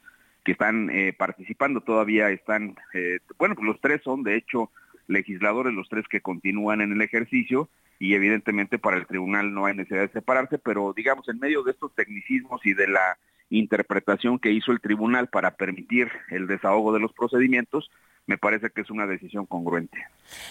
que 0.45 0.53
están 0.53 0.89
eh, 0.89 1.11
participando, 1.11 1.81
todavía 1.81 2.29
están, 2.29 2.75
eh, 2.93 3.19
bueno, 3.37 3.55
pues 3.55 3.67
los 3.67 3.81
tres 3.81 4.01
son 4.03 4.23
de 4.23 4.37
hecho 4.37 4.71
legisladores, 5.07 5.73
los 5.73 5.89
tres 5.89 6.05
que 6.07 6.21
continúan 6.21 6.81
en 6.81 6.91
el 6.93 7.01
ejercicio, 7.01 7.69
y 7.99 8.13
evidentemente 8.13 8.77
para 8.77 8.97
el 8.97 9.07
tribunal 9.07 9.53
no 9.53 9.65
hay 9.65 9.75
necesidad 9.75 10.01
de 10.01 10.09
separarse, 10.09 10.57
pero 10.57 10.93
digamos 10.95 11.27
en 11.29 11.39
medio 11.39 11.63
de 11.63 11.71
estos 11.71 11.93
tecnicismos 11.95 12.65
y 12.65 12.73
de 12.73 12.87
la 12.87 13.17
interpretación 13.49 14.39
que 14.39 14.51
hizo 14.51 14.71
el 14.71 14.81
tribunal 14.81 15.29
para 15.29 15.51
permitir 15.51 16.09
el 16.29 16.47
desahogo 16.47 16.93
de 16.93 16.99
los 16.99 17.13
procedimientos, 17.13 17.89
me 18.27 18.37
parece 18.37 18.69
que 18.71 18.81
es 18.81 18.89
una 18.89 19.05
decisión 19.05 19.45
congruente. 19.45 19.97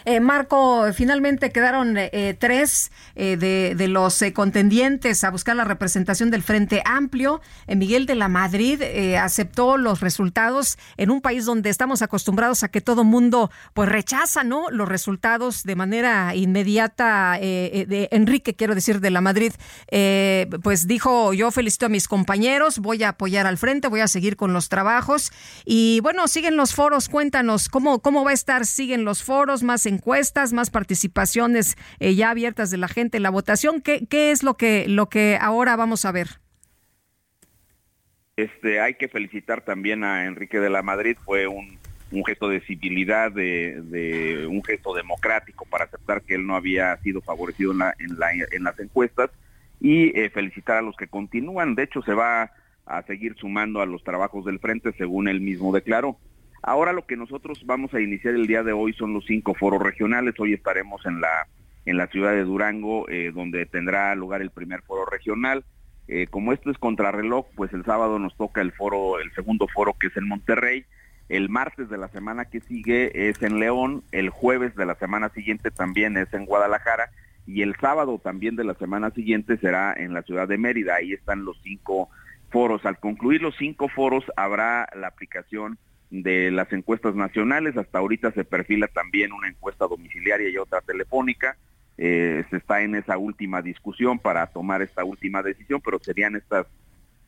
Eh, 0.05 0.21
Marco, 0.21 0.93
finalmente 0.93 1.51
quedaron 1.51 1.97
eh, 1.97 2.37
tres 2.39 2.93
eh, 3.17 3.37
de, 3.37 3.75
de, 3.77 3.89
los 3.89 4.21
eh, 4.23 4.33
contendientes 4.33 5.25
a 5.25 5.31
buscar 5.31 5.57
la 5.57 5.65
representación 5.65 6.31
del 6.31 6.43
Frente 6.43 6.83
Amplio. 6.85 7.41
Eh, 7.67 7.75
Miguel 7.75 8.07
de 8.07 8.15
la 8.15 8.29
Madrid 8.29 8.81
aceptó 9.19 9.77
los 9.77 10.01
resultados 10.01 10.79
en 10.97 11.11
un 11.11 11.21
país 11.21 11.45
donde 11.45 11.71
estamos 11.71 12.03
acostumbrados 12.03 12.63
a 12.63 12.69
que 12.69 12.81
todo 12.81 13.03
mundo 13.03 13.51
pues 13.73 13.89
rechaza 13.89 14.45
¿no? 14.45 14.71
los 14.71 14.89
resultados 14.89 15.65
de 15.65 15.75
manera 15.75 16.35
inmediata. 16.35 17.39
de 17.41 18.09
Enrique, 18.13 18.55
quiero 18.55 18.75
decir, 18.75 19.01
de 19.01 19.11
la 19.11 19.21
Madrid, 19.21 19.53
pues 20.63 20.87
dijo, 20.87 21.33
yo 21.33 21.51
felicito 21.51 21.87
a 21.87 21.89
mis 21.89 22.09
compañeros, 22.09 22.79
voy 22.79 23.03
a 23.03 23.11
apoyar 23.11 23.47
al 23.47 23.59
Frente, 23.59 23.89
voy 23.89 24.01
a 24.01 24.09
seguir 24.09 24.37
con 24.37 24.53
los 24.53 24.69
trabajos. 24.69 25.33
Y 25.65 26.01
bueno, 26.01 26.29
siguen 26.29 26.57
los 26.57 26.75
foros, 26.75 27.09
cuéntanos 27.09 27.64
cómo, 27.69 28.01
cómo 28.01 28.25
va 28.25 28.31
a 28.31 28.35
estar, 28.35 28.67
siguen 28.67 29.05
los 29.05 29.23
foros, 29.23 29.63
más 29.63 29.87
encuestas, 29.87 30.53
más 30.53 30.71
participaciones 30.71 31.77
eh, 32.01 32.15
ya 32.15 32.31
abiertas 32.31 32.71
de 32.71 32.79
la 32.79 32.89
gente 32.89 33.17
en 33.17 33.23
la 33.23 33.31
votación. 33.31 33.81
¿Qué, 33.81 34.07
qué 34.09 34.31
es 34.31 34.43
lo 34.43 34.55
que, 34.55 34.87
lo 34.89 35.09
que 35.09 35.39
ahora 35.41 35.77
vamos 35.77 36.05
a 36.05 36.13
ver? 36.13 36.29
Este, 38.37 38.81
hay 38.81 38.95
que 38.95 39.09
felicitar 39.09 39.63
también 39.63 40.03
a 40.03 40.25
Enrique 40.25 40.59
de 40.59 40.71
la 40.71 40.83
Madrid, 40.83 41.17
fue 41.25 41.47
un, 41.47 41.79
gesto 42.27 42.49
de 42.49 42.61
civilidad, 42.61 43.33
de, 43.33 43.81
de, 43.83 44.47
un 44.47 44.63
gesto 44.63 44.95
democrático 44.95 45.67
para 45.67 45.85
aceptar 45.85 46.23
que 46.23 46.35
él 46.35 46.47
no 46.47 46.55
había 46.55 46.97
sido 46.99 47.21
favorecido 47.21 47.73
en, 47.73 47.79
la, 47.79 47.95
en, 47.99 48.19
la, 48.19 48.29
en 48.33 48.65
las 48.65 48.79
encuestas 48.79 49.31
y 49.81 50.19
eh, 50.19 50.31
felicitar 50.31 50.79
a 50.79 50.83
los 50.83 50.97
que 50.97 51.09
continúan. 51.09 51.75
De 51.75 51.85
hecho, 51.85 52.03
se 52.03 52.15
va 52.15 52.53
a 52.87 53.03
seguir 53.03 53.35
sumando 53.37 53.81
a 53.81 53.87
los 53.87 54.03
trabajos 54.05 54.45
del 54.45 54.59
frente, 54.59 54.93
según 54.93 55.29
él 55.29 55.41
mismo 55.41 55.73
declaró. 55.73 56.17
Ahora 56.67 56.95
lo 56.95 57.05
que 57.05 57.17
nosotros 57.17 57.63
vamos 57.67 57.93
a 57.93 58.01
iniciar 58.01 58.35
el 58.35 58.47
día 58.47 58.63
de 58.63 58.73
hoy 58.73 58.95
son 58.95 59.13
los 59.13 59.27
cinco 59.27 59.53
foros 59.53 59.83
regionales. 59.83 60.35
Hoy 60.39 60.55
estaremos 60.55 61.05
en 61.05 61.21
la 61.21 61.47
en 61.85 61.99
la 61.99 62.07
ciudad 62.07 62.33
de 62.33 62.45
Durango, 62.45 63.07
eh, 63.11 63.31
donde 63.35 63.67
tendrá 63.67 64.15
lugar 64.15 64.41
el 64.41 64.51
primer 64.51 64.81
foro 64.81 65.05
regional. 65.05 65.67
Eh, 66.09 66.27
como 66.31 66.55
esto 66.55 66.71
es 66.71 66.79
contrarreloj, 66.79 67.47
pues 67.55 67.75
el 67.75 67.85
sábado 67.85 68.19
nos 68.19 68.35
toca 68.39 68.63
el 68.63 68.73
foro, 68.73 69.21
el 69.21 69.31
segundo 69.35 69.69
foro 69.69 69.93
que 69.93 70.07
es 70.07 70.17
en 70.17 70.27
Monterrey. 70.27 70.87
El 71.29 71.51
martes 71.51 71.91
de 71.91 71.99
la 71.99 72.09
semana 72.09 72.47
que 72.47 72.61
sigue 72.61 73.29
es 73.29 73.43
en 73.43 73.59
León, 73.59 74.03
el 74.13 74.31
jueves 74.31 74.75
de 74.75 74.87
la 74.87 74.95
semana 74.95 75.29
siguiente 75.29 75.71
también 75.71 76.17
es 76.17 76.33
en 76.33 76.47
Guadalajara 76.47 77.11
y 77.47 77.61
el 77.61 77.77
sábado 77.77 78.19
también 78.19 78.57
de 78.57 78.65
la 78.65 78.75
semana 78.75 79.11
siguiente 79.11 79.59
será 79.59 79.93
en 79.93 80.15
la 80.15 80.23
ciudad 80.23 80.49
de 80.49 80.57
Mérida. 80.57 80.95
Ahí 80.95 81.13
están 81.13 81.45
los 81.45 81.61
cinco 81.63 82.09
foros. 82.49 82.87
Al 82.87 82.99
concluir 82.99 83.43
los 83.43 83.55
cinco 83.59 83.89
foros 83.89 84.25
habrá 84.37 84.89
la 84.95 85.09
aplicación 85.09 85.79
de 86.23 86.51
las 86.51 86.73
encuestas 86.73 87.15
nacionales. 87.15 87.77
Hasta 87.77 87.99
ahorita 87.99 88.31
se 88.33 88.45
perfila 88.45 88.87
también 88.89 89.33
una 89.33 89.49
encuesta 89.49 89.87
domiciliaria 89.87 90.49
y 90.49 90.59
otra 90.59 90.81
telefónica. 90.81 91.57
Eh, 91.97 92.45
se 92.51 92.57
está 92.57 92.83
en 92.83 92.95
esa 92.95 93.19
última 93.19 93.63
discusión 93.63 94.19
para 94.19 94.47
tomar 94.49 94.83
esta 94.83 95.05
última 95.05 95.43
decisión, 95.43 95.81
pero 95.81 95.99
serían 95.99 96.37
estas 96.37 96.67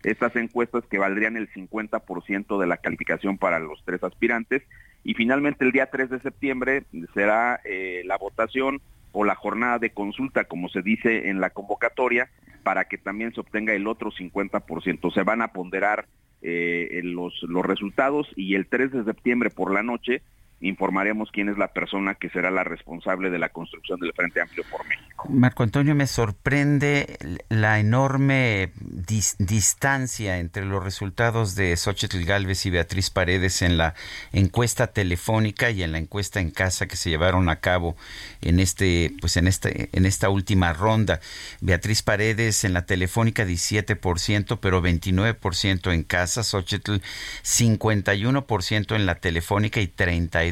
estas 0.03 0.37
encuestas 0.37 0.85
que 0.85 0.99
valdrían 0.99 1.37
el 1.37 1.51
50% 1.51 2.61
de 2.61 2.67
la 2.67 2.77
calificación 2.77 3.39
para 3.39 3.59
los 3.59 3.83
tres 3.85 4.05
aspirantes. 4.05 4.63
Y 5.03 5.15
finalmente 5.15 5.65
el 5.65 5.73
día 5.73 5.91
3 5.91 6.11
de 6.11 6.21
septiembre 6.21 6.85
será 7.13 7.61
eh, 7.65 8.03
la 8.05 8.17
votación 8.17 8.81
o 9.19 9.25
la 9.25 9.35
jornada 9.35 9.79
de 9.79 9.95
consulta, 9.95 10.45
como 10.45 10.69
se 10.69 10.83
dice 10.83 11.31
en 11.31 11.41
la 11.41 11.49
convocatoria, 11.49 12.29
para 12.63 12.85
que 12.85 12.99
también 12.99 13.33
se 13.33 13.41
obtenga 13.41 13.73
el 13.73 13.87
otro 13.87 14.11
50%. 14.11 15.15
Se 15.15 15.23
van 15.23 15.41
a 15.41 15.55
ponderar 15.55 16.05
eh, 16.43 17.01
los, 17.03 17.33
los 17.45 17.65
resultados 17.65 18.29
y 18.37 18.57
el 18.57 18.67
3 18.67 18.93
de 18.93 19.05
septiembre 19.05 19.49
por 19.49 19.73
la 19.73 19.83
noche 19.83 20.21
informaremos 20.61 21.31
quién 21.33 21.51
es 21.51 21.59
la 21.59 21.69
persona 21.69 22.15
que 22.15 22.31
será 22.31 22.51
la 22.51 22.65
responsable 22.65 23.29
de 23.29 23.39
la 23.39 23.51
construcción 23.51 24.01
del 24.01 24.13
Frente 24.15 24.41
Amplio 24.41 24.65
por 24.71 24.87
México. 24.87 25.27
Marco 25.29 25.63
Antonio, 25.63 25.95
me 25.95 26.07
sorprende 26.07 27.19
la 27.51 27.79
enorme 27.79 28.73
dis 28.81 29.37
distancia 29.39 30.39
entre 30.39 30.65
los 30.65 30.83
resultados 30.83 31.57
de 31.57 31.77
Xochitl 31.77 32.25
Galvez 32.25 32.65
y 32.65 32.71
Beatriz 32.71 33.11
Paredes 33.11 33.61
en 33.61 33.77
la 33.77 33.95
encuesta 34.33 34.87
telefónica 34.87 35.71
y 35.71 35.83
en 35.83 35.93
la 35.93 35.99
encuesta 35.99 36.41
en 36.41 36.51
casa 36.51 36.87
que 36.87 36.97
se 36.97 37.11
llevaron 37.11 37.51
a 37.51 37.57
cabo 37.57 37.97
en 38.41 38.59
este 38.59 39.13
pues 39.21 39.37
en 39.37 39.49
este 39.49 39.91
en 39.93 40.07
esta 40.07 40.31
última 40.31 40.73
ronda. 40.73 41.21
Beatriz 41.61 42.03
Paredes 42.03 42.65
en 42.65 42.73
la 42.73 42.87
telefónica 42.87 43.45
17%, 43.45 44.59
pero 44.61 44.83
29% 44.83 45.93
en 45.93 46.03
casa, 46.03 46.43
Xochitl 46.43 46.97
51% 47.43 48.97
en 48.97 49.07
la 49.07 49.17
telefónica 49.17 49.81
y 49.81 49.87
30 49.87 50.46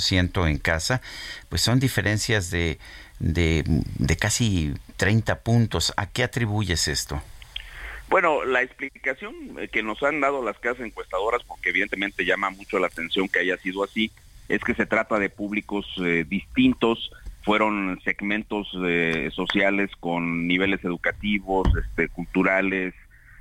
ciento 0.00 0.46
en 0.46 0.58
casa, 0.58 1.00
pues 1.48 1.62
son 1.62 1.80
diferencias 1.80 2.50
de, 2.50 2.78
de, 3.18 3.64
casi 4.18 4.74
30 4.96 5.40
puntos. 5.40 5.92
¿A 5.96 6.06
qué 6.06 6.22
atribuyes 6.24 6.88
esto? 6.88 7.20
Bueno, 8.08 8.44
la 8.44 8.62
explicación 8.62 9.34
que 9.70 9.82
nos 9.82 10.02
han 10.02 10.20
dado 10.20 10.42
las 10.42 10.58
casas 10.58 10.86
encuestadoras, 10.86 11.42
porque 11.44 11.70
evidentemente 11.70 12.24
llama 12.24 12.50
mucho 12.50 12.78
la 12.78 12.86
atención 12.86 13.28
que 13.28 13.40
haya 13.40 13.58
sido 13.58 13.84
así, 13.84 14.10
es 14.48 14.62
que 14.62 14.74
se 14.74 14.86
trata 14.86 15.18
de 15.18 15.28
públicos 15.28 15.86
eh, 15.98 16.24
distintos, 16.26 17.10
fueron 17.42 18.00
segmentos 18.04 18.66
eh, 18.86 19.30
sociales 19.34 19.90
con 20.00 20.46
niveles 20.46 20.82
educativos, 20.84 21.68
este, 21.76 22.08
culturales, 22.08 22.94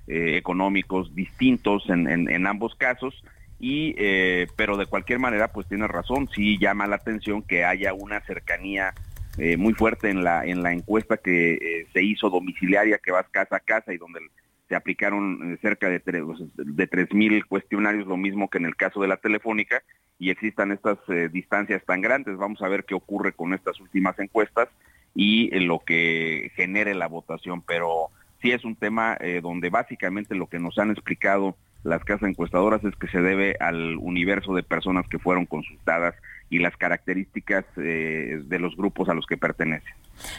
eh, 0.08 0.36
económicos 0.38 1.14
distintos 1.16 1.90
en, 1.90 2.30
en 2.30 2.48
ambos 2.48 2.76
casos 2.76 3.24
y 3.60 3.96
eh, 3.98 4.48
pero 4.56 4.78
de 4.78 4.86
cualquier 4.86 5.20
manera 5.20 5.52
pues 5.52 5.68
tiene 5.68 5.88
razón 5.88 6.30
sí 6.34 6.58
llama 6.60 6.88
la 6.88 6.98
atención 6.98 7.42
que 7.42 7.66
haya 7.66 7.94
una 7.94 8.22
cercanía 8.22 8.94
eh, 9.40 9.56
muy 9.56 9.74
fuerte 9.74 10.10
en 10.10 10.24
la 10.24 10.44
en 10.46 10.64
la 10.64 10.74
encuesta 10.74 11.18
que 11.18 11.54
eh, 11.54 11.88
se 11.94 12.02
hizo 12.02 12.32
domiciliaria 12.32 12.98
que 12.98 13.12
vas 13.12 13.28
casa 13.30 13.58
a 13.58 13.60
casa 13.60 13.94
y 13.94 13.98
donde 13.98 14.20
se 14.68 14.76
aplicaron 14.76 15.54
eh, 15.54 15.58
cerca 15.62 15.90
de 15.90 16.00
tres 16.00 16.24
de 16.56 16.88
tres 16.88 17.14
mil 17.14 17.46
cuestionarios 17.46 18.08
lo 18.08 18.18
mismo 18.18 18.50
que 18.50 18.58
en 18.58 18.66
el 18.66 18.76
caso 18.76 19.00
de 19.00 19.08
la 19.08 19.18
telefónica 19.18 19.84
y 20.18 20.32
existan 20.32 20.72
estas 20.72 20.98
distancias 21.32 21.86
tan 21.86 22.02
grandes. 22.02 22.38
Vamos 22.38 22.64
a 22.64 22.68
ver 22.68 22.86
qué 22.86 22.96
ocurre 22.96 23.34
con 23.34 23.54
estas 23.54 23.80
últimas 23.80 24.18
encuestas 24.18 24.68
y 25.14 25.52
lo 25.60 25.78
que 25.78 26.52
genere 26.56 26.96
la 26.96 27.08
votación 27.08 27.62
pero 27.62 28.08
sí 28.42 28.52
es 28.52 28.66
un 28.66 28.76
tema 28.76 29.20
donde 29.44 29.70
básicamente 29.70 30.34
lo 30.34 30.48
que 30.48 30.58
nos 30.58 30.80
han 30.80 30.90
explicado 30.90 31.56
las 31.84 32.04
casas 32.04 32.30
encuestadoras 32.30 32.84
es 32.84 32.96
que 32.96 33.08
se 33.08 33.22
debe 33.22 33.56
al 33.60 33.98
universo 33.98 34.54
de 34.54 34.64
personas 34.64 35.08
que 35.08 35.20
fueron 35.20 35.46
consultadas 35.46 36.16
y 36.50 36.60
las 36.60 36.76
características 36.78 37.66
eh, 37.78 38.42
de 38.44 38.60
los 38.60 38.76
grupos 38.76 39.10
a 39.10 39.14
los 39.14 39.26
que 39.26 39.38
pertenecen. 39.38 39.94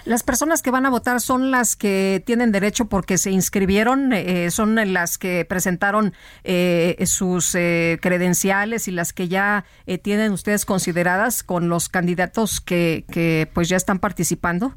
Las 0.04 0.22
personas 0.22 0.62
que 0.62 0.70
van 0.70 0.86
a 0.86 0.90
votar 0.90 1.20
son 1.20 1.50
las 1.50 1.76
que 1.76 2.22
tienen 2.24 2.52
derecho 2.52 2.86
porque 2.86 3.18
se 3.18 3.30
inscribieron, 3.30 4.12
eh, 4.12 4.50
son 4.50 4.74
las 4.92 5.18
que 5.18 5.44
presentaron 5.44 6.14
eh, 6.44 6.96
sus 7.06 7.54
eh, 7.54 7.98
credenciales 8.00 8.88
y 8.88 8.90
las 8.90 9.12
que 9.12 9.28
ya 9.28 9.64
eh, 9.86 9.98
tienen 9.98 10.32
ustedes 10.32 10.64
consideradas 10.64 11.42
con 11.42 11.68
los 11.68 11.88
candidatos 11.88 12.60
que, 12.60 13.04
que 13.10 13.48
pues 13.52 13.68
ya 13.68 13.76
están 13.76 13.98
participando. 13.98 14.74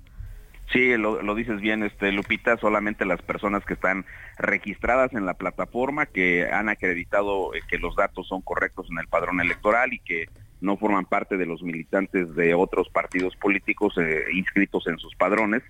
Sí, 0.72 0.96
lo, 0.96 1.22
lo, 1.22 1.36
dices 1.36 1.60
bien, 1.60 1.84
este 1.84 2.14
Lupita, 2.14 2.56
solamente 2.58 3.04
las 3.06 3.22
personas 3.22 3.66
que 3.66 3.74
están 3.74 4.06
registradas 4.38 5.12
en 5.14 5.26
la 5.26 5.34
plataforma, 5.34 6.06
que 6.06 6.48
han 6.50 6.70
acreditado 6.70 7.54
eh, 7.54 7.60
que 7.68 7.78
los 7.78 7.96
datos 7.98 8.28
son 8.28 8.42
correctos 8.42 8.88
en 8.90 8.98
el 8.98 9.08
padrón 9.08 9.42
electoral 9.42 9.92
y 9.92 10.00
que 10.00 10.28
no 10.62 10.78
forman 10.78 11.06
parte 11.06 11.36
de 11.36 11.46
los 11.46 11.62
militantes 11.62 12.34
de 12.36 12.54
otros 12.54 12.88
partidos 12.90 13.36
políticos 13.36 13.96
eh, 13.98 14.24
inscritos 14.34 14.88
en 14.88 14.98
sus 14.98 15.14
padrones, 15.16 15.62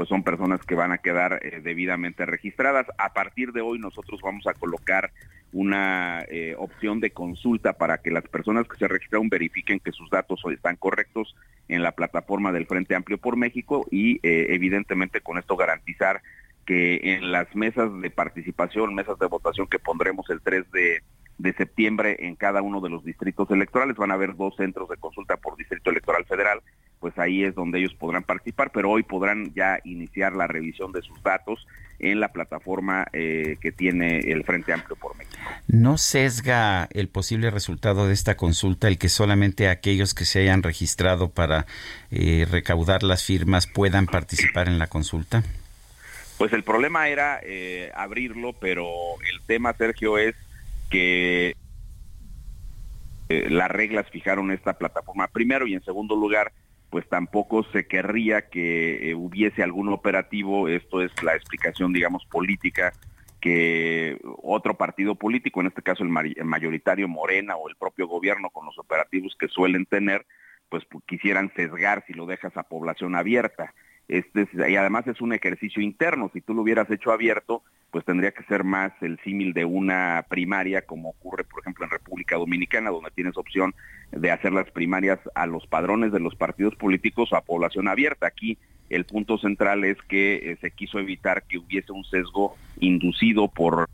pues 0.00 0.08
son 0.08 0.22
personas 0.22 0.62
que 0.64 0.74
van 0.74 0.92
a 0.92 0.96
quedar 0.96 1.40
eh, 1.42 1.60
debidamente 1.62 2.24
registradas. 2.24 2.86
A 2.96 3.12
partir 3.12 3.52
de 3.52 3.60
hoy 3.60 3.78
nosotros 3.78 4.18
vamos 4.22 4.46
a 4.46 4.54
colocar 4.54 5.10
una 5.52 6.24
eh, 6.30 6.54
opción 6.56 7.00
de 7.00 7.10
consulta 7.10 7.74
para 7.74 7.98
que 7.98 8.10
las 8.10 8.26
personas 8.26 8.66
que 8.66 8.78
se 8.78 8.88
registraron 8.88 9.28
verifiquen 9.28 9.78
que 9.78 9.92
sus 9.92 10.08
datos 10.08 10.40
están 10.50 10.76
correctos 10.76 11.36
en 11.68 11.82
la 11.82 11.92
plataforma 11.92 12.50
del 12.50 12.64
Frente 12.64 12.94
Amplio 12.94 13.18
por 13.18 13.36
México 13.36 13.86
y 13.90 14.26
eh, 14.26 14.46
evidentemente 14.54 15.20
con 15.20 15.36
esto 15.36 15.54
garantizar 15.54 16.22
que 16.64 17.00
en 17.02 17.30
las 17.30 17.54
mesas 17.54 17.90
de 18.00 18.08
participación, 18.08 18.94
mesas 18.94 19.18
de 19.18 19.26
votación 19.26 19.66
que 19.66 19.78
pondremos 19.78 20.30
el 20.30 20.40
3 20.40 20.72
de, 20.72 21.02
de 21.36 21.52
septiembre 21.52 22.16
en 22.20 22.36
cada 22.36 22.62
uno 22.62 22.80
de 22.80 22.88
los 22.88 23.04
distritos 23.04 23.50
electorales, 23.50 23.98
van 23.98 24.12
a 24.12 24.14
haber 24.14 24.34
dos 24.34 24.56
centros 24.56 24.88
de 24.88 24.96
consulta 24.96 25.36
por 25.36 25.58
distrito 25.58 25.90
electoral 25.90 26.24
federal, 26.24 26.62
pues 27.00 27.18
ahí 27.18 27.42
es 27.44 27.54
donde 27.54 27.78
ellos 27.78 27.94
podrán 27.94 28.22
participar, 28.22 28.70
pero 28.72 28.90
hoy 28.90 29.02
podrán 29.02 29.52
ya 29.54 29.80
iniciar 29.84 30.34
la 30.34 30.46
revisión 30.46 30.92
de 30.92 31.02
sus 31.02 31.20
datos 31.22 31.66
en 31.98 32.20
la 32.20 32.28
plataforma 32.28 33.06
eh, 33.12 33.56
que 33.60 33.72
tiene 33.72 34.18
el 34.18 34.44
Frente 34.44 34.72
Amplio 34.72 34.96
por 34.96 35.16
México. 35.16 35.38
¿No 35.66 35.98
sesga 35.98 36.88
el 36.92 37.08
posible 37.08 37.50
resultado 37.50 38.06
de 38.06 38.12
esta 38.12 38.36
consulta 38.36 38.86
el 38.86 38.98
que 38.98 39.08
solamente 39.08 39.68
aquellos 39.68 40.14
que 40.14 40.26
se 40.26 40.40
hayan 40.40 40.62
registrado 40.62 41.30
para 41.30 41.66
eh, 42.10 42.46
recaudar 42.50 43.02
las 43.02 43.24
firmas 43.24 43.66
puedan 43.66 44.06
participar 44.06 44.68
en 44.68 44.78
la 44.78 44.86
consulta? 44.86 45.42
Pues 46.36 46.52
el 46.52 46.62
problema 46.62 47.08
era 47.08 47.40
eh, 47.42 47.90
abrirlo, 47.94 48.54
pero 48.54 48.88
el 49.30 49.40
tema, 49.46 49.74
Sergio, 49.74 50.16
es 50.16 50.34
que 50.88 51.54
eh, 53.30 53.48
las 53.48 53.70
reglas 53.70 54.08
fijaron 54.10 54.50
esta 54.50 54.72
plataforma 54.72 55.28
primero 55.28 55.66
y 55.66 55.74
en 55.74 55.84
segundo 55.84 56.16
lugar, 56.16 56.50
pues 56.90 57.08
tampoco 57.08 57.62
se 57.72 57.86
querría 57.86 58.48
que 58.48 59.10
eh, 59.10 59.14
hubiese 59.14 59.62
algún 59.62 59.88
operativo, 59.88 60.68
esto 60.68 61.02
es 61.02 61.10
la 61.22 61.36
explicación, 61.36 61.92
digamos, 61.92 62.26
política, 62.26 62.92
que 63.40 64.20
otro 64.42 64.74
partido 64.74 65.14
político, 65.14 65.60
en 65.60 65.68
este 65.68 65.82
caso 65.82 66.02
el 66.04 66.10
mayoritario 66.10 67.08
Morena 67.08 67.56
o 67.56 67.68
el 67.68 67.76
propio 67.76 68.06
gobierno 68.06 68.50
con 68.50 68.66
los 68.66 68.78
operativos 68.78 69.34
que 69.38 69.48
suelen 69.48 69.86
tener, 69.86 70.26
pues 70.68 70.84
quisieran 71.06 71.52
sesgar 71.54 72.04
si 72.06 72.12
lo 72.12 72.26
dejas 72.26 72.56
a 72.56 72.64
población 72.64 73.14
abierta. 73.14 73.72
Y 74.10 74.76
además 74.76 75.06
es 75.06 75.20
un 75.20 75.32
ejercicio 75.32 75.80
interno. 75.80 76.30
Si 76.32 76.40
tú 76.40 76.52
lo 76.52 76.62
hubieras 76.62 76.90
hecho 76.90 77.12
abierto, 77.12 77.62
pues 77.90 78.04
tendría 78.04 78.32
que 78.32 78.42
ser 78.44 78.64
más 78.64 78.92
el 79.00 79.18
símil 79.24 79.52
de 79.52 79.64
una 79.64 80.24
primaria, 80.28 80.82
como 80.82 81.10
ocurre, 81.10 81.44
por 81.44 81.60
ejemplo, 81.60 81.84
en 81.84 81.90
República 81.90 82.36
Dominicana, 82.36 82.90
donde 82.90 83.10
tienes 83.10 83.36
opción 83.36 83.74
de 84.10 84.30
hacer 84.30 84.52
las 84.52 84.70
primarias 84.70 85.20
a 85.34 85.46
los 85.46 85.66
padrones 85.66 86.12
de 86.12 86.20
los 86.20 86.34
partidos 86.34 86.74
políticos 86.74 87.32
o 87.32 87.36
a 87.36 87.42
población 87.42 87.88
abierta. 87.88 88.26
Aquí 88.26 88.58
el 88.88 89.04
punto 89.04 89.38
central 89.38 89.84
es 89.84 89.96
que 90.08 90.34
eh, 90.34 90.58
se 90.60 90.72
quiso 90.72 90.98
evitar 90.98 91.44
que 91.44 91.58
hubiese 91.58 91.92
un 91.92 92.04
sesgo 92.04 92.56
inducido 92.80 93.48
por 93.48 93.88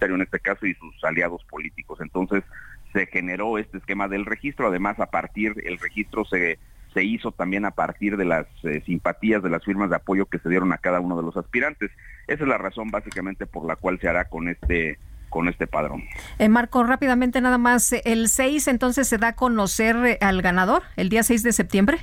en 0.00 0.22
este 0.22 0.38
caso 0.38 0.64
y 0.66 0.74
sus 0.74 1.02
aliados 1.02 1.42
políticos. 1.44 1.98
Entonces 2.00 2.44
se 2.92 3.06
generó 3.06 3.58
este 3.58 3.78
esquema 3.78 4.06
del 4.06 4.26
registro, 4.26 4.68
además 4.68 4.98
a 5.00 5.06
partir 5.06 5.54
el 5.64 5.78
registro 5.78 6.24
se 6.24 6.58
se 6.94 7.04
hizo 7.04 7.32
también 7.32 7.64
a 7.64 7.72
partir 7.72 8.16
de 8.16 8.24
las 8.24 8.46
eh, 8.64 8.82
simpatías, 8.86 9.42
de 9.42 9.50
las 9.50 9.64
firmas 9.64 9.90
de 9.90 9.96
apoyo 9.96 10.26
que 10.26 10.38
se 10.38 10.48
dieron 10.48 10.72
a 10.72 10.78
cada 10.78 11.00
uno 11.00 11.16
de 11.16 11.22
los 11.22 11.36
aspirantes. 11.36 11.90
Esa 12.26 12.42
es 12.44 12.48
la 12.48 12.58
razón 12.58 12.90
básicamente 12.90 13.46
por 13.46 13.66
la 13.66 13.76
cual 13.76 13.98
se 14.00 14.08
hará 14.08 14.26
con 14.26 14.48
este 14.48 14.98
con 15.28 15.48
este 15.48 15.66
padrón. 15.66 16.04
Eh, 16.38 16.48
Marco, 16.48 16.82
rápidamente 16.84 17.40
nada 17.40 17.58
más, 17.58 17.92
el 17.92 18.28
6 18.28 18.68
entonces 18.68 19.06
se 19.08 19.18
da 19.18 19.28
a 19.28 19.36
conocer 19.36 19.96
eh, 20.04 20.18
al 20.20 20.42
ganador, 20.42 20.82
el 20.96 21.08
día 21.08 21.22
6 21.22 21.42
de 21.42 21.52
septiembre. 21.52 21.98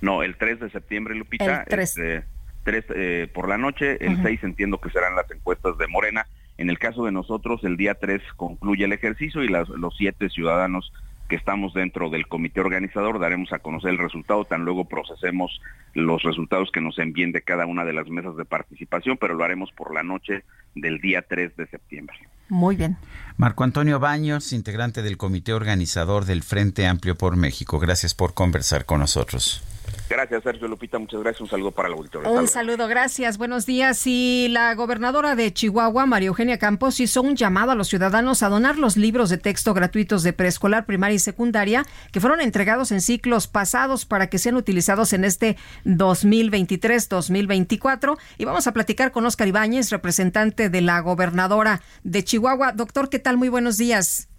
No, 0.00 0.22
el 0.22 0.36
3 0.36 0.60
de 0.60 0.70
septiembre, 0.70 1.14
Lupita. 1.14 1.62
El 1.62 1.66
3. 1.66 1.98
Este, 1.98 2.24
3 2.64 2.84
eh, 2.94 3.28
por 3.32 3.48
la 3.48 3.58
noche, 3.58 4.04
el 4.04 4.22
6 4.22 4.44
entiendo 4.44 4.80
que 4.80 4.90
serán 4.90 5.14
las 5.14 5.30
encuestas 5.30 5.76
de 5.78 5.86
Morena. 5.88 6.26
En 6.58 6.70
el 6.70 6.78
caso 6.78 7.04
de 7.04 7.12
nosotros, 7.12 7.64
el 7.64 7.76
día 7.76 7.94
3 7.94 8.20
concluye 8.36 8.84
el 8.84 8.92
ejercicio 8.92 9.42
y 9.42 9.48
las, 9.48 9.68
los 9.68 9.96
siete 9.96 10.28
ciudadanos 10.28 10.92
que 11.30 11.36
estamos 11.36 11.72
dentro 11.72 12.10
del 12.10 12.26
comité 12.26 12.60
organizador, 12.60 13.20
daremos 13.20 13.52
a 13.52 13.60
conocer 13.60 13.90
el 13.90 13.98
resultado, 13.98 14.44
tan 14.44 14.64
luego 14.64 14.86
procesemos 14.86 15.62
los 15.94 16.22
resultados 16.24 16.70
que 16.72 16.80
nos 16.80 16.98
envíen 16.98 17.30
de 17.30 17.40
cada 17.40 17.66
una 17.66 17.84
de 17.84 17.92
las 17.92 18.08
mesas 18.08 18.36
de 18.36 18.44
participación, 18.44 19.16
pero 19.16 19.34
lo 19.34 19.44
haremos 19.44 19.70
por 19.72 19.94
la 19.94 20.02
noche 20.02 20.42
del 20.74 21.00
día 21.00 21.22
3 21.22 21.56
de 21.56 21.66
septiembre. 21.68 22.16
Muy 22.48 22.74
bien. 22.74 22.96
Marco 23.36 23.62
Antonio 23.62 24.00
Baños, 24.00 24.52
integrante 24.52 25.02
del 25.02 25.16
comité 25.16 25.52
organizador 25.52 26.24
del 26.24 26.42
Frente 26.42 26.86
Amplio 26.86 27.14
por 27.14 27.36
México, 27.36 27.78
gracias 27.78 28.12
por 28.12 28.34
conversar 28.34 28.84
con 28.84 28.98
nosotros. 28.98 29.62
Gracias, 30.10 30.42
Sergio 30.42 30.66
Lupita. 30.66 30.98
Muchas 30.98 31.20
gracias. 31.20 31.40
Un 31.40 31.46
saludo 31.46 31.70
para 31.70 31.86
el 31.86 31.94
auditorio. 31.94 32.32
Un 32.32 32.48
saludo, 32.48 32.88
gracias. 32.88 33.38
Buenos 33.38 33.64
días. 33.64 34.02
Y 34.06 34.48
la 34.50 34.74
gobernadora 34.74 35.36
de 35.36 35.52
Chihuahua, 35.52 36.04
María 36.04 36.26
Eugenia 36.26 36.58
Campos, 36.58 36.98
hizo 36.98 37.22
un 37.22 37.36
llamado 37.36 37.70
a 37.70 37.76
los 37.76 37.86
ciudadanos 37.86 38.42
a 38.42 38.48
donar 38.48 38.76
los 38.76 38.96
libros 38.96 39.30
de 39.30 39.38
texto 39.38 39.72
gratuitos 39.72 40.24
de 40.24 40.32
preescolar, 40.32 40.84
primaria 40.84 41.14
y 41.14 41.20
secundaria 41.20 41.86
que 42.10 42.18
fueron 42.18 42.40
entregados 42.40 42.90
en 42.90 43.02
ciclos 43.02 43.46
pasados 43.46 44.04
para 44.04 44.26
que 44.26 44.38
sean 44.38 44.56
utilizados 44.56 45.12
en 45.12 45.24
este 45.24 45.56
2023-2024. 45.84 48.18
Y 48.36 48.46
vamos 48.46 48.66
a 48.66 48.72
platicar 48.72 49.12
con 49.12 49.24
Oscar 49.26 49.46
Ibáñez, 49.46 49.90
representante 49.90 50.70
de 50.70 50.80
la 50.80 50.98
gobernadora 50.98 51.82
de 52.02 52.24
Chihuahua. 52.24 52.72
Doctor, 52.72 53.10
¿qué 53.10 53.20
tal? 53.20 53.36
Muy 53.36 53.48
buenos 53.48 53.76
días. 53.76 54.29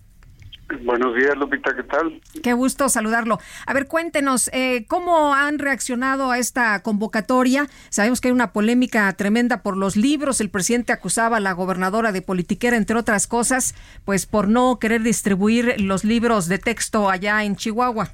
Buenos 0.84 1.16
días, 1.16 1.36
Lupita, 1.38 1.76
¿qué 1.76 1.84
tal? 1.84 2.22
Qué 2.42 2.54
gusto 2.54 2.90
saludarlo. 2.90 3.40
A 3.66 3.74
ver, 3.74 3.88
cuéntenos, 3.88 4.50
eh, 4.54 4.86
¿cómo 4.88 5.34
han 5.34 5.60
reaccionado 5.60 6.32
a 6.32 6.38
esta 6.38 6.82
convocatoria? 6.82 7.68
Sabemos 7.90 8.22
que 8.22 8.30
hay 8.30 8.34
una 8.34 8.54
polémica 8.54 9.12
tremenda 9.14 9.64
por 9.64 9.78
los 9.78 9.96
libros. 9.96 10.42
El 10.42 10.50
presidente 10.50 10.94
acusaba 10.94 11.38
a 11.38 11.40
la 11.40 11.54
gobernadora 11.54 12.12
de 12.12 12.22
politiquera, 12.22 12.78
entre 12.78 12.98
otras 12.98 13.28
cosas, 13.28 13.76
pues 14.06 14.26
por 14.26 14.48
no 14.48 14.80
querer 14.80 15.02
distribuir 15.02 15.80
los 15.82 16.04
libros 16.04 16.48
de 16.48 16.58
texto 16.58 17.10
allá 17.10 17.44
en 17.44 17.56
Chihuahua. 17.56 18.10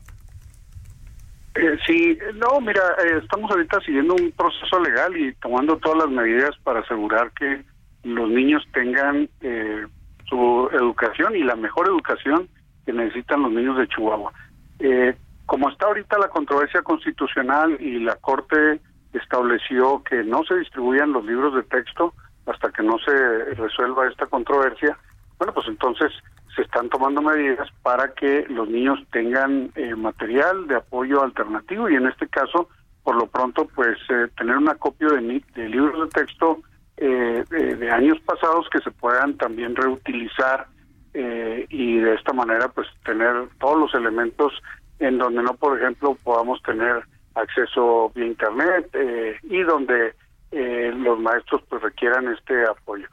Eh, 1.56 1.78
sí, 1.88 2.18
no, 2.36 2.62
mira, 2.62 2.82
eh, 3.04 3.20
estamos 3.24 3.50
ahorita 3.50 3.80
siguiendo 3.82 4.14
un 4.14 4.32
proceso 4.32 4.80
legal 4.80 5.18
y 5.18 5.34
tomando 5.36 5.78
todas 5.78 6.06
las 6.06 6.10
medidas 6.10 6.52
para 6.64 6.82
asegurar 6.82 7.32
que 7.32 7.64
los 8.04 8.30
niños 8.30 8.64
tengan 8.74 9.28
eh, 9.42 9.88
su 10.30 10.70
educación 10.72 11.36
y 11.36 11.44
la 11.44 11.56
mejor 11.56 11.88
educación 11.88 12.48
que 12.86 12.94
necesitan 12.94 13.44
los 13.44 13.52
niños 13.52 13.78
de 13.78 13.88
Chihuahua. 13.88 14.32
Eh, 14.80 15.16
como 15.46 15.70
está 15.70 15.88
ahorita 15.88 16.18
la 16.20 16.30
controversia 16.30 16.82
constitucional 16.82 17.78
y 17.80 18.00
la 18.00 18.16
Corte 18.16 18.82
estableció 19.14 20.04
que 20.04 20.24
no 20.24 20.44
se 20.44 20.56
distribuyan 20.56 21.14
los 21.14 21.26
libros 21.26 21.56
de 21.56 21.64
texto 21.64 22.14
hasta 22.46 22.72
que 22.72 22.84
no 22.84 22.98
se 23.00 23.56
resuelva 23.56 24.08
esta 24.08 24.26
controversia, 24.26 24.98
bueno, 25.38 25.54
pues 25.54 25.68
entonces 25.68 26.12
se 26.56 26.64
están 26.64 26.90
tomando 26.90 27.22
medidas 27.22 27.70
para 27.84 28.14
que 28.14 28.46
los 28.50 28.68
niños 28.68 29.00
tengan 29.12 29.72
eh, 29.76 29.96
material 29.96 30.68
de 30.68 30.76
apoyo 30.76 31.24
alternativo 31.24 31.90
y 31.90 31.96
en 31.96 32.08
este 32.08 32.28
caso, 32.28 32.70
por 33.04 33.16
lo 33.16 33.28
pronto, 33.28 33.68
pues 33.76 33.98
eh, 34.10 34.28
tener 34.38 34.58
un 34.58 34.70
acopio 34.70 35.10
de, 35.10 35.44
de 35.56 35.70
libros 35.70 36.02
de 36.02 36.22
texto 36.22 36.60
eh, 37.00 37.44
de, 37.48 37.92
años 37.92 38.20
pasados 38.22 38.68
que 38.72 38.80
se 38.80 38.90
puedan 38.90 39.38
también 39.38 39.76
reutilizar 39.76 40.66
eh, 41.14 41.68
y 41.70 42.00
de 42.00 42.16
esta 42.16 42.34
manera 42.34 42.70
pues 42.70 42.88
tener 43.06 43.50
todos 43.60 43.80
los 43.80 43.94
elementos 43.94 44.52
en 44.98 45.20
donde 45.20 45.44
no 45.44 45.54
por 45.54 45.78
ejemplo 45.78 46.18
podamos 46.24 46.60
tener 46.64 47.04
acceso 47.36 48.12
vía 48.16 48.26
internet 48.26 48.90
eh, 48.94 49.38
y 49.44 49.62
donde 49.62 50.16
los 50.50 51.20
maestros 51.20 51.62
pues 51.70 51.84
requieran 51.84 52.34
este 52.34 52.64
apoyo. 52.66 53.06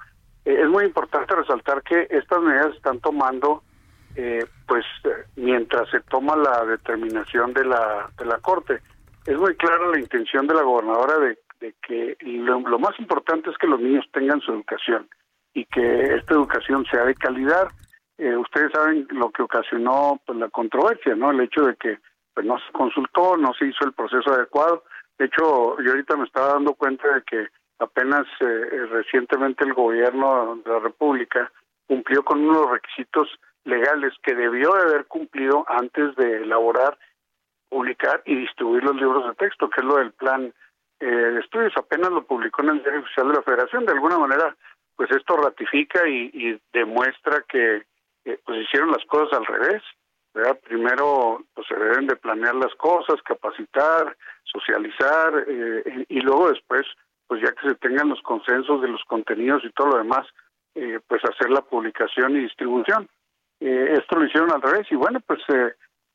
Es 0.47 0.69
muy 0.69 0.85
importante 0.85 1.35
resaltar 1.35 1.83
que 1.83 2.07
estas 2.09 2.41
medidas 2.41 2.71
se 2.71 2.77
están 2.77 3.01
tomando 3.01 3.63
pues 4.67 4.85
mientras 5.35 5.91
se 5.91 6.01
toma 6.03 6.37
la 6.37 6.65
determinación 6.65 7.53
de 7.53 7.65
la 7.65 8.09
de 8.17 8.25
la 8.25 8.39
corte. 8.39 8.79
Es 9.27 9.37
muy 9.37 9.55
clara 9.57 9.89
la 9.89 9.99
intención 9.99 10.47
de 10.47 10.55
la 10.55 10.63
gobernadora 10.63 11.19
de 11.19 11.37
de 11.65 11.75
que 11.81 12.17
lo, 12.21 12.79
más 12.79 12.99
importante 12.99 13.51
es 13.51 13.57
que 13.57 13.67
los 13.67 13.81
niños 13.81 14.05
tengan 14.13 14.41
su 14.41 14.53
educación 14.53 15.09
y 15.55 15.65
que 15.65 16.15
esta 16.17 16.35
educación 16.35 16.85
sea 16.91 17.05
de 17.05 17.15
calidad. 17.15 17.69
Eh, 18.19 18.37
ustedes 18.37 18.71
saben 18.73 19.07
lo 19.11 19.31
que 19.31 19.43
ocasionó 19.43 20.21
pues, 20.27 20.39
la 20.39 20.49
controversia, 20.51 21.15
¿no? 21.15 21.31
El 21.31 21.41
hecho 21.41 21.63
de 21.63 21.77
que 21.77 21.99
pues, 22.35 22.45
no 22.45 22.59
se 22.59 22.73
consultó, 22.73 23.37
no 23.37 23.55
se 23.55 23.67
hizo 23.67 23.85
el 23.85 23.93
proceso 23.93 24.31
adecuado. 24.33 24.85
De 25.19 25.27
hecho, 25.27 25.81
yo 25.81 25.91
ahorita 25.91 26.17
me 26.17 26.25
estaba 26.25 26.55
dando 26.55 26.75
cuenta 26.75 27.09
de 27.15 27.23
que 27.23 27.49
apenas 27.79 28.27
eh, 28.41 28.69
eh, 28.73 28.87
recientemente 28.91 29.65
el 29.65 29.73
gobierno 29.73 30.61
de 30.65 30.71
la 30.71 30.81
República 30.81 31.51
cumplió 31.87 32.25
con 32.25 32.45
unos 32.45 32.71
requisitos 32.71 33.29
legales 33.65 34.13
que 34.23 34.35
debió 34.35 34.73
de 34.73 34.83
haber 34.83 35.07
cumplido 35.07 35.65
antes 35.69 36.15
de 36.17 36.43
elaborar, 36.43 36.99
publicar 37.71 38.23
y 38.27 38.35
distribuir 38.37 38.85
los 38.85 38.97
libros 38.97 39.27
de 39.27 39.35
texto, 39.35 39.71
que 39.71 39.81
es 39.81 39.87
lo 39.87 39.97
del 39.97 40.13
plan 40.13 40.53
eh, 41.01 41.39
estudios 41.43 41.73
apenas 41.77 42.11
lo 42.11 42.25
publicó 42.25 42.63
en 42.63 42.71
el 42.71 42.83
Diario 42.83 43.01
Oficial 43.01 43.29
de 43.29 43.35
la 43.35 43.43
Federación. 43.43 43.87
De 43.87 43.93
alguna 43.93 44.19
manera, 44.19 44.57
pues 44.97 45.11
esto 45.11 45.37
ratifica 45.37 46.07
y, 46.09 46.61
demuestra 46.73 47.45
que 47.49 47.83
pues 48.45 48.63
hicieron 48.63 48.91
las 48.91 49.05
cosas 49.07 49.39
al 49.39 49.47
revés. 49.47 49.83
¿verdad? 50.35 50.59
Primero 50.65 51.45
pues 51.55 51.67
se 51.69 51.77
deben 51.77 52.09
de 52.09 52.17
planear 52.17 52.57
las 52.57 52.75
cosas, 52.75 53.23
capacitar, 53.23 54.17
socializar 54.43 55.45
eh, 55.47 56.07
y 56.09 56.21
luego 56.21 56.51
después, 56.51 56.87
pues 57.29 57.41
ya 57.41 57.53
que 57.53 57.69
se 57.69 57.75
tengan 57.77 58.09
los 58.09 58.21
consensos 58.23 58.83
de 58.83 58.89
los 58.89 59.03
contenidos 59.05 59.65
y 59.65 59.71
todo 59.71 59.91
lo 59.91 59.99
demás, 59.99 60.27
eh, 60.75 60.99
pues 61.07 61.23
hacer 61.25 61.51
la 61.51 61.63
publicación 61.63 62.37
y 62.37 62.41
distribución. 62.41 63.09
Eh, 63.61 63.95
esto 63.97 64.19
lo 64.19 64.27
hicieron 64.27 64.51
al 64.53 64.61
revés 64.61 64.87
y 64.91 64.97
bueno, 64.97 65.21
pues 65.21 65.41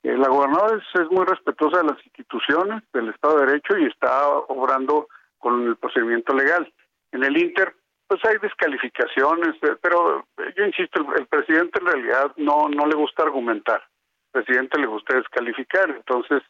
la 0.03 0.30
gobernadora 0.30 0.81
es, 0.93 1.11
muy 1.11 1.26
respetuosa 1.26 1.80
de 1.80 1.91
las 1.91 2.05
instituciones, 2.05 2.84
del 2.93 3.09
Estado 3.09 3.39
de 3.39 3.45
Derecho 3.47 3.77
y 3.77 3.85
está 3.85 4.27
obrando 4.30 5.07
con 5.38 5.67
el 5.67 5.76
procedimiento 5.77 6.34
legal. 6.34 6.71
En 7.11 7.23
el 7.23 7.38
Inter, 7.38 7.76
pues 8.07 8.23
hay 8.26 8.38
descalificaciones, 8.38 9.55
pero 9.81 10.26
yo 10.55 10.65
insisto, 10.65 11.01
el, 11.01 11.21
el, 11.21 11.27
presidente 11.27 11.80
en 11.80 11.85
realidad 11.85 12.31
no, 12.38 12.69
no 12.69 12.85
le 12.88 12.95
gusta 12.95 13.23
argumentar, 13.23 13.81
al 13.81 14.43
presidente 14.43 14.80
le 14.80 14.88
gusta 14.88 15.15
descalificar, 15.15 15.89
entonces 15.89 16.41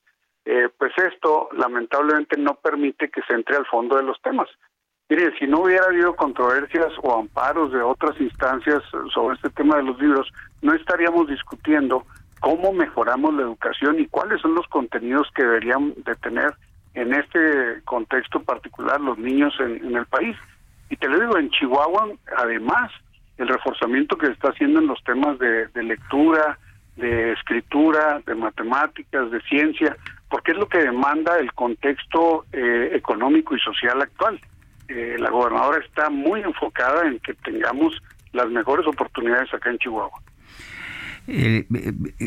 eh, 0.46 0.70
pues 0.78 0.92
esto 0.98 1.50
lamentablemente 1.54 2.36
no 2.40 2.56
permite 2.56 3.10
que 3.10 3.22
se 3.28 3.34
entre 3.34 3.58
al 3.58 3.66
fondo 3.66 3.98
de 3.98 4.04
los 4.04 4.20
temas. 4.22 4.48
Mire, 5.10 5.38
si 5.38 5.48
no 5.48 5.62
hubiera 5.62 5.86
habido 5.86 6.16
controversias 6.16 6.94
o 7.02 7.20
amparos 7.20 7.72
de 7.72 7.82
otras 7.82 8.20
instancias 8.22 8.82
sobre 9.14 9.36
este 9.36 9.50
tema 9.50 9.78
de 9.78 9.84
los 9.84 10.00
libros, 10.00 10.28
no 10.62 10.74
estaríamos 10.74 11.28
discutiendo 11.28 12.06
cómo 12.40 12.74
mejoramos 12.74 13.34
la 13.34 13.44
educación 13.44 14.00
y 14.00 14.08
cuáles 14.08 14.42
son 14.42 14.56
los 14.56 14.68
contenidos 14.68 15.28
que 15.36 15.44
deberían 15.44 15.94
de 16.06 16.16
tener 16.16 16.54
en 16.94 17.14
este 17.14 17.82
contexto 17.86 18.42
particular 18.42 19.00
los 19.00 19.18
niños 19.18 19.54
en, 19.60 19.96
el 19.96 20.06
país. 20.06 20.36
Y 20.90 20.96
te 20.96 21.08
lo 21.08 21.20
digo, 21.20 21.38
en 21.38 21.50
Chihuahua, 21.52 22.10
además, 22.38 22.92
el 23.38 23.48
reforzamiento 23.48 24.18
que 24.18 24.28
se 24.28 24.34
está 24.34 24.50
haciendo 24.50 24.80
en 24.80 24.88
los 24.88 25.02
temas 25.04 25.38
de, 25.40 25.68
de 25.68 25.84
lectura, 25.84 26.58
de 26.96 27.32
escritura, 27.34 28.22
de 28.26 28.36
matemáticas, 28.36 29.32
de 29.32 29.42
ciencia, 29.42 29.96
porque 30.30 30.52
es 30.52 30.58
lo 30.58 30.68
que 30.68 30.80
demanda 30.80 31.38
el 31.40 31.52
contexto 31.54 32.46
eh, 32.52 32.92
económico 32.94 33.56
y 33.56 33.60
social 33.60 34.02
actual. 34.02 34.40
Eh, 34.88 35.16
la 35.20 35.30
gobernadora 35.30 35.84
está 35.84 36.10
muy 36.10 36.42
enfocada 36.42 37.08
en 37.08 37.20
que 37.20 37.34
tengamos 37.36 38.02
las 38.32 38.50
mejores 38.50 38.86
oportunidades 38.88 39.54
acá 39.54 39.70
en 39.70 39.80
Chihuahua. 39.80 40.22
Eh, 41.32 41.68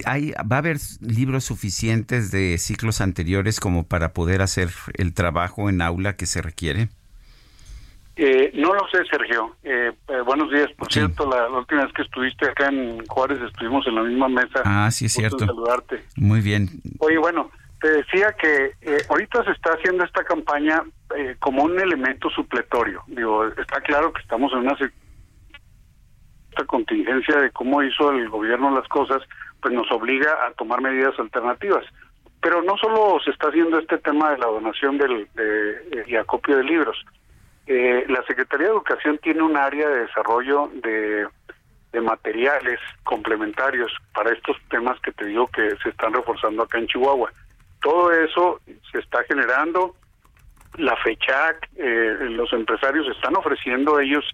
hay, 0.05 0.31
¿Va 0.33 0.57
a 0.57 0.59
haber 0.59 0.79
libros 1.01 1.45
suficientes 1.45 2.31
de 2.31 2.57
ciclos 2.59 3.01
anteriores 3.01 3.59
como 3.59 3.85
para 3.85 4.13
poder 4.13 4.43
hacer 4.43 4.71
el 4.95 5.13
trabajo 5.13 5.69
en 5.69 5.83
aula 5.83 6.17
que 6.17 6.27
se 6.27 6.41
requiere? 6.41 6.89
Eh, 8.17 8.53
no 8.55 8.75
lo 8.75 8.87
sé, 8.89 9.05
Sergio. 9.11 9.57
Eh, 9.63 9.91
eh, 10.09 10.21
buenos 10.25 10.51
días. 10.51 10.71
Por 10.77 10.93
cierto, 10.93 11.29
la, 11.29 11.49
la, 11.49 11.59
última 11.59 11.85
vez 11.85 11.93
que 11.95 12.03
estuviste 12.03 12.47
acá 12.47 12.69
en 12.69 13.05
Juárez 13.07 13.41
estuvimos 13.41 13.87
en 13.87 13.95
la 13.95 14.03
misma 14.03 14.29
mesa. 14.29 14.63
Ah, 14.65 14.91
sí, 14.91 15.07
es 15.07 15.13
cierto. 15.13 15.39
Saludarte. 15.39 16.05
Muy 16.17 16.41
bien. 16.41 16.69
Oye, 16.99 17.19
bueno, 17.19 17.51
te 17.81 17.89
decía 17.89 18.35
que 18.39 18.73
ahorita 19.09 19.45
se 19.45 19.53
está 19.53 19.71
haciendo 19.71 20.05
esta 20.05 20.25
campaña 20.25 20.83
como 21.41 21.65
un 21.65 21.81
elemento 21.81 22.29
supletorio. 22.31 23.03
Digo, 23.07 23.47
está 23.47 23.81
claro 23.81 24.13
que 24.13 24.21
estamos 24.21 24.53
en 24.53 24.61
una 24.61 24.77
esta 26.53 26.65
contingencia 26.67 27.37
de 27.39 27.51
cómo 27.51 27.83
hizo 27.83 28.13
el 28.13 28.29
gobierno 28.29 28.77
las 28.77 28.87
cosas, 28.89 29.23
pues 29.61 29.73
nos 29.73 29.91
obliga 29.91 30.47
a 30.47 30.53
tomar 30.53 30.83
medidas 30.83 31.19
alternativas. 31.19 31.85
Pero 32.43 32.63
no 32.63 32.77
solo 32.77 33.19
se 33.25 33.31
está 33.31 33.49
haciendo 33.49 33.79
este 33.79 33.99
tema 33.99 34.33
de 34.33 34.39
la 34.39 34.47
donación 34.47 34.99
del, 34.99 35.29
de, 35.35 36.05
y 36.07 36.17
acopio 36.17 36.59
de 36.59 36.65
libros, 36.65 37.03
eh, 37.67 38.05
la 38.09 38.23
Secretaría 38.25 38.67
de 38.67 38.73
Educación 38.73 39.19
tiene 39.23 39.43
un 39.43 39.57
área 39.57 39.89
de 39.89 40.01
desarrollo 40.01 40.71
de, 40.83 41.27
de, 41.93 42.01
materiales 42.01 42.81
complementarios 43.05 43.93
para 44.13 44.33
estos 44.33 44.57
temas 44.69 45.01
que 45.01 45.13
te 45.13 45.27
digo 45.27 45.47
que 45.47 45.77
se 45.83 45.91
están 45.91 46.13
reforzando 46.13 46.65
acá 46.65 46.79
en 46.79 46.89
Chihuahua. 46.89 47.33
Todo 47.81 48.13
eso 48.13 48.61
se 48.91 48.99
está 48.99 49.23
generando. 49.25 49.95
La 50.77 50.97
FECHAC, 50.97 51.71
eh, 51.77 52.17
los 52.31 52.53
empresarios 52.53 53.07
están 53.15 53.37
ofreciendo 53.37 54.01
ellos 54.01 54.25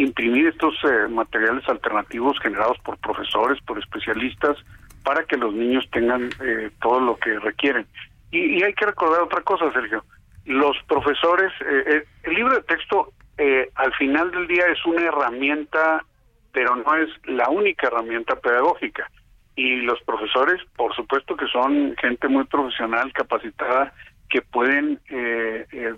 imprimir 0.00 0.46
estos 0.48 0.74
eh, 0.84 1.08
materiales 1.08 1.68
alternativos 1.68 2.38
generados 2.40 2.78
por 2.84 2.98
profesores, 2.98 3.60
por 3.62 3.78
especialistas, 3.78 4.56
para 5.04 5.24
que 5.24 5.36
los 5.36 5.54
niños 5.54 5.88
tengan 5.90 6.30
eh, 6.42 6.70
todo 6.80 7.00
lo 7.00 7.16
que 7.16 7.38
requieren. 7.38 7.86
Y, 8.30 8.58
y 8.58 8.62
hay 8.62 8.74
que 8.74 8.86
recordar 8.86 9.22
otra 9.22 9.42
cosa, 9.42 9.72
Sergio 9.72 10.04
los 10.46 10.76
profesores, 10.86 11.52
eh, 11.60 12.04
el 12.22 12.34
libro 12.34 12.54
de 12.54 12.62
texto 12.62 13.12
eh, 13.36 13.68
al 13.74 13.92
final 13.94 14.30
del 14.30 14.46
día 14.46 14.64
es 14.72 14.84
una 14.86 15.02
herramienta, 15.02 16.04
pero 16.52 16.76
no 16.76 16.94
es 16.94 17.08
la 17.24 17.50
única 17.50 17.88
herramienta 17.88 18.36
pedagógica. 18.36 19.10
Y 19.56 19.82
los 19.82 20.00
profesores, 20.02 20.62
por 20.76 20.94
supuesto 20.94 21.36
que 21.36 21.46
son 21.48 21.94
gente 22.00 22.28
muy 22.28 22.44
profesional, 22.44 23.12
capacitada, 23.12 23.92
que 24.28 24.42
pueden 24.42 25.00
eh, 25.10 25.66
eh 25.72 25.94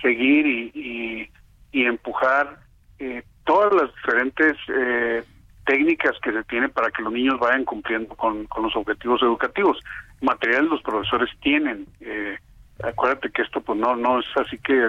seguir 0.00 0.46
y, 0.46 0.70
y, 0.74 1.30
y 1.72 1.84
empujar 1.84 2.60
eh, 3.00 3.24
todas 3.48 3.72
las 3.72 3.94
diferentes 3.94 4.56
eh, 4.68 5.24
técnicas 5.64 6.12
que 6.22 6.32
se 6.32 6.44
tienen 6.44 6.70
para 6.70 6.90
que 6.90 7.02
los 7.02 7.12
niños 7.12 7.40
vayan 7.40 7.64
cumpliendo 7.64 8.14
con, 8.14 8.46
los 8.62 8.76
objetivos 8.76 9.22
educativos. 9.22 9.78
Materiales 10.20 10.70
los 10.70 10.82
profesores 10.82 11.30
tienen. 11.40 11.86
Eh, 12.00 12.36
acuérdate 12.84 13.30
que 13.30 13.42
esto 13.42 13.62
pues 13.62 13.78
no 13.78 13.96
no 13.96 14.20
es 14.20 14.26
así 14.36 14.58
que, 14.58 14.86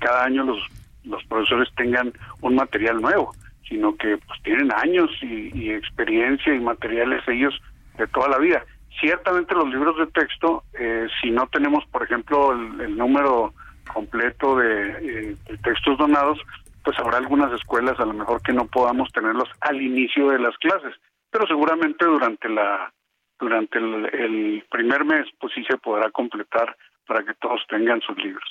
cada 0.00 0.24
año 0.24 0.44
los 0.44 0.58
los 1.04 1.24
profesores 1.24 1.68
tengan 1.76 2.12
un 2.42 2.54
material 2.54 3.00
nuevo 3.00 3.32
sino 3.66 3.96
que 3.96 4.18
pues 4.18 4.42
tienen 4.42 4.70
años 4.72 5.10
y, 5.22 5.70
experiencia 5.70 6.54
y 6.54 6.60
materiales 6.60 7.26
ellos 7.26 7.58
de 7.96 8.06
toda 8.08 8.28
la 8.28 8.38
vida 8.38 8.62
ciertamente 9.00 9.54
los 9.54 9.68
libros 9.70 9.96
de 9.96 10.06
texto 10.08 10.64
eh, 10.78 11.06
si 11.20 11.30
no 11.30 11.46
tenemos 11.46 11.84
por 11.86 12.02
ejemplo 12.02 12.52
el, 12.52 12.96
número 12.96 13.54
completo 13.92 14.56
de, 14.56 14.90
eh, 14.90 15.36
de 15.48 15.58
textos 15.58 15.96
donados 15.96 16.38
pues 16.84 16.98
habrá 16.98 17.18
algunas 17.18 17.52
escuelas 17.52 17.98
a 18.00 18.06
lo 18.06 18.12
mejor 18.12 18.42
que 18.42 18.52
no 18.52 18.66
podamos 18.66 19.10
tenerlos 19.12 19.48
al 19.60 19.80
inicio 19.80 20.30
de 20.30 20.38
las 20.38 20.56
clases 20.58 20.94
pero 21.32 21.46
seguramente 21.46 22.04
durante 22.04 22.48
la 22.48 22.92
durante 23.40 23.78
el, 23.78 24.62
primer 24.70 25.04
mes, 25.04 25.26
pues 25.40 25.52
sí 25.52 25.64
se 25.68 25.76
podrá 25.78 26.12
completar 26.12 26.76
para 27.08 27.24
que 27.24 27.34
todos 27.40 27.60
tengan 27.68 28.00
sus 28.00 28.16
libros. 28.18 28.48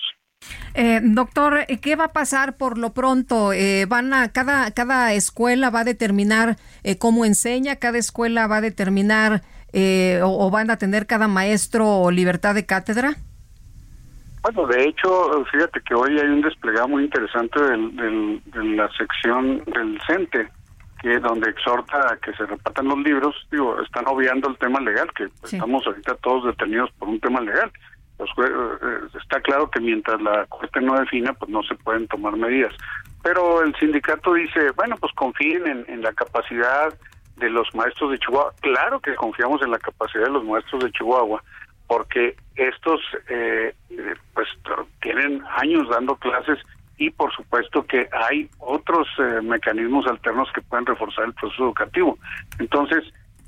Eh, 0.73 0.99
doctor, 1.01 1.65
¿qué 1.81 1.95
va 1.95 2.05
a 2.05 2.13
pasar 2.13 2.57
por 2.57 2.77
lo 2.77 2.93
pronto? 2.93 3.53
Eh, 3.53 3.85
van 3.87 4.13
a 4.13 4.33
cada 4.33 4.71
cada 4.71 5.13
escuela 5.13 5.69
va 5.69 5.81
a 5.81 5.85
determinar 5.85 6.57
eh, 6.83 6.97
cómo 6.97 7.23
enseña, 7.23 7.77
cada 7.77 7.99
escuela 7.99 8.47
va 8.47 8.57
a 8.57 8.61
determinar 8.61 9.43
eh, 9.71 10.19
o, 10.23 10.45
o, 10.45 10.51
van 10.51 10.69
a 10.71 10.77
tener 10.77 11.07
cada 11.07 11.29
maestro 11.29 12.11
libertad 12.11 12.53
de 12.55 12.65
cátedra. 12.65 13.15
Bueno, 14.41 14.65
de 14.67 14.85
hecho, 14.85 15.45
fíjate 15.51 15.81
que 15.81 15.93
hoy 15.93 16.19
hay 16.19 16.27
un 16.27 16.41
desplegado 16.41 16.87
muy 16.87 17.03
interesante 17.03 17.61
del, 17.61 17.95
del, 17.95 18.41
de 18.45 18.63
la 18.75 18.89
sección 18.93 19.63
del 19.65 19.99
CENTE 20.07 20.49
que 21.01 21.19
donde 21.19 21.49
exhorta 21.49 22.13
a 22.13 22.17
que 22.17 22.31
se 22.33 22.45
repartan 22.45 22.87
los 22.87 22.99
libros, 22.99 23.35
digo, 23.51 23.79
están 23.81 24.07
obviando 24.07 24.49
el 24.49 24.57
tema 24.57 24.79
legal, 24.79 25.09
que 25.15 25.27
sí. 25.43 25.55
estamos 25.55 25.85
ahorita 25.85 26.15
todos 26.15 26.45
detenidos 26.45 26.91
por 26.99 27.09
un 27.09 27.19
tema 27.19 27.41
legal. 27.41 27.71
Los 28.19 28.29
eh, 28.37 29.17
está 29.19 29.41
claro 29.41 29.69
que 29.71 29.79
mientras 29.79 30.21
la 30.21 30.45
Corte 30.45 30.79
no 30.79 30.99
defina, 30.99 31.33
pues 31.33 31.49
no 31.49 31.63
se 31.63 31.73
pueden 31.75 32.07
tomar 32.07 32.37
medidas. 32.37 32.73
Pero 33.23 33.63
el 33.63 33.75
sindicato 33.75 34.33
dice, 34.33 34.71
bueno, 34.75 34.95
pues 34.99 35.11
confíen 35.13 35.65
en, 35.65 35.85
en 35.87 36.01
la 36.03 36.13
capacidad 36.13 36.93
de 37.37 37.49
los 37.49 37.73
maestros 37.73 38.11
de 38.11 38.19
Chihuahua. 38.19 38.53
Claro 38.61 38.99
que 38.99 39.15
confiamos 39.15 39.61
en 39.63 39.71
la 39.71 39.79
capacidad 39.79 40.25
de 40.25 40.31
los 40.31 40.45
maestros 40.45 40.83
de 40.83 40.91
Chihuahua, 40.91 41.43
porque 41.91 42.37
estos 42.55 43.01
eh, 43.27 43.75
pues 44.33 44.47
tienen 45.01 45.43
años 45.57 45.89
dando 45.89 46.15
clases 46.15 46.57
y 46.97 47.09
por 47.09 47.35
supuesto 47.35 47.85
que 47.85 48.07
hay 48.13 48.49
otros 48.59 49.09
eh, 49.19 49.41
mecanismos 49.41 50.07
alternos 50.07 50.47
que 50.53 50.61
pueden 50.61 50.85
reforzar 50.85 51.25
el 51.25 51.33
proceso 51.33 51.65
educativo. 51.65 52.17
Entonces, 52.59 53.03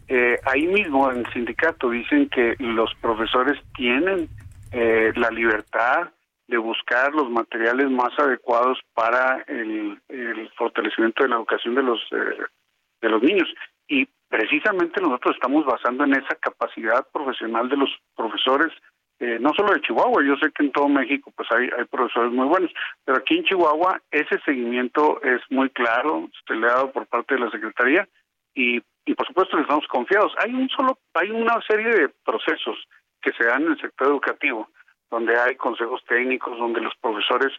eh, 0.10 0.38
ahí 0.44 0.68
mismo 0.68 1.10
en 1.10 1.20
el 1.20 1.32
sindicato 1.32 1.90
dicen 1.90 2.28
que 2.28 2.58
los 2.60 2.94
profesores 2.96 3.58
tienen 3.78 4.28
eh, 4.74 5.14
la 5.16 5.30
libertad 5.30 6.10
de 6.50 6.58
buscar 6.58 7.14
los 7.14 7.30
materiales 7.30 7.90
más 7.92 8.12
adecuados 8.20 8.78
para 8.94 9.42
el, 9.48 10.02
el 10.10 10.50
fortalecimiento 10.58 11.24
de 11.24 11.30
la 11.30 11.38
educación 11.38 11.76
de 11.76 11.84
los 11.84 12.02
de 12.12 13.10
los 13.10 13.24
niños 13.24 13.48
y 13.88 14.06
precisamente 14.34 15.00
nosotros 15.00 15.36
estamos 15.36 15.64
basando 15.64 16.06
en 16.06 16.14
esa 16.16 16.34
capacidad 16.42 17.08
profesional 17.12 17.70
de 17.70 17.78
los 17.78 17.92
profesores 18.16 18.74
eh, 19.20 19.38
no 19.40 19.54
solo 19.54 19.74
de 19.74 19.82
Chihuahua, 19.82 20.24
yo 20.26 20.36
sé 20.38 20.52
que 20.52 20.64
en 20.64 20.72
todo 20.72 20.90
México 20.90 21.32
pues 21.36 21.48
hay, 21.52 21.70
profesores 21.86 22.32
muy 22.32 22.48
buenos, 22.48 22.72
pero 23.06 23.20
aquí 23.20 23.38
en 23.38 23.44
Chihuahua 23.44 24.02
ese 24.10 24.40
seguimiento 24.44 25.22
es 25.22 25.40
muy 25.52 25.70
claro, 25.70 26.30
se 26.48 26.56
le 26.56 26.66
ha 26.66 26.72
dado 26.72 26.92
por 26.92 27.06
parte 27.06 27.36
de 27.36 27.42
la 27.42 27.52
Secretaría 27.52 28.10
y, 28.56 28.82
por 29.16 29.28
supuesto 29.28 29.56
que 29.56 29.62
estamos 29.62 29.86
confiados. 29.88 30.34
Hay 30.40 30.52
un 30.52 30.68
solo, 30.70 30.98
hay 31.14 31.30
una 31.30 31.62
serie 31.68 31.90
de 31.90 32.10
procesos 32.26 32.76
que 33.22 33.34
se 33.34 33.46
dan 33.46 33.64
en 33.64 33.74
el 33.74 33.82
sector 33.82 34.08
educativo, 34.08 34.68
donde 35.12 35.40
hay 35.40 35.56
consejos 35.58 36.04
técnicos, 36.08 36.58
donde 36.58 36.82
los 36.82 36.96
profesores 36.96 37.54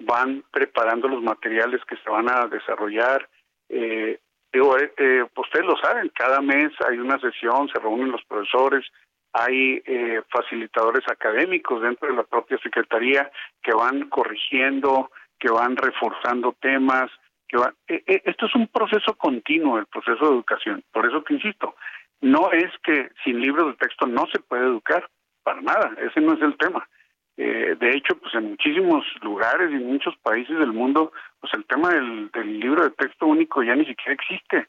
van 0.00 0.42
preparando 0.50 1.06
los 1.06 1.22
materiales 1.22 1.80
que 1.84 1.96
se 1.98 2.10
van 2.10 2.28
a 2.28 2.46
desarrollar. 2.48 3.28
Eh, 3.68 4.18
digo, 4.56 4.76
eh, 4.78 5.24
ustedes 5.36 5.66
lo 5.66 5.76
saben, 5.76 6.10
cada 6.14 6.40
mes 6.40 6.72
hay 6.88 6.98
una 6.98 7.18
sesión, 7.18 7.68
se 7.68 7.78
reúnen 7.78 8.12
los 8.12 8.24
profesores, 8.24 8.84
hay 9.32 9.82
eh, 9.84 10.22
facilitadores 10.30 11.04
académicos 11.08 11.82
dentro 11.82 12.08
de 12.08 12.14
la 12.14 12.22
propia 12.22 12.58
Secretaría 12.58 13.30
que 13.62 13.72
van 13.72 14.08
corrigiendo, 14.08 15.10
que 15.38 15.50
van 15.50 15.76
reforzando 15.76 16.56
temas, 16.58 17.10
que 17.46 17.58
va, 17.58 17.74
eh, 17.86 18.02
eh, 18.06 18.22
esto 18.24 18.46
es 18.46 18.54
un 18.54 18.68
proceso 18.68 19.14
continuo, 19.14 19.78
el 19.78 19.86
proceso 19.86 20.24
de 20.24 20.34
educación. 20.36 20.82
Por 20.90 21.06
eso 21.06 21.22
que 21.22 21.34
insisto, 21.34 21.74
no 22.22 22.50
es 22.50 22.72
que 22.82 23.10
sin 23.24 23.40
libros 23.40 23.66
de 23.66 23.86
texto 23.86 24.06
no 24.06 24.26
se 24.32 24.40
puede 24.40 24.64
educar, 24.64 25.06
para 25.42 25.60
nada, 25.60 25.92
ese 25.98 26.20
no 26.22 26.32
es 26.32 26.40
el 26.40 26.56
tema. 26.56 26.88
Eh, 27.36 27.76
de 27.78 27.90
hecho, 27.90 28.16
pues 28.18 28.34
en 28.34 28.50
muchísimos 28.50 29.04
lugares 29.22 29.70
y 29.70 29.74
en 29.74 29.86
muchos 29.86 30.16
países 30.18 30.58
del 30.58 30.72
mundo, 30.72 31.12
pues 31.40 31.52
el 31.54 31.64
tema 31.66 31.90
del, 31.90 32.30
libro 32.60 32.82
de 32.84 32.90
texto 32.90 33.26
único 33.26 33.62
ya 33.62 33.74
ni 33.74 33.84
siquiera 33.84 34.14
existe, 34.14 34.68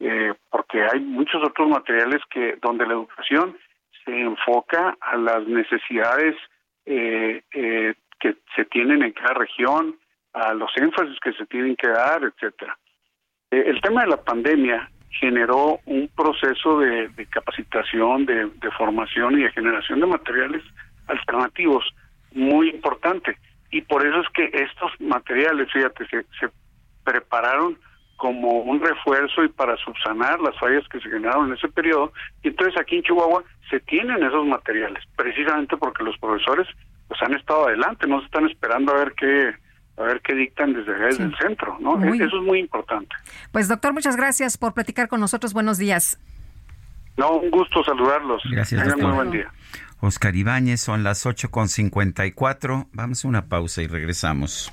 eh, 0.00 0.32
porque 0.50 0.82
hay 0.82 1.00
muchos 1.00 1.42
otros 1.42 1.68
materiales 1.68 2.22
que 2.30 2.56
donde 2.62 2.86
la 2.86 2.94
educación 2.94 3.56
se 4.04 4.18
enfoca 4.18 4.96
a 5.00 5.16
las 5.16 5.46
necesidades 5.46 6.36
eh, 6.86 7.42
eh, 7.52 7.94
que 8.18 8.36
se 8.54 8.64
tienen 8.66 9.02
en 9.02 9.12
cada 9.12 9.34
región, 9.34 9.96
a 10.32 10.54
los 10.54 10.70
énfasis 10.76 11.18
que 11.20 11.32
se 11.32 11.46
tienen 11.46 11.76
que 11.76 11.88
dar, 11.88 12.22
etcétera. 12.22 12.78
Eh, 13.50 13.64
el 13.66 13.80
tema 13.80 14.02
de 14.02 14.10
la 14.10 14.22
pandemia 14.22 14.90
generó 15.10 15.80
un 15.86 16.08
proceso 16.08 16.78
de, 16.78 17.10
capacitación, 17.30 18.26
de, 18.26 18.70
formación 18.76 19.38
y 19.38 19.44
de 19.44 19.52
generación 19.52 20.00
de 20.00 20.06
materiales 20.06 20.62
alternativos 21.06 21.84
muy 22.36 22.70
importante. 22.70 23.36
Y 23.70 23.82
por 23.82 24.06
eso 24.06 24.20
es 24.20 24.28
que 24.30 24.44
estos 24.52 24.92
materiales, 25.00 25.68
fíjate, 25.72 26.06
se, 26.06 26.22
se 26.38 26.48
prepararon 27.04 27.76
como 28.16 28.60
un 28.60 28.80
refuerzo 28.80 29.44
y 29.44 29.48
para 29.48 29.76
subsanar 29.78 30.40
las 30.40 30.58
fallas 30.58 30.86
que 30.88 31.00
se 31.00 31.10
generaron 31.10 31.48
en 31.48 31.54
ese 31.54 31.68
periodo. 31.68 32.12
Y 32.42 32.48
entonces 32.48 32.78
aquí 32.80 32.96
en 32.96 33.02
Chihuahua 33.02 33.44
se 33.70 33.80
tienen 33.80 34.22
esos 34.22 34.46
materiales, 34.46 35.02
precisamente 35.16 35.76
porque 35.76 36.02
los 36.02 36.16
profesores 36.18 36.66
pues 37.08 37.20
han 37.22 37.34
estado 37.34 37.66
adelante, 37.66 38.06
no 38.06 38.20
se 38.20 38.26
están 38.26 38.46
esperando 38.46 38.92
a 38.92 38.98
ver 38.98 39.12
qué 39.16 39.54
a 39.98 40.02
ver 40.02 40.20
qué 40.20 40.34
dictan 40.34 40.74
desde, 40.74 40.92
desde 40.92 41.16
sí. 41.16 41.22
el 41.22 41.36
centro, 41.38 41.78
¿no? 41.80 41.96
Muy... 41.96 42.20
Eso 42.20 42.36
es 42.36 42.42
muy 42.42 42.58
importante. 42.58 43.14
Pues 43.50 43.66
doctor, 43.68 43.94
muchas 43.94 44.16
gracias 44.16 44.58
por 44.58 44.74
platicar 44.74 45.08
con 45.08 45.20
nosotros. 45.20 45.54
Buenos 45.54 45.78
días. 45.78 46.18
No, 47.16 47.36
un 47.36 47.50
gusto 47.50 47.82
saludarlos. 47.82 48.42
Gracias, 48.50 48.82
Tengan 48.82 49.00
muy 49.00 49.16
buen 49.16 49.30
día. 49.30 49.50
Oscar 50.06 50.36
Ibáñez, 50.36 50.80
son 50.80 51.02
las 51.02 51.26
8.54. 51.26 52.88
Vamos 52.92 53.24
a 53.24 53.28
una 53.28 53.48
pausa 53.48 53.82
y 53.82 53.88
regresamos. 53.88 54.72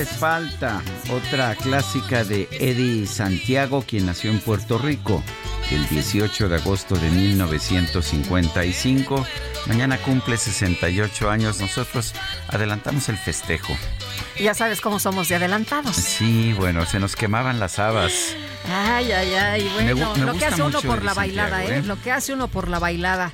haces 0.01 0.17
falta. 0.17 0.81
Otra 1.11 1.55
clásica 1.57 2.25
de 2.25 2.49
Eddie 2.53 3.05
Santiago, 3.07 3.85
quien 3.87 4.07
nació 4.07 4.31
en 4.31 4.39
Puerto 4.39 4.79
Rico 4.79 5.23
el 5.71 5.87
18 5.89 6.49
de 6.49 6.57
agosto 6.57 6.97
de 6.97 7.11
1955. 7.11 9.27
Mañana 9.67 9.99
cumple 9.99 10.37
68 10.37 11.31
años. 11.31 11.61
Nosotros 11.61 12.15
adelantamos 12.49 13.09
el 13.09 13.19
festejo. 13.19 13.77
Ya 14.39 14.55
sabes 14.55 14.81
cómo 14.81 15.01
somos 15.01 15.29
de 15.29 15.35
adelantados. 15.35 15.97
Sí, 15.97 16.53
bueno, 16.53 16.87
se 16.87 17.01
nos 17.01 17.17
quemaban 17.17 17.59
las 17.59 17.81
habas. 17.81 18.13
Ay, 18.71 19.11
ay, 19.11 19.35
ay. 19.35 19.69
Bueno, 19.75 20.15
me, 20.15 20.21
me 20.21 20.27
lo 20.27 20.35
que 20.39 20.47
hace 20.47 20.63
uno 20.63 20.81
por 20.81 21.05
la 21.05 21.15
bailada, 21.15 21.65
¿eh? 21.65 21.79
¿eh? 21.79 21.83
Lo 21.83 22.01
que 22.01 22.13
hace 22.13 22.33
uno 22.33 22.47
por 22.49 22.69
la 22.69 22.79
bailada. 22.79 23.33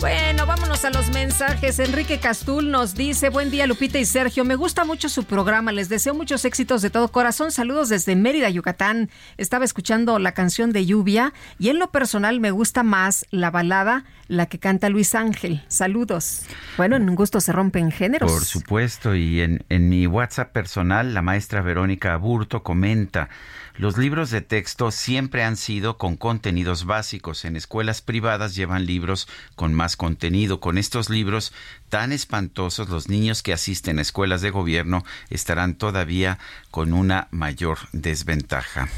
Bueno, 0.00 0.46
vámonos 0.46 0.86
a 0.86 0.90
los 0.90 1.10
mensajes. 1.10 1.78
Enrique 1.78 2.18
Castul 2.18 2.70
nos 2.70 2.94
dice, 2.94 3.28
buen 3.28 3.50
día 3.50 3.66
Lupita 3.66 3.98
y 3.98 4.06
Sergio, 4.06 4.46
me 4.46 4.54
gusta 4.54 4.86
mucho 4.86 5.10
su 5.10 5.24
programa, 5.24 5.72
les 5.72 5.90
deseo 5.90 6.14
muchos 6.14 6.46
éxitos 6.46 6.80
de 6.80 6.88
todo 6.88 7.08
corazón, 7.08 7.52
saludos 7.52 7.90
desde 7.90 8.16
Mérida, 8.16 8.48
Yucatán. 8.48 9.10
Estaba 9.36 9.66
escuchando 9.66 10.18
la 10.18 10.32
canción 10.32 10.72
de 10.72 10.86
lluvia 10.86 11.34
y 11.58 11.68
en 11.68 11.78
lo 11.78 11.90
personal 11.90 12.40
me 12.40 12.50
gusta 12.50 12.82
más 12.82 13.26
la 13.30 13.50
balada, 13.50 14.04
la 14.26 14.46
que 14.46 14.58
canta 14.58 14.88
Luis 14.88 15.14
Ángel. 15.14 15.62
Saludos. 15.68 16.44
Bueno, 16.78 16.96
en 16.96 17.06
un 17.06 17.14
gusto 17.14 17.42
se 17.42 17.52
rompen 17.52 17.90
géneros. 17.90 18.32
Por 18.32 18.44
supuesto, 18.46 19.14
y 19.14 19.42
en, 19.42 19.64
en 19.68 19.90
mi 19.90 20.06
WhatsApp 20.06 20.50
personal, 20.50 21.12
la 21.12 21.20
maestra 21.20 21.60
Verónica 21.60 22.14
Aburto 22.14 22.62
comenta, 22.62 23.28
los 23.76 23.96
libros 23.96 24.30
de 24.30 24.40
texto 24.40 24.90
siempre 24.90 25.42
han 25.42 25.56
sido 25.56 25.96
con 25.96 26.16
contenidos 26.16 26.84
básicos. 26.84 27.44
En 27.44 27.56
escuelas 27.56 28.02
privadas 28.02 28.54
llevan 28.54 28.86
libros 28.86 29.28
con 29.54 29.74
más 29.74 29.96
contenido. 29.96 30.60
Con 30.60 30.78
estos 30.78 31.10
libros 31.10 31.52
tan 31.88 32.12
espantosos, 32.12 32.88
los 32.88 33.08
niños 33.08 33.42
que 33.42 33.52
asisten 33.52 33.98
a 33.98 34.02
escuelas 34.02 34.42
de 34.42 34.50
gobierno 34.50 35.04
estarán 35.28 35.74
todavía 35.74 36.38
con 36.70 36.92
una 36.92 37.28
mayor 37.30 37.78
desventaja. 37.92 38.88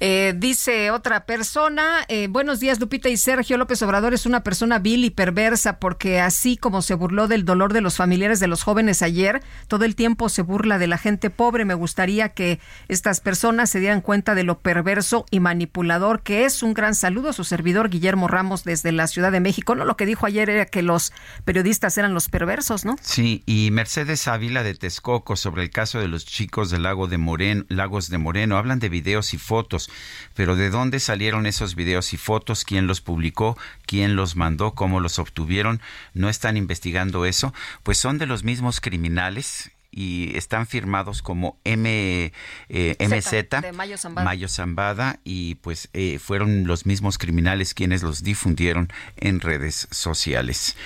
Eh, 0.00 0.34
dice 0.36 0.90
otra 0.90 1.24
persona, 1.24 2.04
eh, 2.08 2.28
buenos 2.28 2.60
días 2.60 2.78
Lupita 2.78 3.08
y 3.08 3.16
Sergio 3.16 3.56
López 3.56 3.82
Obrador 3.82 4.12
es 4.12 4.26
una 4.26 4.42
persona 4.42 4.78
vil 4.78 5.04
y 5.04 5.10
perversa 5.10 5.78
porque 5.78 6.20
así 6.20 6.56
como 6.56 6.82
se 6.82 6.94
burló 6.94 7.28
del 7.28 7.44
dolor 7.44 7.72
de 7.72 7.80
los 7.80 7.96
familiares 7.96 8.40
de 8.40 8.48
los 8.48 8.62
jóvenes 8.62 9.02
ayer, 9.02 9.42
todo 9.68 9.84
el 9.84 9.94
tiempo 9.94 10.28
se 10.28 10.42
burla 10.42 10.78
de 10.78 10.86
la 10.86 10.98
gente 10.98 11.30
pobre. 11.30 11.64
Me 11.64 11.74
gustaría 11.74 12.30
que 12.30 12.60
estas 12.88 13.20
personas 13.20 13.70
se 13.70 13.80
dieran 13.80 14.00
cuenta 14.00 14.21
de 14.22 14.44
lo 14.44 14.60
perverso 14.60 15.26
y 15.30 15.40
manipulador 15.40 16.22
que 16.22 16.44
es. 16.44 16.62
Un 16.62 16.72
gran 16.72 16.94
saludo 16.94 17.30
a 17.30 17.32
su 17.32 17.42
servidor 17.42 17.90
Guillermo 17.90 18.28
Ramos 18.28 18.62
desde 18.62 18.92
la 18.92 19.08
Ciudad 19.08 19.32
de 19.32 19.40
México. 19.40 19.74
No, 19.74 19.84
lo 19.84 19.96
que 19.96 20.06
dijo 20.06 20.24
ayer 20.26 20.48
era 20.48 20.66
que 20.66 20.82
los 20.82 21.12
periodistas 21.44 21.98
eran 21.98 22.14
los 22.14 22.28
perversos, 22.28 22.84
¿no? 22.84 22.96
Sí, 23.02 23.42
y 23.44 23.70
Mercedes 23.72 24.28
Ávila 24.28 24.62
de 24.62 24.74
Texcoco 24.74 25.34
sobre 25.34 25.64
el 25.64 25.70
caso 25.70 25.98
de 25.98 26.08
los 26.08 26.24
chicos 26.24 26.70
del 26.70 26.84
lago 26.84 27.08
de 27.08 27.18
Moreno, 27.18 27.64
Lagos 27.68 28.08
de 28.08 28.18
Moreno. 28.18 28.56
Hablan 28.56 28.78
de 28.78 28.88
videos 28.88 29.34
y 29.34 29.38
fotos, 29.38 29.90
pero 30.34 30.54
¿de 30.54 30.70
dónde 30.70 31.00
salieron 31.00 31.46
esos 31.46 31.74
videos 31.74 32.12
y 32.12 32.16
fotos? 32.16 32.64
¿Quién 32.64 32.86
los 32.86 33.00
publicó? 33.00 33.58
¿Quién 33.86 34.14
los 34.14 34.36
mandó? 34.36 34.74
¿Cómo 34.74 35.00
los 35.00 35.18
obtuvieron? 35.18 35.80
¿No 36.14 36.28
están 36.28 36.56
investigando 36.56 37.26
eso? 37.26 37.52
Pues 37.82 37.98
son 37.98 38.18
de 38.18 38.26
los 38.26 38.44
mismos 38.44 38.80
criminales 38.80 39.72
y 39.92 40.34
están 40.36 40.66
firmados 40.66 41.20
como 41.20 41.58
M, 41.64 42.32
eh, 42.70 42.96
MZ, 42.98 43.60
de 43.60 43.72
Mayo 43.72 43.98
Zambada. 43.98 44.24
Mayo 44.24 44.48
Zambada, 44.48 45.20
y 45.22 45.56
pues 45.56 45.90
eh, 45.92 46.18
fueron 46.18 46.66
los 46.66 46.86
mismos 46.86 47.18
criminales 47.18 47.74
quienes 47.74 48.02
los 48.02 48.22
difundieron 48.22 48.90
en 49.16 49.40
redes 49.40 49.88
sociales. 49.90 50.76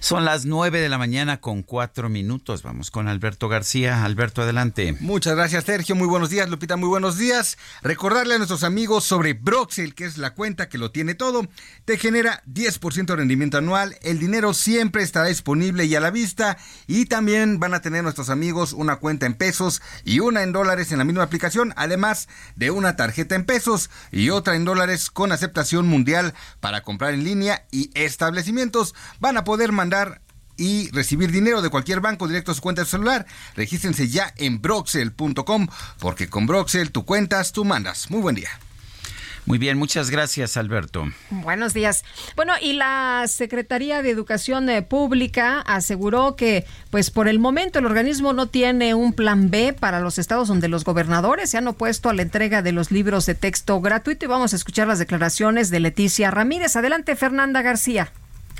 Son 0.00 0.24
las 0.24 0.46
nueve 0.46 0.80
de 0.80 0.88
la 0.88 0.96
mañana 0.96 1.40
con 1.40 1.62
cuatro 1.62 2.08
minutos. 2.08 2.62
Vamos 2.62 2.90
con 2.90 3.06
Alberto 3.06 3.48
García. 3.48 4.04
Alberto, 4.04 4.42
adelante. 4.42 4.96
Muchas 5.00 5.36
gracias, 5.36 5.64
Sergio. 5.64 5.94
Muy 5.94 6.08
buenos 6.08 6.30
días, 6.30 6.48
Lupita. 6.48 6.76
Muy 6.76 6.88
buenos 6.88 7.18
días. 7.18 7.58
Recordarle 7.82 8.34
a 8.34 8.38
nuestros 8.38 8.64
amigos 8.64 9.04
sobre 9.04 9.34
Broxel, 9.34 9.94
que 9.94 10.06
es 10.06 10.16
la 10.16 10.30
cuenta 10.30 10.70
que 10.70 10.78
lo 10.78 10.90
tiene 10.90 11.14
todo. 11.14 11.46
Te 11.84 11.98
genera 11.98 12.42
10% 12.46 13.04
de 13.04 13.16
rendimiento 13.16 13.58
anual. 13.58 13.98
El 14.00 14.18
dinero 14.18 14.54
siempre 14.54 15.02
estará 15.02 15.28
disponible 15.28 15.84
y 15.84 15.94
a 15.94 16.00
la 16.00 16.10
vista. 16.10 16.56
Y 16.86 17.06
también 17.06 17.60
van 17.60 17.74
a 17.74 17.82
tener 17.82 18.02
nuestros 18.02 18.30
amigos 18.30 18.53
una 18.54 18.96
cuenta 18.96 19.26
en 19.26 19.34
pesos 19.34 19.82
y 20.04 20.20
una 20.20 20.42
en 20.42 20.52
dólares 20.52 20.92
en 20.92 20.98
la 20.98 21.04
misma 21.04 21.24
aplicación, 21.24 21.72
además 21.76 22.28
de 22.56 22.70
una 22.70 22.96
tarjeta 22.96 23.34
en 23.34 23.44
pesos 23.44 23.90
y 24.12 24.30
otra 24.30 24.56
en 24.56 24.64
dólares 24.64 25.10
con 25.10 25.32
aceptación 25.32 25.86
mundial 25.86 26.34
para 26.60 26.82
comprar 26.82 27.14
en 27.14 27.24
línea 27.24 27.66
y 27.70 27.90
establecimientos 27.94 28.94
van 29.20 29.36
a 29.36 29.44
poder 29.44 29.72
mandar 29.72 30.20
y 30.56 30.90
recibir 30.92 31.32
dinero 31.32 31.62
de 31.62 31.70
cualquier 31.70 32.00
banco 32.00 32.28
directo 32.28 32.52
a 32.52 32.54
su 32.54 32.60
cuenta 32.60 32.82
de 32.82 32.88
celular. 32.88 33.26
Regístrense 33.56 34.08
ya 34.08 34.32
en 34.36 34.62
broxel.com 34.62 35.66
porque 35.98 36.28
con 36.28 36.46
Broxel 36.46 36.92
tú 36.92 37.04
cuentas, 37.04 37.52
tú 37.52 37.64
mandas. 37.64 38.10
Muy 38.10 38.20
buen 38.20 38.36
día. 38.36 38.50
Muy 39.46 39.58
bien, 39.58 39.76
muchas 39.76 40.10
gracias, 40.10 40.56
Alberto. 40.56 41.04
Buenos 41.28 41.74
días. 41.74 42.02
Bueno, 42.34 42.54
y 42.60 42.72
la 42.72 43.24
Secretaría 43.28 44.00
de 44.00 44.10
Educación 44.10 44.70
eh, 44.70 44.80
Pública 44.80 45.60
aseguró 45.60 46.34
que, 46.34 46.64
pues 46.90 47.10
por 47.10 47.28
el 47.28 47.38
momento, 47.38 47.78
el 47.78 47.86
organismo 47.86 48.32
no 48.32 48.46
tiene 48.46 48.94
un 48.94 49.12
plan 49.12 49.50
B 49.50 49.74
para 49.74 50.00
los 50.00 50.18
estados 50.18 50.48
donde 50.48 50.68
los 50.68 50.84
gobernadores 50.84 51.50
se 51.50 51.58
han 51.58 51.68
opuesto 51.68 52.08
a 52.08 52.14
la 52.14 52.22
entrega 52.22 52.62
de 52.62 52.72
los 52.72 52.90
libros 52.90 53.26
de 53.26 53.34
texto 53.34 53.80
gratuito. 53.82 54.24
Y 54.24 54.28
vamos 54.28 54.54
a 54.54 54.56
escuchar 54.56 54.88
las 54.88 54.98
declaraciones 54.98 55.68
de 55.68 55.80
Leticia 55.80 56.30
Ramírez. 56.30 56.74
Adelante, 56.76 57.14
Fernanda 57.14 57.60
García. 57.60 58.10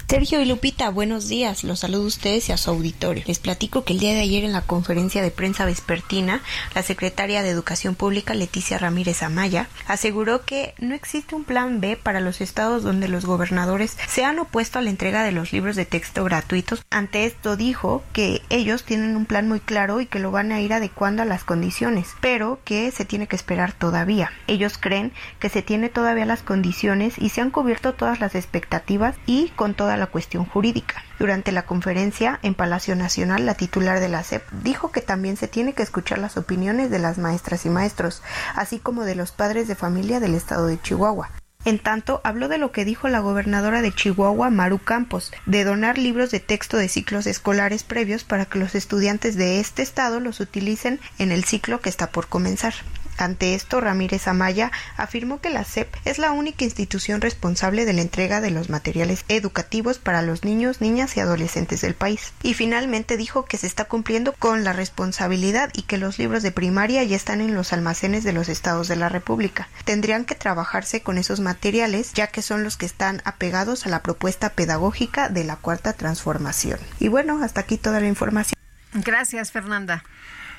Sergio 0.06 0.40
y 0.40 0.44
Lupita, 0.44 0.90
buenos 0.90 1.28
días. 1.28 1.64
Los 1.64 1.80
saludo 1.80 2.02
a 2.02 2.06
ustedes 2.06 2.48
y 2.48 2.52
a 2.52 2.58
su 2.58 2.70
auditorio. 2.70 3.24
Les 3.26 3.38
platico 3.38 3.84
que 3.84 3.94
el 3.94 3.98
día 3.98 4.12
de 4.12 4.20
ayer 4.20 4.44
en 4.44 4.52
la 4.52 4.60
conferencia 4.60 5.22
de 5.22 5.30
prensa 5.30 5.64
vespertina, 5.64 6.42
la 6.74 6.82
secretaria 6.82 7.42
de 7.42 7.48
Educación 7.48 7.94
Pública, 7.94 8.34
Leticia 8.34 8.78
Ramírez 8.78 9.22
Amaya, 9.22 9.66
aseguró 9.88 10.44
que 10.44 10.74
no 10.78 10.94
existe 10.94 11.34
un 11.34 11.44
plan 11.44 11.80
B 11.80 11.96
para 11.96 12.20
los 12.20 12.42
estados 12.42 12.82
donde 12.82 13.08
los 13.08 13.24
gobernadores 13.24 13.96
se 14.06 14.24
han 14.24 14.38
opuesto 14.38 14.78
a 14.78 14.82
la 14.82 14.90
entrega 14.90 15.24
de 15.24 15.32
los 15.32 15.52
libros 15.52 15.74
de 15.74 15.86
texto 15.86 16.22
gratuitos. 16.22 16.82
Ante 16.90 17.24
esto 17.24 17.56
dijo 17.56 18.04
que 18.12 18.42
ellos 18.50 18.84
tienen 18.84 19.16
un 19.16 19.24
plan 19.24 19.48
muy 19.48 19.58
claro 19.58 20.00
y 20.00 20.06
que 20.06 20.20
lo 20.20 20.30
van 20.30 20.52
a 20.52 20.60
ir 20.60 20.74
adecuando 20.74 21.22
a 21.22 21.26
las 21.26 21.44
condiciones, 21.44 22.08
pero 22.20 22.60
que 22.64 22.90
se 22.90 23.06
tiene 23.06 23.26
que 23.26 23.36
esperar 23.36 23.72
todavía. 23.72 24.30
Ellos 24.48 24.76
creen 24.78 25.12
que 25.40 25.48
se 25.48 25.62
tiene 25.62 25.88
todavía 25.88 26.26
las 26.26 26.42
condiciones 26.42 27.14
y 27.18 27.30
se 27.30 27.40
han 27.40 27.50
cubierto 27.50 27.94
todas 27.94 28.20
las 28.20 28.34
expectativas 28.34 29.16
y 29.26 29.48
con 29.56 29.72
toda 29.74 29.93
la 29.96 30.06
cuestión 30.06 30.44
jurídica. 30.44 31.02
Durante 31.18 31.52
la 31.52 31.66
conferencia 31.66 32.38
en 32.42 32.54
Palacio 32.54 32.96
Nacional, 32.96 33.46
la 33.46 33.54
titular 33.54 34.00
de 34.00 34.08
la 34.08 34.22
SEP 34.22 34.42
dijo 34.62 34.90
que 34.92 35.00
también 35.00 35.36
se 35.36 35.48
tiene 35.48 35.72
que 35.72 35.82
escuchar 35.82 36.18
las 36.18 36.36
opiniones 36.36 36.90
de 36.90 36.98
las 36.98 37.18
maestras 37.18 37.66
y 37.66 37.70
maestros, 37.70 38.22
así 38.54 38.78
como 38.78 39.04
de 39.04 39.14
los 39.14 39.32
padres 39.32 39.68
de 39.68 39.74
familia 39.74 40.20
del 40.20 40.34
estado 40.34 40.66
de 40.66 40.80
Chihuahua. 40.80 41.30
En 41.64 41.78
tanto, 41.78 42.20
habló 42.24 42.48
de 42.48 42.58
lo 42.58 42.72
que 42.72 42.84
dijo 42.84 43.08
la 43.08 43.20
gobernadora 43.20 43.80
de 43.80 43.92
Chihuahua, 43.92 44.50
Maru 44.50 44.78
Campos, 44.78 45.32
de 45.46 45.64
donar 45.64 45.96
libros 45.96 46.30
de 46.30 46.40
texto 46.40 46.76
de 46.76 46.88
ciclos 46.88 47.26
escolares 47.26 47.84
previos 47.84 48.22
para 48.22 48.44
que 48.44 48.58
los 48.58 48.74
estudiantes 48.74 49.36
de 49.36 49.60
este 49.60 49.82
estado 49.82 50.20
los 50.20 50.40
utilicen 50.40 51.00
en 51.18 51.32
el 51.32 51.44
ciclo 51.44 51.80
que 51.80 51.88
está 51.88 52.10
por 52.10 52.26
comenzar. 52.26 52.74
Ante 53.16 53.54
esto, 53.54 53.80
Ramírez 53.80 54.28
Amaya 54.28 54.72
afirmó 54.96 55.40
que 55.40 55.50
la 55.50 55.64
SEP 55.64 55.94
es 56.04 56.18
la 56.18 56.32
única 56.32 56.64
institución 56.64 57.20
responsable 57.20 57.84
de 57.84 57.92
la 57.92 58.02
entrega 58.02 58.40
de 58.40 58.50
los 58.50 58.70
materiales 58.70 59.24
educativos 59.28 59.98
para 59.98 60.22
los 60.22 60.44
niños, 60.44 60.80
niñas 60.80 61.16
y 61.16 61.20
adolescentes 61.20 61.80
del 61.80 61.94
país. 61.94 62.32
Y 62.42 62.54
finalmente 62.54 63.16
dijo 63.16 63.44
que 63.44 63.58
se 63.58 63.66
está 63.66 63.84
cumpliendo 63.86 64.32
con 64.32 64.64
la 64.64 64.72
responsabilidad 64.72 65.70
y 65.74 65.82
que 65.82 65.98
los 65.98 66.18
libros 66.18 66.42
de 66.42 66.52
primaria 66.52 67.02
ya 67.04 67.16
están 67.16 67.40
en 67.40 67.54
los 67.54 67.72
almacenes 67.72 68.24
de 68.24 68.32
los 68.32 68.48
estados 68.48 68.88
de 68.88 68.96
la 68.96 69.08
República. 69.08 69.68
Tendrían 69.84 70.24
que 70.24 70.34
trabajarse 70.34 71.02
con 71.02 71.18
esos 71.18 71.40
materiales 71.40 72.12
ya 72.12 72.26
que 72.28 72.42
son 72.42 72.64
los 72.64 72.76
que 72.76 72.86
están 72.86 73.22
apegados 73.24 73.86
a 73.86 73.90
la 73.90 74.02
propuesta 74.02 74.50
pedagógica 74.50 75.28
de 75.28 75.44
la 75.44 75.56
cuarta 75.56 75.92
transformación. 75.92 76.78
Y 76.98 77.08
bueno, 77.08 77.42
hasta 77.42 77.60
aquí 77.60 77.78
toda 77.78 78.00
la 78.00 78.08
información. 78.08 78.58
Gracias, 78.92 79.50
Fernanda. 79.50 80.04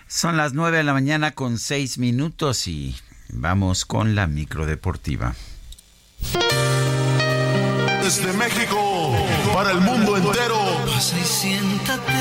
Son 0.07 0.37
las 0.37 0.53
nueve 0.53 0.77
de 0.77 0.83
la 0.83 0.93
mañana 0.93 1.31
con 1.31 1.57
seis 1.57 1.97
minutos 1.97 2.67
y 2.67 2.95
vamos 3.29 3.85
con 3.85 4.15
la 4.15 4.27
micro 4.27 4.65
deportiva. 4.65 5.35
Desde 8.01 8.31
México 8.33 9.15
para 9.51 9.71
el 9.71 9.81
mundo 9.81 10.15
entero. 10.15 10.59
Pasa 10.85 11.17
y 11.17 11.23
siéntate. 11.23 12.13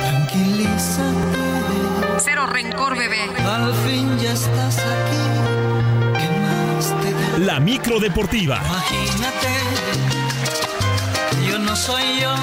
Tranquilízate. 0.00 1.38
Cero 2.18 2.46
rencor, 2.46 2.98
bebé. 2.98 3.30
Al 3.46 3.72
fin 3.86 4.18
ya 4.18 4.32
estás 4.32 4.78
aquí. 4.78 5.16
¿Qué 6.18 6.28
más 6.40 6.92
te 7.02 7.12
da? 7.12 7.38
La 7.38 7.60
micro 7.60 8.00
deportiva. 8.00 8.60
Imagínate. 8.66 9.48
Yo 11.48 11.58
no 11.60 11.76
soy 11.76 12.20
yo. 12.20 12.34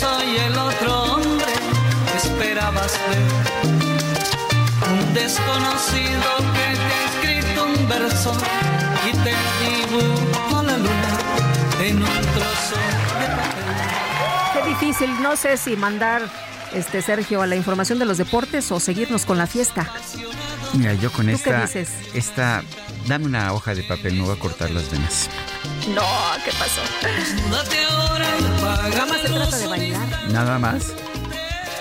Soy 0.00 0.36
el 0.46 0.56
otro 0.58 1.02
hombre 1.14 1.52
que 2.10 2.16
esperabas 2.28 2.98
ver. 3.10 3.22
Un 4.90 5.14
desconocido 5.14 6.36
que 6.54 6.76
te 6.76 6.92
ha 6.94 7.04
escrito 7.10 7.66
un 7.66 7.88
verso 7.88 8.32
y 9.06 9.12
te 9.18 9.34
dibujo 9.62 10.62
la 10.62 10.76
luna 10.78 11.18
en 11.84 11.96
un 11.98 12.02
trozo 12.04 12.76
de 13.20 13.26
papel. 13.36 14.54
Qué 14.54 14.68
difícil. 14.70 15.22
No 15.22 15.36
sé 15.36 15.56
si 15.58 15.76
mandar, 15.76 16.22
este 16.72 17.02
Sergio, 17.02 17.42
a 17.42 17.46
la 17.46 17.56
información 17.56 17.98
de 17.98 18.06
los 18.06 18.16
deportes 18.16 18.72
o 18.72 18.80
seguirnos 18.80 19.26
con 19.26 19.36
la 19.36 19.46
fiesta. 19.46 19.86
Mira, 20.72 20.94
yo 20.94 21.12
con 21.12 21.26
¿Tú 21.26 21.32
qué 21.32 21.50
esta, 21.50 21.62
dices? 21.62 21.90
esta, 22.14 22.62
dame 23.06 23.26
una 23.26 23.52
hoja 23.52 23.74
de 23.74 23.82
papel, 23.82 24.14
me 24.14 24.22
voy 24.22 24.36
a 24.36 24.38
cortar 24.38 24.70
las 24.70 24.90
venas. 24.90 25.28
No, 25.88 26.02
¿qué 26.44 26.52
pasó? 26.58 26.80
Nada 28.90 29.06
más 29.06 29.20
se 29.22 29.28
trata 29.28 29.56
de 29.56 29.66
bailar. 29.66 30.08
Nada 30.30 30.58
más. 30.58 30.92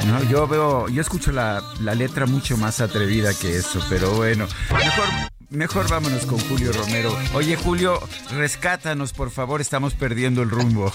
No, 0.06 0.24
yo 0.24 0.48
veo, 0.48 0.88
yo 0.88 1.02
escucho 1.02 1.32
la, 1.32 1.62
la 1.82 1.94
letra 1.94 2.26
mucho 2.26 2.56
más 2.58 2.80
atrevida 2.80 3.34
que 3.34 3.58
eso, 3.58 3.80
pero 3.90 4.12
bueno, 4.12 4.48
mejor, 4.72 5.06
mejor 5.50 5.90
vámonos 5.90 6.26
con 6.26 6.40
Julio 6.40 6.72
Romero. 6.72 7.18
Oye, 7.34 7.56
Julio, 7.56 8.00
rescátanos, 8.32 9.14
por 9.14 9.32
favor, 9.32 9.62
estamos 9.62 9.94
perdiendo 9.94 10.42
el 10.44 10.50
rumbo. 10.50 10.92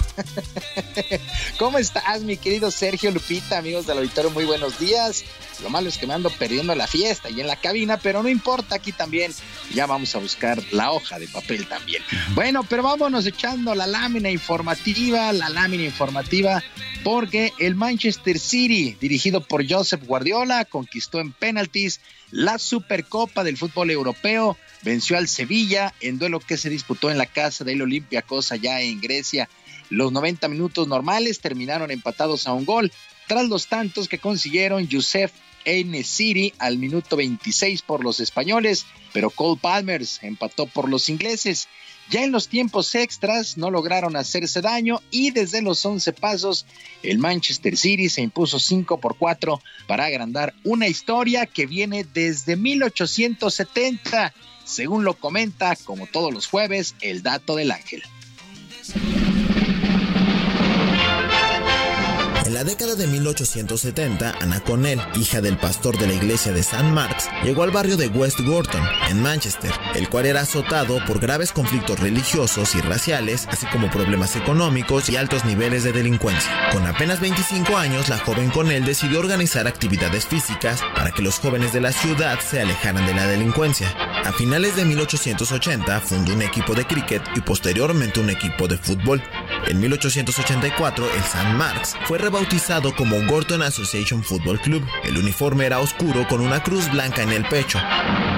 ¿Cómo 1.59 1.79
estás, 1.79 2.23
mi 2.23 2.37
querido 2.37 2.71
Sergio 2.71 3.11
Lupita, 3.11 3.59
amigos 3.59 3.87
del 3.87 3.99
auditorio? 3.99 4.31
Muy 4.31 4.45
buenos 4.45 4.79
días. 4.79 5.25
Lo 5.63 5.71
malo 5.71 5.89
es 5.89 5.99
que 5.99 6.07
me 6.07 6.15
ando 6.15 6.31
perdiendo 6.31 6.75
la 6.75 6.87
fiesta 6.87 7.31
y 7.31 7.41
en 7.41 7.47
la 7.47 7.57
cabina, 7.57 7.97
pero 7.97 8.23
no 8.23 8.29
importa, 8.29 8.77
aquí 8.77 8.93
también 8.93 9.33
ya 9.73 9.87
vamos 9.87 10.15
a 10.15 10.19
buscar 10.19 10.61
la 10.73 10.91
hoja 10.91 11.19
de 11.19 11.29
papel 11.29 11.67
también. 11.67 12.03
Bueno, 12.35 12.65
pero 12.69 12.83
vámonos 12.83 13.27
echando 13.27 13.75
la 13.75 13.87
lámina 13.87 14.31
informativa, 14.31 15.33
la 15.33 15.49
lámina 15.49 15.85
informativa 15.85 16.63
porque 17.05 17.53
el 17.59 17.75
Manchester 17.75 18.39
City, 18.39 18.97
dirigido 18.99 19.43
por 19.43 19.71
Joseph 19.71 20.05
Guardiola, 20.05 20.65
conquistó 20.65 21.21
en 21.21 21.33
penaltis 21.33 22.01
la 22.31 22.59
Supercopa 22.59 23.45
del 23.45 23.59
fútbol 23.59 23.91
europeo, 23.91 24.44
venció 24.83 25.17
al 25.17 25.29
Sevilla 25.29 25.95
en 26.01 26.19
duelo 26.19 26.41
que 26.41 26.57
se 26.57 26.71
disputó 26.71 27.11
en 27.11 27.19
la 27.19 27.27
casa 27.27 27.65
del 27.65 27.83
Olympiacos 27.83 28.53
allá 28.53 28.81
en 28.81 29.01
Grecia. 29.01 29.49
Los 29.91 30.13
90 30.13 30.49
minutos 30.49 30.89
normales 30.89 31.41
terminaron 31.41 31.91
empatados 31.91 32.47
a 32.47 32.53
un 32.53 32.65
gol, 32.65 32.93
tras 33.27 33.49
los 33.49 33.67
tantos 33.69 34.09
que 34.09 34.19
consiguieron 34.19 34.87
Youssef 34.87 35.33
en 35.65 36.05
City 36.05 36.53
al 36.59 36.79
minuto 36.79 37.17
26 37.17 37.83
por 37.83 38.05
los 38.05 38.21
españoles, 38.21 38.87
pero 39.13 39.31
Cole 39.31 39.59
Palmers 39.61 40.23
empató 40.23 40.67
por 40.67 40.89
los 40.89 41.09
ingleses. 41.09 41.69
Ya 42.11 42.23
en 42.23 42.33
los 42.33 42.49
tiempos 42.49 42.95
extras 42.95 43.57
no 43.57 43.71
lograron 43.71 44.15
hacerse 44.17 44.61
daño 44.61 45.01
y 45.11 45.31
desde 45.31 45.63
los 45.63 45.85
11 45.85 46.13
pasos 46.13 46.67
el 47.03 47.19
Manchester 47.19 47.77
City 47.77 48.09
se 48.09 48.23
impuso 48.23 48.59
5 48.59 49.01
por 49.01 49.17
4 49.17 49.61
para 49.87 50.05
agrandar 50.05 50.55
una 50.65 50.87
historia 50.87 51.47
que 51.47 51.67
viene 51.67 52.05
desde 52.05 52.57
1870, 52.57 54.35
según 54.65 55.05
lo 55.05 55.15
comenta, 55.15 55.77
como 55.77 56.07
todos 56.07 56.33
los 56.33 56.47
jueves, 56.47 56.95
el 57.01 57.23
dato 57.23 57.57
del 57.57 57.71
ángel. 57.71 58.03
En 62.55 62.59
la 62.59 62.71
década 62.71 62.95
de 62.95 63.09
1870, 63.09 64.37
Anna 64.41 64.61
Connell, 64.61 65.01
hija 65.17 65.41
del 65.41 65.59
pastor 65.59 65.99
de 65.99 66.07
la 66.07 66.13
iglesia 66.13 66.53
de 66.53 66.61
St. 66.61 66.85
Mark's, 66.85 67.29
llegó 67.43 67.65
al 67.65 67.73
barrio 67.73 67.97
de 67.97 68.07
West 68.07 68.39
Gorton, 68.43 68.81
en 69.11 69.21
Manchester, 69.21 69.73
el 69.97 70.09
cual 70.09 70.27
era 70.27 70.43
azotado 70.43 71.05
por 71.05 71.19
graves 71.19 71.51
conflictos 71.51 71.99
religiosos 71.99 72.77
y 72.77 72.81
raciales, 72.81 73.49
así 73.49 73.67
como 73.73 73.91
problemas 73.91 74.37
económicos 74.37 75.09
y 75.09 75.17
altos 75.17 75.45
niveles 75.45 75.83
de 75.83 75.91
delincuencia. 75.91 76.71
Con 76.71 76.87
apenas 76.87 77.19
25 77.19 77.77
años, 77.77 78.09
la 78.09 78.19
joven 78.19 78.51
Connell 78.51 78.85
decidió 78.85 79.19
organizar 79.19 79.67
actividades 79.67 80.25
físicas 80.25 80.81
para 80.95 81.11
que 81.11 81.23
los 81.23 81.41
jóvenes 81.41 81.73
de 81.73 81.81
la 81.81 81.91
ciudad 81.91 82.39
se 82.39 82.61
alejaran 82.61 83.05
de 83.05 83.15
la 83.15 83.27
delincuencia. 83.27 83.93
A 84.25 84.33
finales 84.33 84.77
de 84.77 84.85
1880 84.85 86.01
fundó 86.03 86.33
un 86.33 86.43
equipo 86.43 86.73
de 86.77 86.87
cricket 86.87 87.23
y 87.35 87.41
posteriormente 87.41 88.21
un 88.21 88.31
equipo 88.31 88.69
de 88.69 88.79
fútbol. 88.79 89.21
En 89.67 89.81
1884, 89.81 91.11
el 91.11 91.21
St. 91.21 91.53
Mark's 91.55 91.97
fue 92.07 92.19
rebautizado 92.19 92.44
como 92.97 93.21
Gorton 93.27 93.63
Association 93.63 94.23
Football 94.23 94.61
Club. 94.61 94.85
El 95.03 95.17
uniforme 95.17 95.67
era 95.67 95.81
oscuro 95.81 96.27
con 96.29 96.41
una 96.41 96.63
cruz 96.63 96.91
blanca 96.91 97.23
en 97.23 97.31
el 97.31 97.45
pecho. 97.49 97.79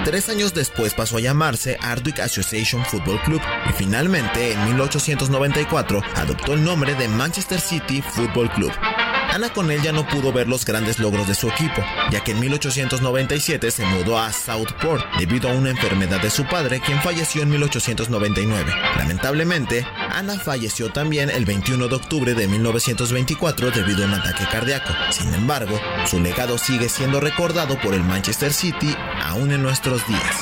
Tres 0.04 0.28
años 0.28 0.54
después 0.54 0.94
pasó 0.94 1.16
a 1.16 1.20
llamarse 1.20 1.76
Ardwick 1.80 2.20
Association 2.20 2.84
Football 2.84 3.20
Club 3.22 3.40
y 3.68 3.72
finalmente 3.72 4.52
en 4.52 4.64
1894 4.66 6.00
adoptó 6.14 6.54
el 6.54 6.64
nombre 6.64 6.94
de 6.94 7.08
Manchester 7.08 7.60
City 7.60 8.02
Football 8.02 8.50
Club. 8.52 8.72
Ana 9.36 9.50
Connell 9.50 9.82
ya 9.82 9.92
no 9.92 10.08
pudo 10.08 10.32
ver 10.32 10.48
los 10.48 10.64
grandes 10.64 10.98
logros 10.98 11.28
de 11.28 11.34
su 11.34 11.46
equipo, 11.50 11.84
ya 12.10 12.24
que 12.24 12.32
en 12.32 12.40
1897 12.40 13.70
se 13.70 13.84
mudó 13.84 14.18
a 14.18 14.32
Southport 14.32 15.04
debido 15.18 15.50
a 15.50 15.52
una 15.52 15.68
enfermedad 15.68 16.22
de 16.22 16.30
su 16.30 16.46
padre, 16.46 16.80
quien 16.80 17.02
falleció 17.02 17.42
en 17.42 17.50
1899. 17.50 18.72
Lamentablemente, 18.96 19.86
Ana 20.10 20.38
falleció 20.38 20.90
también 20.90 21.28
el 21.28 21.44
21 21.44 21.86
de 21.86 21.96
octubre 21.96 22.32
de 22.32 22.48
1924 22.48 23.72
debido 23.72 24.04
a 24.04 24.06
un 24.06 24.14
ataque 24.14 24.46
cardíaco. 24.50 24.94
Sin 25.10 25.34
embargo, 25.34 25.78
su 26.06 26.18
legado 26.18 26.56
sigue 26.56 26.88
siendo 26.88 27.20
recordado 27.20 27.78
por 27.78 27.92
el 27.92 28.04
Manchester 28.04 28.54
City 28.54 28.96
aún 29.22 29.52
en 29.52 29.62
nuestros 29.62 30.00
días. 30.08 30.36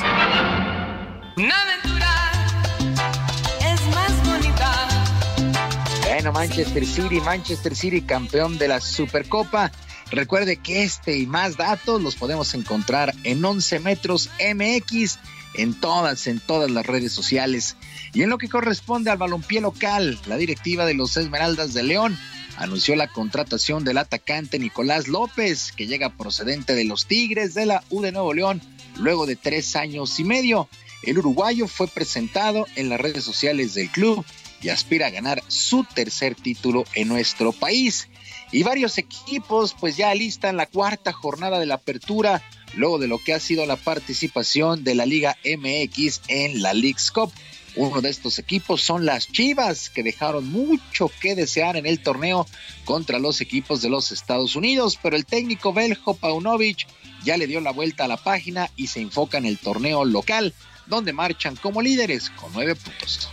Manchester 6.33 6.87
City, 6.87 7.21
Manchester 7.21 7.75
City 7.77 8.03
campeón 8.03 8.59
de 8.59 8.69
la 8.69 8.81
Supercopa. 8.81 9.71
Recuerde 10.11 10.57
que 10.57 10.85
este 10.85 11.19
y 11.19 11.27
más 11.27 11.57
datos 11.57 12.03
los 12.03 12.17
podemos 12.17 12.55
encontrar 12.55 13.15
en 13.25 13.45
11 13.45 13.81
metros 13.81 14.31
MX 14.39 15.19
en 15.55 15.75
todas, 15.75 16.27
en 16.27 16.41
todas 16.41 16.71
las 16.71 16.87
redes 16.87 17.13
sociales. 17.13 17.77
Y 18.13 18.23
en 18.23 18.31
lo 18.31 18.39
que 18.39 18.49
corresponde 18.49 19.11
al 19.11 19.19
balompié 19.19 19.61
local, 19.61 20.19
la 20.27 20.37
directiva 20.37 20.87
de 20.87 20.95
los 20.95 21.17
Esmeraldas 21.17 21.75
de 21.75 21.83
León 21.83 22.19
anunció 22.57 22.97
la 22.97 23.09
contratación 23.09 23.85
del 23.85 23.99
atacante 23.99 24.59
Nicolás 24.59 25.09
López, 25.09 25.73
que 25.73 25.87
llega 25.87 26.17
procedente 26.17 26.75
de 26.75 26.85
los 26.85 27.07
Tigres 27.07 27.55
de 27.55 27.67
la 27.67 27.83
U 27.91 28.03
de 28.03 28.13
Nuevo 28.13 28.35
León, 28.35 28.61
luego 28.99 29.27
de 29.27 29.37
tres 29.37 29.77
años 29.77 30.19
y 30.21 30.25
medio. 30.25 30.69
El 31.03 31.19
uruguayo 31.19 31.67
fue 31.69 31.89
presentado 31.89 32.67
en 32.77 32.89
las 32.89 33.01
redes 33.01 33.25
sociales 33.25 33.75
del 33.75 33.91
club 33.91 34.25
y 34.63 34.69
aspira 34.71 35.09
a 35.09 35.11
ganar 35.11 35.43
su 35.49 35.85
tercer 35.85 36.35
título 36.35 36.85
en 36.95 37.09
nuestro 37.09 37.53
país. 37.53 38.09
Y 38.53 38.63
varios 38.63 38.99
equipos 38.99 39.75
pues 39.79 39.97
ya 39.97 40.11
alistan 40.11 40.57
la 40.57 40.67
cuarta 40.67 41.13
jornada 41.13 41.59
de 41.59 41.67
la 41.67 41.75
apertura, 41.75 42.43
luego 42.75 42.99
de 42.99 43.09
lo 43.09 43.19
que 43.19 43.35
ha 43.35 43.41
sido 43.41 43.67
la 43.67 43.77
participación 43.77 44.85
de 44.85 44.95
la 44.95 45.07
Liga 45.07 45.37
MX 45.45 46.23
en 46.29 46.63
la 46.63 46.73
League's 46.73 47.11
Cup. 47.11 47.33
Uno 47.77 48.01
de 48.01 48.09
estos 48.09 48.39
equipos 48.39 48.83
son 48.83 49.05
las 49.05 49.27
Chivas, 49.27 49.91
que 49.91 50.05
dejaron 50.05 50.49
mucho 50.51 51.11
que 51.21 51.35
desear 51.35 51.77
en 51.77 51.87
el 51.87 52.01
torneo 52.01 52.47
contra 52.85 53.19
los 53.19 53.41
equipos 53.41 53.83
de 53.83 53.89
los 53.89 54.13
Estados 54.13 54.55
Unidos, 54.55 54.97
pero 55.03 55.17
el 55.17 55.27
técnico 55.27 55.73
Beljo 55.73 56.15
Paunovic 56.15 56.87
ya 57.25 57.37
le 57.37 57.49
dio 57.49 57.61
la 57.61 57.73
vuelta 57.73 58.05
a 58.05 58.09
la 58.09 58.17
página 58.17 58.71
y 58.77 58.87
se 58.87 59.01
enfoca 59.01 59.39
en 59.39 59.47
el 59.47 59.59
torneo 59.59 60.05
local, 60.05 60.55
donde 60.87 61.13
marchan 61.13 61.57
como 61.57 61.83
líderes 61.83 62.31
con 62.31 62.53
nueve 62.53 62.77
puntos. 62.77 63.29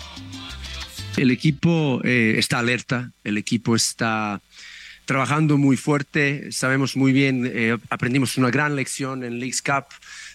El 1.17 1.29
equipo 1.31 2.01
eh, 2.03 2.35
está 2.37 2.59
alerta, 2.59 3.11
el 3.23 3.37
equipo 3.37 3.75
está 3.75 4.41
trabajando 5.05 5.57
muy 5.57 5.75
fuerte, 5.77 6.51
sabemos 6.51 6.95
muy 6.95 7.11
bien, 7.11 7.49
eh, 7.53 7.77
aprendimos 7.89 8.37
una 8.37 8.49
gran 8.49 8.75
lección 8.75 9.23
en 9.23 9.39
Leagues 9.39 9.61
Cup, 9.61 9.85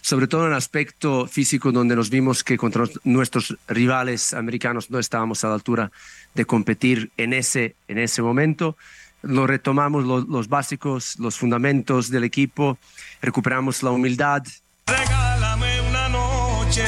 sobre 0.01 0.27
todo 0.27 0.43
en 0.45 0.51
el 0.51 0.57
aspecto 0.57 1.25
físico 1.27 1.71
donde 1.71 1.95
nos 1.95 2.09
vimos 2.09 2.43
que 2.43 2.57
contra 2.57 2.85
nuestros 3.03 3.57
rivales 3.67 4.33
americanos 4.33 4.89
no 4.91 4.99
estábamos 4.99 5.43
a 5.43 5.47
la 5.49 5.55
altura 5.55 5.91
de 6.35 6.45
competir 6.45 7.11
en 7.17 7.33
ese, 7.33 7.75
en 7.87 7.97
ese 7.97 8.21
momento. 8.21 8.77
Lo 9.23 9.47
retomamos 9.47 10.05
lo- 10.05 10.21
los 10.21 10.47
básicos, 10.47 11.17
los 11.17 11.37
fundamentos 11.37 12.09
del 12.11 12.23
equipo, 12.23 12.77
recuperamos 13.21 13.83
la 13.83 13.91
humildad, 13.91 14.43
Regálame 14.85 15.81
una 15.89 16.07
noche 16.07 16.83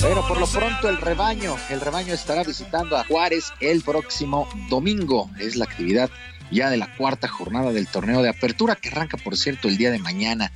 Pero 0.00 0.26
por 0.26 0.40
lo 0.40 0.46
pronto 0.46 0.88
el 0.88 0.96
rebaño, 0.96 1.56
el 1.68 1.80
rebaño 1.82 2.14
estará 2.14 2.42
visitando 2.42 2.96
a 2.96 3.04
Juárez 3.04 3.52
el 3.60 3.82
próximo 3.82 4.48
domingo. 4.70 5.30
Es 5.38 5.56
la 5.56 5.66
actividad 5.66 6.08
ya 6.50 6.70
de 6.70 6.78
la 6.78 6.96
cuarta 6.96 7.28
jornada 7.28 7.70
del 7.70 7.86
torneo 7.86 8.22
de 8.22 8.30
apertura 8.30 8.76
que 8.76 8.88
arranca, 8.88 9.18
por 9.18 9.36
cierto, 9.36 9.68
el 9.68 9.76
día 9.76 9.90
de 9.90 9.98
mañana. 9.98 10.52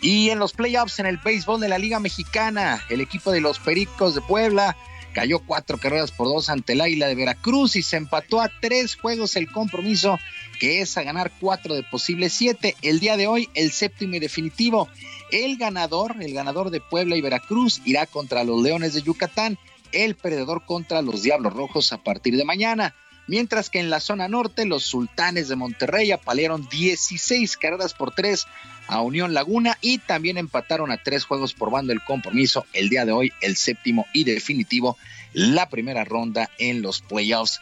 Y 0.00 0.30
en 0.30 0.38
los 0.38 0.52
playoffs 0.52 1.00
en 1.00 1.06
el 1.06 1.18
béisbol 1.18 1.60
de 1.60 1.68
la 1.68 1.78
Liga 1.78 1.98
Mexicana, 1.98 2.82
el 2.88 3.00
equipo 3.00 3.32
de 3.32 3.40
los 3.40 3.58
Pericos 3.58 4.14
de 4.14 4.20
Puebla 4.20 4.76
cayó 5.12 5.40
cuatro 5.40 5.78
carreras 5.78 6.12
por 6.12 6.28
dos 6.28 6.48
ante 6.48 6.74
el 6.74 6.80
Águila 6.80 7.08
de 7.08 7.14
Veracruz 7.14 7.76
y 7.76 7.82
se 7.82 7.96
empató 7.96 8.40
a 8.40 8.50
tres 8.60 8.96
juegos 8.96 9.36
el 9.36 9.50
compromiso 9.50 10.18
que 10.60 10.80
es 10.80 10.96
a 10.96 11.02
ganar 11.02 11.32
cuatro 11.40 11.74
de 11.74 11.82
posibles 11.82 12.32
siete. 12.32 12.76
El 12.82 13.00
día 13.00 13.16
de 13.16 13.26
hoy, 13.26 13.48
el 13.54 13.72
séptimo 13.72 14.14
y 14.14 14.20
definitivo. 14.20 14.88
El 15.34 15.56
ganador, 15.56 16.14
el 16.20 16.32
ganador 16.32 16.70
de 16.70 16.80
Puebla 16.80 17.16
y 17.16 17.20
Veracruz, 17.20 17.82
irá 17.84 18.06
contra 18.06 18.44
los 18.44 18.62
Leones 18.62 18.94
de 18.94 19.02
Yucatán, 19.02 19.58
el 19.90 20.14
perdedor 20.14 20.64
contra 20.64 21.02
los 21.02 21.22
Diablos 21.22 21.52
Rojos 21.52 21.92
a 21.92 21.98
partir 21.98 22.36
de 22.36 22.44
mañana. 22.44 22.94
Mientras 23.26 23.68
que 23.68 23.80
en 23.80 23.90
la 23.90 23.98
zona 23.98 24.28
norte, 24.28 24.64
los 24.64 24.84
Sultanes 24.84 25.48
de 25.48 25.56
Monterrey 25.56 26.12
apalearon 26.12 26.68
16 26.68 27.56
carreras 27.56 27.94
por 27.94 28.14
tres 28.14 28.46
a 28.86 29.00
Unión 29.00 29.34
Laguna 29.34 29.76
y 29.80 29.98
también 29.98 30.38
empataron 30.38 30.92
a 30.92 31.02
tres 31.02 31.24
juegos 31.24 31.52
por 31.52 31.72
bando 31.72 31.92
el 31.92 32.04
compromiso 32.04 32.64
el 32.72 32.88
día 32.88 33.04
de 33.04 33.10
hoy, 33.10 33.32
el 33.40 33.56
séptimo 33.56 34.06
y 34.12 34.22
definitivo, 34.22 34.96
la 35.32 35.68
primera 35.68 36.04
ronda 36.04 36.48
en 36.58 36.80
los 36.80 37.00
playoffs. 37.00 37.60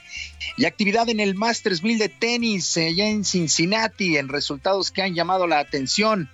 Y 0.59 0.67
actividad 0.67 1.09
en 1.09 1.21
el 1.21 1.35
Masters 1.37 1.83
1000 1.83 1.99
de 1.99 2.11
tenis 2.11 2.77
allá 2.77 3.09
en 3.09 3.25
Cincinnati, 3.25 4.19
en 4.19 4.29
resultados 4.29 4.91
que 4.91 5.01
han 5.01 5.15
llamado 5.15 5.47
la 5.47 5.59
atención. 5.59 6.29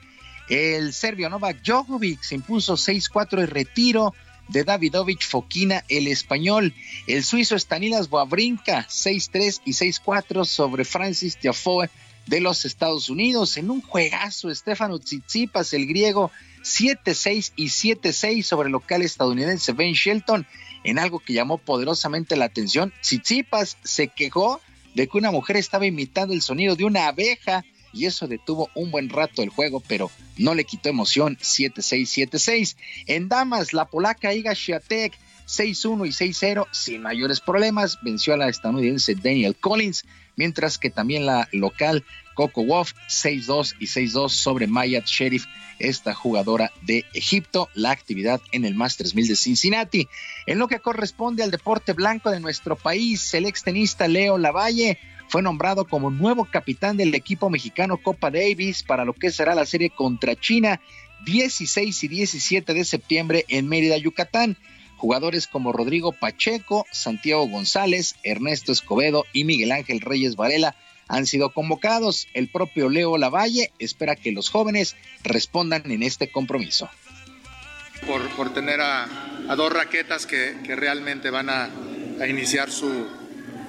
El 0.48 0.94
serbio 0.94 1.28
Novak 1.28 1.62
Djokovic 1.62 2.22
se 2.22 2.34
impuso 2.34 2.74
6-4 2.74 3.42
y 3.42 3.46
retiro 3.46 4.14
de 4.48 4.64
Davidovich 4.64 5.26
Fokina, 5.26 5.84
el 5.88 6.06
español. 6.06 6.74
El 7.06 7.22
suizo 7.22 7.58
Stanilas 7.58 8.08
Wawrinka, 8.10 8.86
6-3 8.88 9.60
y 9.66 9.72
6-4 9.72 10.46
sobre 10.46 10.84
Francis 10.84 11.36
Tiafoe 11.36 11.90
de 12.26 12.40
los 12.40 12.64
Estados 12.64 13.10
Unidos. 13.10 13.58
En 13.58 13.70
un 13.70 13.82
juegazo, 13.82 14.54
Stefano 14.54 14.98
Tsitsipas, 14.98 15.74
el 15.74 15.86
griego, 15.86 16.30
7-6 16.62 17.52
y 17.56 17.66
7-6 17.66 18.42
sobre 18.42 18.68
el 18.68 18.72
local 18.72 19.02
estadounidense 19.02 19.72
Ben 19.72 19.92
Shelton, 19.92 20.46
en 20.82 20.98
algo 20.98 21.18
que 21.18 21.34
llamó 21.34 21.58
poderosamente 21.58 22.36
la 22.36 22.46
atención. 22.46 22.92
Tsitsipas 23.02 23.76
se 23.84 24.08
quejó 24.08 24.62
de 24.94 25.08
que 25.08 25.18
una 25.18 25.30
mujer 25.30 25.56
estaba 25.56 25.86
imitando 25.86 26.32
el 26.32 26.40
sonido 26.40 26.74
de 26.74 26.84
una 26.84 27.08
abeja 27.08 27.64
y 27.92 28.06
eso 28.06 28.26
detuvo 28.26 28.70
un 28.74 28.90
buen 28.90 29.08
rato 29.08 29.42
el 29.42 29.48
juego, 29.48 29.80
pero 29.80 30.10
no 30.36 30.54
le 30.54 30.64
quitó 30.64 30.88
emoción 30.88 31.36
7-6, 31.38 32.28
7-6. 32.30 32.76
En 33.06 33.28
damas, 33.28 33.72
la 33.72 33.86
polaca 33.86 34.34
Iga 34.34 34.54
Swiatek 34.54 35.18
6-1 35.48 36.06
y 36.06 36.10
6-0 36.10 36.66
sin 36.70 37.02
mayores 37.02 37.40
problemas. 37.40 37.98
Venció 38.02 38.34
a 38.34 38.36
la 38.36 38.48
estadounidense 38.48 39.14
Daniel 39.14 39.56
Collins, 39.56 40.04
mientras 40.36 40.78
que 40.78 40.90
también 40.90 41.26
la 41.26 41.48
local 41.52 42.04
Coco 42.34 42.64
Wolf 42.64 42.92
6-2 43.08 43.74
y 43.80 43.86
6-2 43.86 44.28
sobre 44.28 44.66
Mayat 44.68 45.06
Sheriff, 45.06 45.46
esta 45.80 46.14
jugadora 46.14 46.70
de 46.82 47.04
Egipto, 47.14 47.68
la 47.74 47.90
actividad 47.90 48.40
en 48.52 48.64
el 48.64 48.74
Masters 48.74 49.14
1000 49.14 49.28
de 49.28 49.36
Cincinnati. 49.36 50.08
En 50.46 50.58
lo 50.58 50.68
que 50.68 50.80
corresponde 50.80 51.42
al 51.42 51.50
deporte 51.50 51.94
blanco 51.94 52.30
de 52.30 52.40
nuestro 52.40 52.76
país, 52.76 53.32
el 53.34 53.46
extenista 53.46 54.06
Leo 54.06 54.38
Lavalle 54.38 54.98
fue 55.28 55.42
nombrado 55.42 55.84
como 55.84 56.10
nuevo 56.10 56.46
capitán 56.46 56.96
del 56.96 57.14
equipo 57.14 57.50
mexicano 57.50 57.98
Copa 57.98 58.30
Davis 58.30 58.82
para 58.82 59.04
lo 59.04 59.12
que 59.12 59.30
será 59.30 59.54
la 59.54 59.66
serie 59.66 59.90
contra 59.90 60.34
China 60.34 60.80
16 61.24 62.04
y 62.04 62.08
17 62.08 62.74
de 62.74 62.84
septiembre 62.84 63.44
en 63.48 63.68
Mérida, 63.68 63.96
Yucatán. 63.98 64.56
Jugadores 64.96 65.46
como 65.46 65.72
Rodrigo 65.72 66.12
Pacheco, 66.12 66.84
Santiago 66.90 67.46
González, 67.46 68.16
Ernesto 68.24 68.72
Escobedo 68.72 69.26
y 69.32 69.44
Miguel 69.44 69.70
Ángel 69.70 70.00
Reyes 70.00 70.34
Varela 70.34 70.74
han 71.06 71.26
sido 71.26 71.50
convocados. 71.50 72.26
El 72.34 72.48
propio 72.48 72.88
Leo 72.88 73.16
Lavalle 73.16 73.70
espera 73.78 74.16
que 74.16 74.32
los 74.32 74.50
jóvenes 74.50 74.96
respondan 75.22 75.88
en 75.90 76.02
este 76.02 76.32
compromiso. 76.32 76.90
Por, 78.06 78.28
por 78.30 78.52
tener 78.54 78.80
a, 78.80 79.04
a, 79.48 79.56
dos 79.56 79.72
raquetas 79.72 80.26
que, 80.26 80.56
que 80.64 80.74
realmente 80.74 81.30
van 81.30 81.50
a, 81.50 81.70
a 82.20 82.26
iniciar 82.26 82.70
su, 82.70 83.06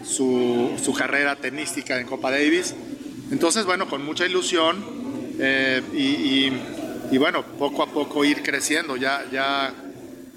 su, 0.03 0.71
su, 0.84 0.93
carrera 0.93 1.35
tenística 1.35 1.99
en 1.99 2.07
Copa 2.07 2.31
Davis. 2.31 2.76
Entonces, 3.31 3.65
bueno, 3.65 3.88
con 3.89 4.03
mucha 4.03 4.26
ilusión 4.26 4.84
eh, 5.39 5.81
y, 5.93 5.97
y, 5.97 6.61
y, 7.11 7.17
bueno, 7.17 7.43
poco 7.43 7.84
a 7.84 7.88
poco 7.88 8.26
ir 8.26 8.43
creciendo. 8.43 8.97
Ya, 8.97 9.26
ya, 9.31 9.73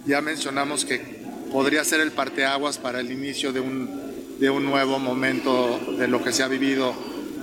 ya 0.07 0.21
mencionamos 0.21 0.85
que 0.85 1.23
podría 1.53 1.85
ser 1.85 2.01
el 2.01 2.13
parteaguas 2.13 2.79
para 2.79 3.01
el 3.01 3.11
inicio 3.11 3.53
de 3.53 3.61
un, 3.61 4.39
de 4.39 4.51
un 4.51 4.65
nuevo 4.65 4.99
momento 4.99 5.79
de 5.99 6.09
lo 6.09 6.23
que 6.23 6.33
se 6.33 6.43
ha 6.43 6.49
vivido 6.49 6.95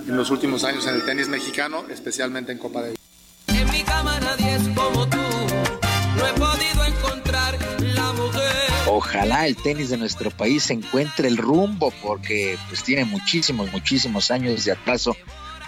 en 0.06 0.16
los 0.16 0.30
últimos 0.30 0.64
años 0.64 0.86
en 0.86 0.96
el 0.96 1.04
tenis 1.04 1.28
mexicano, 1.28 1.84
especialmente 1.88 2.52
en 2.52 2.58
Copa 2.58 2.82
Davis. 2.82 2.98
En 3.46 3.70
mi 3.70 3.82
cama 3.82 4.18
nadie 4.20 4.56
es 4.56 4.68
como 4.74 5.08
tú, 5.08 5.16
no 6.16 6.26
Ojalá 8.92 9.46
el 9.46 9.54
tenis 9.54 9.90
de 9.90 9.96
nuestro 9.96 10.32
país 10.32 10.68
encuentre 10.68 11.28
el 11.28 11.36
rumbo 11.36 11.92
porque 12.02 12.58
pues 12.68 12.82
tiene 12.82 13.04
muchísimos, 13.04 13.70
muchísimos 13.70 14.32
años 14.32 14.64
de 14.64 14.72
atraso 14.72 15.16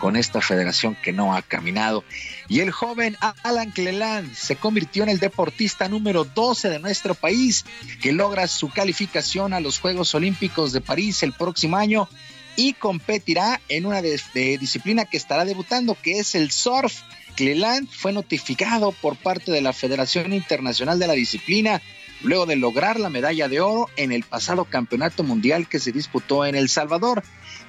con 0.00 0.16
esta 0.16 0.40
federación 0.40 0.96
que 1.00 1.12
no 1.12 1.32
ha 1.32 1.40
caminado. 1.42 2.02
Y 2.48 2.58
el 2.58 2.72
joven 2.72 3.16
Alan 3.44 3.70
Cleland 3.70 4.34
se 4.34 4.56
convirtió 4.56 5.04
en 5.04 5.08
el 5.08 5.20
deportista 5.20 5.88
número 5.88 6.24
12 6.24 6.68
de 6.68 6.80
nuestro 6.80 7.14
país 7.14 7.64
que 8.00 8.10
logra 8.10 8.48
su 8.48 8.70
calificación 8.70 9.52
a 9.52 9.60
los 9.60 9.78
Juegos 9.78 10.12
Olímpicos 10.16 10.72
de 10.72 10.80
París 10.80 11.22
el 11.22 11.32
próximo 11.32 11.76
año 11.76 12.08
y 12.56 12.72
competirá 12.72 13.60
en 13.68 13.86
una 13.86 14.02
de, 14.02 14.18
disciplina 14.58 15.04
que 15.04 15.16
estará 15.16 15.44
debutando, 15.44 15.94
que 15.94 16.18
es 16.18 16.34
el 16.34 16.50
surf. 16.50 17.02
Cleland 17.36 17.88
fue 17.88 18.12
notificado 18.12 18.90
por 18.90 19.14
parte 19.14 19.52
de 19.52 19.60
la 19.60 19.72
Federación 19.72 20.32
Internacional 20.32 20.98
de 20.98 21.06
la 21.06 21.12
Disciplina 21.12 21.80
luego 22.22 22.46
de 22.46 22.56
lograr 22.56 23.00
la 23.00 23.10
medalla 23.10 23.48
de 23.48 23.60
oro 23.60 23.88
en 23.96 24.12
el 24.12 24.22
pasado 24.22 24.64
campeonato 24.64 25.22
mundial 25.22 25.68
que 25.68 25.78
se 25.78 25.92
disputó 25.92 26.44
en 26.44 26.54
El 26.54 26.68
Salvador. 26.68 27.22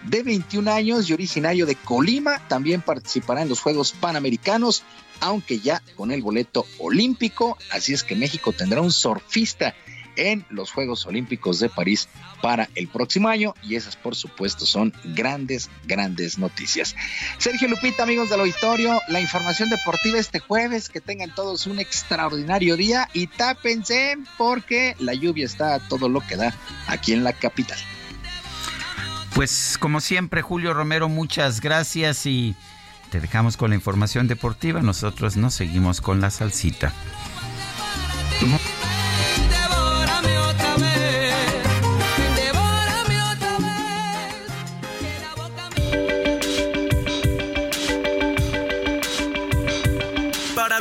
De 0.03 0.21
21 0.21 0.71
años 0.71 1.09
y 1.09 1.13
originario 1.13 1.65
de 1.65 1.75
Colima, 1.75 2.45
también 2.47 2.81
participará 2.81 3.41
en 3.41 3.49
los 3.49 3.61
Juegos 3.61 3.93
Panamericanos, 3.93 4.83
aunque 5.21 5.59
ya 5.59 5.81
con 5.95 6.11
el 6.11 6.21
boleto 6.21 6.65
olímpico, 6.79 7.57
así 7.71 7.93
es 7.93 8.03
que 8.03 8.15
México 8.15 8.51
tendrá 8.51 8.81
un 8.81 8.91
surfista 8.91 9.73
en 10.15 10.45
los 10.49 10.71
Juegos 10.71 11.05
Olímpicos 11.05 11.59
de 11.59 11.69
París 11.69 12.09
para 12.41 12.69
el 12.75 12.87
próximo 12.87 13.29
año 13.29 13.53
y 13.63 13.75
esas 13.75 13.95
por 13.95 14.15
supuesto 14.15 14.65
son 14.65 14.93
grandes, 15.03 15.69
grandes 15.85 16.37
noticias. 16.37 16.95
Sergio 17.37 17.67
Lupita, 17.67 18.03
amigos 18.03 18.29
del 18.29 18.41
auditorio, 18.41 18.99
la 19.07 19.21
información 19.21 19.69
deportiva 19.69 20.19
este 20.19 20.39
jueves, 20.39 20.89
que 20.89 21.01
tengan 21.01 21.33
todos 21.33 21.67
un 21.67 21.79
extraordinario 21.79 22.77
día 22.77 23.09
y 23.13 23.27
tápense 23.27 24.17
porque 24.37 24.95
la 24.99 25.13
lluvia 25.13 25.45
está 25.45 25.75
a 25.75 25.79
todo 25.87 26.09
lo 26.09 26.21
que 26.21 26.35
da 26.35 26.53
aquí 26.87 27.13
en 27.13 27.23
la 27.23 27.33
capital. 27.33 27.77
Pues 29.33 29.77
como 29.79 29.99
siempre, 29.99 30.41
Julio 30.41 30.73
Romero, 30.73 31.09
muchas 31.09 31.59
gracias 31.59 32.25
y 32.27 32.55
te 33.09 33.19
dejamos 33.19 33.57
con 33.57 33.71
la 33.71 33.75
información 33.75 34.27
deportiva. 34.27 34.81
Nosotros 34.81 35.37
nos 35.37 35.55
seguimos 35.55 36.01
con 36.01 36.21
la 36.21 36.29
salsita. 36.29 36.93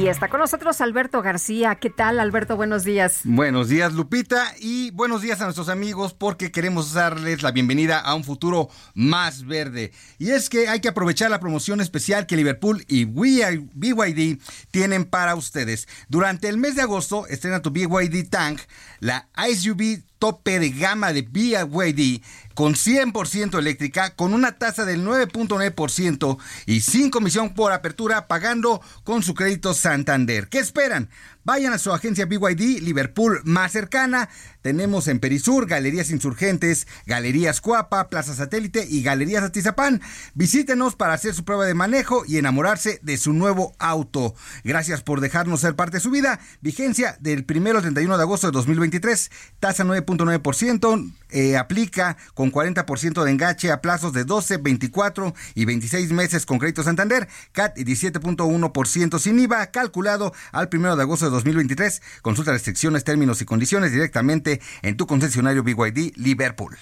Y 0.00 0.08
está 0.08 0.28
con 0.28 0.40
nosotros 0.40 0.80
Alberto 0.80 1.20
García. 1.20 1.74
¿Qué 1.74 1.90
tal, 1.90 2.20
Alberto? 2.20 2.56
Buenos 2.56 2.84
días. 2.84 3.20
Buenos 3.24 3.68
días, 3.68 3.92
Lupita, 3.92 4.54
y 4.58 4.92
buenos 4.92 5.20
días 5.20 5.42
a 5.42 5.44
nuestros 5.44 5.68
amigos 5.68 6.14
porque 6.14 6.50
queremos 6.50 6.94
darles 6.94 7.42
la 7.42 7.50
bienvenida 7.50 7.98
a 8.00 8.14
un 8.14 8.24
futuro 8.24 8.70
más 8.94 9.44
verde. 9.44 9.92
Y 10.18 10.30
es 10.30 10.48
que 10.48 10.68
hay 10.68 10.80
que 10.80 10.88
aprovechar 10.88 11.30
la 11.30 11.38
promoción 11.38 11.82
especial 11.82 12.24
que 12.26 12.36
Liverpool 12.36 12.82
y 12.88 13.04
BYD 13.04 14.38
tienen 14.70 15.04
para 15.04 15.34
ustedes. 15.34 15.86
Durante 16.08 16.48
el 16.48 16.56
mes 16.56 16.76
de 16.76 16.82
agosto 16.82 17.26
estrena 17.26 17.60
tu 17.60 17.70
BYD 17.70 18.26
Tank, 18.30 18.58
la 19.00 19.28
SUV 19.36 20.02
tope 20.20 20.60
de 20.60 20.70
gama 20.70 21.12
de 21.12 21.22
BYD 21.22 22.22
con 22.54 22.74
100% 22.74 23.58
eléctrica, 23.58 24.14
con 24.14 24.34
una 24.34 24.52
tasa 24.58 24.84
del 24.84 25.04
9.9% 25.04 26.38
y 26.66 26.82
sin 26.82 27.10
comisión 27.10 27.54
por 27.54 27.72
apertura, 27.72 28.28
pagando 28.28 28.82
con 29.02 29.22
su 29.24 29.34
crédito 29.34 29.74
Santander. 29.74 30.48
¿Qué 30.48 30.58
esperan? 30.58 31.08
Vayan 31.42 31.72
a 31.72 31.78
su 31.78 31.92
agencia 31.92 32.26
BYD 32.26 32.82
Liverpool 32.82 33.40
más 33.44 33.72
cercana. 33.72 34.28
Tenemos 34.60 35.08
en 35.08 35.20
Perisur, 35.20 35.66
Galerías 35.66 36.10
Insurgentes, 36.10 36.86
Galerías 37.06 37.62
Cuapa, 37.62 38.10
Plaza 38.10 38.34
Satélite 38.34 38.86
y 38.86 39.02
Galerías 39.02 39.42
Atizapán. 39.42 40.02
Visítenos 40.34 40.96
para 40.96 41.14
hacer 41.14 41.34
su 41.34 41.46
prueba 41.46 41.64
de 41.64 41.72
manejo 41.72 42.24
y 42.26 42.36
enamorarse 42.36 43.00
de 43.02 43.16
su 43.16 43.32
nuevo 43.32 43.74
auto. 43.78 44.34
Gracias 44.64 45.02
por 45.02 45.22
dejarnos 45.22 45.62
ser 45.62 45.76
parte 45.76 45.96
de 45.96 46.00
su 46.00 46.10
vida. 46.10 46.40
Vigencia 46.60 47.16
del 47.20 47.46
1 47.48 47.70
al 47.70 47.82
31 47.82 48.18
de 48.18 48.22
agosto 48.22 48.48
de 48.48 48.52
2023. 48.52 49.30
Tasa 49.60 49.84
9.9%. 49.84 51.12
Eh, 51.32 51.56
aplica 51.56 52.16
con 52.34 52.50
40% 52.50 53.22
de 53.22 53.30
engache 53.30 53.70
a 53.70 53.80
plazos 53.80 54.12
de 54.12 54.24
12, 54.24 54.56
24 54.56 55.32
y 55.54 55.64
26 55.64 56.10
meses 56.12 56.44
con 56.44 56.58
crédito 56.58 56.82
Santander. 56.82 57.28
CAT 57.52 57.78
17.1% 57.78 59.18
sin 59.18 59.38
IVA. 59.38 59.66
Calculado 59.68 60.34
al 60.52 60.68
1 60.70 60.96
de 60.96 61.02
agosto 61.02 61.26
de 61.26 61.29
2023. 61.30 62.02
Consulta 62.22 62.52
restricciones, 62.52 63.04
términos 63.04 63.40
y 63.42 63.44
condiciones 63.44 63.92
directamente 63.92 64.60
en 64.82 64.96
tu 64.96 65.06
concesionario 65.06 65.62
BYD 65.62 66.16
Liverpool. 66.16 66.76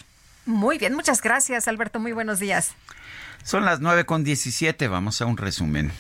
Muy 0.47 0.79
bien, 0.79 0.95
muchas 0.95 1.21
gracias, 1.21 1.69
Alberto. 1.69 2.01
Muy 2.01 2.13
buenos 2.13 2.41
días. 2.41 2.73
Son 3.45 3.65
las 3.65 3.81
9 3.81 4.07
con 4.07 4.25
17. 4.25 4.89
Vamos 4.89 5.21
a 5.21 5.27
un 5.27 5.37
resumen. 5.37 5.93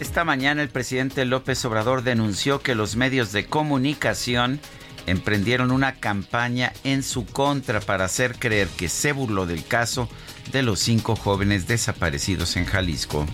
Esta 0.00 0.24
mañana 0.24 0.62
el 0.62 0.68
presidente 0.68 1.24
López 1.24 1.64
Obrador 1.64 2.02
denunció 2.02 2.60
que 2.60 2.74
los 2.74 2.96
medios 2.96 3.32
de 3.32 3.46
comunicación 3.46 4.60
emprendieron 5.06 5.70
una 5.70 5.96
campaña 5.96 6.72
en 6.84 7.02
su 7.02 7.26
contra 7.26 7.80
para 7.80 8.04
hacer 8.04 8.38
creer 8.38 8.68
que 8.68 8.88
se 8.88 9.12
burló 9.12 9.46
del 9.46 9.66
caso 9.66 10.08
de 10.52 10.62
los 10.62 10.80
cinco 10.80 11.16
jóvenes 11.16 11.66
desaparecidos 11.66 12.56
en 12.56 12.64
Jalisco. 12.66 13.26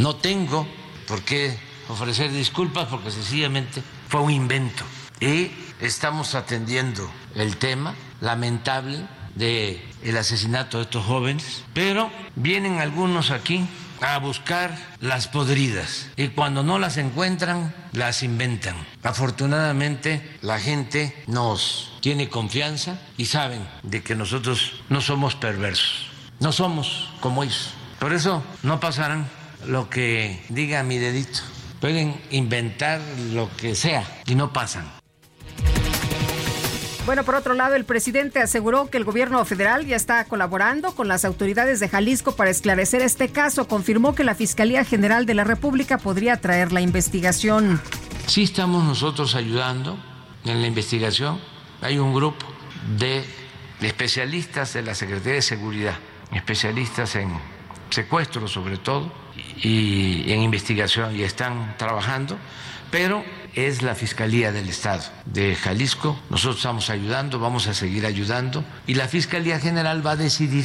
No 0.00 0.16
tengo 0.16 0.66
por 1.08 1.22
qué 1.22 1.58
ofrecer 1.88 2.30
disculpas 2.30 2.86
porque 2.88 3.10
sencillamente 3.10 3.82
fue 4.08 4.20
un 4.20 4.30
invento. 4.30 4.84
Y 5.20 5.50
estamos 5.80 6.34
atendiendo 6.34 7.10
el 7.34 7.56
tema 7.56 7.94
lamentable 8.20 9.06
el 9.40 10.16
asesinato 10.16 10.78
de 10.78 10.84
estos 10.84 11.04
jóvenes, 11.04 11.62
pero 11.72 12.10
vienen 12.34 12.80
algunos 12.80 13.30
aquí 13.30 13.64
a 14.00 14.18
buscar 14.18 14.76
las 15.00 15.28
podridas 15.28 16.08
y 16.16 16.28
cuando 16.28 16.62
no 16.62 16.78
las 16.78 16.96
encuentran 16.96 17.74
las 17.92 18.22
inventan. 18.22 18.76
Afortunadamente 19.02 20.38
la 20.42 20.58
gente 20.58 21.14
nos 21.26 21.92
tiene 22.00 22.28
confianza 22.28 23.00
y 23.16 23.26
saben 23.26 23.66
de 23.82 24.02
que 24.02 24.14
nosotros 24.14 24.82
no 24.88 25.00
somos 25.00 25.34
perversos, 25.34 26.08
no 26.40 26.52
somos 26.52 27.10
como 27.20 27.42
ellos. 27.42 27.70
Por 27.98 28.12
eso 28.12 28.42
no 28.62 28.78
pasarán 28.78 29.28
lo 29.66 29.90
que 29.90 30.40
diga 30.48 30.82
mi 30.82 30.98
dedito 30.98 31.40
pueden 31.80 32.20
inventar 32.30 33.00
lo 33.32 33.48
que 33.56 33.74
sea 33.74 34.04
y 34.26 34.34
no 34.34 34.52
pasan. 34.52 34.90
Bueno, 37.06 37.24
por 37.24 37.36
otro 37.36 37.54
lado, 37.54 37.74
el 37.74 37.86
presidente 37.86 38.38
aseguró 38.38 38.90
que 38.90 38.98
el 38.98 39.04
gobierno 39.04 39.42
federal 39.46 39.86
ya 39.86 39.96
está 39.96 40.22
colaborando 40.24 40.94
con 40.94 41.08
las 41.08 41.24
autoridades 41.24 41.80
de 41.80 41.88
Jalisco 41.88 42.36
para 42.36 42.50
esclarecer 42.50 43.00
este 43.00 43.30
caso. 43.30 43.66
Confirmó 43.66 44.14
que 44.14 44.24
la 44.24 44.34
Fiscalía 44.34 44.84
General 44.84 45.24
de 45.24 45.32
la 45.32 45.44
República 45.44 45.96
podría 45.96 46.36
traer 46.36 46.70
la 46.70 46.82
investigación. 46.82 47.80
Sí 48.26 48.42
estamos 48.42 48.84
nosotros 48.84 49.34
ayudando 49.34 49.98
en 50.44 50.60
la 50.60 50.66
investigación. 50.66 51.40
Hay 51.80 51.98
un 51.98 52.12
grupo 52.12 52.44
de 52.98 53.24
especialistas 53.80 54.74
de 54.74 54.82
la 54.82 54.94
Secretaría 54.94 55.34
de 55.34 55.42
Seguridad, 55.42 55.96
especialistas 56.34 57.16
en 57.16 57.30
secuestro 57.88 58.48
sobre 58.48 58.76
todo 58.76 59.10
y 59.62 60.32
en 60.32 60.42
investigación 60.42 61.16
y 61.16 61.22
están 61.22 61.76
trabajando, 61.76 62.38
pero 62.90 63.24
es 63.54 63.82
la 63.82 63.94
Fiscalía 63.94 64.52
del 64.52 64.68
Estado 64.68 65.02
de 65.26 65.54
Jalisco. 65.54 66.18
Nosotros 66.30 66.56
estamos 66.56 66.90
ayudando, 66.90 67.38
vamos 67.38 67.66
a 67.66 67.74
seguir 67.74 68.06
ayudando 68.06 68.64
y 68.86 68.94
la 68.94 69.08
Fiscalía 69.08 69.58
General 69.58 70.06
va 70.06 70.12
a 70.12 70.16
decidir 70.16 70.64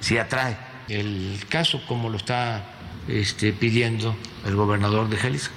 si 0.00 0.18
atrae 0.18 0.56
el 0.88 1.44
caso 1.48 1.80
como 1.86 2.08
lo 2.08 2.16
está 2.16 2.64
este, 3.08 3.52
pidiendo 3.52 4.16
el 4.46 4.56
gobernador 4.56 5.08
de 5.08 5.16
Jalisco. 5.16 5.54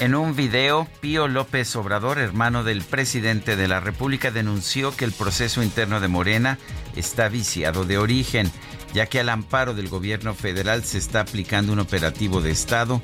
En 0.00 0.14
un 0.14 0.34
video, 0.34 0.88
Pío 1.02 1.28
López 1.28 1.76
Obrador, 1.76 2.18
hermano 2.18 2.64
del 2.64 2.80
presidente 2.80 3.54
de 3.54 3.68
la 3.68 3.80
República, 3.80 4.30
denunció 4.30 4.96
que 4.96 5.04
el 5.04 5.12
proceso 5.12 5.62
interno 5.62 6.00
de 6.00 6.08
Morena 6.08 6.58
está 6.96 7.28
viciado 7.28 7.84
de 7.84 7.98
origen, 7.98 8.50
ya 8.94 9.06
que 9.06 9.20
al 9.20 9.28
amparo 9.28 9.74
del 9.74 9.88
gobierno 9.88 10.34
federal 10.34 10.84
se 10.84 10.98
está 10.98 11.20
aplicando 11.20 11.72
un 11.72 11.78
operativo 11.78 12.40
de 12.40 12.50
Estado 12.50 13.00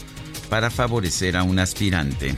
para 0.48 0.70
favorecer 0.70 1.36
a 1.36 1.42
un 1.42 1.58
aspirante. 1.58 2.34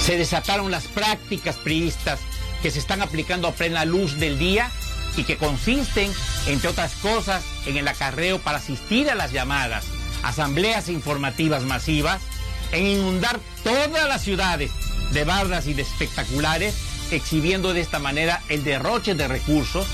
Se 0.00 0.16
desataron 0.16 0.70
las 0.70 0.86
prácticas 0.86 1.56
priistas 1.56 2.20
que 2.62 2.70
se 2.70 2.78
están 2.78 3.02
aplicando 3.02 3.48
a 3.48 3.52
plena 3.52 3.84
luz 3.84 4.18
del 4.18 4.38
día 4.38 4.70
y 5.16 5.24
que 5.24 5.36
consisten, 5.36 6.10
entre 6.46 6.70
otras 6.70 6.94
cosas, 6.96 7.44
en 7.66 7.76
el 7.76 7.86
acarreo 7.88 8.38
para 8.38 8.58
asistir 8.58 9.10
a 9.10 9.14
las 9.14 9.32
llamadas 9.32 9.84
asambleas 10.22 10.88
informativas 10.88 11.64
masivas, 11.64 12.20
en 12.72 12.86
inundar 12.86 13.38
todas 13.62 14.08
las 14.08 14.22
ciudades 14.22 14.70
de 15.12 15.24
bardas 15.24 15.66
y 15.66 15.74
de 15.74 15.82
espectaculares, 15.82 16.74
exhibiendo 17.10 17.72
de 17.74 17.80
esta 17.80 17.98
manera 17.98 18.42
el 18.48 18.64
derroche 18.64 19.14
de 19.14 19.28
recursos 19.28 19.86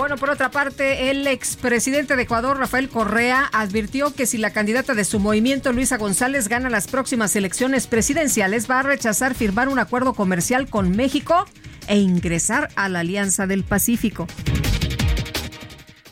bueno, 0.00 0.16
por 0.16 0.30
otra 0.30 0.50
parte, 0.50 1.10
el 1.10 1.26
expresidente 1.26 2.16
de 2.16 2.22
Ecuador, 2.22 2.56
Rafael 2.56 2.88
Correa, 2.88 3.50
advirtió 3.52 4.14
que 4.14 4.24
si 4.24 4.38
la 4.38 4.50
candidata 4.50 4.94
de 4.94 5.04
su 5.04 5.20
movimiento, 5.20 5.74
Luisa 5.74 5.98
González, 5.98 6.48
gana 6.48 6.70
las 6.70 6.88
próximas 6.88 7.36
elecciones 7.36 7.86
presidenciales, 7.86 8.68
va 8.70 8.78
a 8.78 8.82
rechazar 8.82 9.34
firmar 9.34 9.68
un 9.68 9.78
acuerdo 9.78 10.14
comercial 10.14 10.70
con 10.70 10.96
México 10.96 11.44
e 11.86 11.98
ingresar 11.98 12.70
a 12.76 12.88
la 12.88 13.00
Alianza 13.00 13.46
del 13.46 13.62
Pacífico. 13.62 14.26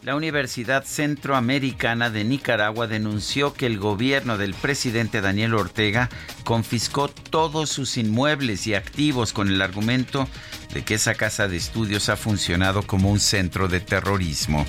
La 0.08 0.16
Universidad 0.16 0.84
Centroamericana 0.84 2.08
de 2.08 2.24
Nicaragua 2.24 2.86
denunció 2.86 3.52
que 3.52 3.66
el 3.66 3.78
gobierno 3.78 4.38
del 4.38 4.54
presidente 4.54 5.20
Daniel 5.20 5.52
Ortega 5.52 6.08
confiscó 6.44 7.08
todos 7.08 7.68
sus 7.68 7.98
inmuebles 7.98 8.66
y 8.66 8.72
activos 8.72 9.34
con 9.34 9.48
el 9.48 9.60
argumento 9.60 10.26
de 10.72 10.82
que 10.82 10.94
esa 10.94 11.14
casa 11.14 11.46
de 11.46 11.58
estudios 11.58 12.08
ha 12.08 12.16
funcionado 12.16 12.84
como 12.84 13.10
un 13.10 13.20
centro 13.20 13.68
de 13.68 13.80
terrorismo. 13.80 14.64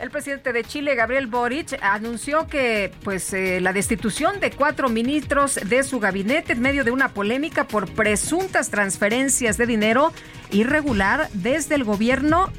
El 0.00 0.10
presidente 0.10 0.54
de 0.54 0.64
Chile, 0.64 0.94
Gabriel 0.94 1.26
Boric, 1.26 1.78
anunció 1.82 2.46
que 2.46 2.90
pues 3.02 3.34
eh, 3.34 3.60
la 3.60 3.74
destitución 3.74 4.40
de 4.40 4.50
cuatro 4.50 4.88
ministros 4.88 5.56
de 5.56 5.82
su 5.82 6.00
gabinete 6.00 6.54
en 6.54 6.62
medio 6.62 6.84
de 6.84 6.90
una 6.90 7.10
polémica 7.10 7.68
por 7.68 7.90
presuntas 7.90 8.70
transferencias 8.70 9.58
de 9.58 9.66
dinero 9.66 10.10
irregular 10.50 11.28
desde 11.34 11.74
el 11.74 11.84
gobierno 11.84 12.50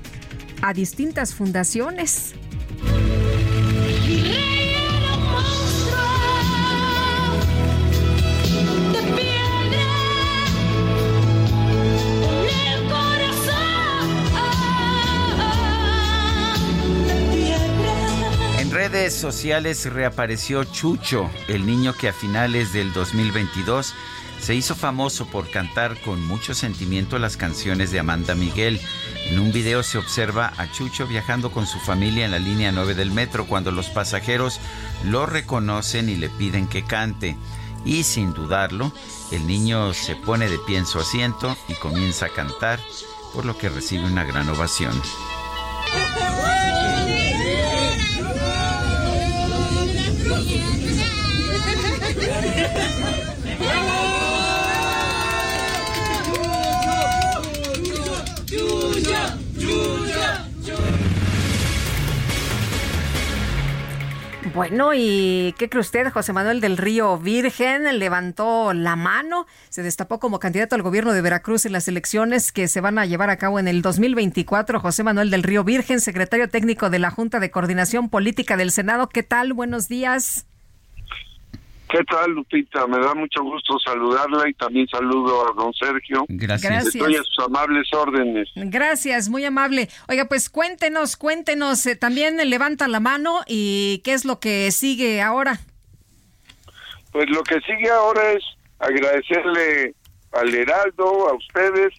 a 0.66 0.74
distintas 0.74 1.36
fundaciones. 1.36 2.34
En 18.58 18.72
redes 18.72 19.14
sociales 19.14 19.86
reapareció 19.86 20.64
Chucho, 20.64 21.30
el 21.48 21.68
niño 21.68 21.94
que 21.94 22.10
a 22.10 22.14
finales 22.14 22.74
del 22.74 22.92
2022 22.92 23.94
se 24.46 24.54
hizo 24.54 24.76
famoso 24.76 25.26
por 25.26 25.50
cantar 25.50 26.00
con 26.02 26.24
mucho 26.24 26.54
sentimiento 26.54 27.18
las 27.18 27.36
canciones 27.36 27.90
de 27.90 27.98
Amanda 27.98 28.36
Miguel. 28.36 28.80
En 29.32 29.40
un 29.40 29.52
video 29.52 29.82
se 29.82 29.98
observa 29.98 30.54
a 30.58 30.72
Chucho 30.72 31.08
viajando 31.08 31.52
con 31.52 31.66
su 31.66 31.80
familia 31.80 32.26
en 32.26 32.32
la 32.32 32.38
línea 32.38 32.72
9 32.72 32.94
del 32.94 33.10
metro 33.10 33.48
cuando 33.48 33.72
los 33.72 33.90
pasajeros 33.90 34.60
lo 35.04 35.26
reconocen 35.26 36.10
y 36.10 36.16
le 36.16 36.30
piden 36.30 36.68
que 36.68 36.84
cante. 36.84 37.36
Y 37.86 38.04
sin 38.04 38.36
dudarlo, 38.36 38.92
el 39.32 39.48
niño 39.48 39.96
se 39.96 40.16
pone 40.16 40.48
de 40.48 40.60
pie 40.60 40.78
en 40.78 40.86
su 40.86 41.00
asiento 41.00 41.58
y 41.68 41.74
comienza 41.74 42.28
a 42.28 42.30
cantar, 42.30 42.80
por 43.34 43.46
lo 43.46 43.58
que 43.58 43.70
recibe 43.70 44.06
una 44.06 44.26
gran 44.26 44.48
ovación. 44.48 44.94
Bueno, 64.54 64.94
¿y 64.94 65.54
qué 65.58 65.68
cree 65.68 65.82
usted? 65.82 66.12
José 66.14 66.32
Manuel 66.32 66.62
del 66.62 66.78
Río 66.78 67.18
Virgen 67.18 68.00
levantó 68.00 68.72
la 68.74 68.96
mano, 68.96 69.48
se 69.70 69.84
destapó 69.84 70.20
como 70.20 70.40
candidato 70.40 70.76
al 70.76 70.82
gobierno 70.82 71.12
de 71.12 71.22
Veracruz 71.22 71.66
en 71.66 71.74
las 71.74 71.90
elecciones 71.90 72.54
que 72.54 72.70
se 72.70 72.80
van 72.80 72.98
a 72.98 73.06
llevar 73.06 73.30
a 73.30 73.38
cabo 73.38 73.60
en 73.60 73.68
el 73.68 73.82
2024. 73.82 74.80
José 74.80 75.04
Manuel 75.04 75.30
del 75.30 75.44
Río 75.44 75.66
Virgen, 75.66 76.00
secretario 76.00 76.48
técnico 76.48 76.90
de 76.90 77.00
la 77.00 77.12
Junta 77.12 77.42
de 77.42 77.52
Coordinación 77.52 78.10
Política 78.10 78.56
del 78.56 78.72
Senado. 78.72 79.10
¿Qué 79.10 79.24
tal? 79.24 79.52
Buenos 79.52 79.90
días. 79.90 80.46
¿Qué 81.90 82.04
tal, 82.04 82.32
Lupita? 82.32 82.88
Me 82.88 83.00
da 83.00 83.14
mucho 83.14 83.44
gusto 83.44 83.78
saludarla 83.80 84.50
y 84.50 84.54
también 84.54 84.88
saludo 84.88 85.48
a 85.48 85.54
don 85.54 85.72
Sergio. 85.74 86.26
Gracias. 86.28 86.88
Estoy 86.88 87.16
a 87.16 87.24
sus 87.24 87.46
amables 87.46 87.88
órdenes. 87.94 88.50
Gracias, 88.56 89.30
muy 89.30 89.46
amable. 89.46 89.90
Oiga, 90.08 90.26
pues 90.26 90.50
cuéntenos, 90.50 91.16
cuéntenos, 91.16 91.86
eh, 91.86 91.96
también 91.96 92.38
levanta 92.50 92.88
la 92.88 93.00
mano 93.00 93.42
y 93.48 94.02
qué 94.04 94.14
es 94.14 94.26
lo 94.26 94.40
que 94.40 94.72
sigue 94.72 95.22
ahora. 95.22 95.60
Pues 97.12 97.30
lo 97.30 97.44
que 97.44 97.62
sigue 97.62 97.90
ahora 97.90 98.32
es 98.32 98.44
agradecerle 98.80 99.94
al 100.34 100.54
Heraldo, 100.54 101.30
a 101.30 101.36
ustedes, 101.36 101.94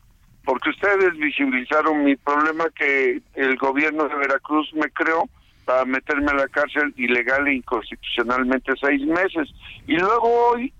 porque 0.44 0.70
ustedes 0.70 1.16
visibilizaron 1.16 2.04
mi 2.04 2.16
problema 2.16 2.66
que 2.76 3.22
el 3.34 3.56
gobierno 3.56 4.08
de 4.08 4.14
Veracruz 4.16 4.68
me 4.74 4.90
creó 4.90 5.28
para 5.66 5.84
meterme 5.84 6.30
a 6.30 6.34
la 6.34 6.48
cárcel 6.48 6.94
ilegal 6.96 7.46
e 7.48 7.56
inconstitucionalmente 7.56 8.72
seis 8.80 9.02
meses. 9.02 9.52
Y 9.86 9.96
luego 9.96 10.48
hoy 10.48 10.72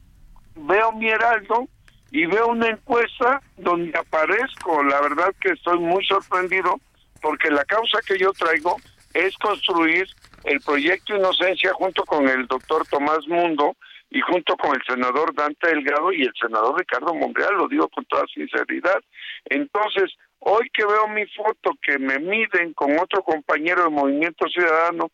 veo 0.54 0.92
mi 0.92 1.08
heraldo 1.08 1.68
y 2.12 2.24
veo 2.26 2.46
una 2.46 2.68
encuesta 2.68 3.42
donde 3.58 3.98
aparezco. 3.98 4.82
La 4.84 5.00
verdad 5.00 5.34
que 5.40 5.50
estoy 5.50 5.78
muy 5.80 6.04
sorprendido 6.06 6.80
porque 7.20 7.50
la 7.50 7.64
causa 7.64 7.98
que 8.06 8.16
yo 8.16 8.32
traigo 8.32 8.76
es 9.12 9.36
construir 9.38 10.06
el 10.44 10.60
proyecto 10.60 11.16
Inocencia 11.16 11.72
junto 11.74 12.04
con 12.04 12.28
el 12.28 12.46
doctor 12.46 12.86
Tomás 12.86 13.26
Mundo 13.26 13.76
y 14.10 14.20
junto 14.20 14.56
con 14.56 14.76
el 14.76 14.82
senador 14.86 15.34
Dante 15.34 15.66
Delgado 15.66 16.12
y 16.12 16.22
el 16.22 16.32
senador 16.40 16.78
Ricardo 16.78 17.12
Monreal, 17.12 17.56
lo 17.56 17.66
digo 17.66 17.88
con 17.88 18.04
toda 18.04 18.24
sinceridad. 18.32 19.00
Entonces, 19.46 20.12
Hoy 20.40 20.68
que 20.70 20.84
veo 20.84 21.08
mi 21.08 21.26
foto 21.26 21.72
que 21.82 21.98
me 21.98 22.18
miden 22.18 22.72
con 22.74 22.98
otro 22.98 23.22
compañero 23.22 23.84
de 23.84 23.90
Movimiento 23.90 24.46
Ciudadano, 24.48 25.10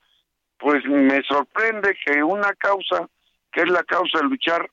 pues 0.59 0.85
me 0.85 1.23
sorprende 1.23 1.97
que 2.05 2.23
una 2.23 2.53
causa, 2.55 3.09
que 3.51 3.63
es 3.63 3.71
la 3.71 3.83
causa 3.85 4.19
de 4.19 4.29
luchar 4.29 4.69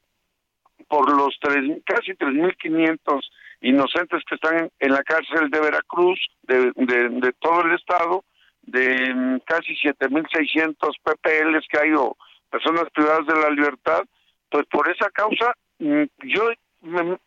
por 0.87 1.15
los 1.15 1.37
tres, 1.41 1.81
casi 1.85 2.11
3.500 2.13 3.21
inocentes 3.61 4.23
que 4.27 4.35
están 4.35 4.71
en, 4.79 4.91
la 4.91 5.03
cárcel 5.03 5.49
de 5.49 5.59
Veracruz, 5.59 6.19
de, 6.43 6.71
de, 6.75 7.33
todo 7.39 7.61
el 7.61 7.73
estado, 7.73 8.23
de 8.63 9.41
casi 9.45 9.73
7.600 9.75 10.75
PPLs 11.03 11.65
que 11.69 11.79
hay 11.79 11.93
o 11.93 12.15
personas 12.49 12.85
privadas 12.93 13.25
de 13.27 13.35
la 13.35 13.49
libertad, 13.49 14.03
pues 14.49 14.65
por 14.67 14.89
esa 14.89 15.09
causa 15.11 15.53
mm, 15.79 16.03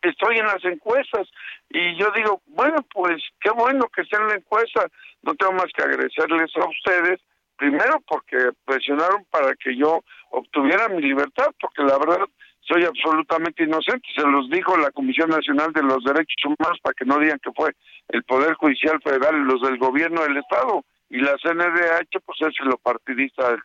estoy 0.01 0.37
en 0.37 0.47
las 0.47 0.63
encuestas 0.65 1.27
y 1.69 1.95
yo 1.97 2.07
digo, 2.15 2.41
bueno, 2.47 2.77
pues 2.93 3.21
qué 3.39 3.51
bueno 3.51 3.85
que 3.95 4.01
esté 4.01 4.17
en 4.17 4.27
la 4.27 4.35
encuesta, 4.35 4.87
no 5.21 5.35
tengo 5.35 5.53
más 5.53 5.67
que 5.75 5.83
agradecerles 5.83 6.51
a 6.55 6.65
ustedes 6.67 7.21
primero 7.57 8.01
porque 8.07 8.49
presionaron 8.65 9.25
para 9.29 9.53
que 9.55 9.75
yo 9.75 10.03
obtuviera 10.31 10.89
mi 10.89 11.01
libertad, 11.01 11.47
porque 11.59 11.83
la 11.83 11.97
verdad 11.97 12.25
soy 12.61 12.83
absolutamente 12.83 13.63
inocente. 13.63 14.07
Se 14.15 14.25
los 14.25 14.49
dijo 14.49 14.75
la 14.77 14.91
Comisión 14.91 15.29
Nacional 15.29 15.71
de 15.73 15.83
los 15.83 16.03
Derechos 16.03 16.45
Humanos 16.45 16.79
para 16.81 16.93
que 16.93 17.05
no 17.05 17.19
digan 17.19 17.39
que 17.39 17.51
fue 17.51 17.71
el 18.09 18.23
Poder 18.23 18.53
Judicial 18.55 18.99
Federal 19.03 19.35
y 19.35 19.51
los 19.51 19.61
del 19.61 19.77
gobierno 19.77 20.21
del 20.23 20.37
Estado. 20.37 20.83
Y 21.13 21.19
la 21.19 21.37
CNDH, 21.37 22.21
pues 22.25 22.41
es 22.41 22.59
lo 22.65 22.75
partidista 22.79 23.55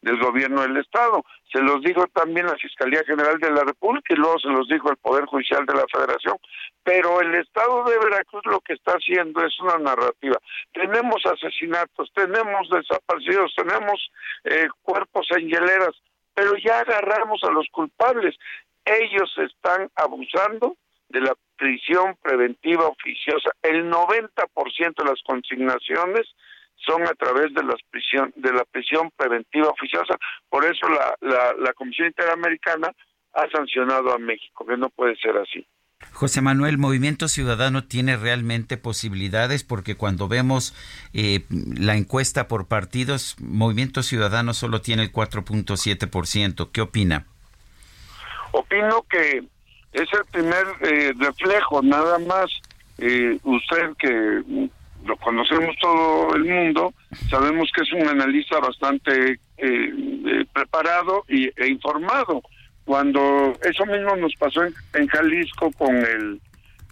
del, 0.00 0.18
gobierno 0.18 0.62
del 0.62 0.78
Estado. 0.78 1.22
Se 1.52 1.60
los 1.60 1.82
dijo 1.82 2.06
también 2.06 2.46
la 2.46 2.56
Fiscalía 2.56 3.04
General 3.04 3.38
de 3.38 3.50
la 3.50 3.62
República 3.62 4.14
y 4.14 4.16
luego 4.16 4.38
se 4.38 4.48
los 4.48 4.66
dijo 4.68 4.90
el 4.90 4.96
Poder 4.96 5.26
Judicial 5.26 5.66
de 5.66 5.74
la 5.74 5.84
Federación. 5.92 6.38
Pero 6.82 7.20
el 7.20 7.34
Estado 7.34 7.84
de 7.84 7.98
Veracruz 7.98 8.46
lo 8.46 8.58
que 8.60 8.72
está 8.72 8.92
haciendo 8.92 9.44
es 9.44 9.52
una 9.60 9.76
narrativa. 9.76 10.38
Tenemos 10.72 11.20
asesinatos, 11.26 12.10
tenemos 12.14 12.70
desaparecidos, 12.70 13.54
tenemos 13.54 14.10
eh, 14.44 14.68
cuerpos 14.80 15.26
en 15.36 15.50
hieleras, 15.50 15.94
pero 16.32 16.56
ya 16.56 16.78
agarramos 16.78 17.44
a 17.44 17.50
los 17.50 17.68
culpables. 17.70 18.34
Ellos 18.86 19.30
están 19.36 19.90
abusando 19.94 20.78
de 21.10 21.20
la 21.20 21.36
prisión 21.58 22.16
preventiva 22.22 22.88
oficiosa. 22.88 23.50
El 23.62 23.90
90% 23.90 24.94
de 24.96 25.04
las 25.04 25.22
consignaciones 25.22 26.34
son 26.86 27.02
a 27.02 27.14
través 27.14 27.52
de 27.54 27.62
las 27.62 27.80
prisión 27.90 28.32
de 28.36 28.52
la 28.52 28.64
prisión 28.64 29.10
preventiva 29.16 29.68
oficiosa. 29.68 30.16
Por 30.48 30.64
eso 30.64 30.88
la, 30.88 31.14
la, 31.20 31.54
la 31.58 31.72
Comisión 31.72 32.08
Interamericana 32.08 32.92
ha 33.34 33.48
sancionado 33.50 34.12
a 34.12 34.18
México, 34.18 34.64
que 34.66 34.76
no 34.76 34.88
puede 34.90 35.16
ser 35.16 35.36
así. 35.36 35.66
José 36.12 36.40
Manuel, 36.42 36.78
Movimiento 36.78 37.28
Ciudadano 37.28 37.84
tiene 37.84 38.16
realmente 38.16 38.76
posibilidades 38.76 39.64
porque 39.64 39.96
cuando 39.96 40.28
vemos 40.28 40.74
eh, 41.12 41.44
la 41.50 41.96
encuesta 41.96 42.46
por 42.46 42.68
partidos, 42.68 43.36
Movimiento 43.40 44.02
Ciudadano 44.02 44.54
solo 44.54 44.80
tiene 44.80 45.02
el 45.02 45.12
4.7%. 45.12 46.70
¿Qué 46.72 46.80
opina? 46.80 47.26
Opino 48.52 49.02
que 49.08 49.42
es 49.92 50.08
el 50.12 50.24
primer 50.30 50.66
eh, 50.82 51.12
reflejo, 51.18 51.82
nada 51.82 52.18
más. 52.18 52.46
Eh, 52.98 53.38
usted 53.42 53.90
que 53.98 54.70
lo 55.04 55.16
conocemos 55.16 55.76
todo 55.80 56.34
el 56.34 56.44
mundo, 56.44 56.94
sabemos 57.28 57.70
que 57.74 57.82
es 57.82 57.92
un 57.92 58.08
analista 58.08 58.58
bastante 58.58 59.38
eh, 59.58 60.44
preparado 60.52 61.24
y, 61.28 61.48
e 61.60 61.68
informado 61.68 62.42
cuando 62.84 63.52
eso 63.62 63.86
mismo 63.86 64.14
nos 64.16 64.34
pasó 64.36 64.62
en, 64.64 65.06
Jalisco 65.08 65.70
con 65.72 65.96
el 65.96 66.40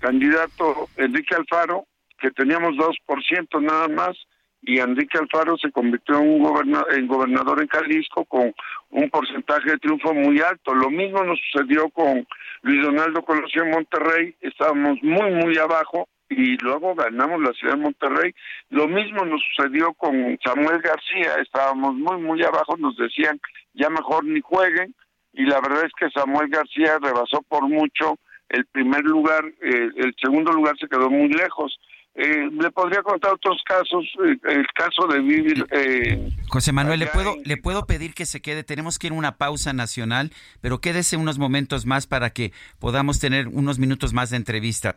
candidato 0.00 0.88
Enrique 0.96 1.34
Alfaro, 1.34 1.86
que 2.18 2.30
teníamos 2.30 2.74
2% 2.76 3.60
nada 3.60 3.88
más, 3.88 4.16
y 4.62 4.78
Enrique 4.78 5.18
Alfaro 5.18 5.56
se 5.58 5.70
convirtió 5.70 6.18
en, 6.18 6.40
un 6.40 6.76
en 6.94 7.06
gobernador 7.06 7.60
en 7.60 7.68
Jalisco 7.68 8.24
con 8.24 8.54
un 8.90 9.10
porcentaje 9.10 9.72
de 9.72 9.78
triunfo 9.78 10.14
muy 10.14 10.40
alto. 10.40 10.72
Lo 10.72 10.88
mismo 10.88 11.22
nos 11.24 11.38
sucedió 11.50 11.90
con 11.90 12.26
Luis 12.62 12.82
Donaldo 12.82 13.22
Colosio 13.22 13.64
en 13.64 13.70
Monterrey, 13.70 14.34
estábamos 14.40 15.02
muy, 15.02 15.30
muy 15.32 15.58
abajo 15.58 16.08
y 16.36 16.56
luego 16.58 16.94
ganamos 16.94 17.40
la 17.40 17.52
ciudad 17.52 17.74
de 17.74 17.82
Monterrey. 17.82 18.34
Lo 18.70 18.88
mismo 18.88 19.24
nos 19.24 19.42
sucedió 19.42 19.92
con 19.94 20.38
Samuel 20.44 20.80
García, 20.80 21.34
estábamos 21.42 21.94
muy, 21.94 22.20
muy 22.20 22.42
abajo, 22.42 22.76
nos 22.76 22.96
decían 22.96 23.40
ya 23.74 23.88
mejor 23.88 24.24
ni 24.24 24.40
jueguen, 24.40 24.94
y 25.32 25.44
la 25.44 25.60
verdad 25.60 25.84
es 25.84 25.92
que 25.98 26.10
Samuel 26.10 26.48
García 26.48 26.98
rebasó 27.00 27.42
por 27.48 27.68
mucho 27.68 28.18
el 28.48 28.66
primer 28.66 29.02
lugar, 29.02 29.44
eh, 29.62 29.88
el 29.96 30.14
segundo 30.22 30.52
lugar 30.52 30.76
se 30.78 30.88
quedó 30.88 31.08
muy 31.08 31.28
lejos. 31.28 31.78
Eh, 32.14 32.50
le 32.50 32.70
podría 32.70 33.02
contar 33.02 33.32
otros 33.32 33.62
casos, 33.64 34.04
eh, 34.26 34.36
el 34.50 34.66
caso 34.74 35.06
de 35.06 35.20
vivir. 35.20 35.66
Eh, 35.70 36.28
José 36.48 36.70
Manuel, 36.70 37.00
le 37.00 37.06
puedo 37.06 37.36
le 37.42 37.56
puedo 37.56 37.86
pedir 37.86 38.12
que 38.12 38.26
se 38.26 38.42
quede. 38.42 38.64
Tenemos 38.64 38.98
que 38.98 39.06
ir 39.06 39.14
a 39.14 39.16
una 39.16 39.38
pausa 39.38 39.72
nacional, 39.72 40.30
pero 40.60 40.78
quédese 40.78 41.16
unos 41.16 41.38
momentos 41.38 41.86
más 41.86 42.06
para 42.06 42.30
que 42.30 42.52
podamos 42.78 43.18
tener 43.18 43.48
unos 43.48 43.78
minutos 43.78 44.12
más 44.12 44.28
de 44.28 44.36
entrevista. 44.36 44.96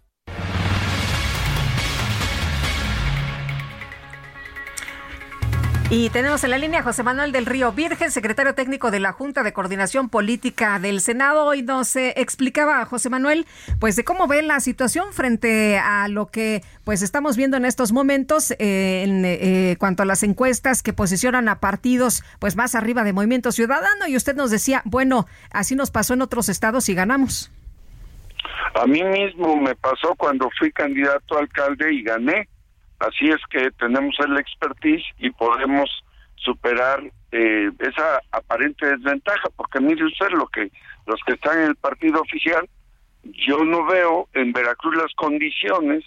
Y 5.89 6.11
tenemos 6.11 6.43
en 6.43 6.51
la 6.51 6.59
línea 6.59 6.81
a 6.81 6.83
José 6.83 7.05
Manuel 7.05 7.31
del 7.31 7.47
Río 7.47 7.71
Virgen, 7.71 8.11
secretario 8.11 8.57
técnico 8.57 8.91
de 8.91 8.99
la 8.99 9.13
Junta 9.13 9.45
de 9.45 9.53
Coordinación 9.53 10.09
Política 10.09 10.81
del 10.81 11.01
Senado. 11.01 11.45
Hoy 11.45 11.63
nos 11.63 11.95
eh, 11.95 12.13
explicaba 12.17 12.85
José 12.87 13.09
Manuel, 13.09 13.47
pues 13.79 13.95
de 13.95 14.03
cómo 14.03 14.27
ve 14.27 14.43
la 14.43 14.59
situación 14.59 15.13
frente 15.13 15.79
a 15.79 16.09
lo 16.09 16.27
que 16.27 16.63
pues 16.83 17.03
estamos 17.03 17.37
viendo 17.37 17.57
en 17.57 17.65
estos 17.65 17.93
momentos 17.93 18.51
eh, 18.51 19.05
en 19.07 19.25
eh, 19.25 19.77
cuanto 19.79 20.03
a 20.03 20.07
las 20.07 20.25
encuestas 20.25 20.83
que 20.83 20.93
posicionan 20.93 21.49
a 21.49 21.61
partidos 21.61 22.25
pues 22.41 22.57
más 22.57 22.75
arriba 22.75 23.05
de 23.05 23.13
Movimiento 23.13 23.53
Ciudadano. 23.53 24.09
Y 24.09 24.17
usted 24.17 24.35
nos 24.35 24.51
decía, 24.51 24.83
bueno, 24.87 25.29
así 25.53 25.77
nos 25.77 25.93
pasó 25.93 26.15
en 26.15 26.23
otros 26.23 26.49
estados 26.49 26.89
y 26.89 26.95
ganamos. 26.95 27.53
A 28.75 28.87
mí 28.89 29.05
mismo 29.05 29.55
me 29.55 29.77
pasó 29.77 30.17
cuando 30.17 30.51
fui 30.59 30.73
candidato 30.73 31.37
a 31.37 31.43
alcalde 31.43 31.95
y 31.95 32.03
gané 32.03 32.49
Así 32.99 33.29
es 33.29 33.41
que 33.51 33.71
tenemos 33.73 34.17
el 34.21 34.39
expertise 34.39 35.05
y 35.19 35.31
podemos 35.31 35.91
superar 36.37 37.03
eh, 37.33 37.71
esa 37.79 38.21
aparente 38.33 38.87
desventaja, 38.87 39.49
porque 39.57 39.81
mire 39.81 40.05
usted 40.05 40.31
lo 40.31 40.47
que 40.49 40.71
los 41.07 41.21
que 41.27 41.35
están 41.35 41.59
en 41.59 41.69
el 41.69 41.77
partido 41.77 42.21
oficial, 42.21 42.69
yo 43.23 43.65
no 43.65 43.85
veo 43.87 44.29
en 44.35 44.53
Veracruz 44.53 44.97
las 44.97 45.13
condiciones 45.15 46.05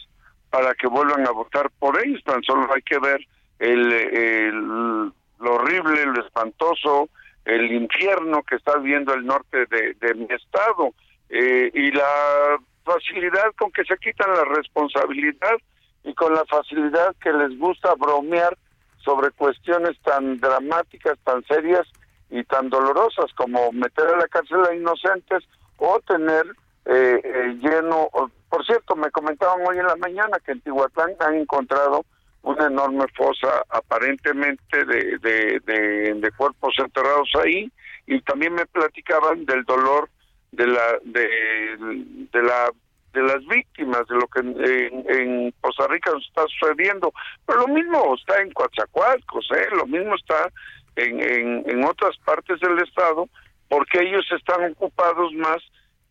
para 0.50 0.74
que 0.74 0.88
vuelvan 0.88 1.28
a 1.28 1.32
votar 1.32 1.70
por 1.80 2.04
ellos, 2.04 2.24
tan 2.24 2.42
solo 2.44 2.68
hay 2.74 2.82
que 2.82 3.00
ver 3.00 3.22
el, 3.60 5.12
lo 5.40 5.54
horrible, 5.54 6.06
lo 6.06 6.26
espantoso, 6.26 7.10
el 7.46 7.72
infierno 7.72 8.44
que 8.44 8.56
está 8.56 8.78
viviendo 8.78 9.14
el 9.14 9.26
norte 9.26 9.66
de, 9.68 10.16
mi 10.16 10.28
estado 10.34 10.94
eh, 11.30 11.70
y 11.74 11.92
la 11.92 12.58
facilidad 12.84 13.54
con 13.58 13.72
que 13.72 13.84
se 13.86 13.98
quitan 13.98 14.34
la 14.34 14.46
responsabilidad 14.46 15.58
y 16.04 16.14
con 16.14 16.34
la 16.34 16.46
facilidad 16.46 17.16
que 17.22 17.32
les 17.34 17.58
gusta 17.58 17.94
bromear 17.96 18.58
sobre 19.04 19.32
cuestiones 19.32 20.00
tan 20.02 20.40
dramáticas, 20.40 21.18
tan 21.24 21.44
serias 21.46 21.88
y 22.30 22.44
tan 22.44 22.70
dolorosas 22.70 23.32
como 23.36 23.72
meter 23.72 24.08
a 24.08 24.18
la 24.18 24.28
cárcel 24.28 24.64
a 24.70 24.76
inocentes 24.76 25.44
o 25.78 26.00
tener 26.02 26.46
eh, 26.86 27.22
eh, 27.24 27.58
lleno. 27.62 28.10
Por 28.50 28.66
cierto, 28.66 28.96
me 28.96 29.12
comentaban 29.12 29.62
hoy 29.68 29.78
en 29.78 29.88
la 29.88 29.96
mañana 29.96 30.40
que 30.46 30.52
en 30.54 30.62
Tihuatlán 30.62 31.16
han 31.20 31.36
encontrado 31.36 32.06
una 32.42 32.68
enorme 32.68 33.06
fosa 33.16 33.64
aparentemente 33.70 34.86
de, 34.86 35.18
de, 35.20 36.14
de, 36.16 36.32
cuerpos 36.32 36.74
enterrados 36.78 37.30
ahí 37.44 37.70
y 38.08 38.22
también 38.22 38.54
me 38.54 38.66
platicaban 38.66 39.46
del 39.46 39.66
dolor 39.66 40.10
de 40.52 40.68
la 40.68 41.00
de 41.04 42.42
la 42.42 42.72
de 43.14 43.22
las 43.24 43.46
víctimas 43.48 44.08
de 44.08 44.16
lo 44.16 44.28
que 44.28 44.40
en, 44.40 45.06
en 45.10 45.52
Costa 45.62 45.88
Rica 45.88 46.12
nos 46.12 46.26
está 46.28 46.46
sucediendo 46.48 47.12
pero 47.46 47.62
lo 47.62 47.68
mismo 47.68 48.16
está 48.16 48.42
en 48.42 48.52
Coatzacoalcos 48.52 49.50
¿eh? 49.56 49.68
lo 49.76 49.86
mismo 49.86 50.16
está 50.16 50.50
en, 50.96 51.20
en, 51.22 51.70
en 51.70 51.86
otras 51.86 52.18
partes 52.26 52.60
del 52.60 52.80
estado 52.80 53.28
porque 53.68 54.02
ellos 54.02 54.26
están 54.32 54.72
ocupados 54.72 55.34
más 55.34 55.64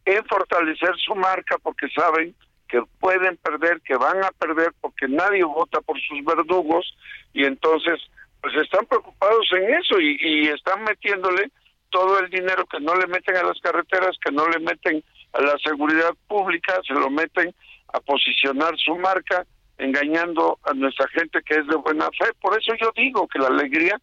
en 0.05 0.25
fortalecer 0.25 0.97
su 0.97 1.15
marca 1.15 1.59
porque 1.63 1.89
saben 1.91 2.35
que 2.69 2.83
pueden 3.01 3.37
perder, 3.39 3.81
que 3.81 3.97
van 3.97 4.23
a 4.23 4.31
perder 4.33 4.73
porque 4.81 5.09
nadie 5.09 5.43
vota 5.45 5.81
por 5.81 5.99
sus 6.01 6.25
verdugos 6.25 6.95
y 7.33 7.45
entonces 7.45 8.01
pues 8.41 8.55
están 8.57 8.87
preocupados 8.87 9.47
en 9.53 9.75
eso 9.75 9.99
y, 10.01 10.17
y 10.21 10.49
están 10.49 10.85
metiéndole 10.85 11.51
todo 11.91 12.21
el 12.21 12.31
dinero 12.31 12.67
que 12.67 12.81
no 12.81 12.95
le 12.95 13.07
meten 13.07 13.37
a 13.37 13.43
las 13.43 13.59
carreteras, 13.61 14.17
que 14.25 14.31
no 14.31 14.47
le 14.49 14.59
meten 14.61 15.03
a 15.33 15.43
la 15.43 15.57
seguridad 15.63 16.15
pública, 16.27 16.81
se 16.87 16.95
lo 16.95 17.11
meten 17.11 17.55
a 17.93 18.01
posicionar 18.01 18.77
su 18.79 18.97
marca, 18.97 19.47
engañando 19.79 20.59
a 20.65 20.75
nuestra 20.75 21.07
gente 21.09 21.41
que 21.43 21.55
es 21.55 21.67
de 21.67 21.77
buena 21.77 22.07
fe. 22.19 22.31
Por 22.41 22.59
eso 22.59 22.75
yo 22.81 22.91
digo 22.97 23.29
que 23.29 23.39
la 23.39 23.49
alegría 23.49 24.01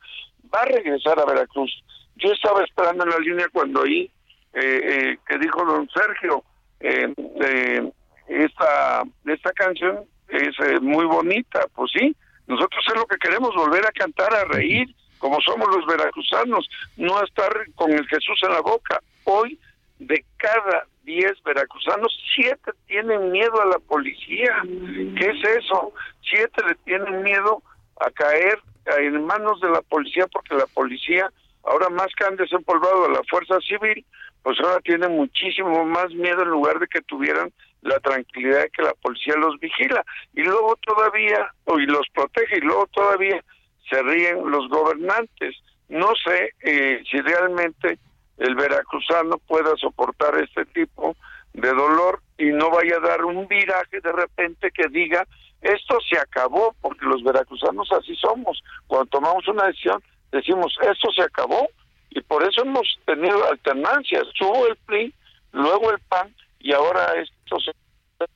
va 0.54 0.62
a 0.62 0.66
regresar 0.66 1.20
a 1.20 1.26
Veracruz. 1.26 1.84
Yo 2.16 2.32
estaba 2.32 2.64
esperando 2.64 3.04
en 3.04 3.10
la 3.10 3.20
línea 3.20 3.48
cuando 3.52 3.82
oí 3.82 4.10
eh, 4.54 4.62
eh, 4.62 5.18
que 5.28 5.38
dijo 5.38 5.66
don 5.66 5.90
Sergio, 5.90 6.44
eh, 6.80 7.14
eh, 7.42 7.92
esta, 8.28 9.04
esta 9.26 9.52
canción 9.52 10.06
es 10.30 10.60
eh, 10.66 10.80
muy 10.80 11.06
bonita, 11.06 11.68
pues 11.76 11.92
sí, 11.92 12.16
nosotros 12.48 12.86
es 12.88 12.96
lo 12.96 13.06
que 13.06 13.18
queremos, 13.18 13.54
volver 13.56 13.86
a 13.86 13.92
cantar, 13.92 14.34
a 14.34 14.46
reír, 14.46 14.88
como 15.18 15.40
somos 15.42 15.68
los 15.76 15.86
veracruzanos, 15.86 16.70
no 16.98 17.24
estar 17.24 17.52
con 17.76 17.92
el 17.92 18.08
Jesús 18.08 18.40
en 18.44 18.52
la 18.52 18.62
boca. 18.62 19.00
Hoy, 19.26 19.60
de 20.00 20.24
cada 20.38 20.88
diez 21.06 21.42
veracruzanos, 21.44 22.14
siete 22.36 22.72
tienen 22.88 23.32
miedo 23.32 23.62
a 23.62 23.66
la 23.66 23.80
policía. 23.80 24.62
¿Qué 24.64 25.30
es 25.30 25.58
eso? 25.58 25.94
Siete 26.22 26.62
le 26.68 26.76
tienen 26.84 27.24
miedo 27.24 27.62
a 28.00 28.12
caer 28.12 28.60
en 28.98 29.26
manos 29.26 29.62
de 29.62 29.70
la 29.70 29.82
policía 29.82 30.28
porque 30.28 30.56
la 30.56 30.68
policía, 30.68 31.32
ahora 31.64 31.90
más 31.90 32.08
que 32.18 32.26
han 32.26 32.36
desempolvado 32.36 33.06
a 33.06 33.12
la 33.12 33.22
fuerza 33.30 33.60
civil, 33.62 34.06
pues 34.44 34.60
ahora 34.60 34.80
tienen 34.82 35.12
muchísimo 35.16 35.86
más 35.86 36.14
miedo 36.14 36.44
en 36.44 36.50
lugar 36.50 36.80
de 36.80 36.88
que 36.88 37.02
tuvieran 37.02 37.52
la 37.82 38.00
tranquilidad 38.00 38.64
de 38.64 38.70
que 38.70 38.82
la 38.82 38.94
policía 38.96 39.36
los 39.38 39.60
vigila 39.60 40.04
y 40.34 40.42
luego 40.42 40.76
todavía 40.78 41.52
y 41.68 41.86
los 41.86 42.08
protege 42.14 42.58
y 42.58 42.62
luego 42.62 42.88
todavía 42.88 43.44
se 43.90 44.02
ríen 44.02 44.50
los 44.50 44.68
gobernantes. 44.70 45.56
No 45.90 46.14
sé 46.24 46.52
eh, 46.62 47.04
si 47.10 47.22
realmente 47.22 48.00
el 48.38 48.56
veracruzano 48.56 49.38
pueda 49.40 49.76
soportar 49.78 50.38
este 50.42 50.66
tipo 50.66 51.16
de 51.54 51.70
dolor 51.70 52.22
y 52.38 52.46
no 52.46 52.70
vaya 52.70 52.98
a 52.98 53.08
dar 53.08 53.24
un 53.24 53.48
viraje 53.48 54.02
de 54.02 54.12
repente 54.12 54.72
que 54.72 54.88
diga 54.90 55.26
esto 55.62 55.98
se 56.08 56.20
acabó 56.20 56.76
porque 56.82 57.06
los 57.06 57.24
veracruzanos 57.24 57.92
así 57.92 58.16
somos. 58.18 58.62
Cuando 58.88 59.08
tomamos 59.08 59.48
una 59.48 59.66
decisión 59.68 60.04
decimos 60.32 60.78
esto 60.82 61.12
se 61.12 61.24
acabó 61.24 61.68
y 62.10 62.22
por 62.22 62.44
eso 62.44 62.62
hemos 62.62 62.88
tenido 63.06 63.50
alternancias. 63.50 64.24
Subo 64.36 64.68
el 64.68 64.76
PRI, 64.86 65.14
luego 65.54 65.92
el 65.92 66.00
PAN 66.08 66.34
y 66.60 66.74
ahora 66.74 67.14
esto 67.16 67.60
se 67.60 67.72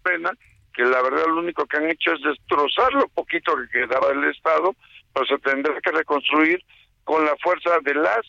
pena 0.03 0.31
que 0.73 0.83
la 0.83 1.01
verdad 1.01 1.25
lo 1.27 1.39
único 1.39 1.65
que 1.65 1.77
han 1.77 1.89
hecho 1.89 2.13
es 2.13 2.21
destrozar 2.21 2.93
lo 2.93 3.07
poquito 3.09 3.53
que 3.55 3.79
quedaba 3.79 4.09
del 4.09 4.25
Estado, 4.25 4.73
pero 5.13 5.25
se 5.25 5.37
tendrá 5.39 5.79
que 5.81 5.91
reconstruir 5.91 6.63
con 7.03 7.25
la 7.25 7.35
fuerza 7.37 7.77
de 7.83 7.95
las 7.95 8.21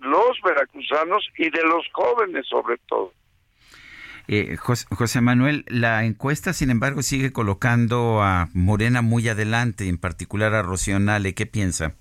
los 0.00 0.40
veracruzanos 0.44 1.26
y 1.36 1.50
de 1.50 1.62
los 1.62 1.86
jóvenes 1.92 2.46
sobre 2.48 2.76
todo. 2.88 3.12
Eh, 4.28 4.56
José, 4.56 4.86
José, 4.94 5.20
Manuel, 5.20 5.64
la 5.66 6.04
encuesta, 6.04 6.52
sin 6.52 6.70
embargo, 6.70 7.02
sigue 7.02 7.32
colocando 7.32 8.22
a 8.22 8.48
Morena 8.54 9.02
muy 9.02 9.28
adelante, 9.28 9.88
en 9.88 9.98
particular 9.98 10.54
a 10.54 10.62
Rocío 10.62 11.00
Nale. 11.00 11.34
¿Qué 11.34 11.46
piensa? 11.46 11.94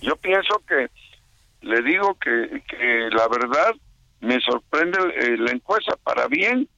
Yo 0.00 0.14
pienso 0.16 0.62
que, 0.68 0.88
le 1.62 1.82
digo 1.82 2.14
que, 2.20 2.62
que 2.68 3.08
la 3.10 3.26
verdad 3.28 3.74
me 4.20 4.38
sorprende 4.40 4.98
eh, 5.16 5.36
la 5.38 5.50
encuesta 5.52 5.96
para 6.04 6.28
bien, 6.28 6.68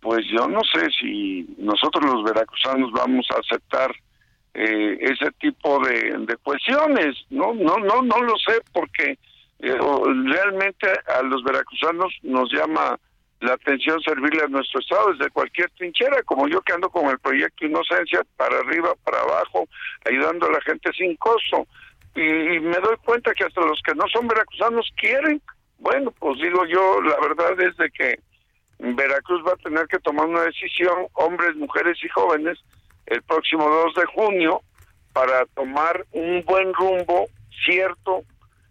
pues 0.00 0.24
yo 0.30 0.48
no 0.48 0.60
sé 0.72 0.88
si 1.00 1.46
nosotros 1.58 2.04
los 2.04 2.24
veracruzanos 2.24 2.90
vamos 2.92 3.26
a 3.30 3.40
aceptar 3.40 3.92
eh, 4.54 4.98
ese 5.00 5.30
tipo 5.40 5.78
de, 5.84 6.18
de, 6.26 6.36
cuestiones, 6.36 7.16
no, 7.30 7.54
no, 7.54 7.78
no, 7.78 8.02
no 8.02 8.20
lo 8.20 8.34
sé 8.36 8.60
porque 8.72 9.18
realmente 9.62 10.88
a 11.06 11.22
los 11.22 11.42
veracruzanos 11.44 12.12
nos 12.22 12.52
llama 12.52 12.98
la 13.40 13.54
atención 13.54 14.00
servirle 14.00 14.44
a 14.44 14.48
nuestro 14.48 14.80
estado 14.80 15.12
desde 15.12 15.30
cualquier 15.30 15.70
trinchera, 15.70 16.22
como 16.22 16.48
yo 16.48 16.60
que 16.62 16.72
ando 16.72 16.90
con 16.90 17.08
el 17.10 17.18
proyecto 17.18 17.66
Inocencia 17.66 18.22
para 18.36 18.58
arriba, 18.58 18.94
para 19.04 19.20
abajo, 19.20 19.68
ayudando 20.04 20.46
a 20.46 20.52
la 20.52 20.60
gente 20.62 20.90
sin 20.92 21.16
costo. 21.16 21.66
Y, 22.14 22.20
y 22.20 22.60
me 22.60 22.78
doy 22.78 22.96
cuenta 23.04 23.32
que 23.34 23.44
hasta 23.44 23.60
los 23.62 23.80
que 23.82 23.94
no 23.94 24.04
son 24.12 24.28
veracruzanos 24.28 24.88
quieren. 24.96 25.40
Bueno, 25.78 26.12
pues 26.12 26.38
digo 26.40 26.64
yo, 26.66 27.00
la 27.02 27.18
verdad 27.20 27.60
es 27.60 27.76
de 27.76 27.90
que 27.90 28.18
Veracruz 28.78 29.42
va 29.46 29.52
a 29.52 29.56
tener 29.56 29.86
que 29.86 30.00
tomar 30.00 30.26
una 30.26 30.42
decisión, 30.42 31.06
hombres, 31.14 31.54
mujeres 31.56 31.98
y 32.02 32.08
jóvenes, 32.08 32.58
el 33.06 33.22
próximo 33.22 33.68
2 33.68 33.94
de 33.94 34.06
junio, 34.06 34.60
para 35.12 35.46
tomar 35.54 36.04
un 36.12 36.44
buen 36.44 36.72
rumbo 36.74 37.26
cierto 37.64 38.22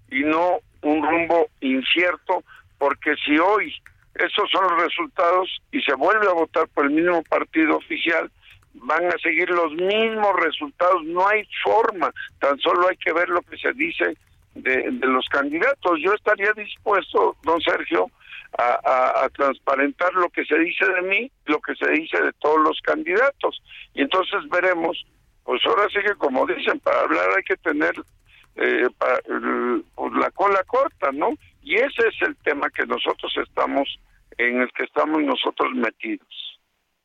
y 0.09 0.21
no 0.23 0.59
un 0.81 1.01
rumbo 1.07 1.47
incierto, 1.59 2.43
porque 2.77 3.15
si 3.25 3.37
hoy 3.37 3.73
esos 4.15 4.49
son 4.51 4.63
los 4.63 4.83
resultados 4.83 5.61
y 5.71 5.81
se 5.81 5.93
vuelve 5.95 6.27
a 6.27 6.33
votar 6.33 6.67
por 6.69 6.85
el 6.85 6.91
mismo 6.91 7.23
partido 7.23 7.77
oficial, 7.77 8.29
van 8.73 9.05
a 9.07 9.17
seguir 9.21 9.49
los 9.49 9.73
mismos 9.73 10.35
resultados, 10.39 11.03
no 11.05 11.27
hay 11.27 11.47
forma, 11.63 12.11
tan 12.39 12.57
solo 12.59 12.87
hay 12.87 12.97
que 12.97 13.13
ver 13.13 13.29
lo 13.29 13.41
que 13.41 13.57
se 13.57 13.73
dice 13.73 14.15
de, 14.55 14.91
los 15.01 15.27
candidatos. 15.29 15.99
Yo 16.01 16.13
estaría 16.13 16.51
dispuesto, 16.53 17.35
don 17.43 17.61
Sergio, 17.61 18.09
a, 18.57 18.79
a, 18.83 19.25
a, 19.25 19.29
transparentar 19.29 20.13
lo 20.13 20.29
que 20.29 20.43
se 20.45 20.57
dice 20.57 20.85
de 20.85 21.01
mí, 21.03 21.31
lo 21.45 21.59
que 21.61 21.73
se 21.75 21.89
dice 21.89 22.21
de 22.21 22.33
todos 22.33 22.59
los 22.59 22.79
candidatos. 22.81 23.61
Y 23.93 24.01
entonces 24.01 24.39
veremos, 24.49 25.05
pues 25.43 25.61
ahora 25.65 25.87
sí 25.89 25.99
que 26.05 26.15
como 26.15 26.45
dicen, 26.45 26.79
para 26.79 27.01
hablar 27.01 27.29
hay 27.37 27.43
que 27.43 27.55
tener 27.57 27.93
eh, 28.55 28.87
para, 28.97 29.19
pues 29.95 30.13
la 30.13 30.31
cola 30.31 30.63
corta, 30.65 31.11
¿no? 31.11 31.29
Y 31.61 31.75
ese 31.75 32.07
es 32.07 32.27
el 32.27 32.35
tema 32.37 32.69
que 32.69 32.85
nosotros 32.85 33.31
estamos, 33.47 33.87
en 34.37 34.61
el 34.61 34.71
que 34.73 34.83
estamos 34.83 35.21
nosotros 35.21 35.71
metidos. 35.73 36.27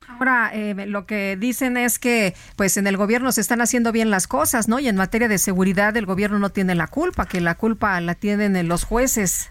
Ahora, 0.09 0.51
eh, 0.55 0.87
lo 0.87 1.05
que 1.05 1.37
dicen 1.37 1.77
es 1.77 1.99
que, 1.99 2.35
pues, 2.57 2.77
en 2.77 2.87
el 2.87 2.97
gobierno 2.97 3.33
se 3.33 3.41
están 3.41 3.61
haciendo 3.61 3.91
bien 3.93 4.11
las 4.11 4.29
cosas, 4.29 4.69
¿no? 4.69 4.79
Y 4.79 4.89
en 4.89 4.97
materia 4.97 5.29
de 5.29 5.39
seguridad, 5.39 5.97
el 5.97 6.07
gobierno 6.07 6.39
no 6.39 6.51
tiene 6.51 6.75
la 6.75 6.87
culpa, 6.87 7.27
que 7.27 7.41
la 7.41 7.57
culpa 7.57 8.01
la 8.01 8.15
tienen 8.15 8.69
los 8.69 8.85
jueces. 8.85 9.51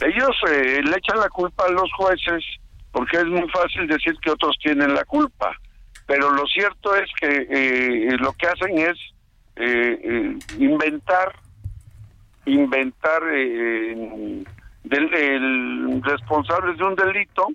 Ellos 0.00 0.36
eh, 0.50 0.82
le 0.82 0.96
echan 0.96 1.18
la 1.18 1.28
culpa 1.28 1.64
a 1.66 1.70
los 1.70 1.90
jueces 1.94 2.44
porque 2.92 3.16
es 3.16 3.24
muy 3.24 3.48
fácil 3.48 3.86
decir 3.86 4.14
que 4.22 4.30
otros 4.30 4.56
tienen 4.62 4.94
la 4.94 5.04
culpa, 5.04 5.56
pero 6.06 6.30
lo 6.30 6.46
cierto 6.46 6.94
es 6.94 7.10
que 7.18 7.46
eh, 7.50 8.16
lo 8.18 8.32
que 8.34 8.46
hacen 8.46 8.78
es 8.78 8.98
eh, 9.56 10.38
inventar, 10.58 11.34
inventar 12.46 13.24
del, 13.24 14.44
el 14.84 16.02
responsables 16.02 16.78
de 16.78 16.84
un 16.84 16.94
delito 16.94 17.48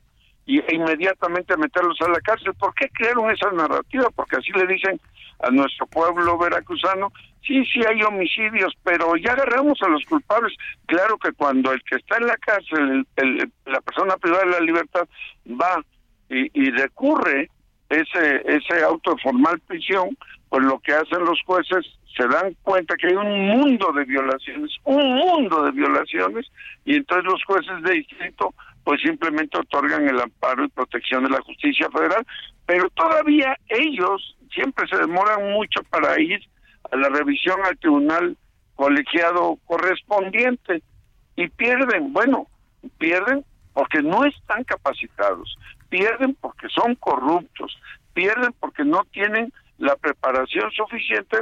y 0.46 0.60
e 0.60 0.76
inmediatamente 0.76 1.58
meterlos 1.58 2.00
a 2.02 2.10
la 2.10 2.22
cárcel. 2.22 2.54
¿Por 2.54 2.74
qué 2.74 2.90
crearon 2.90 3.30
esa 3.32 3.52
narrativa? 3.52 4.10
Porque 4.16 4.38
así 4.38 4.52
le 4.54 4.66
dicen 4.66 5.00
a 5.40 5.52
nuestro 5.52 5.86
pueblo 5.88 6.38
veracruzano, 6.38 7.12
sí, 7.46 7.64
sí 7.66 7.82
hay 7.88 8.02
homicidios, 8.02 8.74
pero 8.84 9.16
ya 9.18 9.34
agarramos 9.34 9.78
a 9.82 9.90
los 9.90 10.04
culpables. 10.06 10.56
Claro 10.86 11.18
que 11.18 11.32
cuando 11.34 11.72
el 11.72 11.84
que 11.84 11.98
está 11.98 12.18
en 12.18 12.28
la 12.28 12.38
cárcel, 12.38 13.06
el, 13.18 13.40
el, 13.40 13.52
la 13.66 13.82
persona 13.82 14.18
privada 14.18 14.46
de 14.46 14.52
la 14.52 14.60
libertad, 14.62 15.08
va 15.48 15.84
y, 16.30 16.50
y 16.54 16.72
recurre 16.72 17.50
ese, 17.90 18.42
ese 18.46 18.84
auto 18.84 19.12
de 19.12 19.22
formal 19.22 19.60
prisión, 19.68 20.18
pues 20.50 20.64
lo 20.64 20.80
que 20.80 20.94
hacen 20.94 21.26
los 21.26 21.42
jueces 21.46 21.86
se 22.16 22.28
dan 22.28 22.56
cuenta 22.64 22.96
que 22.96 23.08
hay 23.08 23.14
un 23.14 23.48
mundo 23.48 23.92
de 23.94 24.04
violaciones, 24.06 24.72
un 24.84 25.16
mundo 25.16 25.64
de 25.64 25.72
violaciones, 25.72 26.48
y 26.84 26.96
entonces 26.96 27.26
los 27.26 27.44
jueces 27.44 27.84
de 27.84 27.94
distrito 27.94 28.54
pues 28.84 29.02
simplemente 29.02 29.60
otorgan 29.60 30.08
el 30.08 30.20
amparo 30.20 30.64
y 30.64 30.70
protección 30.70 31.26
de 31.26 31.30
la 31.30 31.42
justicia 31.42 31.90
federal, 31.92 32.26
pero 32.66 32.90
todavía 32.92 33.56
ellos 33.68 34.38
siempre 34.54 34.88
se 34.88 34.98
demoran 34.98 35.52
mucho 35.52 35.84
para 35.90 36.20
ir 36.20 36.40
a 36.90 36.96
la 36.96 37.10
revisión 37.10 37.60
al 37.66 37.78
tribunal 37.78 38.38
colegiado 38.76 39.58
correspondiente 39.66 40.82
y 41.36 41.50
pierden, 41.50 42.14
bueno, 42.14 42.48
pierden 42.98 43.44
porque 43.74 44.02
no 44.02 44.24
están 44.26 44.64
capacitados, 44.64 45.58
pierden 45.90 46.36
porque 46.36 46.68
son 46.70 46.96
corruptos, 46.96 47.78
pierden 48.14 48.54
porque 48.60 48.84
no 48.84 49.04
tienen 49.12 49.52
la 49.78 49.96
preparación 49.96 50.72
suficiente, 50.72 51.38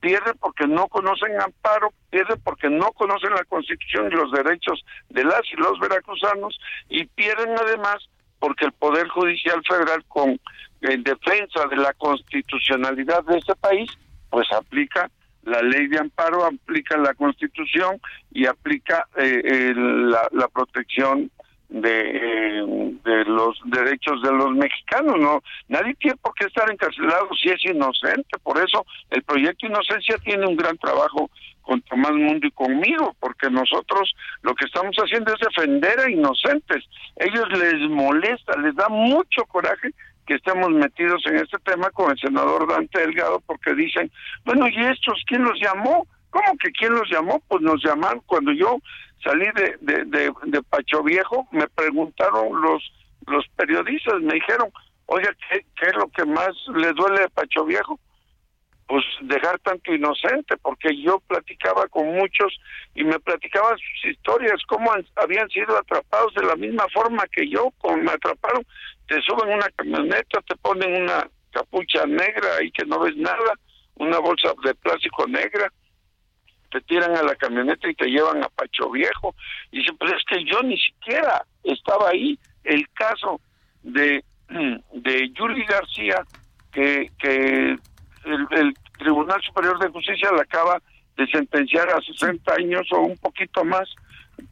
pierden 0.00 0.34
porque 0.40 0.66
no 0.66 0.88
conocen 0.88 1.40
amparo, 1.40 1.92
pierden 2.10 2.40
porque 2.42 2.68
no 2.68 2.92
conocen 2.92 3.30
la 3.30 3.44
Constitución 3.44 4.08
y 4.10 4.16
los 4.16 4.32
derechos 4.32 4.84
de 5.08 5.24
las 5.24 5.42
y 5.52 5.56
los 5.56 5.78
veracruzanos 5.78 6.58
y 6.88 7.06
pierden 7.06 7.54
además 7.58 8.08
porque 8.38 8.64
el 8.64 8.72
Poder 8.72 9.08
Judicial 9.08 9.62
Federal 9.68 10.04
con 10.08 10.40
en 10.82 11.02
defensa 11.02 11.66
de 11.68 11.76
la 11.76 11.92
constitucionalidad 11.92 13.22
de 13.24 13.36
este 13.36 13.54
país, 13.56 13.90
pues 14.30 14.50
aplica 14.52 15.10
la 15.42 15.60
ley 15.62 15.88
de 15.88 15.98
amparo, 15.98 16.46
aplica 16.46 16.96
la 16.96 17.12
Constitución 17.14 18.00
y 18.30 18.46
aplica 18.46 19.06
eh, 19.16 19.42
eh, 19.44 19.72
la, 19.74 20.28
la 20.32 20.48
protección 20.48 21.30
de, 21.70 22.00
eh, 22.00 22.94
de 23.04 23.24
los 23.24 23.58
derechos 23.64 24.20
de 24.22 24.32
los 24.32 24.50
mexicanos. 24.52 25.18
No, 25.18 25.42
nadie 25.68 25.94
tiene 25.94 26.16
por 26.18 26.34
qué 26.34 26.46
estar 26.46 26.70
encarcelado 26.70 27.28
si 27.40 27.48
es 27.48 27.64
inocente. 27.64 28.38
Por 28.42 28.58
eso 28.58 28.84
el 29.10 29.22
proyecto 29.22 29.66
Inocencia 29.66 30.16
tiene 30.18 30.46
un 30.46 30.56
gran 30.56 30.76
trabajo 30.78 31.30
con 31.62 31.80
Tomás 31.82 32.12
Mundo 32.12 32.46
y 32.46 32.50
conmigo, 32.50 33.14
porque 33.20 33.48
nosotros 33.48 34.12
lo 34.42 34.54
que 34.54 34.64
estamos 34.64 34.96
haciendo 34.96 35.32
es 35.32 35.40
defender 35.40 36.00
a 36.00 36.10
inocentes. 36.10 36.84
Ellos 37.16 37.46
les 37.50 37.88
molesta, 37.88 38.58
les 38.58 38.74
da 38.74 38.88
mucho 38.88 39.44
coraje 39.46 39.90
que 40.26 40.34
estemos 40.34 40.70
metidos 40.70 41.22
en 41.26 41.36
este 41.36 41.58
tema 41.58 41.90
con 41.90 42.10
el 42.10 42.18
senador 42.18 42.68
Dante 42.68 43.00
Delgado, 43.00 43.40
porque 43.46 43.74
dicen, 43.74 44.10
bueno, 44.44 44.66
¿y 44.68 44.84
estos 44.86 45.22
quién 45.26 45.44
los 45.44 45.58
llamó? 45.60 46.06
¿Cómo 46.30 46.56
que 46.58 46.70
quién 46.70 46.92
los 46.92 47.08
llamó? 47.10 47.42
Pues 47.48 47.62
nos 47.62 47.82
llamaron 47.84 48.22
cuando 48.26 48.52
yo 48.52 48.78
salí 49.22 49.46
de, 49.54 49.76
de, 49.80 50.32
de, 50.44 50.62
Pacho 50.62 51.02
Viejo, 51.02 51.46
me 51.52 51.66
preguntaron 51.68 52.60
los, 52.60 52.82
los 53.26 53.46
periodistas, 53.56 54.20
me 54.20 54.34
dijeron, 54.34 54.70
oiga, 55.06 55.30
¿qué, 55.48 55.64
¿qué 55.76 55.86
es 55.86 55.94
lo 55.94 56.08
que 56.08 56.24
más 56.24 56.50
le 56.74 56.92
duele 56.92 57.22
de 57.22 57.28
Pacho 57.30 57.64
Viejo? 57.64 57.98
Pues 58.86 59.04
dejar 59.22 59.58
tanto 59.60 59.94
inocente, 59.94 60.56
porque 60.56 61.00
yo 61.00 61.20
platicaba 61.20 61.86
con 61.88 62.12
muchos 62.12 62.58
y 62.94 63.04
me 63.04 63.20
platicaban 63.20 63.76
sus 63.78 64.10
historias, 64.10 64.60
cómo 64.66 64.90
habían 65.16 65.48
sido 65.50 65.78
atrapados 65.78 66.34
de 66.34 66.44
la 66.44 66.56
misma 66.56 66.86
forma 66.92 67.24
que 67.30 67.48
yo, 67.48 67.70
como 67.78 67.98
me 67.98 68.10
atraparon, 68.10 68.66
te 69.06 69.20
suben 69.22 69.54
una 69.54 69.68
camioneta, 69.76 70.40
te 70.42 70.56
ponen 70.56 71.02
una 71.02 71.28
capucha 71.52 72.04
negra 72.06 72.62
y 72.62 72.70
que 72.72 72.84
no 72.84 72.98
ves 73.00 73.16
nada, 73.16 73.54
una 73.96 74.18
bolsa 74.18 74.52
de 74.64 74.74
plástico 74.74 75.26
negra, 75.26 75.70
te 76.70 76.80
tiran 76.82 77.16
a 77.16 77.22
la 77.22 77.34
camioneta 77.34 77.88
y 77.88 77.94
te 77.94 78.06
llevan 78.06 78.42
a 78.42 78.48
Pacho 78.48 78.90
Viejo. 78.90 79.34
Y 79.70 79.78
dice, 79.78 79.92
pues 79.98 80.12
es 80.12 80.22
que 80.28 80.44
yo 80.44 80.62
ni 80.62 80.78
siquiera 80.78 81.44
estaba 81.64 82.10
ahí. 82.10 82.38
El 82.64 82.88
caso 82.90 83.40
de, 83.82 84.24
de 84.92 85.30
Yuli 85.30 85.64
García, 85.64 86.22
que, 86.72 87.10
que 87.18 87.78
el, 88.24 88.46
el 88.50 88.74
Tribunal 88.98 89.40
Superior 89.42 89.78
de 89.78 89.88
Justicia 89.88 90.30
la 90.32 90.42
acaba 90.42 90.80
de 91.16 91.26
sentenciar 91.26 91.88
a 91.90 92.00
60 92.00 92.54
años 92.54 92.86
o 92.92 93.00
un 93.00 93.16
poquito 93.16 93.64
más, 93.64 93.88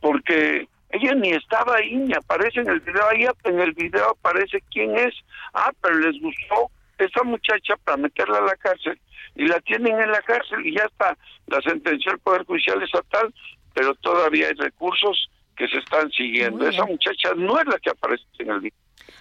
porque 0.00 0.68
ella 0.90 1.14
ni 1.14 1.30
estaba 1.30 1.76
ahí, 1.76 1.96
ni 1.96 2.14
aparece 2.14 2.60
en 2.60 2.68
el 2.68 2.80
video, 2.80 3.08
ahí 3.08 3.26
en 3.44 3.60
el 3.60 3.72
video 3.72 4.10
aparece 4.10 4.62
quién 4.70 4.96
es, 4.96 5.14
ah, 5.54 5.70
pero 5.80 5.98
les 5.98 6.20
gustó 6.20 6.70
esa 6.98 7.22
muchacha 7.22 7.74
para 7.84 7.96
meterla 7.96 8.38
a 8.38 8.42
la 8.42 8.56
cárcel 8.56 8.98
y 9.34 9.46
la 9.46 9.60
tienen 9.60 9.98
en 10.00 10.10
la 10.10 10.20
cárcel 10.22 10.66
y 10.66 10.74
ya 10.74 10.84
está, 10.84 11.16
la 11.46 11.60
sentenció 11.62 12.12
el 12.12 12.18
Poder 12.18 12.44
Judicial 12.44 12.82
Estatal, 12.82 13.32
pero 13.74 13.94
todavía 13.96 14.48
hay 14.48 14.54
recursos 14.54 15.30
que 15.56 15.68
se 15.68 15.78
están 15.78 16.10
siguiendo. 16.10 16.68
Esa 16.68 16.84
muchacha 16.84 17.34
no 17.36 17.58
es 17.60 17.66
la 17.66 17.78
que 17.78 17.90
aparece 17.90 18.24
en 18.38 18.50
el 18.50 18.60
video. 18.60 18.78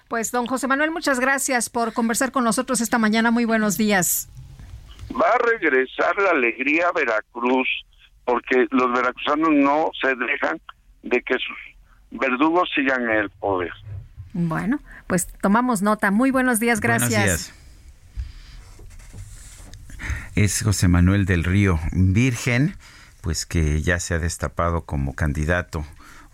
Pues 0.07 0.31
don 0.31 0.45
José 0.45 0.67
Manuel, 0.67 0.91
muchas 0.91 1.19
gracias 1.19 1.69
por 1.69 1.93
conversar 1.93 2.31
con 2.31 2.43
nosotros 2.43 2.81
esta 2.81 2.97
mañana. 2.97 3.31
Muy 3.31 3.45
buenos 3.45 3.77
días. 3.77 4.29
va 5.13 5.27
a 5.29 5.37
regresar 5.37 6.17
la 6.21 6.31
alegría 6.31 6.87
a 6.87 6.91
Veracruz, 6.93 7.67
porque 8.25 8.67
los 8.71 8.91
veracruzanos 8.93 9.49
no 9.51 9.91
se 10.01 10.15
dejan 10.15 10.59
de 11.03 11.21
que 11.21 11.35
sus 11.35 11.57
verdugos 12.11 12.69
sigan 12.75 13.03
en 13.03 13.17
el 13.17 13.29
poder. 13.29 13.71
Bueno, 14.33 14.79
pues 15.07 15.27
tomamos 15.41 15.81
nota. 15.81 16.11
Muy 16.11 16.31
buenos 16.31 16.59
días, 16.59 16.79
gracias. 16.79 17.11
Buenos 17.11 17.47
días. 17.47 17.66
Es 20.35 20.61
José 20.61 20.87
Manuel 20.87 21.25
del 21.25 21.43
Río 21.43 21.79
Virgen, 21.91 22.75
pues 23.21 23.45
que 23.45 23.81
ya 23.81 23.99
se 23.99 24.13
ha 24.13 24.19
destapado 24.19 24.85
como 24.85 25.13
candidato 25.13 25.85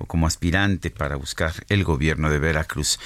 o 0.04 0.06
como 0.06 0.28
aspirante 0.28 0.92
para 0.92 1.16
buscar 1.16 1.54
el 1.70 1.84
gobierno 1.86 2.30
de 2.30 2.38
Veracruz. 2.38 3.00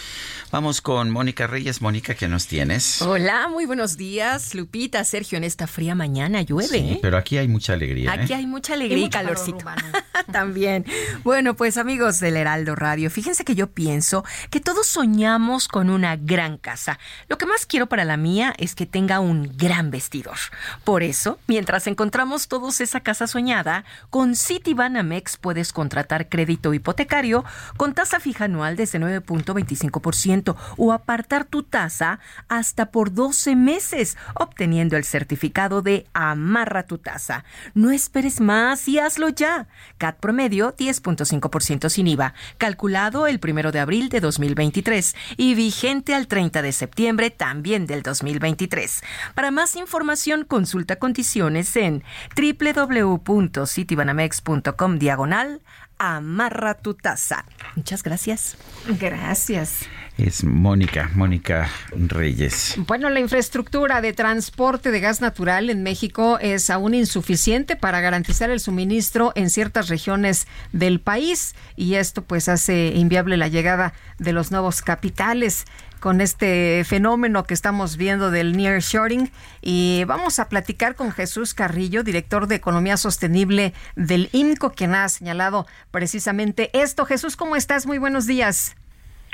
Vamos 0.52 0.82
con 0.82 1.12
Mónica 1.12 1.46
Reyes. 1.46 1.82
Mónica, 1.82 2.16
¿qué 2.16 2.28
nos 2.28 2.48
tienes? 2.48 3.02
Hola, 3.04 3.48
muy 3.50 3.66
buenos 3.66 3.98
días, 3.98 4.56
Lupita, 4.56 5.04
Sergio. 5.04 5.38
En 5.38 5.44
esta 5.44 5.68
fría 5.68 5.94
mañana 5.94 6.42
llueve, 6.42 6.80
Sí, 6.80 6.92
¿eh? 6.94 7.00
pero 7.02 7.18
aquí 7.18 7.38
hay 7.38 7.48
mucha 7.48 7.74
alegría. 7.74 8.14
¿eh? 8.14 8.20
Aquí 8.22 8.34
hay 8.34 8.48
mucha 8.48 8.74
alegría 8.74 8.98
y, 8.98 9.02
mucho 9.02 9.18
calor 9.18 9.36
calorcito. 9.36 9.66
También. 10.32 10.86
Bueno, 11.24 11.56
pues 11.56 11.78
amigos 11.78 12.20
del 12.20 12.38
Heraldo 12.38 12.76
Radio, 12.76 13.10
fíjense 13.12 13.46
que 13.46 13.56
yo 13.56 13.68
pienso 13.68 14.26
que 14.50 14.60
todos 14.60 14.88
soñamos 14.88 15.68
con 15.68 15.90
una 15.90 16.16
gran 16.16 16.58
casa. 16.58 17.00
Lo 17.30 17.38
que 17.38 17.46
más 17.46 17.66
quiero 17.66 17.88
para 17.88 18.06
la 18.06 18.18
mía 18.18 18.54
es 18.58 18.74
que 18.74 18.86
tenga 18.86 19.20
un 19.20 19.56
gran 19.56 19.92
vestidor. 19.92 20.38
Por 20.84 21.04
eso, 21.04 21.40
mientras 21.48 21.88
encontramos 21.88 22.48
todos 22.48 22.82
esa 22.82 23.02
casa 23.02 23.28
soñada, 23.28 23.86
con 24.10 24.36
Citibanamex 24.36 25.38
puedes 25.38 25.72
contratar 25.72 26.30
crédito 26.30 26.74
hipotecario 26.88 27.44
con 27.76 27.94
tasa 27.94 28.22
fija 28.22 28.46
anual 28.46 28.78
desde 28.78 28.98
9.25% 28.98 30.56
o 30.78 30.94
apartar 30.94 31.44
tu 31.44 31.64
tasa 31.64 32.22
hasta 32.48 32.92
por 32.92 33.14
12 33.14 33.58
meses, 33.58 34.16
obteniendo 34.36 34.96
el 34.96 35.04
certificado 35.04 35.82
de 35.82 36.08
Amarra 36.14 36.84
tu 36.84 36.98
tasa. 36.98 37.44
No 37.74 37.92
esperes 37.92 38.40
más 38.40 38.88
y 38.88 39.00
hazlo 39.00 39.28
ya. 39.28 39.68
CAT 39.98 40.18
promedio 40.20 40.74
10.5% 40.78 41.90
sin 41.90 42.08
IVA, 42.08 42.34
calculado 42.58 43.28
el 43.28 43.42
primero 43.42 43.74
de 43.74 43.82
abril 43.82 44.08
de 44.08 44.22
2023 44.22 45.14
y 45.36 45.56
vigente 45.56 46.16
al 46.16 46.28
30 46.28 46.62
de 46.62 46.72
septiembre 46.72 47.32
también 47.32 47.86
del 47.86 48.02
2023. 48.02 49.04
Para 49.36 49.52
más 49.52 49.76
información, 49.76 50.46
consulta 50.46 50.96
condiciones 50.96 51.76
en 51.76 52.06
www.citibanamex.com 52.38 55.00
diagonal 55.00 55.60
amarra 55.98 56.76
tu 56.76 56.94
tasa. 56.94 57.46
Muchas 57.76 58.04
gracias. 58.04 58.58
Gracias. 59.00 59.88
Es 60.18 60.44
Mónica, 60.44 61.12
Mónica 61.14 61.70
Reyes. 61.92 62.74
Bueno, 62.88 63.12
la 63.12 63.20
infraestructura 63.20 64.02
de 64.02 64.14
transporte 64.14 64.90
de 64.90 65.00
gas 65.00 65.22
natural 65.22 65.70
en 65.70 65.84
México 65.84 66.40
es 66.42 66.72
aún 66.72 66.96
insuficiente 66.96 67.76
para 67.76 68.02
garantizar 68.02 68.50
el 68.50 68.60
suministro 68.60 69.32
en 69.36 69.52
ciertas 69.52 69.90
regiones 69.90 70.48
del 70.72 71.00
país 71.00 71.54
y 71.76 71.96
esto 71.96 72.24
pues 72.24 72.50
hace 72.50 72.94
inviable 72.96 73.38
la 73.38 73.48
llegada 73.48 73.94
de 74.18 74.34
los 74.34 74.50
nuevos 74.50 74.82
capitales 74.82 75.66
con 76.00 76.20
este 76.20 76.84
fenómeno 76.84 77.44
que 77.44 77.54
estamos 77.54 77.96
viendo 77.96 78.32
del 78.32 78.58
nearshoring 78.58 79.32
y 79.62 80.04
vamos 80.08 80.40
a 80.40 80.50
platicar 80.50 80.96
con 80.96 81.12
Jesús 81.12 81.54
Carrillo, 81.54 82.02
director 82.02 82.48
de 82.48 82.56
Economía 82.56 82.98
Sostenible 82.98 83.74
del 83.96 84.30
IMCO, 84.32 84.72
quien 84.72 84.96
ha 84.96 85.08
señalado 85.10 85.68
precisamente 85.92 86.72
esto. 86.74 87.06
Jesús, 87.06 87.36
¿cómo 87.36 87.56
estás? 87.56 87.86
Muy 87.86 88.00
buenos 88.00 88.26
días. 88.26 88.76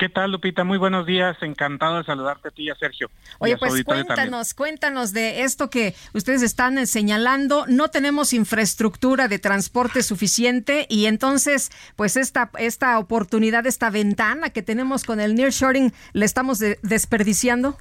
¿Qué 0.04 0.10
tal, 0.10 0.32
Lupita? 0.32 0.64
Muy 0.64 0.76
buenos 0.76 1.06
días. 1.06 1.34
Encantado 1.40 1.96
de 1.96 2.04
saludarte 2.04 2.48
a 2.48 2.50
ti 2.50 2.64
y 2.64 2.68
a 2.68 2.74
Sergio. 2.74 3.10
Oye, 3.38 3.54
a 3.54 3.56
pues 3.56 3.82
también. 3.86 4.04
cuéntanos, 4.04 4.52
cuéntanos 4.52 5.14
de 5.14 5.44
esto 5.44 5.70
que 5.70 5.94
ustedes 6.12 6.42
están 6.42 6.76
eh, 6.76 6.84
señalando. 6.84 7.64
No 7.68 7.88
tenemos 7.88 8.34
infraestructura 8.34 9.28
de 9.28 9.38
transporte 9.38 10.02
suficiente 10.02 10.84
y 10.90 11.06
entonces, 11.06 11.70
pues 11.96 12.18
esta 12.18 12.50
esta 12.58 12.98
oportunidad, 12.98 13.66
esta 13.66 13.88
ventana 13.88 14.50
que 14.50 14.60
tenemos 14.60 15.04
con 15.04 15.20
el 15.20 15.34
nearshoring, 15.36 15.94
¿le 16.12 16.26
estamos 16.26 16.58
de- 16.58 16.78
desperdiciando? 16.82 17.78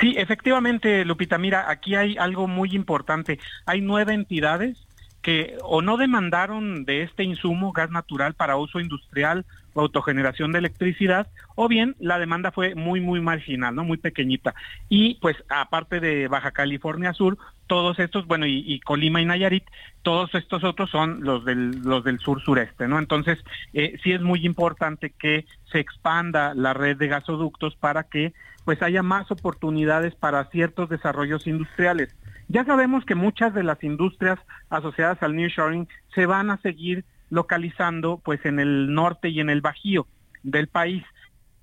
Sí, 0.00 0.14
efectivamente, 0.16 1.04
Lupita. 1.04 1.38
Mira, 1.38 1.68
aquí 1.68 1.96
hay 1.96 2.16
algo 2.18 2.46
muy 2.46 2.70
importante. 2.76 3.40
Hay 3.64 3.80
nueve 3.80 4.14
entidades 4.14 4.78
que 5.22 5.58
o 5.64 5.82
no 5.82 5.96
demandaron 5.96 6.84
de 6.84 7.02
este 7.02 7.24
insumo, 7.24 7.72
gas 7.72 7.90
natural 7.90 8.34
para 8.34 8.56
uso 8.56 8.78
industrial, 8.78 9.44
autogeneración 9.76 10.52
de 10.52 10.58
electricidad, 10.58 11.28
o 11.54 11.68
bien 11.68 11.94
la 11.98 12.18
demanda 12.18 12.52
fue 12.52 12.74
muy, 12.74 13.00
muy 13.00 13.20
marginal, 13.20 13.74
¿no? 13.74 13.84
Muy 13.84 13.98
pequeñita. 13.98 14.54
Y 14.88 15.16
pues 15.20 15.36
aparte 15.48 16.00
de 16.00 16.28
Baja 16.28 16.50
California 16.50 17.12
Sur, 17.12 17.38
todos 17.66 17.98
estos, 17.98 18.26
bueno, 18.26 18.46
y, 18.46 18.62
y 18.66 18.80
Colima 18.80 19.20
y 19.20 19.24
Nayarit, 19.24 19.64
todos 20.02 20.34
estos 20.34 20.64
otros 20.64 20.90
son 20.90 21.24
los 21.24 21.44
del, 21.44 21.82
los 21.82 22.04
del 22.04 22.18
sur 22.18 22.40
sureste, 22.40 22.86
¿no? 22.88 22.98
Entonces, 22.98 23.38
eh, 23.72 23.98
sí 24.02 24.12
es 24.12 24.20
muy 24.20 24.46
importante 24.46 25.10
que 25.10 25.46
se 25.70 25.80
expanda 25.80 26.54
la 26.54 26.74
red 26.74 26.96
de 26.96 27.08
gasoductos 27.08 27.74
para 27.76 28.04
que 28.04 28.32
pues 28.64 28.82
haya 28.82 29.02
más 29.02 29.30
oportunidades 29.30 30.14
para 30.14 30.44
ciertos 30.50 30.88
desarrollos 30.88 31.46
industriales. 31.46 32.14
Ya 32.48 32.64
sabemos 32.64 33.04
que 33.04 33.14
muchas 33.14 33.54
de 33.54 33.62
las 33.62 33.82
industrias 33.82 34.38
asociadas 34.70 35.22
al 35.22 35.34
nearshoring 35.34 35.88
se 36.14 36.26
van 36.26 36.50
a 36.50 36.58
seguir 36.58 37.04
localizando 37.30 38.20
pues 38.24 38.44
en 38.44 38.60
el 38.60 38.94
norte 38.94 39.28
y 39.28 39.40
en 39.40 39.50
el 39.50 39.60
bajío 39.60 40.06
del 40.42 40.68
país. 40.68 41.04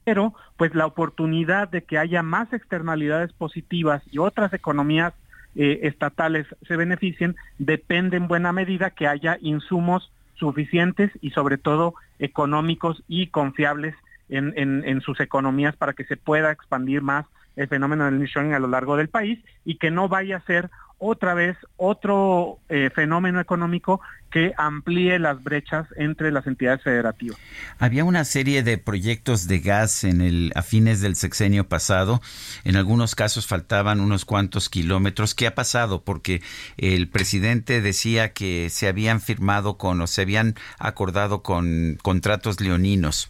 Pero 0.04 0.34
pues 0.58 0.76
la 0.76 0.86
oportunidad 0.86 1.70
de 1.70 1.84
que 1.84 1.98
haya 1.98 2.24
más 2.24 2.52
externalidades 2.52 3.32
positivas 3.34 4.04
y 4.12 4.18
otras 4.18 4.54
economías 4.54 5.14
eh, 5.56 5.82
estatales 5.84 6.48
se 6.68 6.76
beneficien 6.76 7.36
depende 7.60 8.18
en 8.18 8.28
buena 8.28 8.52
medida 8.52 8.90
que 8.90 9.08
haya 9.08 9.38
insumos 9.40 10.12
suficientes 10.36 11.12
y 11.22 11.30
sobre 11.30 11.58
todo 11.58 11.94
económicos 12.20 13.04
y 13.08 13.28
confiables 13.28 13.96
en, 14.30 14.54
en, 14.58 14.84
en 14.84 15.02
sus 15.02 15.20
economías 15.20 15.76
para 15.76 15.94
que 15.94 16.06
se 16.06 16.18
pueda 16.18 16.52
expandir 16.52 17.02
más 17.02 17.26
el 17.56 17.68
fenómeno 17.68 18.06
del 18.06 18.18
nearshoring 18.18 18.54
a 18.54 18.60
lo 18.60 18.68
largo 18.68 18.98
del 18.98 19.10
país 19.10 19.40
y 19.64 19.78
que 19.78 19.92
no 19.92 20.10
vaya 20.10 20.38
a 20.38 20.46
ser 20.46 20.72
otra 21.06 21.34
vez 21.34 21.58
otro 21.76 22.60
eh, 22.70 22.90
fenómeno 22.96 23.42
económico 23.42 24.00
que 24.32 24.54
amplíe 24.58 25.20
las 25.20 25.44
brechas 25.44 25.86
entre 25.98 26.32
las 26.32 26.48
entidades 26.48 26.82
federativas. 26.82 27.38
Había 27.78 28.06
una 28.06 28.24
serie 28.24 28.64
de 28.64 28.78
proyectos 28.78 29.48
de 29.48 29.60
gas 29.60 30.06
en 30.06 30.22
el 30.22 30.52
a 30.56 30.62
fines 30.62 31.02
del 31.02 31.16
sexenio 31.16 31.68
pasado. 31.68 32.22
En 32.64 32.78
algunos 32.78 33.16
casos 33.16 33.46
faltaban 33.46 34.00
unos 34.00 34.24
cuantos 34.24 34.70
kilómetros. 34.70 35.36
¿Qué 35.36 35.46
ha 35.46 35.56
pasado? 35.56 36.04
Porque 36.04 36.42
el 36.78 37.10
presidente 37.10 37.82
decía 37.82 38.32
que 38.32 38.70
se 38.70 38.88
habían 38.88 39.20
firmado 39.20 39.78
con 39.78 40.00
o 40.00 40.08
se 40.08 40.22
habían 40.22 40.56
acordado 40.80 41.44
con 41.44 41.98
contratos 42.02 42.62
leoninos. 42.62 43.30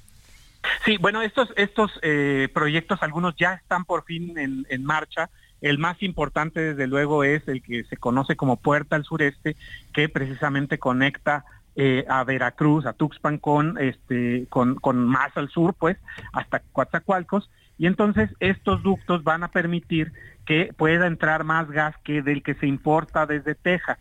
Sí, 0.85 0.97
bueno, 0.97 1.21
estos 1.23 1.49
estos 1.57 1.91
eh, 2.03 2.47
proyectos 2.53 3.01
algunos 3.01 3.35
ya 3.35 3.55
están 3.55 3.83
por 3.83 4.05
fin 4.05 4.37
en, 4.37 4.65
en 4.69 4.85
marcha. 4.85 5.29
El 5.63 5.79
más 5.79 6.03
importante, 6.03 6.59
desde 6.59 6.87
luego, 6.87 7.23
es 7.23 7.47
el 7.47 7.63
que 7.63 7.85
se 7.85 7.95
conoce 7.95 8.35
como 8.35 8.57
Puerta 8.57 8.97
al 8.97 9.05
Sureste, 9.05 9.55
que 9.93 10.09
precisamente 10.09 10.77
conecta 10.77 11.45
eh, 11.77 12.03
a 12.09 12.25
Veracruz, 12.25 12.85
a 12.85 12.91
Tuxpan, 12.91 13.37
con, 13.37 13.77
este, 13.77 14.45
con, 14.49 14.75
con 14.75 15.07
más 15.07 15.35
al 15.37 15.47
sur, 15.47 15.73
pues, 15.73 15.97
hasta 16.33 16.59
Coatzacoalcos. 16.73 17.49
Y 17.77 17.87
entonces 17.87 18.29
estos 18.41 18.83
ductos 18.83 19.23
van 19.23 19.45
a 19.45 19.51
permitir 19.51 20.11
que 20.45 20.73
pueda 20.75 21.07
entrar 21.07 21.45
más 21.45 21.71
gas 21.71 21.95
que 22.03 22.21
del 22.21 22.43
que 22.43 22.55
se 22.55 22.67
importa 22.67 23.25
desde 23.25 23.55
Texas. 23.55 23.97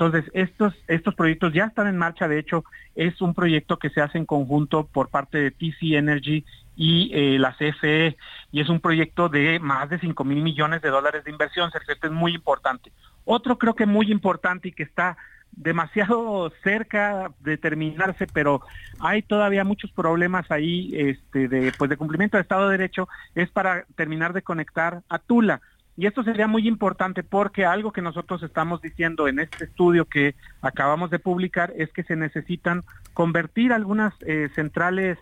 Entonces, 0.00 0.30
estos, 0.32 0.74
estos 0.86 1.16
proyectos 1.16 1.52
ya 1.52 1.64
están 1.64 1.88
en 1.88 1.98
marcha, 1.98 2.28
de 2.28 2.38
hecho, 2.38 2.64
es 2.94 3.20
un 3.20 3.34
proyecto 3.34 3.78
que 3.78 3.90
se 3.90 4.00
hace 4.00 4.16
en 4.16 4.26
conjunto 4.26 4.86
por 4.86 5.08
parte 5.08 5.38
de 5.38 5.50
TC 5.50 5.96
Energy 5.96 6.44
y 6.82 7.10
eh, 7.12 7.38
la 7.38 7.52
CFE, 7.52 8.16
y 8.52 8.60
es 8.62 8.70
un 8.70 8.80
proyecto 8.80 9.28
de 9.28 9.60
más 9.60 9.90
de 9.90 9.98
5 9.98 10.24
mil 10.24 10.42
millones 10.42 10.80
de 10.80 10.88
dólares 10.88 11.24
de 11.24 11.30
inversión, 11.30 11.70
Sergio, 11.70 11.92
esto 11.92 12.06
es 12.06 12.12
muy 12.14 12.34
importante. 12.34 12.90
Otro 13.26 13.58
creo 13.58 13.74
que 13.74 13.84
muy 13.84 14.10
importante 14.10 14.68
y 14.68 14.72
que 14.72 14.84
está 14.84 15.18
demasiado 15.52 16.50
cerca 16.64 17.32
de 17.40 17.58
terminarse, 17.58 18.26
pero 18.32 18.62
hay 18.98 19.20
todavía 19.20 19.62
muchos 19.62 19.92
problemas 19.92 20.50
ahí 20.50 20.90
este, 20.94 21.48
de, 21.48 21.70
pues 21.76 21.90
de 21.90 21.98
cumplimiento 21.98 22.38
de 22.38 22.42
Estado 22.42 22.70
de 22.70 22.78
Derecho, 22.78 23.10
es 23.34 23.50
para 23.50 23.84
terminar 23.94 24.32
de 24.32 24.40
conectar 24.40 25.02
a 25.10 25.18
Tula. 25.18 25.60
Y 25.98 26.06
esto 26.06 26.22
sería 26.22 26.46
muy 26.46 26.66
importante 26.66 27.22
porque 27.22 27.66
algo 27.66 27.92
que 27.92 28.00
nosotros 28.00 28.42
estamos 28.42 28.80
diciendo 28.80 29.28
en 29.28 29.38
este 29.38 29.66
estudio 29.66 30.06
que 30.06 30.34
acabamos 30.62 31.10
de 31.10 31.18
publicar 31.18 31.74
es 31.76 31.92
que 31.92 32.04
se 32.04 32.16
necesitan 32.16 32.84
convertir 33.12 33.74
algunas 33.74 34.14
eh, 34.22 34.48
centrales 34.54 35.18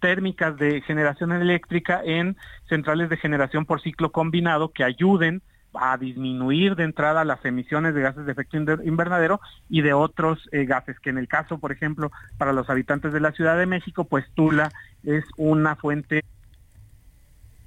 térmicas 0.00 0.56
de 0.56 0.80
generación 0.82 1.32
eléctrica 1.32 2.00
en 2.04 2.36
centrales 2.68 3.08
de 3.08 3.16
generación 3.16 3.66
por 3.66 3.80
ciclo 3.80 4.10
combinado 4.10 4.72
que 4.72 4.84
ayuden 4.84 5.42
a 5.74 5.96
disminuir 5.96 6.74
de 6.74 6.84
entrada 6.84 7.24
las 7.24 7.44
emisiones 7.44 7.94
de 7.94 8.02
gases 8.02 8.26
de 8.26 8.32
efecto 8.32 8.56
invernadero 8.56 9.40
y 9.68 9.82
de 9.82 9.92
otros 9.92 10.48
eh, 10.52 10.64
gases, 10.64 10.98
que 10.98 11.10
en 11.10 11.18
el 11.18 11.28
caso, 11.28 11.58
por 11.58 11.72
ejemplo, 11.72 12.10
para 12.38 12.52
los 12.52 12.68
habitantes 12.70 13.12
de 13.12 13.20
la 13.20 13.32
Ciudad 13.32 13.56
de 13.56 13.66
México, 13.66 14.04
pues 14.04 14.24
Tula 14.34 14.72
es 15.04 15.24
una 15.36 15.76
fuente 15.76 16.24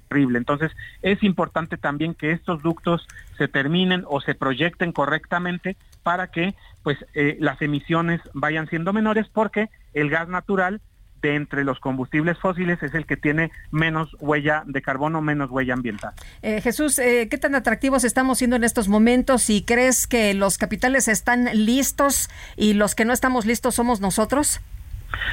terrible. 0.08 0.38
Entonces, 0.38 0.70
es 1.02 1.22
importante 1.22 1.78
también 1.78 2.14
que 2.14 2.32
estos 2.32 2.62
ductos 2.62 3.06
se 3.38 3.48
terminen 3.48 4.04
o 4.06 4.20
se 4.20 4.34
proyecten 4.34 4.92
correctamente 4.92 5.76
para 6.02 6.28
que 6.28 6.54
pues 6.82 6.98
eh, 7.14 7.38
las 7.40 7.60
emisiones 7.62 8.20
vayan 8.34 8.68
siendo 8.68 8.92
menores 8.92 9.26
porque 9.32 9.70
el 9.94 10.10
gas 10.10 10.28
natural 10.28 10.82
de 11.24 11.36
entre 11.36 11.64
los 11.64 11.80
combustibles 11.80 12.38
fósiles 12.38 12.82
es 12.82 12.94
el 12.94 13.06
que 13.06 13.16
tiene 13.16 13.50
menos 13.70 14.14
huella 14.20 14.62
de 14.66 14.82
carbono, 14.82 15.22
menos 15.22 15.50
huella 15.50 15.72
ambiental. 15.72 16.12
Eh, 16.42 16.60
Jesús, 16.60 16.98
eh, 16.98 17.28
¿qué 17.30 17.38
tan 17.38 17.54
atractivos 17.54 18.04
estamos 18.04 18.36
siendo 18.36 18.56
en 18.56 18.64
estos 18.64 18.88
momentos? 18.88 19.48
¿Y 19.48 19.62
crees 19.62 20.06
que 20.06 20.34
los 20.34 20.58
capitales 20.58 21.08
están 21.08 21.46
listos 21.54 22.28
y 22.58 22.74
los 22.74 22.94
que 22.94 23.06
no 23.06 23.14
estamos 23.14 23.46
listos 23.46 23.74
somos 23.74 24.02
nosotros? 24.02 24.60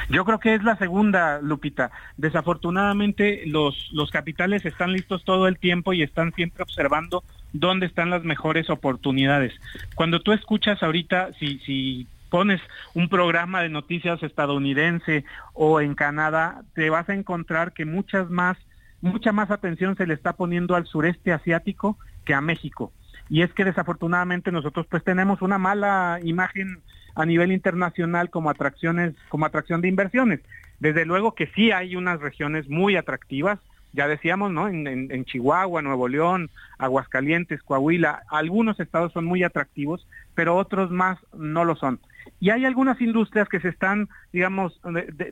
Yo 0.09 0.23
creo 0.23 0.39
que 0.39 0.55
es 0.55 0.63
la 0.63 0.77
segunda, 0.77 1.41
Lupita. 1.41 1.91
Desafortunadamente 2.15 3.43
los, 3.47 3.89
los 3.91 4.11
capitales 4.11 4.65
están 4.65 4.93
listos 4.93 5.25
todo 5.25 5.47
el 5.49 5.57
tiempo 5.57 5.91
y 5.91 6.03
están 6.03 6.31
siempre 6.33 6.63
observando 6.63 7.23
dónde 7.51 7.85
están 7.85 8.09
las 8.09 8.23
mejores 8.23 8.69
oportunidades. 8.69 9.53
Cuando 9.95 10.21
tú 10.21 10.31
escuchas 10.31 10.81
ahorita, 10.81 11.33
si, 11.37 11.59
si 11.59 12.07
pones 12.31 12.61
un 12.95 13.09
programa 13.09 13.61
de 13.61 13.69
noticias 13.69 14.23
estadounidense 14.23 15.25
o 15.53 15.81
en 15.81 15.93
Canadá, 15.93 16.63
te 16.73 16.89
vas 16.89 17.07
a 17.09 17.13
encontrar 17.13 17.73
que 17.73 17.85
muchas 17.85 18.31
más, 18.31 18.57
mucha 19.01 19.33
más 19.33 19.51
atención 19.51 19.95
se 19.97 20.07
le 20.07 20.15
está 20.15 20.33
poniendo 20.33 20.75
al 20.75 20.87
sureste 20.87 21.33
asiático 21.33 21.99
que 22.25 22.33
a 22.33 22.41
México. 22.41 22.93
Y 23.29 23.43
es 23.43 23.53
que 23.53 23.65
desafortunadamente 23.65 24.51
nosotros 24.51 24.87
pues 24.89 25.03
tenemos 25.03 25.41
una 25.41 25.57
mala 25.57 26.19
imagen 26.23 26.81
a 27.15 27.25
nivel 27.25 27.51
internacional 27.51 28.29
como 28.29 28.49
atracciones, 28.49 29.13
como 29.27 29.45
atracción 29.45 29.81
de 29.81 29.89
inversiones. 29.89 30.39
Desde 30.79 31.05
luego 31.05 31.35
que 31.35 31.47
sí 31.47 31.71
hay 31.71 31.97
unas 31.97 32.21
regiones 32.21 32.69
muy 32.69 32.95
atractivas, 32.95 33.59
ya 33.93 34.07
decíamos, 34.07 34.51
¿no? 34.51 34.67
En, 34.67 35.25
Chihuahua, 35.25 35.81
Nuevo 35.81 36.07
León, 36.07 36.49
Aguascalientes, 36.77 37.61
Coahuila, 37.63 38.23
algunos 38.29 38.79
estados 38.79 39.11
son 39.13 39.25
muy 39.25 39.43
atractivos, 39.43 40.07
pero 40.33 40.55
otros 40.55 40.91
más 40.91 41.19
no 41.33 41.65
lo 41.65 41.75
son. 41.75 41.99
Y 42.39 42.49
hay 42.49 42.65
algunas 42.65 42.99
industrias 43.01 43.49
que 43.49 43.59
se 43.59 43.69
están, 43.69 44.09
digamos, 44.31 44.79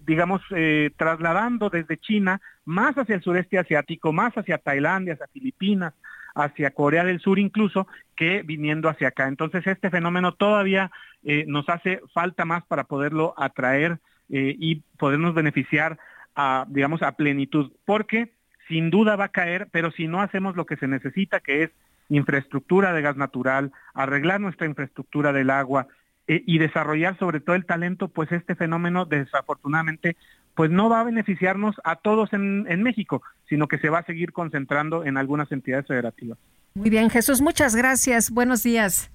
digamos 0.05 0.41
eh, 0.55 0.91
trasladando 0.97 1.69
desde 1.69 1.97
China 1.97 2.41
más 2.65 2.97
hacia 2.97 3.15
el 3.15 3.23
sureste 3.23 3.57
asiático, 3.57 4.11
más 4.13 4.37
hacia 4.37 4.57
Tailandia, 4.57 5.13
hacia 5.13 5.27
Filipinas, 5.27 5.93
hacia 6.35 6.71
Corea 6.71 7.03
del 7.03 7.19
Sur 7.19 7.39
incluso, 7.39 7.87
que 8.15 8.43
viniendo 8.43 8.89
hacia 8.89 9.09
acá. 9.09 9.27
Entonces 9.27 9.65
este 9.65 9.89
fenómeno 9.89 10.33
todavía 10.33 10.91
eh, 11.23 11.45
nos 11.47 11.67
hace 11.69 12.01
falta 12.13 12.45
más 12.45 12.63
para 12.65 12.83
poderlo 12.83 13.33
atraer 13.37 13.99
eh, 14.29 14.55
y 14.57 14.83
podernos 14.97 15.33
beneficiar 15.33 15.97
a, 16.35 16.65
digamos, 16.69 17.01
a 17.01 17.13
plenitud, 17.13 17.71
porque 17.85 18.31
sin 18.69 18.89
duda 18.89 19.17
va 19.17 19.25
a 19.25 19.29
caer, 19.29 19.67
pero 19.71 19.91
si 19.91 20.07
no 20.07 20.21
hacemos 20.21 20.55
lo 20.55 20.65
que 20.65 20.77
se 20.77 20.87
necesita, 20.87 21.41
que 21.41 21.63
es 21.63 21.71
infraestructura 22.07 22.93
de 22.93 23.01
gas 23.01 23.17
natural, 23.17 23.71
arreglar 23.93 24.39
nuestra 24.39 24.67
infraestructura 24.67 25.33
del 25.33 25.49
agua 25.49 25.87
eh, 26.27 26.43
y 26.45 26.59
desarrollar 26.59 27.17
sobre 27.19 27.41
todo 27.41 27.55
el 27.55 27.65
talento, 27.65 28.07
pues 28.07 28.31
este 28.31 28.55
fenómeno 28.55 29.05
desafortunadamente 29.05 30.15
pues 30.55 30.71
no 30.71 30.89
va 30.89 31.01
a 31.01 31.03
beneficiarnos 31.03 31.75
a 31.83 31.95
todos 31.95 32.33
en, 32.33 32.65
en 32.69 32.83
México, 32.83 33.21
sino 33.47 33.67
que 33.67 33.77
se 33.79 33.89
va 33.89 33.99
a 33.99 34.05
seguir 34.05 34.33
concentrando 34.33 35.05
en 35.05 35.17
algunas 35.17 35.51
entidades 35.51 35.87
federativas. 35.87 36.37
Muy 36.73 36.89
bien, 36.89 37.09
Jesús, 37.09 37.41
muchas 37.41 37.75
gracias. 37.75 38.29
Buenos 38.29 38.63
días. 38.63 39.11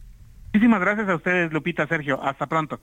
Muchísimas 0.52 0.80
gracias 0.80 1.08
a 1.08 1.16
ustedes, 1.16 1.52
Lupita, 1.52 1.86
Sergio. 1.86 2.22
Hasta 2.22 2.46
pronto. 2.46 2.80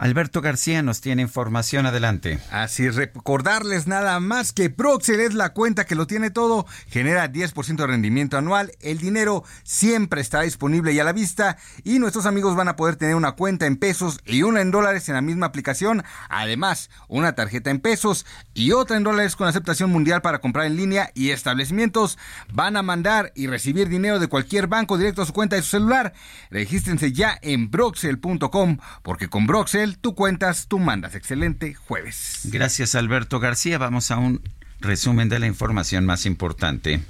Alberto 0.00 0.40
García 0.40 0.82
nos 0.82 1.02
tiene 1.02 1.20
información 1.20 1.84
adelante. 1.84 2.38
Así 2.50 2.88
recordarles 2.88 3.86
nada 3.86 4.18
más 4.18 4.54
que 4.54 4.70
Proxel 4.70 5.20
es 5.20 5.34
la 5.34 5.50
cuenta 5.50 5.84
que 5.84 5.94
lo 5.94 6.06
tiene 6.06 6.30
todo, 6.30 6.66
genera 6.88 7.30
10% 7.30 7.76
de 7.76 7.86
rendimiento 7.86 8.38
anual, 8.38 8.72
el 8.80 8.96
dinero 8.96 9.44
siempre 9.62 10.22
está 10.22 10.40
disponible 10.40 10.94
y 10.94 11.00
a 11.00 11.04
la 11.04 11.12
vista 11.12 11.58
y 11.84 11.98
nuestros 11.98 12.24
amigos 12.24 12.56
van 12.56 12.68
a 12.68 12.76
poder 12.76 12.96
tener 12.96 13.14
una 13.14 13.32
cuenta 13.32 13.66
en 13.66 13.76
pesos 13.76 14.20
y 14.24 14.42
una 14.42 14.62
en 14.62 14.70
dólares 14.70 15.06
en 15.10 15.16
la 15.16 15.20
misma 15.20 15.44
aplicación, 15.44 16.02
además 16.30 16.88
una 17.08 17.34
tarjeta 17.34 17.68
en 17.68 17.80
pesos 17.80 18.24
y 18.54 18.72
otra 18.72 18.96
en 18.96 19.02
dólares 19.02 19.36
con 19.36 19.48
aceptación 19.48 19.90
mundial 19.90 20.22
para 20.22 20.38
comprar 20.38 20.64
en 20.64 20.76
línea 20.76 21.10
y 21.14 21.28
establecimientos 21.28 22.16
van 22.50 22.78
a 22.78 22.82
mandar 22.82 23.32
y 23.34 23.48
recibir 23.48 23.90
dinero 23.90 24.18
de 24.18 24.28
cualquier 24.28 24.66
banco 24.66 24.96
directo 24.96 25.20
a 25.20 25.26
su 25.26 25.34
cuenta 25.34 25.56
de 25.56 25.62
su 25.62 25.68
celular. 25.68 26.14
Regístrense 26.50 27.12
ya 27.12 27.38
en 27.42 27.70
broxel.com 27.70 28.78
porque 29.02 29.28
con 29.28 29.46
Broxel 29.46 29.89
Tú 30.00 30.14
cuentas, 30.14 30.66
tú 30.68 30.78
mandas. 30.78 31.14
Excelente 31.14 31.74
jueves. 31.74 32.40
Gracias, 32.44 32.94
Alberto 32.94 33.40
García. 33.40 33.78
Vamos 33.78 34.10
a 34.10 34.18
un 34.18 34.42
resumen 34.80 35.28
de 35.28 35.38
la 35.38 35.46
información 35.46 36.06
más 36.06 36.26
importante. 36.26 37.00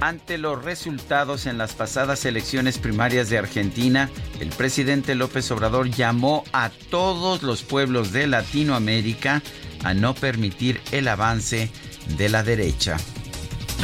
Ante 0.00 0.38
los 0.38 0.64
resultados 0.64 1.44
en 1.44 1.58
las 1.58 1.74
pasadas 1.74 2.24
elecciones 2.24 2.78
primarias 2.78 3.28
de 3.28 3.36
Argentina, 3.36 4.08
el 4.40 4.48
presidente 4.48 5.14
López 5.14 5.50
Obrador 5.50 5.90
llamó 5.90 6.42
a 6.52 6.70
todos 6.90 7.42
los 7.42 7.62
pueblos 7.62 8.10
de 8.10 8.26
Latinoamérica 8.26 9.42
a 9.84 9.92
no 9.92 10.14
permitir 10.14 10.80
el 10.92 11.06
avance 11.06 11.70
de 12.16 12.28
la 12.30 12.42
derecha. 12.42 12.96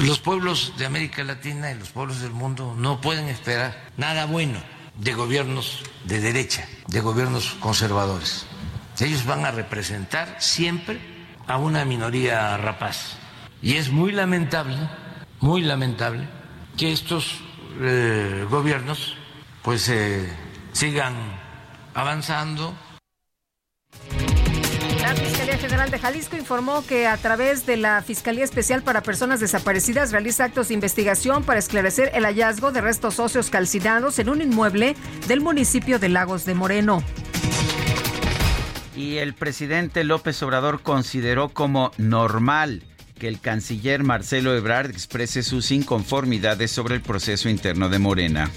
Los 0.02 0.18
pueblos 0.18 0.72
de 0.78 0.86
América 0.86 1.22
Latina 1.22 1.70
y 1.70 1.78
los 1.78 1.90
pueblos 1.90 2.22
del 2.22 2.32
mundo 2.32 2.74
no 2.78 3.00
pueden 3.00 3.28
esperar 3.28 3.76
nada 3.98 4.24
bueno 4.24 4.75
de 4.98 5.14
gobiernos 5.14 5.82
de 6.04 6.20
derecha, 6.20 6.68
de 6.88 7.00
gobiernos 7.00 7.56
conservadores. 7.60 8.46
Ellos 8.98 9.26
van 9.26 9.44
a 9.44 9.50
representar 9.50 10.36
siempre 10.38 11.00
a 11.46 11.58
una 11.58 11.84
minoría 11.84 12.56
rapaz. 12.56 13.16
Y 13.60 13.76
es 13.76 13.90
muy 13.90 14.12
lamentable 14.12 14.88
muy 15.40 15.62
lamentable 15.62 16.26
que 16.76 16.92
estos 16.92 17.40
eh, 17.80 18.46
gobiernos 18.50 19.16
pues 19.62 19.88
eh, 19.88 20.32
sigan 20.72 21.14
avanzando. 21.94 22.74
La 25.06 25.14
Fiscalía 25.14 25.56
General 25.56 25.88
de 25.88 26.00
Jalisco 26.00 26.36
informó 26.36 26.84
que 26.84 27.06
a 27.06 27.16
través 27.16 27.64
de 27.64 27.76
la 27.76 28.02
Fiscalía 28.02 28.42
Especial 28.42 28.82
para 28.82 29.04
Personas 29.04 29.38
Desaparecidas 29.38 30.10
realiza 30.10 30.42
actos 30.42 30.66
de 30.66 30.74
investigación 30.74 31.44
para 31.44 31.60
esclarecer 31.60 32.10
el 32.12 32.24
hallazgo 32.24 32.72
de 32.72 32.80
restos 32.80 33.20
óseos 33.20 33.48
calcinados 33.48 34.18
en 34.18 34.28
un 34.28 34.42
inmueble 34.42 34.96
del 35.28 35.42
municipio 35.42 36.00
de 36.00 36.08
Lagos 36.08 36.44
de 36.44 36.54
Moreno. 36.54 37.04
Y 38.96 39.18
el 39.18 39.34
presidente 39.34 40.02
López 40.02 40.42
Obrador 40.42 40.82
consideró 40.82 41.50
como 41.50 41.92
normal 41.98 42.82
que 43.16 43.28
el 43.28 43.38
canciller 43.38 44.02
Marcelo 44.02 44.56
Ebrard 44.56 44.90
exprese 44.90 45.44
sus 45.44 45.70
inconformidades 45.70 46.72
sobre 46.72 46.96
el 46.96 47.00
proceso 47.00 47.48
interno 47.48 47.88
de 47.90 48.00
Morena. 48.00 48.50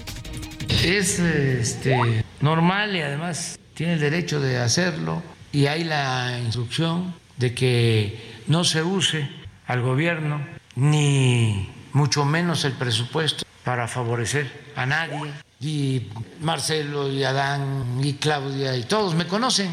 Es 0.82 1.20
este, 1.20 2.24
normal 2.40 2.96
y 2.96 3.02
además 3.02 3.56
tiene 3.74 3.92
el 3.92 4.00
derecho 4.00 4.40
de 4.40 4.58
hacerlo 4.58 5.22
y 5.52 5.66
hay 5.66 5.84
la 5.84 6.38
instrucción 6.38 7.14
de 7.36 7.54
que 7.54 8.40
no 8.46 8.64
se 8.64 8.82
use 8.82 9.28
al 9.66 9.82
gobierno 9.82 10.44
ni 10.76 11.68
mucho 11.92 12.24
menos 12.24 12.64
el 12.64 12.72
presupuesto 12.72 13.44
para 13.64 13.88
favorecer 13.88 14.72
a 14.76 14.86
nadie. 14.86 15.32
Y 15.60 16.08
Marcelo 16.40 17.10
y 17.10 17.22
Adán 17.22 18.00
y 18.02 18.14
Claudia 18.14 18.76
y 18.76 18.84
todos 18.84 19.14
me 19.14 19.26
conocen 19.26 19.70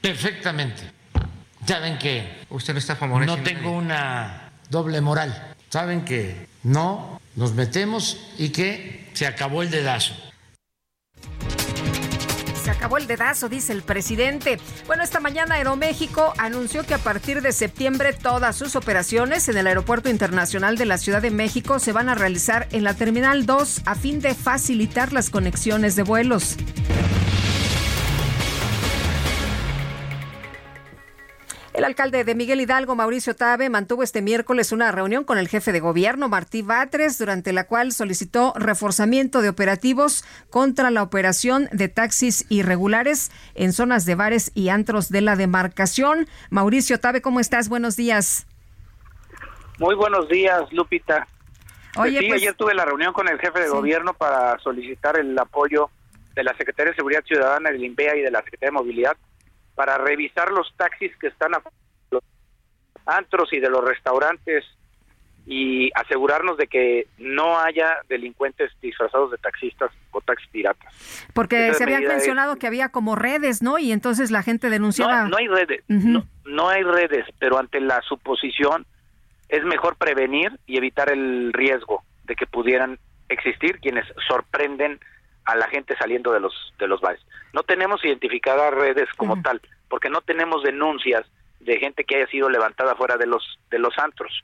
perfectamente. 0.00 0.82
Saben 1.66 1.98
que 1.98 2.42
usted 2.50 2.74
no 2.74 2.78
está 2.78 2.94
No 2.94 3.38
tengo 3.38 3.72
una 3.72 4.50
doble 4.70 5.00
moral. 5.00 5.54
Saben 5.70 6.04
que 6.04 6.46
no 6.62 7.20
nos 7.36 7.54
metemos 7.54 8.18
y 8.38 8.50
que 8.50 9.10
se 9.14 9.26
acabó 9.26 9.62
el 9.62 9.70
dedazo. 9.70 10.14
Se 12.64 12.70
acabó 12.70 12.96
el 12.96 13.06
dedazo, 13.06 13.50
dice 13.50 13.74
el 13.74 13.82
presidente. 13.82 14.58
Bueno, 14.86 15.02
esta 15.02 15.20
mañana 15.20 15.56
Aeroméxico 15.56 16.32
anunció 16.38 16.86
que 16.86 16.94
a 16.94 16.98
partir 16.98 17.42
de 17.42 17.52
septiembre 17.52 18.14
todas 18.14 18.56
sus 18.56 18.74
operaciones 18.74 19.50
en 19.50 19.58
el 19.58 19.66
Aeropuerto 19.66 20.08
Internacional 20.08 20.78
de 20.78 20.86
la 20.86 20.96
Ciudad 20.96 21.20
de 21.20 21.30
México 21.30 21.78
se 21.78 21.92
van 21.92 22.08
a 22.08 22.14
realizar 22.14 22.66
en 22.72 22.82
la 22.82 22.94
Terminal 22.94 23.44
2 23.44 23.82
a 23.84 23.94
fin 23.94 24.18
de 24.20 24.34
facilitar 24.34 25.12
las 25.12 25.28
conexiones 25.28 25.94
de 25.94 26.04
vuelos. 26.04 26.56
El 31.74 31.82
alcalde 31.82 32.22
de 32.22 32.36
Miguel 32.36 32.60
Hidalgo, 32.60 32.94
Mauricio 32.94 33.34
Tabe, 33.34 33.68
mantuvo 33.68 34.04
este 34.04 34.22
miércoles 34.22 34.70
una 34.70 34.92
reunión 34.92 35.24
con 35.24 35.38
el 35.38 35.48
jefe 35.48 35.72
de 35.72 35.80
gobierno, 35.80 36.28
Martí 36.28 36.62
Batres, 36.62 37.18
durante 37.18 37.52
la 37.52 37.66
cual 37.66 37.90
solicitó 37.90 38.52
reforzamiento 38.56 39.42
de 39.42 39.48
operativos 39.48 40.24
contra 40.50 40.92
la 40.92 41.02
operación 41.02 41.68
de 41.72 41.88
taxis 41.88 42.46
irregulares 42.48 43.32
en 43.56 43.72
zonas 43.72 44.06
de 44.06 44.14
bares 44.14 44.52
y 44.54 44.68
antros 44.68 45.08
de 45.08 45.20
la 45.20 45.34
demarcación. 45.34 46.28
Mauricio 46.48 47.00
Tabe, 47.00 47.20
¿cómo 47.20 47.40
estás? 47.40 47.68
Buenos 47.68 47.96
días. 47.96 48.46
Muy 49.80 49.96
buenos 49.96 50.28
días, 50.28 50.62
Lupita. 50.72 51.26
Oye, 51.96 52.20
sí, 52.20 52.28
pues- 52.28 52.40
ayer 52.42 52.54
tuve 52.54 52.74
la 52.74 52.84
reunión 52.84 53.12
con 53.12 53.28
el 53.28 53.40
jefe 53.40 53.58
de 53.58 53.66
Sí. 53.66 53.72
gobierno 53.72 54.14
para 54.14 54.56
solicitar 54.60 55.18
el 55.18 55.36
apoyo 55.36 55.90
de 56.36 56.44
la 56.44 56.56
Secretaría 56.56 56.92
de 56.92 56.96
Seguridad 56.96 57.24
Ciudadana, 57.24 57.70
del 57.72 57.82
INVEA 57.84 58.14
y 58.16 58.20
de 58.22 58.30
la 58.30 58.38
Secretaría 58.44 58.68
de 58.68 58.72
Movilidad 58.72 59.16
para 59.74 59.98
revisar 59.98 60.50
los 60.52 60.72
taxis 60.76 61.14
que 61.16 61.28
están 61.28 61.54
a 61.54 61.62
los 62.10 62.22
antros 63.06 63.52
y 63.52 63.60
de 63.60 63.68
los 63.70 63.84
restaurantes 63.84 64.64
y 65.46 65.90
asegurarnos 65.94 66.56
de 66.56 66.66
que 66.68 67.06
no 67.18 67.58
haya 67.58 67.98
delincuentes 68.08 68.70
disfrazados 68.80 69.30
de 69.30 69.36
taxistas 69.38 69.90
o 70.10 70.20
taxis 70.22 70.48
piratas. 70.50 71.28
Porque 71.34 71.68
Esa 71.68 71.78
se 71.78 71.84
había 71.84 71.96
medida 71.98 72.12
es- 72.12 72.16
mencionado 72.18 72.56
que 72.56 72.66
había 72.66 72.88
como 72.88 73.14
redes, 73.14 73.60
¿no? 73.60 73.78
Y 73.78 73.92
entonces 73.92 74.30
la 74.30 74.42
gente 74.42 74.70
denunciaba. 74.70 75.24
No, 75.24 75.28
no 75.30 75.36
hay 75.36 75.48
redes, 75.48 75.84
no, 75.88 76.26
no 76.46 76.68
hay 76.70 76.82
redes, 76.82 77.26
pero 77.38 77.58
ante 77.58 77.80
la 77.80 78.00
suposición 78.02 78.86
es 79.50 79.62
mejor 79.64 79.96
prevenir 79.96 80.58
y 80.66 80.78
evitar 80.78 81.12
el 81.12 81.52
riesgo 81.52 82.02
de 82.24 82.36
que 82.36 82.46
pudieran 82.46 82.98
existir 83.28 83.80
quienes 83.80 84.06
sorprenden 84.26 84.98
a 85.44 85.56
la 85.56 85.68
gente 85.68 85.94
saliendo 85.98 86.32
de 86.32 86.40
los 86.40 86.54
de 86.78 86.88
los 86.88 87.02
bares. 87.02 87.20
No 87.54 87.62
tenemos 87.62 88.04
identificadas 88.04 88.74
redes 88.74 89.08
como 89.16 89.40
tal, 89.40 89.60
porque 89.88 90.10
no 90.10 90.20
tenemos 90.20 90.62
denuncias 90.64 91.24
de 91.60 91.78
gente 91.78 92.04
que 92.04 92.16
haya 92.16 92.26
sido 92.26 92.50
levantada 92.50 92.94
fuera 92.96 93.16
de 93.16 93.26
los 93.26 93.42
de 93.70 93.78
los 93.78 93.96
antros. 93.98 94.42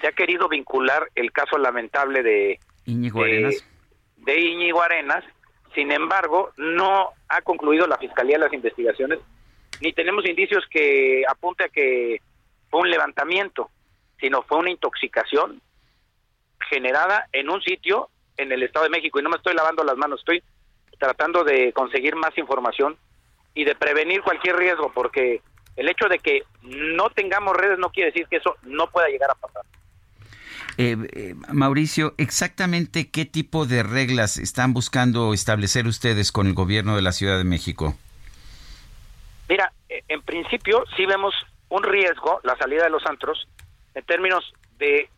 Se 0.00 0.06
ha 0.08 0.12
querido 0.12 0.48
vincular 0.48 1.08
el 1.14 1.32
caso 1.32 1.56
lamentable 1.58 2.22
de 2.22 2.60
Íñigo 2.84 3.24
de- 3.24 3.30
Arenas. 3.30 3.64
de 4.18 4.40
Íñigo 4.40 4.82
Arenas. 4.82 5.24
Sin 5.74 5.90
embargo, 5.90 6.50
no 6.58 7.10
ha 7.28 7.40
concluido 7.42 7.86
la 7.86 7.96
Fiscalía 7.96 8.36
las 8.38 8.52
investigaciones, 8.52 9.20
ni 9.80 9.92
tenemos 9.92 10.24
indicios 10.28 10.64
que 10.70 11.22
apunte 11.28 11.64
a 11.64 11.68
que 11.68 12.20
fue 12.68 12.80
un 12.80 12.90
levantamiento, 12.90 13.70
sino 14.20 14.42
fue 14.42 14.58
una 14.58 14.70
intoxicación 14.70 15.62
generada 16.68 17.26
en 17.32 17.48
un 17.50 17.62
sitio 17.62 18.10
en 18.36 18.52
el 18.52 18.62
Estado 18.62 18.84
de 18.84 18.90
México. 18.90 19.18
Y 19.18 19.22
no 19.22 19.30
me 19.30 19.36
estoy 19.36 19.54
lavando 19.54 19.82
las 19.84 19.96
manos, 19.96 20.20
estoy 20.20 20.42
tratando 21.00 21.42
de 21.42 21.72
conseguir 21.72 22.14
más 22.14 22.36
información 22.38 22.96
y 23.54 23.64
de 23.64 23.74
prevenir 23.74 24.22
cualquier 24.22 24.56
riesgo, 24.56 24.92
porque 24.94 25.40
el 25.74 25.88
hecho 25.88 26.06
de 26.08 26.18
que 26.18 26.44
no 26.62 27.10
tengamos 27.10 27.56
redes 27.56 27.78
no 27.78 27.90
quiere 27.90 28.12
decir 28.12 28.28
que 28.28 28.36
eso 28.36 28.54
no 28.62 28.88
pueda 28.88 29.08
llegar 29.08 29.30
a 29.30 29.34
pasar. 29.34 29.62
Eh, 30.76 30.96
eh, 31.12 31.34
Mauricio, 31.52 32.14
exactamente 32.16 33.10
qué 33.10 33.24
tipo 33.24 33.66
de 33.66 33.82
reglas 33.82 34.36
están 34.36 34.72
buscando 34.72 35.34
establecer 35.34 35.86
ustedes 35.86 36.30
con 36.30 36.46
el 36.46 36.54
gobierno 36.54 36.94
de 36.94 37.02
la 37.02 37.12
Ciudad 37.12 37.38
de 37.38 37.44
México. 37.44 37.96
Mira, 39.48 39.72
eh, 39.88 40.04
en 40.08 40.22
principio 40.22 40.84
sí 40.96 41.06
vemos 41.06 41.34
un 41.70 41.82
riesgo, 41.82 42.40
la 42.44 42.56
salida 42.56 42.84
de 42.84 42.90
los 42.90 43.04
antros, 43.06 43.48
en 43.94 44.04
términos 44.04 44.52
de, 44.78 45.08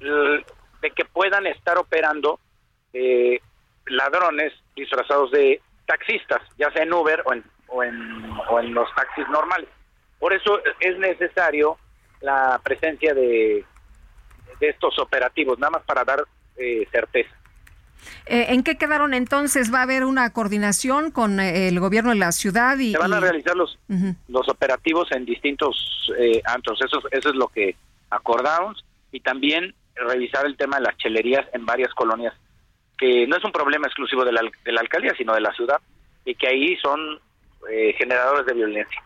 de 0.00 0.90
que 0.90 1.04
puedan 1.04 1.46
estar 1.46 1.78
operando 1.78 2.40
eh, 2.92 3.40
ladrones 3.86 4.52
disfrazados 4.76 5.30
de 5.32 5.60
taxistas, 5.86 6.40
ya 6.58 6.70
sea 6.70 6.82
en 6.82 6.92
Uber 6.92 7.22
o 7.24 7.32
en, 7.32 7.44
o, 7.68 7.82
en, 7.82 8.30
o 8.50 8.60
en 8.60 8.74
los 8.74 8.88
taxis 8.94 9.28
normales. 9.30 9.68
Por 10.18 10.32
eso 10.32 10.60
es 10.80 10.98
necesario 10.98 11.78
la 12.20 12.60
presencia 12.62 13.14
de, 13.14 13.64
de 14.60 14.68
estos 14.68 14.98
operativos, 14.98 15.58
nada 15.58 15.72
más 15.72 15.82
para 15.82 16.04
dar 16.04 16.22
eh, 16.56 16.86
certeza. 16.90 17.30
Eh, 18.26 18.46
¿En 18.50 18.62
qué 18.62 18.76
quedaron 18.76 19.14
entonces? 19.14 19.72
¿Va 19.72 19.80
a 19.80 19.82
haber 19.82 20.04
una 20.04 20.30
coordinación 20.32 21.10
con 21.10 21.40
eh, 21.40 21.68
el 21.68 21.80
gobierno 21.80 22.10
de 22.10 22.16
la 22.16 22.32
ciudad? 22.32 22.78
y 22.78 22.92
Se 22.92 22.98
van 22.98 23.12
a 23.12 23.18
y- 23.18 23.20
realizar 23.20 23.56
los, 23.56 23.78
los 24.28 24.48
operativos 24.48 25.10
en 25.12 25.24
distintos 25.24 26.10
eh, 26.18 26.40
antros. 26.44 26.78
Eso, 26.84 26.98
es- 26.98 27.18
eso 27.18 27.28
es 27.30 27.34
lo 27.34 27.48
que 27.48 27.74
acordamos. 28.10 28.84
Y 29.12 29.20
también 29.20 29.74
revisar 29.94 30.44
el 30.46 30.56
tema 30.56 30.76
de 30.76 30.82
las 30.84 30.96
chelerías 30.98 31.46
en 31.54 31.64
varias 31.64 31.92
colonias, 31.94 32.34
que 32.98 33.26
no 33.26 33.36
es 33.36 33.44
un 33.44 33.52
problema 33.52 33.86
exclusivo 33.86 34.24
de 34.24 34.32
la, 34.32 34.42
de 34.64 34.72
la 34.72 34.80
alcaldía, 34.80 35.14
sino 35.16 35.34
de 35.34 35.40
la 35.40 35.52
ciudad, 35.52 35.80
y 36.24 36.34
que 36.34 36.48
ahí 36.48 36.76
son 36.76 37.20
eh, 37.70 37.94
generadores 37.98 38.46
de 38.46 38.54
violencia. 38.54 39.02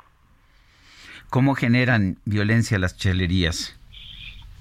¿Cómo 1.29 1.55
generan 1.55 2.17
violencia 2.25 2.79
las 2.79 2.97
chelerías? 2.97 3.79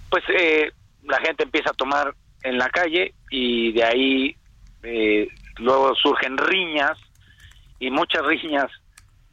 Pues 0.09 0.23
eh, 0.29 0.71
la 1.03 1.19
gente 1.19 1.43
empieza 1.43 1.71
a 1.71 1.73
tomar 1.73 2.13
en 2.43 2.57
la 2.57 2.69
calle 2.69 3.13
y 3.29 3.71
de 3.73 3.83
ahí 3.83 4.35
eh, 4.83 5.27
luego 5.57 5.95
surgen 5.95 6.37
riñas 6.37 6.97
y 7.79 7.89
muchas 7.89 8.23
riñas 8.25 8.67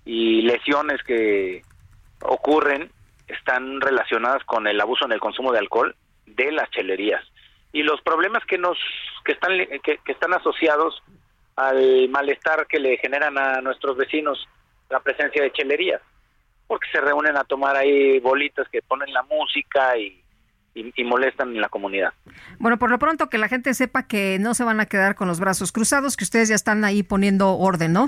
y 0.05 0.43
lesiones 0.43 1.03
que 1.03 1.63
ocurren 2.23 2.91
están 3.29 3.81
relacionadas 3.81 4.43
con 4.45 4.67
el 4.67 4.81
abuso 4.81 5.05
en 5.05 5.13
el 5.13 5.21
consumo 5.21 5.53
de 5.53 5.59
alcohol 5.59 5.95
de 6.27 6.53
las 6.53 6.71
chelerías 6.71 7.23
y 7.79 7.83
los 7.83 8.01
problemas 8.01 8.45
que 8.47 8.59
nos 8.59 8.79
que 9.25 9.33
están 9.33 9.53
que, 9.85 9.99
que 10.05 10.13
están 10.13 10.33
asociados 10.35 11.03
al 11.57 12.09
malestar 12.09 12.67
que 12.67 12.79
le 12.79 12.97
generan 12.99 13.37
a 13.39 13.61
nuestros 13.61 13.97
vecinos 13.97 14.47
la 14.91 15.01
presencia 15.01 15.43
de 15.43 15.53
chelerías, 15.53 16.01
porque 16.67 16.89
se 16.93 17.01
reúnen 17.01 17.37
a 17.37 17.45
tomar 17.45 17.77
ahí 17.77 18.19
bolitas 18.21 18.69
que 18.69 18.83
ponen 18.83 19.13
la 19.13 19.23
música 19.25 19.97
y, 19.97 20.23
y, 20.75 20.93
y 20.95 21.05
molestan 21.05 21.49
en 21.55 21.61
la 21.61 21.69
comunidad. 21.69 22.13
Bueno, 22.59 22.79
por 22.79 22.91
lo 22.91 22.99
pronto 22.99 23.29
que 23.29 23.39
la 23.39 23.49
gente 23.49 23.73
sepa 23.75 24.07
que 24.07 24.39
no 24.39 24.55
se 24.55 24.65
van 24.65 24.81
a 24.81 24.87
quedar 24.87 25.15
con 25.15 25.29
los 25.29 25.41
brazos 25.41 25.73
cruzados, 25.73 26.17
que 26.17 26.25
ustedes 26.25 26.49
ya 26.51 26.55
están 26.55 26.85
ahí 26.85 27.03
poniendo 27.03 27.57
orden, 27.59 27.93
¿no? 27.93 28.07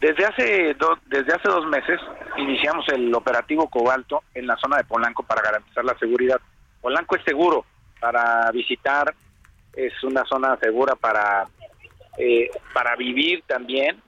Desde 0.00 0.24
hace, 0.26 0.74
do- 0.74 0.98
desde 1.06 1.32
hace 1.34 1.48
dos 1.48 1.66
meses 1.66 1.98
iniciamos 2.36 2.86
el 2.88 3.12
operativo 3.14 3.68
Cobalto 3.68 4.22
en 4.34 4.46
la 4.46 4.56
zona 4.56 4.76
de 4.76 4.84
Polanco 4.84 5.22
para 5.24 5.42
garantizar 5.42 5.84
la 5.84 5.98
seguridad. 5.98 6.40
Polanco 6.80 7.16
es 7.16 7.24
seguro 7.24 7.64
para 8.00 8.50
visitar, 8.52 9.14
es 9.74 9.92
una 10.02 10.24
zona 10.24 10.56
segura 10.58 10.94
para, 10.94 11.46
eh, 12.18 12.50
para 12.72 12.96
vivir 12.96 13.42
también, 13.46 14.00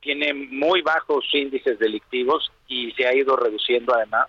tiene 0.00 0.34
muy 0.34 0.82
bajos 0.82 1.24
índices 1.32 1.78
delictivos 1.78 2.50
y 2.66 2.90
se 2.92 3.06
ha 3.06 3.14
ido 3.14 3.36
reduciendo 3.36 3.94
además. 3.94 4.28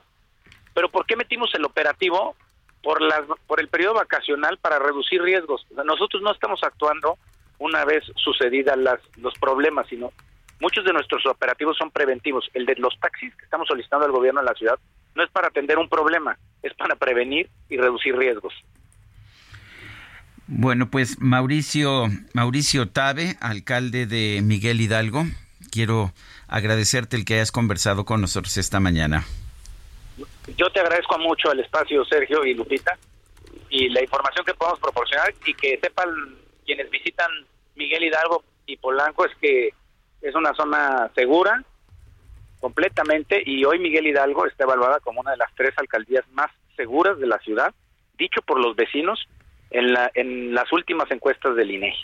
Pero 0.73 0.89
¿por 0.89 1.05
qué 1.05 1.15
metimos 1.15 1.53
el 1.55 1.65
operativo? 1.65 2.35
Por, 2.81 3.01
las, 3.01 3.21
por 3.47 3.61
el 3.61 3.69
periodo 3.69 3.93
vacacional 3.93 4.57
para 4.57 4.77
reducir 4.77 5.21
riesgos. 5.21 5.65
Nosotros 5.85 6.21
no 6.21 6.33
estamos 6.33 6.59
actuando 6.63 7.17
una 7.57 7.85
vez 7.85 8.03
sucedidas 8.17 8.77
las, 8.77 8.99
los 9.15 9.33
problemas, 9.35 9.87
sino 9.87 10.11
muchos 10.59 10.83
de 10.83 10.91
nuestros 10.91 11.25
operativos 11.25 11.77
son 11.77 11.91
preventivos. 11.91 12.49
El 12.53 12.65
de 12.65 12.75
los 12.75 12.99
taxis 12.99 13.33
que 13.37 13.45
estamos 13.45 13.69
solicitando 13.69 14.05
al 14.05 14.11
gobierno 14.11 14.41
de 14.41 14.47
la 14.47 14.53
ciudad 14.53 14.77
no 15.15 15.23
es 15.23 15.29
para 15.31 15.47
atender 15.47 15.77
un 15.77 15.87
problema, 15.87 16.37
es 16.61 16.73
para 16.73 16.97
prevenir 16.97 17.49
y 17.69 17.77
reducir 17.77 18.17
riesgos. 18.17 18.53
Bueno, 20.55 20.87
pues 20.91 21.19
Mauricio, 21.19 22.05
Mauricio 22.35 22.87
Tabe, 22.87 23.37
alcalde 23.41 24.05
de 24.05 24.39
Miguel 24.43 24.81
Hidalgo, 24.81 25.23
quiero 25.71 26.13
agradecerte 26.47 27.17
el 27.17 27.25
que 27.25 27.33
hayas 27.33 27.51
conversado 27.51 28.05
con 28.05 28.21
nosotros 28.21 28.55
esta 28.57 28.79
mañana. 28.79 29.25
Yo 30.55 30.69
te 30.69 30.79
agradezco 30.79 31.17
mucho 31.17 31.51
el 31.51 31.61
espacio, 31.61 32.05
Sergio 32.05 32.45
y 32.45 32.53
Lupita, 32.53 32.95
y 33.71 33.89
la 33.89 34.03
información 34.03 34.45
que 34.45 34.53
podemos 34.53 34.79
proporcionar 34.79 35.33
y 35.43 35.55
que 35.55 35.79
sepan 35.81 36.07
quienes 36.65 36.87
visitan 36.91 37.31
Miguel 37.75 38.03
Hidalgo 38.03 38.43
y 38.67 38.77
Polanco 38.77 39.25
es 39.25 39.35
que 39.41 39.73
es 40.21 40.35
una 40.35 40.53
zona 40.53 41.09
segura 41.15 41.63
completamente 42.59 43.41
y 43.43 43.65
hoy 43.65 43.79
Miguel 43.79 44.05
Hidalgo 44.05 44.45
está 44.45 44.65
evaluada 44.65 44.99
como 44.99 45.21
una 45.21 45.31
de 45.31 45.37
las 45.37 45.53
tres 45.55 45.73
alcaldías 45.77 46.25
más 46.31 46.51
seguras 46.77 47.17
de 47.17 47.25
la 47.25 47.39
ciudad, 47.39 47.73
dicho 48.19 48.43
por 48.43 48.59
los 48.59 48.75
vecinos 48.75 49.27
en, 49.73 49.93
la, 49.93 50.09
en 50.13 50.53
las 50.53 50.71
últimas 50.71 51.09
encuestas 51.11 51.55
del 51.55 51.71
INEGI. 51.71 52.03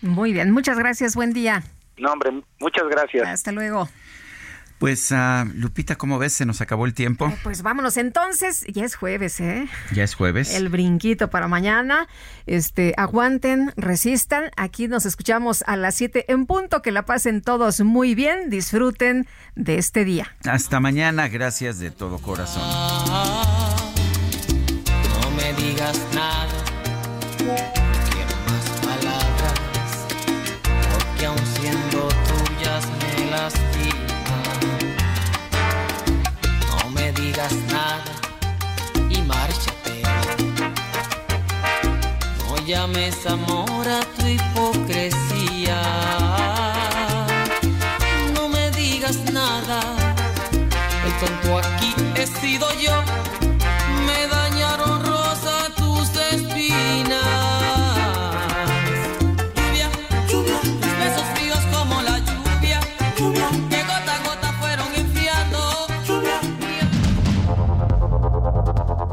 Muy 0.00 0.32
bien, 0.32 0.50
muchas 0.52 0.78
gracias, 0.78 1.14
buen 1.14 1.32
día. 1.32 1.62
No, 1.98 2.12
hombre, 2.12 2.30
muchas 2.60 2.84
gracias. 2.88 3.26
Hasta 3.26 3.52
luego. 3.52 3.88
Pues 4.78 5.10
ah, 5.10 5.44
Lupita, 5.54 5.96
¿cómo 5.96 6.18
ves? 6.18 6.34
Se 6.34 6.46
nos 6.46 6.60
acabó 6.60 6.86
el 6.86 6.94
tiempo. 6.94 7.32
Pues 7.42 7.62
vámonos 7.62 7.96
entonces, 7.96 8.64
ya 8.68 8.84
es 8.84 8.94
jueves, 8.94 9.40
¿eh? 9.40 9.66
Ya 9.92 10.04
es 10.04 10.14
jueves. 10.14 10.54
El 10.54 10.68
brinquito 10.68 11.30
para 11.30 11.48
mañana. 11.48 12.06
Este, 12.46 12.94
aguanten, 12.96 13.72
resistan. 13.76 14.52
Aquí 14.56 14.86
nos 14.86 15.04
escuchamos 15.04 15.64
a 15.66 15.76
las 15.76 15.96
7 15.96 16.26
en 16.28 16.46
punto. 16.46 16.80
Que 16.80 16.92
la 16.92 17.04
pasen 17.04 17.42
todos 17.42 17.80
muy 17.80 18.14
bien. 18.14 18.50
Disfruten 18.50 19.26
de 19.56 19.78
este 19.78 20.04
día. 20.04 20.36
Hasta 20.44 20.78
mañana, 20.78 21.26
gracias 21.26 21.80
de 21.80 21.90
todo 21.90 22.18
corazón. 22.18 22.62
No 25.20 25.30
me 25.36 25.52
digas 25.54 26.07
digas 37.38 37.54
nada 37.70 38.02
y 39.08 39.22
márchate. 39.22 40.02
No 42.48 42.56
llames 42.66 43.26
amor 43.26 43.86
a 43.86 44.00
tu 44.16 44.26
hipocresía. 44.26 45.80
No 48.34 48.48
me 48.48 48.72
digas 48.72 49.18
nada, 49.32 49.80
el 51.06 51.12
tonto 51.20 51.58
aquí 51.58 51.94
he 52.16 52.26
sido 52.26 52.66
yo. 52.74 53.47